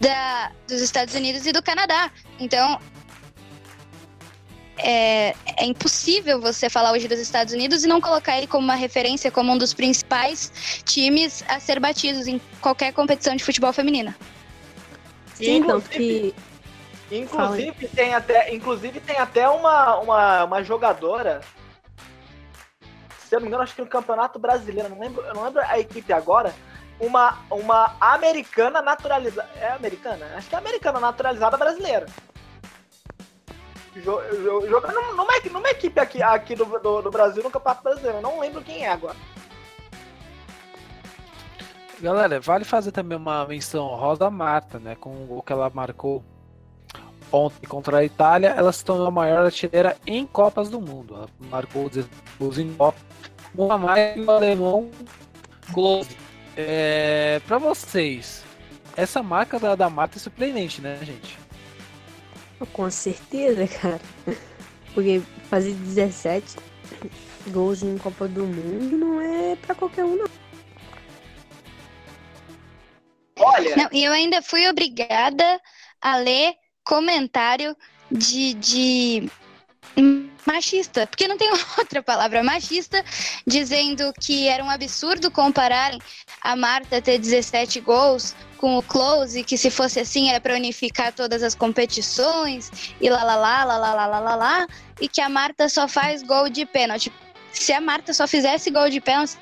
da, 0.00 0.52
dos 0.66 0.80
Estados 0.80 1.14
Unidos 1.14 1.46
e 1.46 1.52
do 1.52 1.62
Canadá. 1.62 2.10
Então, 2.40 2.78
é, 4.78 5.34
é, 5.58 5.64
impossível 5.64 6.40
você 6.40 6.68
falar 6.68 6.92
hoje 6.92 7.06
dos 7.06 7.20
Estados 7.20 7.54
Unidos 7.54 7.84
e 7.84 7.86
não 7.86 8.00
colocar 8.00 8.36
ele 8.36 8.46
como 8.46 8.64
uma 8.64 8.74
referência, 8.74 9.30
como 9.30 9.52
um 9.52 9.58
dos 9.58 9.72
principais 9.72 10.82
times 10.84 11.44
a 11.48 11.60
ser 11.60 11.78
batidos 11.78 12.26
em 12.26 12.40
qualquer 12.60 12.92
competição 12.92 13.36
de 13.36 13.44
futebol 13.44 13.72
feminina. 13.72 14.16
Sim, 15.34 15.62
tanto 15.62 15.88
que. 15.88 16.34
Inclusive 17.12 17.88
tem, 17.88 18.14
até, 18.14 18.54
inclusive 18.54 18.98
tem 18.98 19.18
até 19.18 19.46
uma, 19.46 19.98
uma, 19.98 20.44
uma 20.44 20.62
jogadora. 20.64 21.42
Se 23.18 23.34
eu 23.34 23.38
não 23.38 23.42
me 23.42 23.48
engano, 23.48 23.62
acho 23.62 23.74
que 23.74 23.82
no 23.82 23.86
Campeonato 23.86 24.38
Brasileiro, 24.38 24.88
não 24.88 24.98
lembro, 24.98 25.22
eu 25.22 25.34
não 25.34 25.44
lembro 25.44 25.60
a 25.60 25.78
equipe 25.78 26.10
agora. 26.10 26.54
Uma, 26.98 27.38
uma 27.50 27.96
americana 28.00 28.80
naturalizada. 28.80 29.48
É 29.56 29.72
americana? 29.72 30.26
Acho 30.36 30.48
que 30.48 30.54
é 30.54 30.58
americana 30.58 31.00
naturalizada 31.00 31.56
brasileira. 31.56 32.06
Jogando 33.94 34.94
numa, 35.14 35.38
numa 35.52 35.70
equipe 35.70 36.00
aqui, 36.00 36.22
aqui 36.22 36.54
do, 36.54 36.64
do, 36.64 37.02
do 37.02 37.10
Brasil 37.10 37.42
no 37.42 37.50
Campeonato 37.50 37.82
Brasileiro. 37.82 38.18
Eu 38.18 38.22
não 38.22 38.40
lembro 38.40 38.62
quem 38.62 38.86
é 38.86 38.90
agora. 38.90 39.16
Galera, 42.00 42.40
vale 42.40 42.64
fazer 42.64 42.90
também 42.90 43.18
uma 43.18 43.46
menção 43.46 43.86
rosa 43.88 44.30
Marta, 44.30 44.78
né? 44.78 44.96
Com 44.96 45.26
o 45.28 45.42
que 45.42 45.52
ela 45.52 45.70
marcou 45.70 46.24
ontem 47.32 47.66
contra 47.66 47.98
a 47.98 48.04
Itália, 48.04 48.48
ela 48.48 48.72
se 48.72 48.84
tornou 48.84 49.06
a 49.06 49.10
maior 49.10 49.46
artilheira 49.46 49.96
em 50.06 50.26
Copas 50.26 50.68
do 50.68 50.80
Mundo. 50.80 51.14
Ela 51.14 51.28
marcou 51.50 51.90
os 52.38 52.58
em 52.58 52.72
Copa, 52.74 52.98
uma 53.54 53.78
mais 53.78 54.14
que 54.14 54.20
o 54.20 54.30
alemão 54.30 54.90
Close. 55.72 56.16
É, 56.56 57.40
para 57.46 57.58
vocês, 57.58 58.44
essa 58.96 59.22
marca 59.22 59.58
da, 59.58 59.74
da 59.74 59.88
Marta 59.88 60.18
é 60.18 60.20
surpreendente, 60.20 60.80
né, 60.82 60.98
gente? 61.02 61.38
Com 62.72 62.90
certeza, 62.90 63.66
cara. 63.66 64.00
Porque 64.94 65.22
fazer 65.48 65.72
17 65.72 66.56
gols 67.48 67.82
em 67.82 67.96
Copa 67.98 68.28
do 68.28 68.44
Mundo 68.44 68.96
não 68.96 69.20
é 69.20 69.56
para 69.56 69.74
qualquer 69.74 70.04
um, 70.04 70.16
não. 70.16 70.26
Olha. 73.38 73.76
Não, 73.76 73.88
e 73.90 74.04
eu 74.04 74.12
ainda 74.12 74.42
fui 74.42 74.68
obrigada 74.68 75.60
a 76.00 76.16
ler 76.16 76.54
comentário 76.84 77.76
de, 78.10 78.54
de 78.54 79.30
machista, 80.46 81.06
porque 81.06 81.28
não 81.28 81.36
tem 81.36 81.50
outra 81.78 82.02
palavra 82.02 82.42
machista, 82.42 83.04
dizendo 83.46 84.12
que 84.20 84.48
era 84.48 84.62
um 84.62 84.70
absurdo 84.70 85.30
compararem 85.30 85.98
a 86.40 86.56
Marta 86.56 87.00
ter 87.00 87.18
17 87.18 87.80
gols 87.80 88.34
com 88.58 88.76
o 88.76 88.82
Close, 88.82 89.42
que 89.42 89.56
se 89.56 89.70
fosse 89.70 90.00
assim 90.00 90.30
era 90.30 90.40
para 90.40 90.54
unificar 90.54 91.12
todas 91.12 91.42
as 91.42 91.54
competições 91.54 92.70
e 93.00 93.08
lá 93.08 93.24
lá 93.24 93.34
lá 93.34 93.64
lá 93.64 93.76
lá 93.76 94.06
lá 94.06 94.18
lá 94.20 94.34
lá 94.36 94.66
e 95.00 95.08
que 95.08 95.20
a 95.20 95.28
Marta 95.28 95.68
só 95.68 95.88
faz 95.88 96.22
gol 96.22 96.48
de 96.48 96.64
pênalti. 96.64 97.12
Se 97.52 97.72
a 97.72 97.80
Marta 97.80 98.14
só 98.14 98.26
fizesse 98.26 98.70
gol 98.70 98.88
de 98.88 99.00
pênalti, 99.00 99.36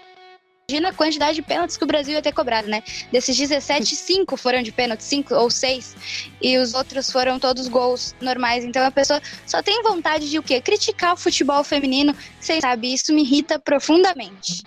Imagina 0.71 0.91
a 0.91 0.95
quantidade 0.95 1.35
de 1.35 1.43
pênaltis 1.43 1.77
que 1.77 1.83
o 1.83 1.87
Brasil 1.87 2.15
ia 2.15 2.23
ter 2.23 2.31
cobrado, 2.33 2.69
né? 2.69 2.81
Desses 3.11 3.37
17, 3.37 3.97
5 3.97 4.37
foram 4.37 4.63
de 4.63 4.71
pênalti, 4.71 5.03
5 5.03 5.35
ou 5.35 5.51
6. 5.51 5.97
E 6.41 6.59
os 6.59 6.75
outros 6.75 7.11
foram 7.11 7.41
todos 7.41 7.67
gols 7.67 8.15
normais. 8.21 8.65
Então 8.65 8.87
a 8.87 8.91
pessoa 8.93 9.21
só 9.45 9.61
tem 9.65 9.83
vontade 9.83 10.31
de 10.31 10.39
o 10.39 10.43
quê? 10.45 10.61
Criticar 10.61 11.15
o 11.15 11.17
futebol 11.17 11.65
feminino. 11.65 12.15
Vocês 12.39 12.61
sabem, 12.61 12.95
isso 12.95 13.13
me 13.13 13.23
irrita 13.23 13.59
profundamente. 13.59 14.63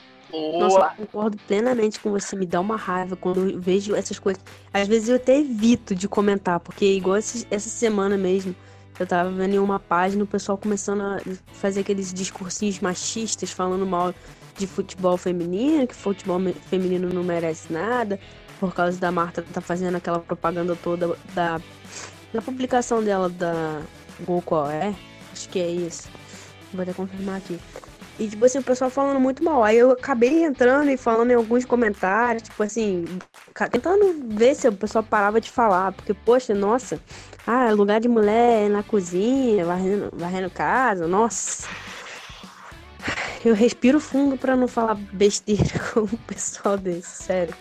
Nossa, 0.60 0.94
eu 1.00 1.06
concordo 1.06 1.38
plenamente 1.48 1.98
com 2.02 2.12
você. 2.12 2.36
Me 2.36 2.46
dá 2.46 2.60
uma 2.60 2.76
raiva 2.76 3.16
quando 3.16 3.50
eu 3.50 3.62
vejo 3.62 3.96
essas 3.96 4.20
coisas. 4.20 4.44
Às 4.74 4.90
vezes 4.90 5.08
eu 5.08 5.16
até 5.16 5.40
evito 5.40 5.96
de 5.96 6.10
comentar, 6.10 6.60
porque 6.60 6.84
igual 6.86 7.16
essa 7.16 7.70
semana 7.70 8.18
mesmo, 8.18 8.54
eu 9.00 9.08
tava 9.08 9.32
vendo 9.32 9.54
em 9.54 9.60
uma 9.60 9.80
página 9.80 10.22
o 10.22 10.28
pessoal 10.28 10.58
começando 10.58 11.02
a 11.02 11.22
fazer 11.54 11.80
aqueles 11.80 12.14
discursinhos 12.14 12.82
machistas, 12.82 13.52
falando 13.52 13.86
mal 13.86 14.14
de 14.58 14.68
futebol 14.68 15.18
feminino, 15.18 15.88
que 15.88 15.96
futebol 15.96 16.40
feminino 16.70 17.10
não 17.10 17.24
merece 17.24 17.72
nada, 17.72 18.20
por 18.60 18.74
causa 18.74 19.00
da 19.00 19.12
Marta 19.12 19.44
tá 19.54 19.62
fazendo 19.62 19.96
aquela 19.96 20.20
propaganda 20.20 20.76
toda 20.76 21.18
da, 21.34 21.60
da 22.34 22.42
publicação 22.42 23.04
dela 23.04 23.30
da 23.30 23.82
Gol 24.22 24.42
Qual 24.42 24.70
é? 24.70 24.94
Acho 25.32 25.50
que 25.50 25.60
é 25.60 25.68
isso. 25.70 26.10
Vou 26.72 26.84
até 26.84 26.94
confirmar 26.94 27.38
aqui. 27.38 27.60
E, 28.20 28.28
tipo 28.28 28.46
assim, 28.46 28.60
o 28.60 28.64
pessoal 28.64 28.92
falando 28.92 29.20
muito 29.20 29.44
mal. 29.44 29.64
Aí 29.64 29.78
eu 29.78 29.92
acabei 29.92 30.44
entrando 30.44 30.90
e 30.90 30.98
falando 30.98 31.32
em 31.32 31.34
alguns 31.34 31.66
comentários, 31.66 32.44
tipo 32.44 32.62
assim, 32.62 33.06
tentando 33.72 34.36
ver 34.36 34.56
se 34.56 34.68
o 34.68 34.74
pessoal 34.74 35.04
parava 35.04 35.42
de 35.42 35.50
falar. 35.50 35.92
Porque, 35.94 36.14
poxa, 36.14 36.54
nossa, 36.54 37.00
ah, 37.46 37.72
lugar 37.72 38.00
de 38.00 38.08
mulher 38.08 38.70
na 38.70 38.84
cozinha, 38.84 39.66
varrendo, 39.66 40.10
varrendo 40.14 40.50
casa, 40.52 41.08
nossa. 41.08 41.68
Eu 43.44 43.54
respiro 43.54 44.00
fundo 44.00 44.38
para 44.38 44.56
não 44.56 44.68
falar 44.68 44.96
besteira 44.96 45.80
com 45.94 46.02
o 46.02 46.18
pessoal 46.20 46.78
desse, 46.78 47.24
sério. 47.24 47.56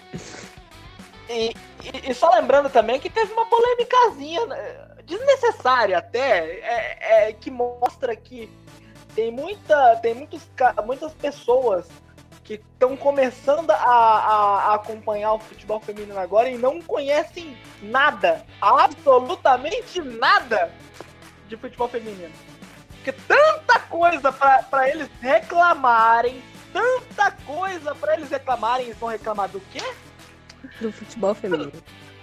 E, 1.28 1.54
e, 1.82 2.10
e, 2.10 2.14
só 2.14 2.30
lembrando 2.34 2.68
também 2.70 3.00
que 3.00 3.10
teve 3.10 3.32
uma 3.32 3.46
polêmicazinha 3.46 4.46
né, 4.46 4.88
desnecessária 5.06 5.98
até, 5.98 6.38
é, 6.60 7.28
é, 7.28 7.32
que 7.32 7.50
mostra 7.50 8.14
que 8.14 8.50
tem 9.14 9.32
muita, 9.32 9.96
tem 9.96 10.14
muitos, 10.14 10.42
muitas 10.84 11.12
pessoas 11.14 11.88
que 12.44 12.54
estão 12.54 12.96
começando 12.96 13.70
a, 13.70 13.74
a, 13.74 14.70
a, 14.70 14.74
acompanhar 14.74 15.34
o 15.34 15.38
futebol 15.38 15.80
feminino 15.80 16.18
agora 16.18 16.48
e 16.48 16.58
não 16.58 16.80
conhecem 16.82 17.56
nada, 17.80 18.44
absolutamente 18.60 20.00
nada 20.00 20.72
de 21.48 21.56
futebol 21.56 21.88
feminino. 21.88 22.32
Porque 23.02 23.12
tanta 23.26 23.80
coisa 23.80 24.30
para 24.30 24.88
eles 24.88 25.10
reclamarem, 25.20 26.40
tanta 26.72 27.32
coisa 27.44 27.92
para 27.96 28.14
eles 28.14 28.30
reclamarem, 28.30 28.86
eles 28.86 28.96
vão 28.96 29.08
reclamar 29.08 29.48
do 29.48 29.60
quê? 29.72 29.82
Do 30.80 30.92
futebol 30.92 31.34
feminino. 31.34 31.72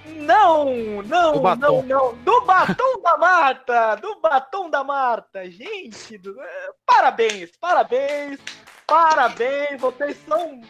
Não, 0.06 1.04
não, 1.04 1.34
não, 1.58 1.84
não. 1.84 2.16
Do 2.16 2.42
batom 2.46 3.02
da 3.02 3.18
Marta! 3.18 3.96
Do 3.96 4.22
batom 4.22 4.70
da 4.70 4.84
Marta! 4.86 5.52
Gente, 5.52 6.18
do... 6.18 6.42
Eh, 6.42 6.70
parabéns, 6.86 7.52
parabéns, 7.60 8.40
parabéns, 8.88 9.82
vocês 9.82 10.18
são 10.26 10.62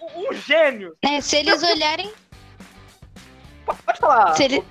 um, 0.00 0.28
um 0.30 0.32
gênio. 0.32 0.96
É, 1.02 1.20
se 1.20 1.36
eles 1.36 1.62
olharem. 1.62 2.10
Pode 3.66 3.98
falar. 4.00 4.34
Se, 4.34 4.44
ele... 4.44 4.64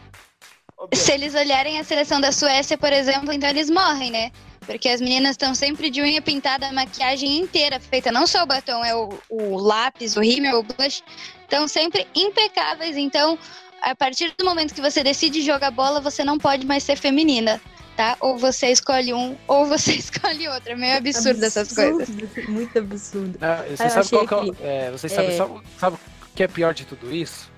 se 0.91 1.11
eles 1.11 1.35
olharem 1.35 1.79
a 1.79 1.83
seleção 1.83 2.19
da 2.19 2.31
Suécia, 2.31 2.79
por 2.79 2.91
exemplo, 2.91 3.31
então 3.31 3.47
eles 3.47 3.69
morrem, 3.69 4.09
né? 4.09 4.31
Porque 4.67 4.89
as 4.89 4.99
meninas 4.99 5.31
estão 5.31 5.55
sempre 5.55 5.89
de 5.89 6.01
unha 6.01 6.21
pintada, 6.21 6.67
a 6.67 6.73
maquiagem 6.73 7.39
inteira 7.39 7.79
feita, 7.79 8.11
não 8.11 8.27
só 8.27 8.43
o 8.43 8.45
batom, 8.45 8.83
é 8.83 8.93
o, 8.93 9.17
o 9.29 9.55
lápis, 9.55 10.17
o 10.17 10.19
rímel, 10.19 10.59
o 10.59 10.63
blush. 10.63 11.01
Estão 11.41 11.69
sempre 11.69 12.05
impecáveis. 12.13 12.97
Então, 12.97 13.39
a 13.81 13.95
partir 13.95 14.33
do 14.37 14.43
momento 14.43 14.75
que 14.75 14.81
você 14.81 15.01
decide 15.01 15.41
jogar 15.41 15.71
bola, 15.71 16.01
você 16.01 16.21
não 16.21 16.37
pode 16.37 16.65
mais 16.65 16.83
ser 16.83 16.97
feminina. 16.97 17.61
Tá? 17.95 18.15
Ou 18.19 18.37
você 18.37 18.67
escolhe 18.67 19.13
um, 19.13 19.35
ou 19.47 19.65
você 19.65 19.93
escolhe 19.95 20.47
outro. 20.49 20.73
É 20.73 20.75
meio 20.75 20.97
absurdo, 20.97 21.43
absurdo 21.43 21.45
essas 21.45 21.73
coisas. 21.73 22.09
Muito 22.49 22.77
absurdo. 22.77 23.39
Ah, 23.41 23.63
você 23.67 23.83
ah, 23.83 23.89
sabe 23.89 24.27
qual 24.27 24.53
que... 24.53 24.63
é, 24.63 24.91
você 24.91 25.09
sabe, 25.09 25.27
é... 25.29 25.37
sabe, 25.37 25.61
sabe 25.79 25.95
o 25.95 26.35
que 26.35 26.43
é 26.43 26.47
pior 26.47 26.73
de 26.73 26.85
tudo 26.85 27.15
isso? 27.15 27.49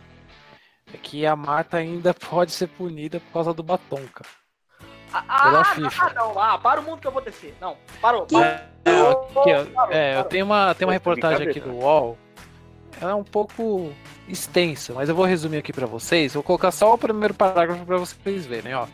É 0.94 0.98
que 0.98 1.26
a 1.26 1.36
Marta 1.36 1.78
ainda 1.78 2.14
pode 2.30 2.52
ser 2.52 2.68
punida 2.68 3.20
por 3.20 3.34
causa 3.34 3.54
do 3.54 3.64
batom, 3.64 4.06
cara. 4.14 4.30
Ah, 5.12 5.24
ah, 5.28 6.12
não, 6.14 6.40
ah, 6.40 6.58
para 6.58 6.80
o 6.80 6.84
mundo 6.84 7.00
que 7.00 7.08
eu 7.08 7.12
vou 7.12 7.22
descer. 7.22 7.56
Não, 7.60 7.78
parou. 8.02 8.26
parou. 8.26 8.46
É, 8.86 9.60
aqui, 9.60 9.72
parou, 9.72 9.94
é, 9.94 10.20
eu 10.20 10.24
tenho 10.26 10.46
uma, 10.46 10.74
tenho 10.76 10.88
uma 10.88 10.94
reportagem 10.94 11.48
aqui 11.48 11.60
do 11.60 11.72
UOL. 11.72 12.18
Ela 13.02 13.12
é 13.12 13.16
um 13.16 13.24
pouco 13.24 13.92
extensa, 14.28 14.94
mas 14.94 15.10
eu 15.10 15.16
vou 15.16 15.26
resumir 15.26 15.58
aqui 15.58 15.74
para 15.74 15.88
vocês. 15.88 16.34
Vou 16.34 16.44
colocar 16.44 16.72
só 16.72 16.94
o 16.94 16.98
primeiro 16.98 17.34
parágrafo 17.34 17.86
para 17.86 17.98
vocês 17.98 18.46
verem, 18.46 18.74
ó. 18.76 18.88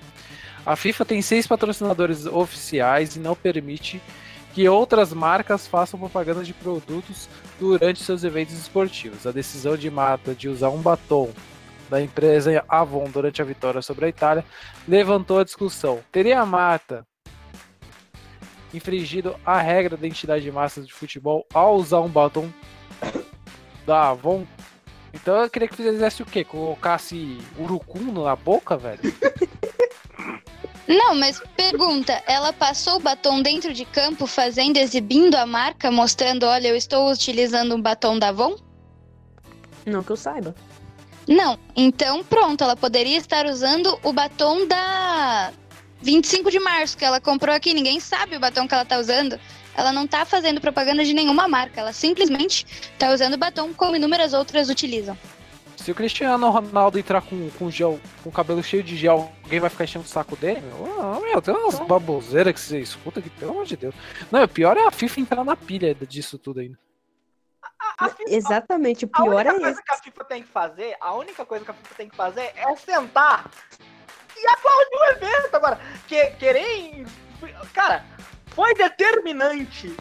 A 0.65 0.75
FIFA 0.75 1.05
tem 1.05 1.21
seis 1.21 1.45
patrocinadores 1.45 2.25
oficiais 2.25 3.15
e 3.15 3.19
não 3.19 3.35
permite 3.35 4.01
que 4.53 4.67
outras 4.69 5.11
marcas 5.11 5.67
façam 5.67 5.99
propaganda 5.99 6.43
de 6.43 6.53
produtos 6.53 7.27
durante 7.59 8.01
seus 8.01 8.23
eventos 8.23 8.55
esportivos. 8.55 9.27
A 9.27 9.31
decisão 9.31 9.75
de 9.75 9.91
Mata 9.91 10.33
de 10.33 10.47
usar 10.47 10.69
um 10.69 10.81
batom 10.81 11.29
da 11.89 12.01
empresa 12.01 12.63
Avon 12.67 13.09
durante 13.09 13.41
a 13.41 13.45
vitória 13.45 13.81
sobre 13.81 14.05
a 14.05 14.09
Itália 14.09 14.45
levantou 14.87 15.39
a 15.39 15.43
discussão. 15.43 15.99
Teria 16.11 16.41
a 16.41 16.45
Marta 16.45 17.05
infringido 18.73 19.35
a 19.45 19.59
regra 19.59 19.95
da 19.95 20.05
identidade 20.05 20.43
de 20.43 20.51
massas 20.51 20.85
de 20.85 20.93
futebol 20.93 21.45
ao 21.53 21.75
usar 21.75 22.01
um 22.01 22.09
batom 22.09 22.49
da 23.85 24.09
Avon? 24.09 24.45
Então 25.13 25.35
eu 25.41 25.49
queria 25.49 25.67
que 25.67 25.75
fizesse 25.75 26.21
o 26.21 26.25
quê? 26.25 26.43
Colocasse 26.43 27.37
urucum 27.57 28.11
na 28.11 28.35
boca, 28.35 28.75
velho? 28.75 28.99
Não, 30.87 31.15
mas 31.15 31.41
pergunta, 31.57 32.21
ela 32.27 32.53
passou 32.53 32.97
o 32.97 32.99
batom 32.99 33.41
dentro 33.41 33.73
de 33.73 33.85
campo 33.85 34.27
fazendo, 34.27 34.77
exibindo 34.77 35.35
a 35.35 35.45
marca, 35.45 35.89
mostrando, 35.89 36.45
olha, 36.45 36.67
eu 36.67 36.75
estou 36.75 37.11
utilizando 37.11 37.75
um 37.75 37.81
batom 37.81 38.19
da 38.19 38.29
Avon? 38.29 38.55
Não 39.85 40.03
que 40.03 40.11
eu 40.11 40.17
saiba. 40.17 40.53
Não, 41.27 41.57
então 41.75 42.23
pronto, 42.23 42.63
ela 42.63 42.75
poderia 42.75 43.17
estar 43.17 43.45
usando 43.45 43.97
o 44.03 44.13
batom 44.13 44.67
da 44.67 45.51
25 46.01 46.51
de 46.51 46.59
março 46.59 46.97
que 46.97 47.03
ela 47.03 47.19
comprou 47.19 47.53
aqui, 47.53 47.73
ninguém 47.73 47.99
sabe 47.99 48.35
o 48.37 48.39
batom 48.39 48.67
que 48.67 48.73
ela 48.73 48.85
tá 48.85 48.99
usando. 48.99 49.39
Ela 49.75 49.91
não 49.91 50.07
tá 50.07 50.23
fazendo 50.23 50.61
propaganda 50.61 51.03
de 51.03 51.13
nenhuma 51.13 51.47
marca, 51.47 51.81
ela 51.81 51.91
simplesmente 51.91 52.65
tá 52.97 53.11
usando 53.11 53.37
batom 53.37 53.73
como 53.73 53.95
inúmeras 53.95 54.33
outras 54.33 54.69
utilizam. 54.69 55.17
Se 55.75 55.91
o 55.91 55.95
Cristiano 55.95 56.49
Ronaldo 56.49 56.97
entrar 56.97 57.21
com, 57.21 57.49
com 57.51 57.69
gel, 57.69 57.99
com 58.23 58.31
cabelo 58.31 58.63
cheio 58.63 58.81
de 58.81 58.95
gel, 58.95 59.31
alguém 59.43 59.59
vai 59.59 59.69
ficar 59.69 59.83
enchendo 59.83 60.05
o 60.05 60.07
saco 60.07 60.35
dele? 60.35 60.61
Meu, 60.61 61.21
meu 61.21 61.41
tem 61.41 61.53
umas 61.53 61.79
baboseiras 61.79 62.53
que 62.53 62.59
você 62.59 62.79
escuta 62.79 63.21
que, 63.21 63.29
pelo 63.29 63.51
amor 63.51 63.65
de 63.65 63.75
Deus. 63.75 63.93
Não, 64.31 64.41
o 64.43 64.47
pior 64.47 64.77
é 64.77 64.87
a 64.87 64.91
FIFA 64.91 65.19
entrar 65.19 65.43
na 65.43 65.55
pilha 65.55 65.93
disso 66.07 66.39
tudo 66.39 66.61
ainda. 66.61 66.79
A, 67.97 68.09
FIFA, 68.09 68.23
Exatamente, 68.27 69.05
o 69.05 69.07
pior 69.07 69.45
é 69.45 69.49
esse. 69.49 69.49
A 69.49 69.53
única 69.53 69.61
coisa 69.61 69.81
que 69.81 69.91
a 69.91 69.97
FIFA 69.97 70.23
tem 70.25 70.43
que 70.43 70.49
fazer, 70.49 70.97
a 70.99 71.13
única 71.13 71.45
coisa 71.45 71.65
que 71.65 71.71
a 71.71 71.73
FIFA 71.73 71.95
tem 71.95 72.09
que 72.09 72.15
fazer 72.15 72.51
é 72.55 72.75
sentar 72.75 73.49
e 74.37 74.47
aplaudir 74.47 74.95
o 74.95 75.05
evento 75.11 75.55
agora. 75.55 75.79
Que, 76.07 76.31
querer. 76.31 77.05
Cara, 77.73 78.05
foi 78.47 78.73
determinante 78.73 79.95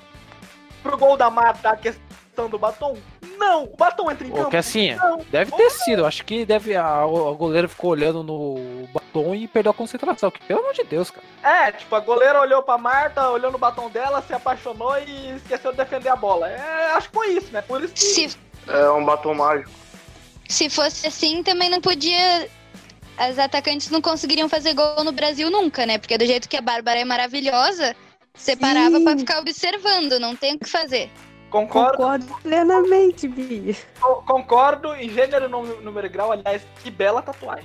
pro 0.83 0.99
gol 0.99 1.17
da 1.17 1.31
Marta 1.31 1.71
a 1.71 1.77
questão 1.77 2.14
do 2.35 2.59
batom? 2.59 2.97
Não, 3.39 3.65
o 3.65 3.77
batom 3.77 4.11
entra 4.11 4.27
em 4.27 4.31
campo. 4.31 4.51
que 4.51 4.57
assim, 4.57 4.95
não. 4.95 5.19
deve 5.31 5.53
ter 5.53 5.71
sido. 5.71 6.05
Acho 6.07 6.25
que 6.25 6.45
deve 6.45 6.75
a, 6.77 6.85
a 6.85 7.07
goleira 7.37 7.69
ficou 7.69 7.91
olhando 7.91 8.23
no 8.23 8.89
batom 8.93 9.35
e 9.35 9.47
perdeu 9.49 9.71
a 9.71 9.75
concentração. 9.75 10.31
Que 10.31 10.41
pelo 10.45 10.61
amor 10.61 10.73
de 10.73 10.85
Deus, 10.85 11.11
cara. 11.11 11.27
É, 11.43 11.73
tipo, 11.73 11.95
a 11.95 12.01
goleira 12.01 12.41
olhou 12.41 12.63
pra 12.63 12.79
Marta, 12.79 13.29
olhou 13.31 13.51
no 13.51 13.59
batom 13.59 13.89
dela, 13.91 14.23
se 14.23 14.33
apaixonou 14.33 14.97
e 14.99 15.37
esqueceu 15.37 15.71
de 15.73 15.79
defender 15.79 16.09
a 16.09 16.17
bola. 16.17 16.49
É, 16.49 16.93
acho 16.93 17.09
que 17.09 17.15
foi 17.15 17.29
isso, 17.33 17.53
né? 17.53 17.63
Por 17.63 17.83
isso 17.83 17.95
que... 17.95 18.01
Se, 18.01 18.37
É 18.69 18.91
um 18.91 19.05
batom 19.05 19.35
mágico. 19.35 19.71
se 20.49 20.69
fosse 20.71 21.07
assim, 21.07 21.43
também 21.43 21.69
não 21.71 21.81
podia. 21.81 22.49
As 23.17 23.39
atacantes 23.39 23.91
não 23.91 24.01
conseguiriam 24.01 24.49
fazer 24.49 24.75
gol 24.75 25.05
no 25.05 25.13
Brasil 25.13 25.49
nunca, 25.51 25.87
né? 25.87 25.99
Porque 25.99 26.19
do 26.19 26.27
jeito 26.27 26.49
que 26.49 26.57
a 26.57 26.61
Bárbara 26.61 26.99
é 26.99 27.05
maravilhosa, 27.05 27.95
você 28.35 28.57
parava 28.57 28.97
Sim. 28.99 29.05
pra 29.05 29.17
ficar 29.17 29.39
observando, 29.39 30.19
não 30.19 30.35
tem 30.35 30.55
o 30.55 30.59
que 30.59 30.69
fazer. 30.69 31.11
Concordo, 31.55 31.97
Concordo 31.99 32.27
plenamente, 32.43 33.29
Bia. 33.29 33.77
co- 34.01 34.25
concordo 34.27 34.93
em 34.97 35.09
gênero, 35.09 35.49
nú- 35.49 35.81
número 35.83 36.05
e 36.05 36.11
grau. 36.11 36.33
Aliás, 36.33 36.63
que 36.83 36.91
bela 36.91 37.23
tatuagem. 37.23 37.65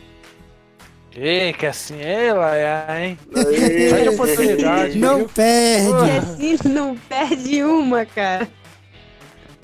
Ei, 1.12 1.52
que 1.54 1.66
assim, 1.66 2.00
ela 2.00 2.56
é, 2.56 3.08
hein? 3.08 3.20
Perde 3.34 4.10
a 4.10 4.12
oportunidade. 4.12 5.00
Não 5.00 5.18
viu? 5.18 5.30
perde. 5.30 6.38
Que 6.38 6.54
assim 6.54 6.70
não 6.70 6.96
perde 6.96 7.64
uma, 7.64 8.06
cara. 8.06 8.48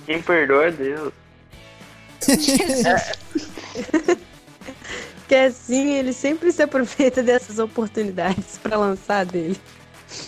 Quem 0.07 0.19
perdoa 0.23 0.65
é 0.65 0.71
Deus. 0.71 1.13
Que 5.27 5.35
assim 5.35 5.93
ele 5.95 6.13
sempre 6.13 6.51
se 6.51 6.61
aproveita 6.61 7.23
dessas 7.23 7.57
oportunidades 7.59 8.59
pra 8.61 8.77
lançar 8.77 9.25
dele. 9.25 9.59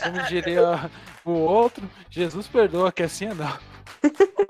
Como 0.01 0.21
diria 0.23 0.89
o 1.23 1.31
outro, 1.31 1.83
Jesus 2.09 2.47
perdoa, 2.47 2.91
que 2.91 3.03
assim 3.03 3.25
é 3.25 3.33
não. 3.33 3.57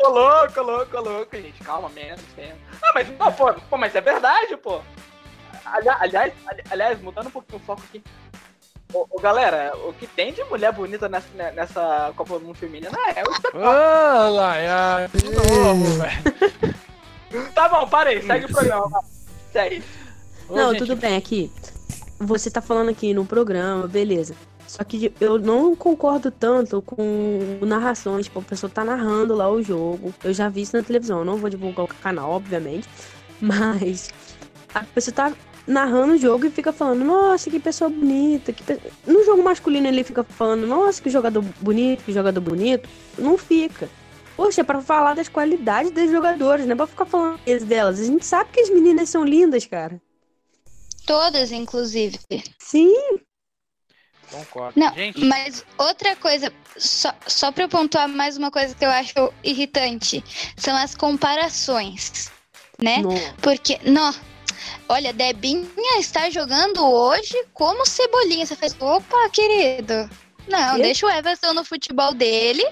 Ô 0.03 0.09
louco, 0.09 0.61
louco, 0.61 0.97
louco, 1.01 1.35
gente. 1.37 1.63
Calma, 1.63 1.89
menos, 1.89 2.21
menos. 2.35 2.57
Ah, 2.81 2.91
mas 2.93 3.07
não, 3.17 3.31
pô, 3.33 3.53
pô, 3.53 3.77
mas 3.77 3.95
é 3.95 4.01
verdade, 4.01 4.55
pô. 4.57 4.81
Ali- 5.65 5.89
Aliás, 5.89 6.33
ali- 6.47 6.63
aliás, 6.69 7.01
mudando 7.01 7.27
um 7.27 7.31
pouquinho 7.31 7.61
o 7.61 7.65
foco 7.65 7.81
aqui. 7.87 8.03
Ô, 8.93 9.05
ô, 9.09 9.19
galera, 9.19 9.73
o 9.85 9.93
que 9.93 10.07
tem 10.07 10.31
de 10.31 10.43
mulher 10.45 10.71
bonita 10.71 11.09
nessa, 11.09 11.27
nessa 11.51 12.13
Copa 12.15 12.39
do 12.39 12.45
Mundo 12.45 12.57
Feminina 12.57 12.97
é 13.15 13.21
o 13.23 13.61
Ah, 13.67 14.29
lá, 14.29 14.57
é, 14.57 15.07
de 15.09 15.29
novo, 15.29 15.83
velho. 15.97 17.51
Tá 17.53 17.67
bom, 17.67 17.85
parei, 17.89 18.21
segue 18.21 18.45
o 18.45 18.49
programa. 18.49 19.03
Segue. 19.51 19.83
Ô, 20.47 20.55
não, 20.55 20.69
gente, 20.71 20.79
tudo 20.79 20.95
bem, 20.95 21.17
aqui. 21.17 21.51
Você 22.19 22.49
tá 22.49 22.61
falando 22.61 22.89
aqui 22.89 23.13
no 23.13 23.25
programa, 23.25 23.87
beleza. 23.87 24.35
Só 24.67 24.83
que 24.83 25.13
eu 25.19 25.39
não 25.39 25.75
concordo 25.75 26.29
tanto 26.29 26.81
com 26.81 27.59
narrações, 27.61 28.25
tipo, 28.25 28.39
a 28.39 28.43
pessoa 28.43 28.69
tá 28.69 28.83
narrando 28.83 29.33
lá 29.33 29.49
o 29.49 29.63
jogo. 29.63 30.13
Eu 30.23 30.33
já 30.33 30.49
vi 30.49 30.61
isso 30.61 30.75
na 30.75 30.83
televisão, 30.83 31.19
eu 31.19 31.25
não 31.25 31.37
vou 31.37 31.49
divulgar 31.49 31.85
o 31.85 31.87
canal, 31.87 32.31
obviamente. 32.31 32.87
Mas 33.39 34.09
a 34.73 34.83
pessoa 34.83 35.15
tá 35.15 35.33
narrando 35.65 36.13
o 36.13 36.17
jogo 36.17 36.45
e 36.45 36.49
fica 36.49 36.73
falando, 36.73 37.03
nossa, 37.03 37.49
que 37.49 37.59
pessoa 37.59 37.89
bonita. 37.89 38.51
Que 38.51 38.61
pe-" 38.61 38.79
No 39.05 39.23
jogo 39.23 39.41
masculino 39.41 39.87
ele 39.87 40.03
fica 40.03 40.23
falando, 40.23 40.67
nossa, 40.67 41.01
que 41.01 41.09
jogador 41.09 41.43
bonito, 41.61 42.03
que 42.03 42.11
jogador 42.11 42.41
bonito. 42.41 42.89
Não 43.17 43.37
fica. 43.37 43.89
Poxa, 44.35 44.61
é 44.61 44.63
pra 44.63 44.81
falar 44.81 45.15
das 45.15 45.29
qualidades 45.29 45.91
dos 45.91 46.11
jogadores, 46.11 46.65
não 46.65 46.73
é 46.73 46.75
pra 46.75 46.87
ficar 46.87 47.05
falando 47.05 47.39
delas. 47.65 47.99
A 47.99 48.03
gente 48.03 48.25
sabe 48.25 48.51
que 48.51 48.59
as 48.59 48.69
meninas 48.69 49.09
são 49.09 49.23
lindas, 49.23 49.65
cara. 49.65 49.99
Todas, 51.07 51.51
inclusive. 51.51 52.19
Sim, 52.59 52.93
Concordo. 54.31 54.79
Não, 54.79 54.93
Gente, 54.93 55.23
mas 55.23 55.65
outra 55.77 56.15
coisa, 56.15 56.51
só, 56.75 57.13
só 57.25 57.51
pra 57.51 57.63
eu 57.63 57.69
pontuar 57.69 58.07
mais 58.07 58.37
uma 58.37 58.51
coisa 58.51 58.75
que 58.75 58.85
eu 58.85 58.89
acho 58.89 59.33
irritante, 59.43 60.23
são 60.57 60.75
as 60.75 60.95
comparações, 60.95 62.29
né? 62.77 62.97
não. 62.99 63.15
Porque, 63.41 63.79
não, 63.83 64.13
olha, 64.89 65.13
Debinha 65.13 65.99
está 65.99 66.29
jogando 66.29 66.85
hoje 66.85 67.45
como 67.53 67.85
Cebolinha. 67.85 68.45
Você 68.45 68.55
faz, 68.55 68.75
opa, 68.79 69.29
querido. 69.29 70.09
Não, 70.47 70.75
Quê? 70.75 70.81
deixa 70.83 71.05
o 71.05 71.09
Everton 71.09 71.53
no 71.53 71.63
futebol 71.65 72.13
dele, 72.13 72.65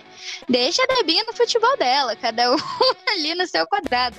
deixa 0.47 0.81
a 0.83 0.95
Debinha 0.95 1.23
no 1.27 1.33
futebol 1.33 1.75
dela, 1.77 2.15
cada 2.15 2.53
um 2.53 2.55
ali 3.11 3.35
no 3.35 3.45
seu 3.45 3.67
quadrado. 3.67 4.15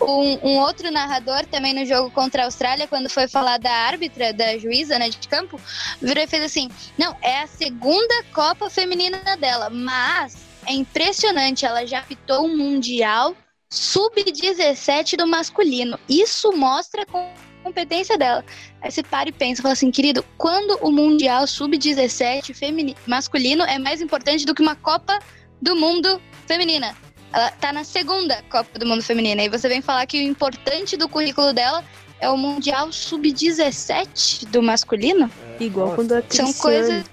Um, 0.00 0.38
um 0.42 0.58
outro 0.58 0.90
narrador 0.90 1.44
também 1.46 1.74
no 1.74 1.84
jogo 1.84 2.10
contra 2.10 2.42
a 2.42 2.44
Austrália, 2.46 2.88
quando 2.88 3.10
foi 3.10 3.28
falar 3.28 3.58
da 3.58 3.70
árbitra, 3.70 4.32
da 4.32 4.56
juíza, 4.58 4.98
né, 4.98 5.10
de 5.10 5.28
campo, 5.28 5.60
virou 6.00 6.24
e 6.24 6.26
fez 6.26 6.42
assim: 6.44 6.68
não, 6.96 7.14
é 7.20 7.42
a 7.42 7.46
segunda 7.46 8.24
Copa 8.32 8.70
Feminina 8.70 9.36
dela, 9.36 9.68
mas 9.68 10.36
é 10.66 10.72
impressionante, 10.72 11.66
ela 11.66 11.86
já 11.86 11.98
apitou 11.98 12.46
um 12.46 12.56
Mundial 12.56 13.36
sub-17 13.70 15.16
do 15.16 15.26
masculino. 15.26 15.98
Isso 16.08 16.52
mostra 16.52 17.02
a 17.02 17.06
com- 17.06 17.34
competência 17.64 18.18
dela. 18.18 18.44
Aí 18.82 18.90
você 18.90 19.02
para 19.02 19.28
e 19.28 19.32
pensa, 19.32 19.62
fala 19.62 19.72
assim, 19.72 19.90
querido, 19.90 20.24
quando 20.36 20.78
o 20.82 20.92
Mundial 20.92 21.46
sub-17 21.46 22.54
femini- 22.54 22.96
masculino 23.06 23.64
é 23.64 23.78
mais 23.78 24.00
importante 24.00 24.44
do 24.44 24.54
que 24.54 24.62
uma 24.62 24.76
Copa 24.76 25.18
do 25.60 25.74
Mundo 25.74 26.20
feminina? 26.46 26.94
Ela 27.32 27.50
tá 27.50 27.72
na 27.72 27.82
segunda 27.82 28.40
Copa 28.48 28.78
do 28.78 28.86
Mundo 28.86 29.02
feminina. 29.02 29.42
E 29.42 29.48
você 29.48 29.68
vem 29.68 29.80
falar 29.80 30.06
que 30.06 30.18
o 30.18 30.22
importante 30.22 30.96
do 30.96 31.08
currículo 31.08 31.52
dela 31.52 31.82
é 32.20 32.28
o 32.28 32.36
Mundial 32.36 32.92
sub-17 32.92 34.46
do 34.46 34.62
masculino? 34.62 35.30
Igual 35.58 35.86
nossa. 35.86 35.96
quando 35.96 36.12
a 36.12 36.22
São 36.28 36.46
Cristiane, 36.46 36.54
coisas. 36.54 37.04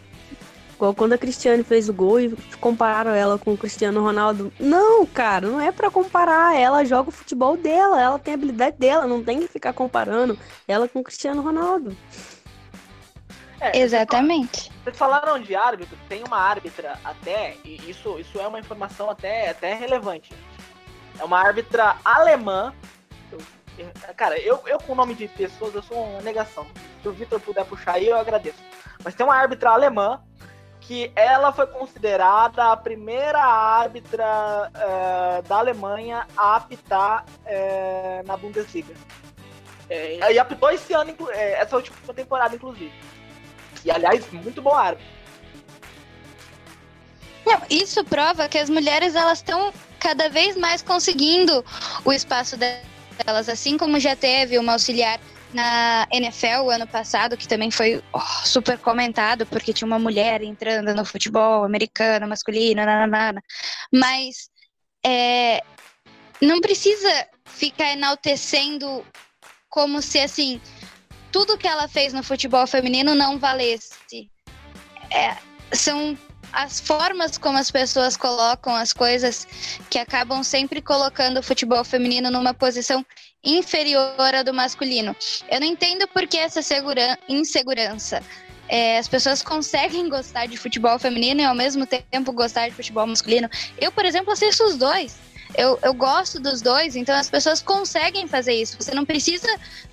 Igual 0.82 0.96
quando 0.96 1.14
a 1.14 1.18
Cristiane 1.18 1.64
fez 1.64 1.88
o 1.88 1.94
gol 1.94 2.20
e 2.20 2.36
compararam 2.60 3.12
ela 3.12 3.38
com 3.38 3.54
o 3.54 3.58
Cristiano 3.58 4.02
Ronaldo. 4.02 4.52
Não, 4.60 5.06
cara, 5.06 5.48
não 5.48 5.62
é 5.62 5.72
pra 5.72 5.92
comparar. 5.92 6.60
Ela 6.60 6.84
joga 6.84 7.10
o 7.10 7.12
futebol 7.12 7.56
dela, 7.56 8.02
ela 8.02 8.18
tem 8.18 8.34
a 8.34 8.36
habilidade 8.36 8.78
dela, 8.78 9.06
não 9.06 9.24
tem 9.24 9.42
que 9.42 9.48
ficar 9.48 9.74
comparando 9.74 10.38
ela 10.68 10.88
com 10.88 11.00
o 11.00 11.04
Cristiano 11.04 11.44
Ronaldo. 11.44 11.96
É, 13.60 13.78
Exatamente. 13.78 14.72
Vocês 14.84 14.98
falaram 14.98 15.38
de 15.38 15.56
árbitro, 15.56 15.96
tem 16.10 16.24
uma 16.24 16.38
árbitra 16.38 17.00
até, 17.04 17.56
e 17.64 17.76
isso, 17.88 18.20
isso 18.20 18.40
é 18.40 18.48
uma 18.48 18.60
informação 18.60 19.08
até, 19.08 19.52
até 19.52 19.76
relevante. 19.76 20.34
É 21.20 21.24
uma 21.24 21.38
árbitra 21.38 21.96
alemã. 22.04 22.74
Cara, 24.18 24.40
eu, 24.40 24.60
eu 24.66 24.80
com 24.80 24.94
o 24.94 24.96
nome 24.96 25.14
de 25.14 25.28
pessoas, 25.28 25.76
eu 25.76 25.84
sou 25.84 26.04
uma 26.04 26.22
negação. 26.22 26.66
Se 27.04 27.08
o 27.08 27.12
Vitor 27.14 27.40
puder 27.40 27.66
puxar 27.66 27.94
aí, 27.94 28.08
eu 28.08 28.18
agradeço. 28.18 28.58
Mas 29.04 29.14
tem 29.14 29.24
uma 29.24 29.36
árbitra 29.36 29.70
alemã 29.70 30.24
que 30.82 31.12
ela 31.16 31.54
foi 31.54 31.68
considerada 31.68 32.72
a 32.72 32.78
primeira 32.78 33.40
árbitra 33.40 34.72
eh, 34.76 35.42
da 35.48 35.58
Alemanha 35.58 36.28
a 36.36 36.56
apitar 36.58 37.26
eh, 37.46 38.22
na 38.26 38.36
Bundesliga. 38.36 38.94
É, 39.90 40.34
e 40.34 40.40
apitou 40.40 40.72
esse 40.72 40.94
ano, 40.94 41.16
eh, 41.30 41.62
essa 41.62 41.76
última 41.76 42.14
temporada, 42.14 42.56
inclusive. 42.56 42.92
E 43.86 43.92
aliás, 43.92 44.30
muito 44.32 44.62
bom 44.62 44.74
árbitro. 44.74 45.08
Não, 47.46 47.62
isso 47.70 48.04
prova 48.04 48.50
que 48.50 48.58
as 48.58 48.70
mulheres 48.70 49.16
elas 49.16 49.40
estão 49.40 49.74
cada 50.00 50.30
vez 50.30 50.58
mais 50.58 50.82
conseguindo 50.82 51.64
o 52.04 52.12
espaço 52.12 52.58
delas, 52.58 53.50
assim 53.50 53.78
como 53.78 54.00
já 54.00 54.16
teve 54.16 54.58
uma 54.58 54.74
auxiliar 54.74 55.20
na 55.54 56.08
NFL 56.12 56.70
ano 56.72 56.88
passado, 56.88 57.38
que 57.38 57.48
também 57.48 57.72
foi 57.72 58.02
oh, 58.14 58.20
super 58.46 58.78
comentado, 58.78 59.46
porque 59.46 59.74
tinha 59.74 59.86
uma 59.86 60.00
mulher 60.00 60.42
entrando 60.42 60.94
no 60.94 61.06
futebol 61.06 61.64
americano, 61.64 62.28
masculino, 62.28 62.86
nananana. 62.86 63.42
mas 63.92 64.50
é, 65.06 65.62
não 66.42 66.62
precisa 66.62 67.28
ficar 67.46 67.92
enaltecendo 67.92 69.06
como 69.70 70.02
se 70.02 70.20
assim 70.20 70.62
tudo 71.32 71.58
que 71.58 71.68
ela 71.68 71.88
fez 71.88 72.14
no 72.14 72.24
futebol 72.24 72.68
feminino 72.68 73.16
não 73.16 73.40
valesse. 73.40 74.30
É, 75.10 75.38
são 75.74 76.18
as 76.52 76.80
formas 76.80 77.38
como 77.38 77.58
as 77.58 77.72
pessoas 77.72 78.18
colocam 78.18 78.76
as 78.76 78.92
coisas 78.92 79.48
que 79.90 79.98
acabam 79.98 80.44
sempre 80.44 80.82
colocando 80.82 81.40
o 81.40 81.44
futebol 81.44 81.84
feminino 81.84 82.30
numa 82.30 82.54
posição 82.54 83.06
inferior 83.44 84.36
à 84.36 84.44
do 84.44 84.54
masculino. 84.54 85.16
Eu 85.50 85.60
não 85.60 85.68
entendo 85.68 86.08
por 86.08 86.28
que 86.28 86.38
essa 86.38 86.62
insegurança. 87.28 88.24
É, 88.70 88.98
as 88.98 89.08
pessoas 89.08 89.42
conseguem 89.42 90.08
gostar 90.08 90.46
de 90.46 90.56
futebol 90.56 90.98
feminino 90.98 91.42
e 91.42 91.44
ao 91.44 91.56
mesmo 91.56 91.86
tempo 91.86 92.32
gostar 92.32 92.70
de 92.70 92.76
futebol 92.76 93.06
masculino. 93.06 93.50
Eu, 93.78 93.92
por 93.92 94.06
exemplo, 94.06 94.32
assisto 94.32 94.64
os 94.64 94.78
dois 94.78 95.20
eu, 95.56 95.78
eu 95.84 95.94
gosto 95.94 96.40
dos 96.40 96.62
dois, 96.62 96.96
então 96.96 97.16
as 97.16 97.30
pessoas 97.30 97.62
conseguem 97.62 98.28
fazer 98.28 98.54
isso. 98.54 98.78
Você 98.80 98.94
não 98.94 99.06
precisa 99.06 99.48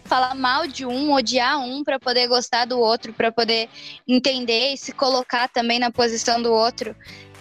falar 0.05 0.35
mal 0.35 0.67
de 0.67 0.87
um, 0.87 1.13
odiar 1.13 1.59
um 1.59 1.83
para 1.83 1.99
poder 1.99 2.29
gostar 2.29 2.65
do 2.65 2.79
outro, 2.79 3.13
para 3.13 3.33
poder 3.33 3.69
entender 4.07 4.73
e 4.73 4.77
se 4.77 4.93
colocar 4.93 5.49
também 5.49 5.79
na 5.79 5.91
posição 5.91 6.41
do 6.41 6.53
outro. 6.53 6.95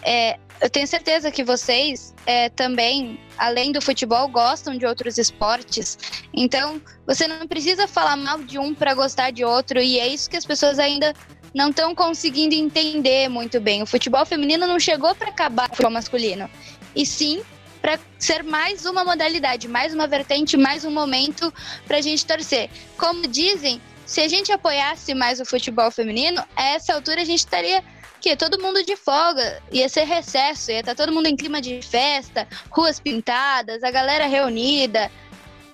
É, 0.03 0.39
eu 0.59 0.69
tenho 0.69 0.88
certeza 0.88 1.31
que 1.31 1.43
vocês 1.43 2.13
é, 2.25 2.49
também, 2.49 3.19
além 3.38 3.71
do 3.71 3.81
futebol, 3.81 4.27
gostam 4.27 4.77
de 4.77 4.85
outros 4.85 5.17
esportes. 5.17 5.97
Então, 6.34 6.81
você 7.05 7.27
não 7.27 7.47
precisa 7.47 7.88
falar 7.88 8.15
mal 8.15 8.39
de 8.39 8.57
um 8.57 8.73
para 8.73 8.93
gostar 8.93 9.31
de 9.31 9.43
outro, 9.45 9.79
e 9.79 9.99
é 9.99 10.07
isso 10.07 10.29
que 10.29 10.38
as 10.38 10.45
pessoas 10.45 10.79
ainda 10.79 11.13
não 11.53 11.69
estão 11.69 11.93
conseguindo 11.93 12.55
entender 12.55 13.29
muito 13.29 13.59
bem. 13.59 13.81
O 13.81 13.88
futebol 13.88 14.25
feminino 14.25 14.67
não 14.67 14.79
chegou 14.79 15.13
para 15.15 15.29
acabar 15.29 15.67
com 15.67 15.73
o 15.73 15.75
futebol 15.77 15.93
masculino, 15.93 16.49
e 16.95 17.05
sim 17.05 17.41
para 17.81 17.99
ser 18.17 18.43
mais 18.43 18.85
uma 18.85 19.03
modalidade, 19.03 19.67
mais 19.67 19.93
uma 19.93 20.07
vertente, 20.07 20.57
mais 20.57 20.84
um 20.84 20.91
momento 20.91 21.53
para 21.88 21.97
a 21.97 22.01
gente 22.01 22.25
torcer. 22.25 22.69
Como 22.97 23.27
dizem, 23.27 23.79
se 24.05 24.21
a 24.21 24.27
gente 24.27 24.51
apoiasse 24.51 25.13
mais 25.13 25.39
o 25.39 25.45
futebol 25.45 25.91
feminino, 25.91 26.43
a 26.55 26.63
essa 26.63 26.93
altura 26.93 27.21
a 27.21 27.25
gente 27.25 27.39
estaria 27.39 27.84
que 28.19 28.35
todo 28.35 28.61
mundo 28.61 28.84
de 28.84 28.95
folga, 28.95 29.61
ia 29.72 29.88
ser 29.88 30.03
recesso, 30.03 30.72
ia 30.72 30.80
estar 30.80 30.95
tá 30.95 31.03
todo 31.03 31.14
mundo 31.14 31.27
em 31.27 31.35
clima 31.35 31.61
de 31.61 31.81
festa, 31.81 32.48
ruas 32.69 32.99
pintadas, 32.99 33.84
a 33.84 33.91
galera 33.91 34.26
reunida, 34.26 35.11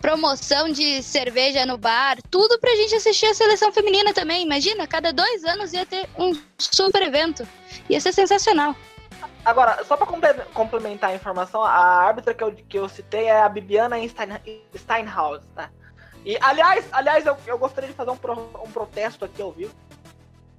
promoção 0.03 0.69
de 0.69 1.01
cerveja 1.01 1.65
no 1.65 1.77
bar, 1.77 2.17
tudo 2.29 2.59
pra 2.59 2.75
gente 2.75 2.93
assistir 2.95 3.27
a 3.27 3.33
seleção 3.33 3.71
feminina 3.71 4.13
também. 4.13 4.43
Imagina, 4.43 4.85
cada 4.85 5.13
dois 5.13 5.45
anos 5.45 5.71
ia 5.71 5.85
ter 5.85 6.09
um 6.17 6.37
super 6.57 7.01
evento. 7.01 7.47
Ia 7.89 8.01
ser 8.01 8.11
sensacional. 8.11 8.75
Agora, 9.45 9.81
só 9.85 9.95
pra 9.95 10.05
complementar 10.53 11.11
a 11.11 11.15
informação, 11.15 11.63
a 11.63 11.71
árbitra 11.71 12.33
que 12.33 12.43
eu, 12.43 12.51
que 12.53 12.77
eu 12.77 12.89
citei 12.89 13.25
é 13.25 13.41
a 13.41 13.47
Bibiana 13.47 13.95
Stein, 14.07 14.61
Steinhaus, 14.75 15.41
tá? 15.55 15.69
E, 16.25 16.37
aliás, 16.41 16.85
aliás 16.91 17.25
eu, 17.25 17.37
eu 17.45 17.57
gostaria 17.57 17.89
de 17.89 17.95
fazer 17.95 18.11
um, 18.11 18.17
pro, 18.17 18.33
um 18.63 18.71
protesto 18.71 19.25
aqui 19.25 19.41
ao 19.41 19.51
vivo. 19.51 19.73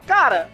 Cara, 0.06 0.50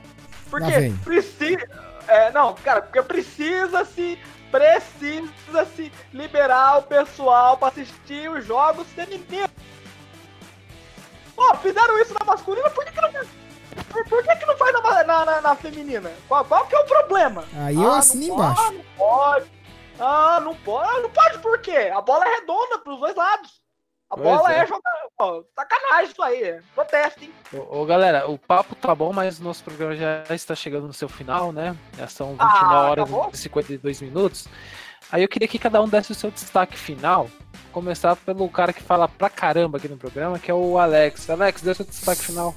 porque 0.50 0.92
precisa. 1.04 1.68
É, 2.08 2.30
não, 2.32 2.54
cara, 2.54 2.82
porque 2.82 3.02
precisa-se. 3.02 4.18
Precisa-se 4.50 5.92
liberar 6.12 6.78
o 6.78 6.82
pessoal 6.82 7.56
pra 7.56 7.68
assistir 7.68 8.28
os 8.28 8.44
jogos 8.44 8.84
femininos. 8.88 9.48
Pô, 11.36 11.54
fizeram 11.58 11.96
isso 12.00 12.12
na 12.18 12.26
masculina, 12.26 12.68
por 12.70 12.84
que, 12.84 12.90
que 12.90 13.00
não 13.00 13.12
por, 13.90 14.04
por 14.08 14.22
que, 14.24 14.36
que 14.36 14.46
não 14.46 14.56
faz 14.56 14.72
na, 14.72 15.04
na, 15.04 15.24
na, 15.24 15.40
na 15.40 15.54
feminina? 15.54 16.10
Qual, 16.26 16.44
qual, 16.44 16.66
que 16.66 16.74
é 16.74 16.80
o 16.80 16.84
problema? 16.84 17.44
Aí 17.56 17.76
eu 17.76 17.92
ah, 17.92 17.98
assino 17.98 18.34
embaixo. 18.34 18.60
Ah, 18.60 18.72
não 18.72 18.84
pode. 18.96 19.50
Ah, 19.98 20.40
não 20.40 20.54
pode. 20.56 20.90
Ah, 20.90 21.00
não 21.00 21.10
pode 21.10 21.38
por 21.38 21.58
quê? 21.60 21.92
A 21.94 22.00
bola 22.00 22.26
é 22.26 22.40
redonda 22.40 22.78
pros 22.78 22.98
dois 22.98 23.14
lados. 23.14 23.59
A 24.10 24.16
pois 24.16 24.28
bola 24.28 24.52
é, 24.52 24.58
é 24.58 24.66
jogar. 24.66 25.44
sacanagem 25.54 26.10
isso 26.10 26.22
aí. 26.22 26.60
Protesto, 26.74 27.22
hein? 27.22 27.32
Ô, 27.52 27.80
ô, 27.80 27.86
galera, 27.86 28.28
o 28.28 28.36
papo 28.36 28.74
tá 28.74 28.92
bom, 28.92 29.12
mas 29.12 29.38
o 29.38 29.44
nosso 29.44 29.62
programa 29.62 29.94
já 29.94 30.24
está 30.30 30.54
chegando 30.56 30.88
no 30.88 30.92
seu 30.92 31.08
final, 31.08 31.52
né? 31.52 31.76
Já 31.96 32.08
são 32.08 32.30
29 32.30 32.54
ah, 32.54 32.80
horas 32.80 33.08
e 33.32 33.36
52 33.36 34.00
minutos. 34.02 34.48
Aí 35.12 35.22
eu 35.22 35.28
queria 35.28 35.46
que 35.46 35.58
cada 35.58 35.80
um 35.80 35.88
desse 35.88 36.10
o 36.10 36.14
seu 36.14 36.30
destaque 36.30 36.76
final. 36.76 37.28
Começar 37.72 38.16
pelo 38.16 38.48
cara 38.48 38.72
que 38.72 38.82
fala 38.82 39.08
pra 39.08 39.30
caramba 39.30 39.78
aqui 39.78 39.88
no 39.88 39.96
programa, 39.96 40.40
que 40.40 40.50
é 40.50 40.54
o 40.54 40.76
Alex. 40.76 41.30
Alex, 41.30 41.62
dê 41.62 41.70
o 41.70 41.74
seu 41.74 41.84
destaque 41.84 42.22
final. 42.22 42.54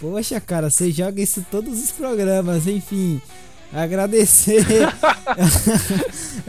Poxa, 0.00 0.40
cara, 0.40 0.70
você 0.70 0.90
joga 0.90 1.20
isso 1.20 1.40
em 1.40 1.44
todos 1.44 1.82
os 1.82 1.92
programas, 1.92 2.66
enfim. 2.66 3.20
Agradecer. 3.72 4.64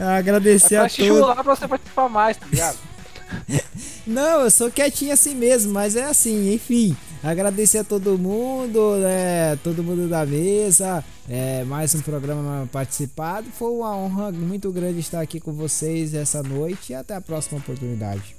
agradecer 0.16 0.76
é 0.76 0.78
a 0.78 0.88
todos. 0.88 1.20
lá 1.20 1.34
pra 1.44 1.54
você 1.54 1.68
participar 1.68 2.08
mais, 2.08 2.38
tá 2.38 2.46
ligado? 2.46 2.89
Não, 4.06 4.40
eu 4.42 4.50
sou 4.50 4.70
quietinho 4.70 5.12
assim 5.12 5.34
mesmo, 5.34 5.72
mas 5.72 5.96
é 5.96 6.04
assim, 6.04 6.52
enfim. 6.52 6.96
Agradecer 7.22 7.78
a 7.78 7.84
todo 7.84 8.18
mundo, 8.18 8.96
né, 8.96 9.56
todo 9.62 9.82
mundo 9.82 10.08
da 10.08 10.24
mesa, 10.24 11.04
é, 11.28 11.64
mais 11.64 11.94
um 11.94 12.00
programa 12.00 12.68
participado. 12.72 13.46
Foi 13.50 13.70
uma 13.70 13.94
honra 13.94 14.32
muito 14.32 14.72
grande 14.72 15.00
estar 15.00 15.20
aqui 15.20 15.38
com 15.38 15.52
vocês 15.52 16.14
essa 16.14 16.42
noite 16.42 16.92
e 16.92 16.94
até 16.94 17.14
a 17.14 17.20
próxima 17.20 17.58
oportunidade. 17.58 18.34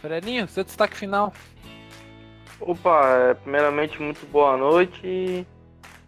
Freninho, 0.00 0.48
seu 0.48 0.64
destaque 0.64 0.96
final. 0.96 1.32
Opa, 2.60 3.30
é, 3.30 3.34
primeiramente, 3.34 4.02
muito 4.02 4.26
boa 4.26 4.56
noite. 4.56 5.46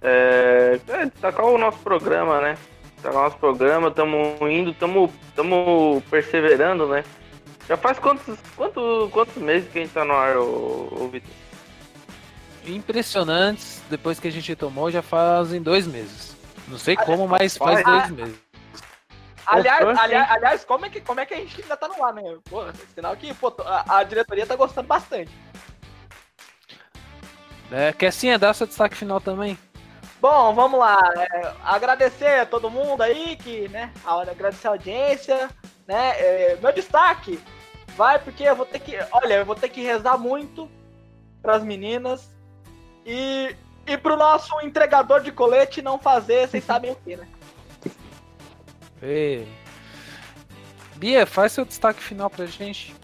É, 0.01 0.81
é 0.89 1.07
destacar 1.07 1.47
o 1.47 1.59
nosso 1.59 1.79
programa, 1.79 2.41
né? 2.41 2.57
O 3.05 3.13
nosso 3.13 3.37
programa, 3.39 3.89
estamos 3.89 4.41
indo, 4.43 4.71
estamos 4.71 6.05
perseverando, 6.11 6.87
né? 6.89 7.05
Já 7.69 7.77
faz 7.77 7.99
quantos, 7.99 8.39
quantos, 8.57 9.11
quantos 9.11 9.37
meses 9.37 9.71
que 9.71 9.79
a 9.79 9.83
gente 9.83 9.93
tá 9.93 10.05
no 10.05 10.15
ar, 10.15 10.37
ô, 10.37 10.89
ô 10.91 11.09
Vitor? 11.09 11.31
Impressionantes, 12.67 13.83
depois 13.89 14.19
que 14.19 14.29
a 14.29 14.33
gente 14.33 14.55
tomou, 14.57 14.91
já 14.91 15.03
fazem 15.03 15.63
dois 15.63 15.87
meses. 15.87 16.37
Não 16.67 16.79
sei 16.79 16.97
como, 16.97 17.29
mas 17.29 17.57
faz 17.57 17.85
dois 17.85 18.11
meses. 18.11 18.49
Aliás, 19.47 19.99
aliás, 19.99 20.31
aliás, 20.31 20.65
como, 20.65 20.85
é 20.85 20.91
que, 20.91 21.01
como 21.01 21.21
é 21.21 21.27
que 21.27 21.33
a 21.33 21.39
gente 21.39 21.63
ainda 21.63 21.77
tá 21.77 21.89
no 21.89 22.05
ar, 22.05 22.13
né? 22.13 22.23
Pô, 22.45 22.65
sinal 22.95 23.17
que 23.17 23.33
pô, 23.33 23.53
a, 23.65 23.99
a 23.99 24.05
diretoria 24.05 24.47
tá 24.47 24.55
gostando 24.55 24.87
bastante. 24.87 25.31
É, 27.71 27.93
quer 27.93 28.13
sim 28.13 28.29
é 28.31 28.39
dar 28.39 28.55
seu 28.55 28.67
destaque 28.67 28.97
final 28.97 29.21
também? 29.21 29.59
Bom, 30.21 30.53
vamos 30.55 30.81
lá. 30.81 30.99
É, 31.17 31.53
agradecer 31.63 32.41
a 32.41 32.47
todo 32.47 32.71
mundo 32.71 33.03
aí 33.03 33.37
que, 33.37 33.69
né, 33.69 33.93
agradecer 34.05 34.67
a 34.67 34.71
audiência, 34.73 35.49
né? 35.87 36.11
É, 36.19 36.59
meu 36.61 36.73
destaque 36.73 37.41
vai 37.97 38.19
porque 38.19 38.45
eu 38.45 38.57
vou 38.57 38.67
ter 38.67 38.81
que, 38.81 38.97
olha, 39.13 39.35
eu 39.35 39.45
vou 39.45 39.55
ter 39.55 39.69
que 39.69 39.83
rezar 39.83 40.19
muito 40.19 40.69
para 41.41 41.57
as 41.57 41.63
meninas 41.63 42.31
e 43.07 43.55
e 43.87 43.97
pro 43.97 44.19
nosso 44.19 44.61
entregador 44.61 45.23
de 45.23 45.33
colete 45.33 45.81
não 45.81 45.99
fazer, 45.99 46.47
vocês 46.47 46.63
sabem 46.65 46.93
o 46.93 46.97
que, 46.97 47.17
né? 47.17 47.27
Ei. 49.01 49.49
Bia, 50.97 51.25
faz 51.25 51.53
seu 51.53 51.65
destaque 51.65 52.03
final 52.03 52.29
pra 52.29 52.45
gente. 52.45 52.95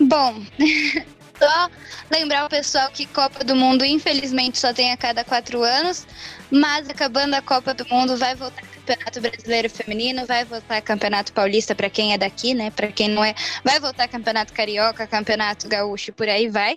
Bom, 0.00 0.42
Só 1.38 1.70
lembrar 2.10 2.44
o 2.44 2.48
pessoal 2.48 2.90
que 2.90 3.06
Copa 3.06 3.44
do 3.44 3.54
Mundo, 3.54 3.84
infelizmente, 3.84 4.58
só 4.58 4.72
tem 4.72 4.92
a 4.92 4.96
cada 4.96 5.24
quatro 5.24 5.62
anos, 5.62 6.06
mas 6.50 6.88
acabando 6.88 7.34
a 7.34 7.42
Copa 7.42 7.72
do 7.72 7.86
Mundo, 7.88 8.16
vai 8.16 8.34
voltar 8.34 8.62
Campeonato 8.62 9.20
Brasileiro 9.20 9.70
Feminino, 9.70 10.26
vai 10.26 10.44
voltar 10.44 10.80
Campeonato 10.80 11.32
Paulista 11.32 11.74
para 11.74 11.90
quem 11.90 12.12
é 12.12 12.18
daqui, 12.18 12.54
né? 12.54 12.70
Para 12.70 12.88
quem 12.88 13.08
não 13.08 13.22
é, 13.22 13.34
vai 13.62 13.78
voltar 13.78 14.08
Campeonato 14.08 14.52
Carioca, 14.52 15.06
Campeonato 15.06 15.68
Gaúcho, 15.68 16.12
por 16.12 16.28
aí 16.28 16.48
vai. 16.48 16.76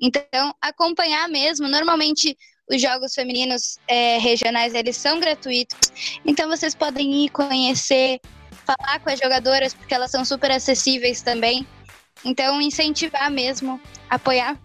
Então, 0.00 0.54
acompanhar 0.60 1.28
mesmo. 1.28 1.68
Normalmente, 1.68 2.36
os 2.68 2.80
jogos 2.80 3.14
femininos 3.14 3.78
é, 3.86 4.18
regionais 4.18 4.74
eles 4.74 4.96
são 4.96 5.20
gratuitos, 5.20 5.92
então 6.24 6.48
vocês 6.48 6.74
podem 6.74 7.24
ir 7.24 7.28
conhecer, 7.30 8.20
falar 8.64 9.00
com 9.00 9.10
as 9.10 9.18
jogadoras 9.18 9.74
porque 9.74 9.94
elas 9.94 10.10
são 10.10 10.24
super 10.24 10.50
acessíveis 10.50 11.22
também. 11.22 11.66
Então, 12.24 12.60
incentivar 12.60 13.30
mesmo, 13.30 13.80
apoiar, 14.08 14.56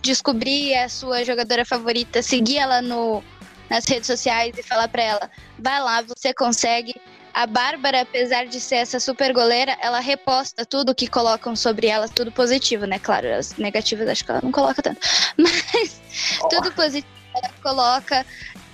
descobrir 0.00 0.74
a 0.76 0.88
sua 0.88 1.24
jogadora 1.24 1.64
favorita, 1.64 2.22
seguir 2.22 2.58
ela 2.58 2.80
no, 2.80 3.22
nas 3.68 3.86
redes 3.86 4.06
sociais 4.06 4.56
e 4.56 4.62
falar 4.62 4.88
para 4.88 5.02
ela: 5.02 5.30
vai 5.58 5.80
lá, 5.80 6.02
você 6.02 6.32
consegue. 6.32 6.94
A 7.34 7.46
Bárbara, 7.46 8.02
apesar 8.02 8.44
de 8.44 8.60
ser 8.60 8.74
essa 8.74 9.00
super 9.00 9.32
goleira, 9.32 9.74
ela 9.80 10.00
reposta 10.00 10.66
tudo 10.66 10.94
que 10.94 11.06
colocam 11.06 11.56
sobre 11.56 11.86
ela, 11.86 12.06
tudo 12.06 12.30
positivo, 12.30 12.84
né? 12.84 12.98
Claro, 12.98 13.26
as 13.34 13.56
negativas 13.56 14.06
acho 14.06 14.22
que 14.22 14.30
ela 14.30 14.42
não 14.42 14.52
coloca 14.52 14.82
tanto. 14.82 15.00
Mas 15.38 16.02
oh. 16.42 16.48
tudo 16.48 16.70
positivo 16.72 17.08
ela 17.34 17.50
coloca. 17.62 18.26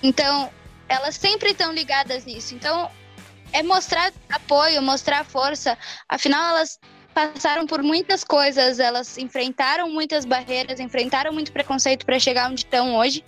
Então, 0.02 0.50
elas 0.88 1.14
sempre 1.14 1.50
estão 1.50 1.72
ligadas 1.72 2.24
nisso. 2.24 2.52
Então, 2.52 2.90
é 3.52 3.62
mostrar 3.62 4.12
apoio, 4.28 4.82
mostrar 4.82 5.24
força. 5.24 5.78
Afinal, 6.08 6.56
elas 6.56 6.80
passaram 7.18 7.66
por 7.66 7.82
muitas 7.82 8.22
coisas, 8.22 8.78
elas 8.78 9.18
enfrentaram 9.18 9.90
muitas 9.90 10.24
barreiras, 10.24 10.78
enfrentaram 10.78 11.32
muito 11.32 11.50
preconceito 11.50 12.06
para 12.06 12.16
chegar 12.20 12.48
onde 12.48 12.60
estão 12.60 12.94
hoje. 12.96 13.24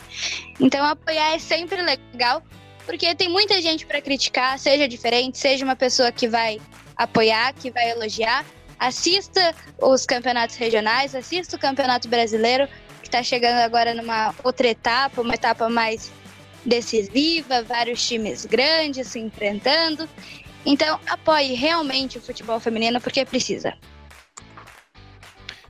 Então 0.61 0.85
apoiar 0.87 1.35
é 1.35 1.41
sempre 1.41 1.83
legal, 1.83 2.41
porque 2.87 3.13
tem 3.17 3.29
muita 3.29 3.61
gente 3.61 3.85
para 3.85 4.01
criticar, 4.01 4.57
seja 4.61 4.87
diferente, 4.87 5.39
seja 5.39 5.65
uma 5.65 5.75
pessoa 5.75 6.13
que 6.13 6.29
vai 6.29 6.61
apoiar, 6.97 7.53
que 7.53 7.69
vai 7.69 7.91
elogiar. 7.91 8.45
Assista 8.79 9.53
os 9.83 10.07
campeonatos 10.07 10.55
regionais, 10.55 11.13
assista 11.13 11.57
o 11.57 11.59
Campeonato 11.59 12.07
Brasileiro, 12.07 12.69
que 13.03 13.09
está 13.09 13.25
chegando 13.25 13.59
agora 13.59 13.93
numa 13.93 14.33
outra 14.45 14.69
etapa, 14.69 15.21
uma 15.21 15.35
etapa 15.35 15.69
mais 15.69 16.13
decisiva, 16.65 17.63
vários 17.63 18.07
times 18.07 18.47
grandes 18.47 19.09
se 19.09 19.19
enfrentando. 19.19 20.09
Então, 20.65 21.01
apoie 21.07 21.55
realmente 21.55 22.19
o 22.19 22.21
futebol 22.21 22.61
feminino 22.61 23.01
porque 23.01 23.25
precisa. 23.25 23.75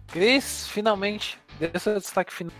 Cris, 0.08 0.66
finalmente, 0.68 1.38
dê 1.58 1.70
seu 1.78 1.98
destaque 1.98 2.32
final. 2.32 2.52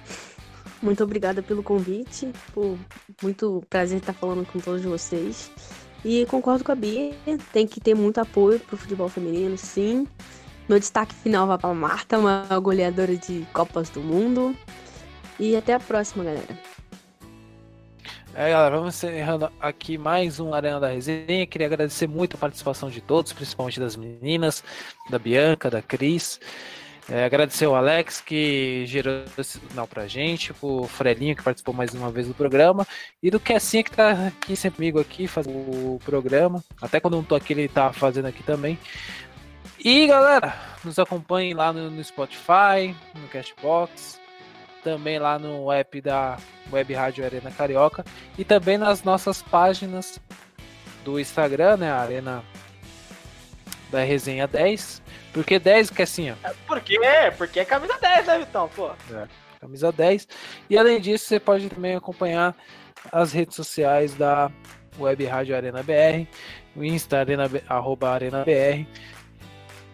Muito 0.81 1.03
obrigada 1.03 1.43
pelo 1.43 1.63
convite. 1.63 2.33
Pô, 2.55 2.77
muito 3.23 3.63
prazer 3.69 3.99
estar 3.99 4.13
falando 4.13 4.47
com 4.47 4.61
todos 4.61 4.83
vocês. 4.83 5.51
E 6.05 6.25
concordo 6.27 6.65
com 6.65 6.73
a 6.73 6.75
Bia, 6.75 7.13
tem 7.53 7.67
que 7.67 7.81
ter 7.81 7.95
muito 7.95 8.19
apoio 8.19 8.59
pro 8.61 8.77
futebol 8.77 9.09
feminino, 9.09 9.59
sim. 9.59 10.07
Meu 10.69 10.79
destaque 10.79 11.15
final 11.15 11.47
vai 11.47 11.59
para 11.59 11.75
Marta, 11.75 12.19
uma 12.19 12.47
goleadora 12.61 13.17
de 13.17 13.47
Copas 13.53 13.91
do 13.91 14.01
Mundo. 14.01 14.57
E 15.39 15.57
até 15.57 15.75
a 15.75 15.81
próxima, 15.81 16.25
galera. 16.25 16.59
É, 18.33 18.51
galera, 18.51 18.77
vamos 18.77 18.95
encerrando 18.95 19.51
aqui 19.59 19.99
mais 19.99 20.39
um 20.39 20.55
Arena 20.55 20.79
da 20.79 20.89
Resenha. 20.89 21.47
Queria 21.47 21.67
agradecer 21.67 22.07
muito 22.07 22.37
a 22.37 22.39
participação 22.39 22.89
de 22.89 23.01
todos, 23.01 23.33
principalmente 23.33 23.81
das 23.81 23.97
meninas, 23.97 24.63
da 25.11 25.19
Bianca, 25.19 25.69
da 25.69 25.83
Cris. 25.83 26.39
É, 27.09 27.25
agradecer 27.25 27.67
o 27.67 27.75
Alex 27.75 28.21
que 28.21 28.85
gerou 28.87 29.25
esse 29.37 29.59
sinal 29.59 29.89
pra 29.89 30.07
gente, 30.07 30.55
o 30.63 30.85
Frelinho 30.87 31.35
que 31.35 31.43
participou 31.43 31.75
mais 31.75 31.93
uma 31.93 32.09
vez 32.09 32.29
do 32.29 32.35
programa, 32.35 32.87
e 33.21 33.33
do 33.33 33.41
Kessinha 33.41 33.83
que 33.83 33.91
tá 33.91 34.29
aqui 34.29 34.55
sempre 34.55 34.77
comigo 34.77 35.01
aqui 35.01 35.27
fazendo 35.27 35.57
o 35.57 35.99
programa. 36.05 36.63
Até 36.81 37.01
quando 37.01 37.15
eu 37.15 37.19
não 37.19 37.25
tô 37.25 37.35
aqui, 37.35 37.53
ele 37.53 37.69
tá 37.69 37.93
fazendo 37.93 38.27
aqui 38.27 38.45
também. 38.45 38.79
E 39.85 40.07
galera, 40.07 40.55
nos 40.85 41.01
acompanhem 41.01 41.53
lá 41.53 41.73
no, 41.73 41.91
no 41.91 42.05
Spotify, 42.05 42.95
no 43.21 43.27
Cashbox, 43.29 44.20
também 44.83 45.19
lá 45.19 45.39
no 45.39 45.71
app 45.71 46.01
da 46.01 46.39
Web 46.73 46.95
Rádio 46.95 47.25
Arena 47.25 47.51
Carioca 47.51 48.05
e 48.39 48.45
também 48.45 48.79
nas 48.79 49.03
nossas 49.03 49.43
páginas 49.43 50.21
do 51.05 51.19
Instagram, 51.19 51.79
né? 51.79 51.91
Arena 51.91 52.43
da 53.91 54.03
Resenha 54.03 54.47
10. 54.47 55.03
Por 55.33 55.45
que 55.45 55.59
10, 55.59 55.91
que 55.91 56.03
assim, 56.03 56.31
ó? 56.31 56.35
Por 56.67 56.81
quê? 56.81 56.99
Porque 57.37 57.61
é 57.61 57.65
camisa 57.65 57.97
10, 58.01 58.27
né, 58.27 58.39
Vitão? 58.39 58.69
Pô. 58.69 58.91
Camisa 59.61 59.93
10. 59.93 60.27
E 60.69 60.79
além 60.79 61.01
disso, 61.01 61.27
você 61.27 61.39
pode 61.39 61.69
também 61.69 61.95
acompanhar 61.95 62.57
as 63.13 63.33
redes 63.33 63.57
sociais 63.57 64.15
da 64.15 64.51
Web 64.99 65.25
Rádio 65.25 65.57
Arena 65.57 65.83
BR, 65.83 66.27
o 66.77 66.85
Insta 66.85 67.19
Arena, 67.19 67.51
arroba 67.69 68.11
Arena 68.11 68.45
BR. 68.45 68.87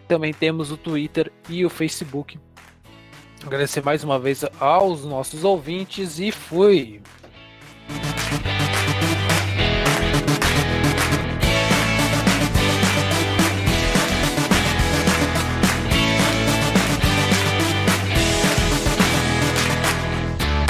Também 0.07 0.33
temos 0.33 0.71
o 0.71 0.77
Twitter 0.77 1.31
e 1.49 1.65
o 1.65 1.69
Facebook. 1.69 2.39
Agradecer 3.45 3.83
mais 3.83 4.03
uma 4.03 4.19
vez 4.19 4.43
aos 4.59 5.05
nossos 5.05 5.43
ouvintes 5.43 6.19
e 6.19 6.31
fui! 6.31 7.01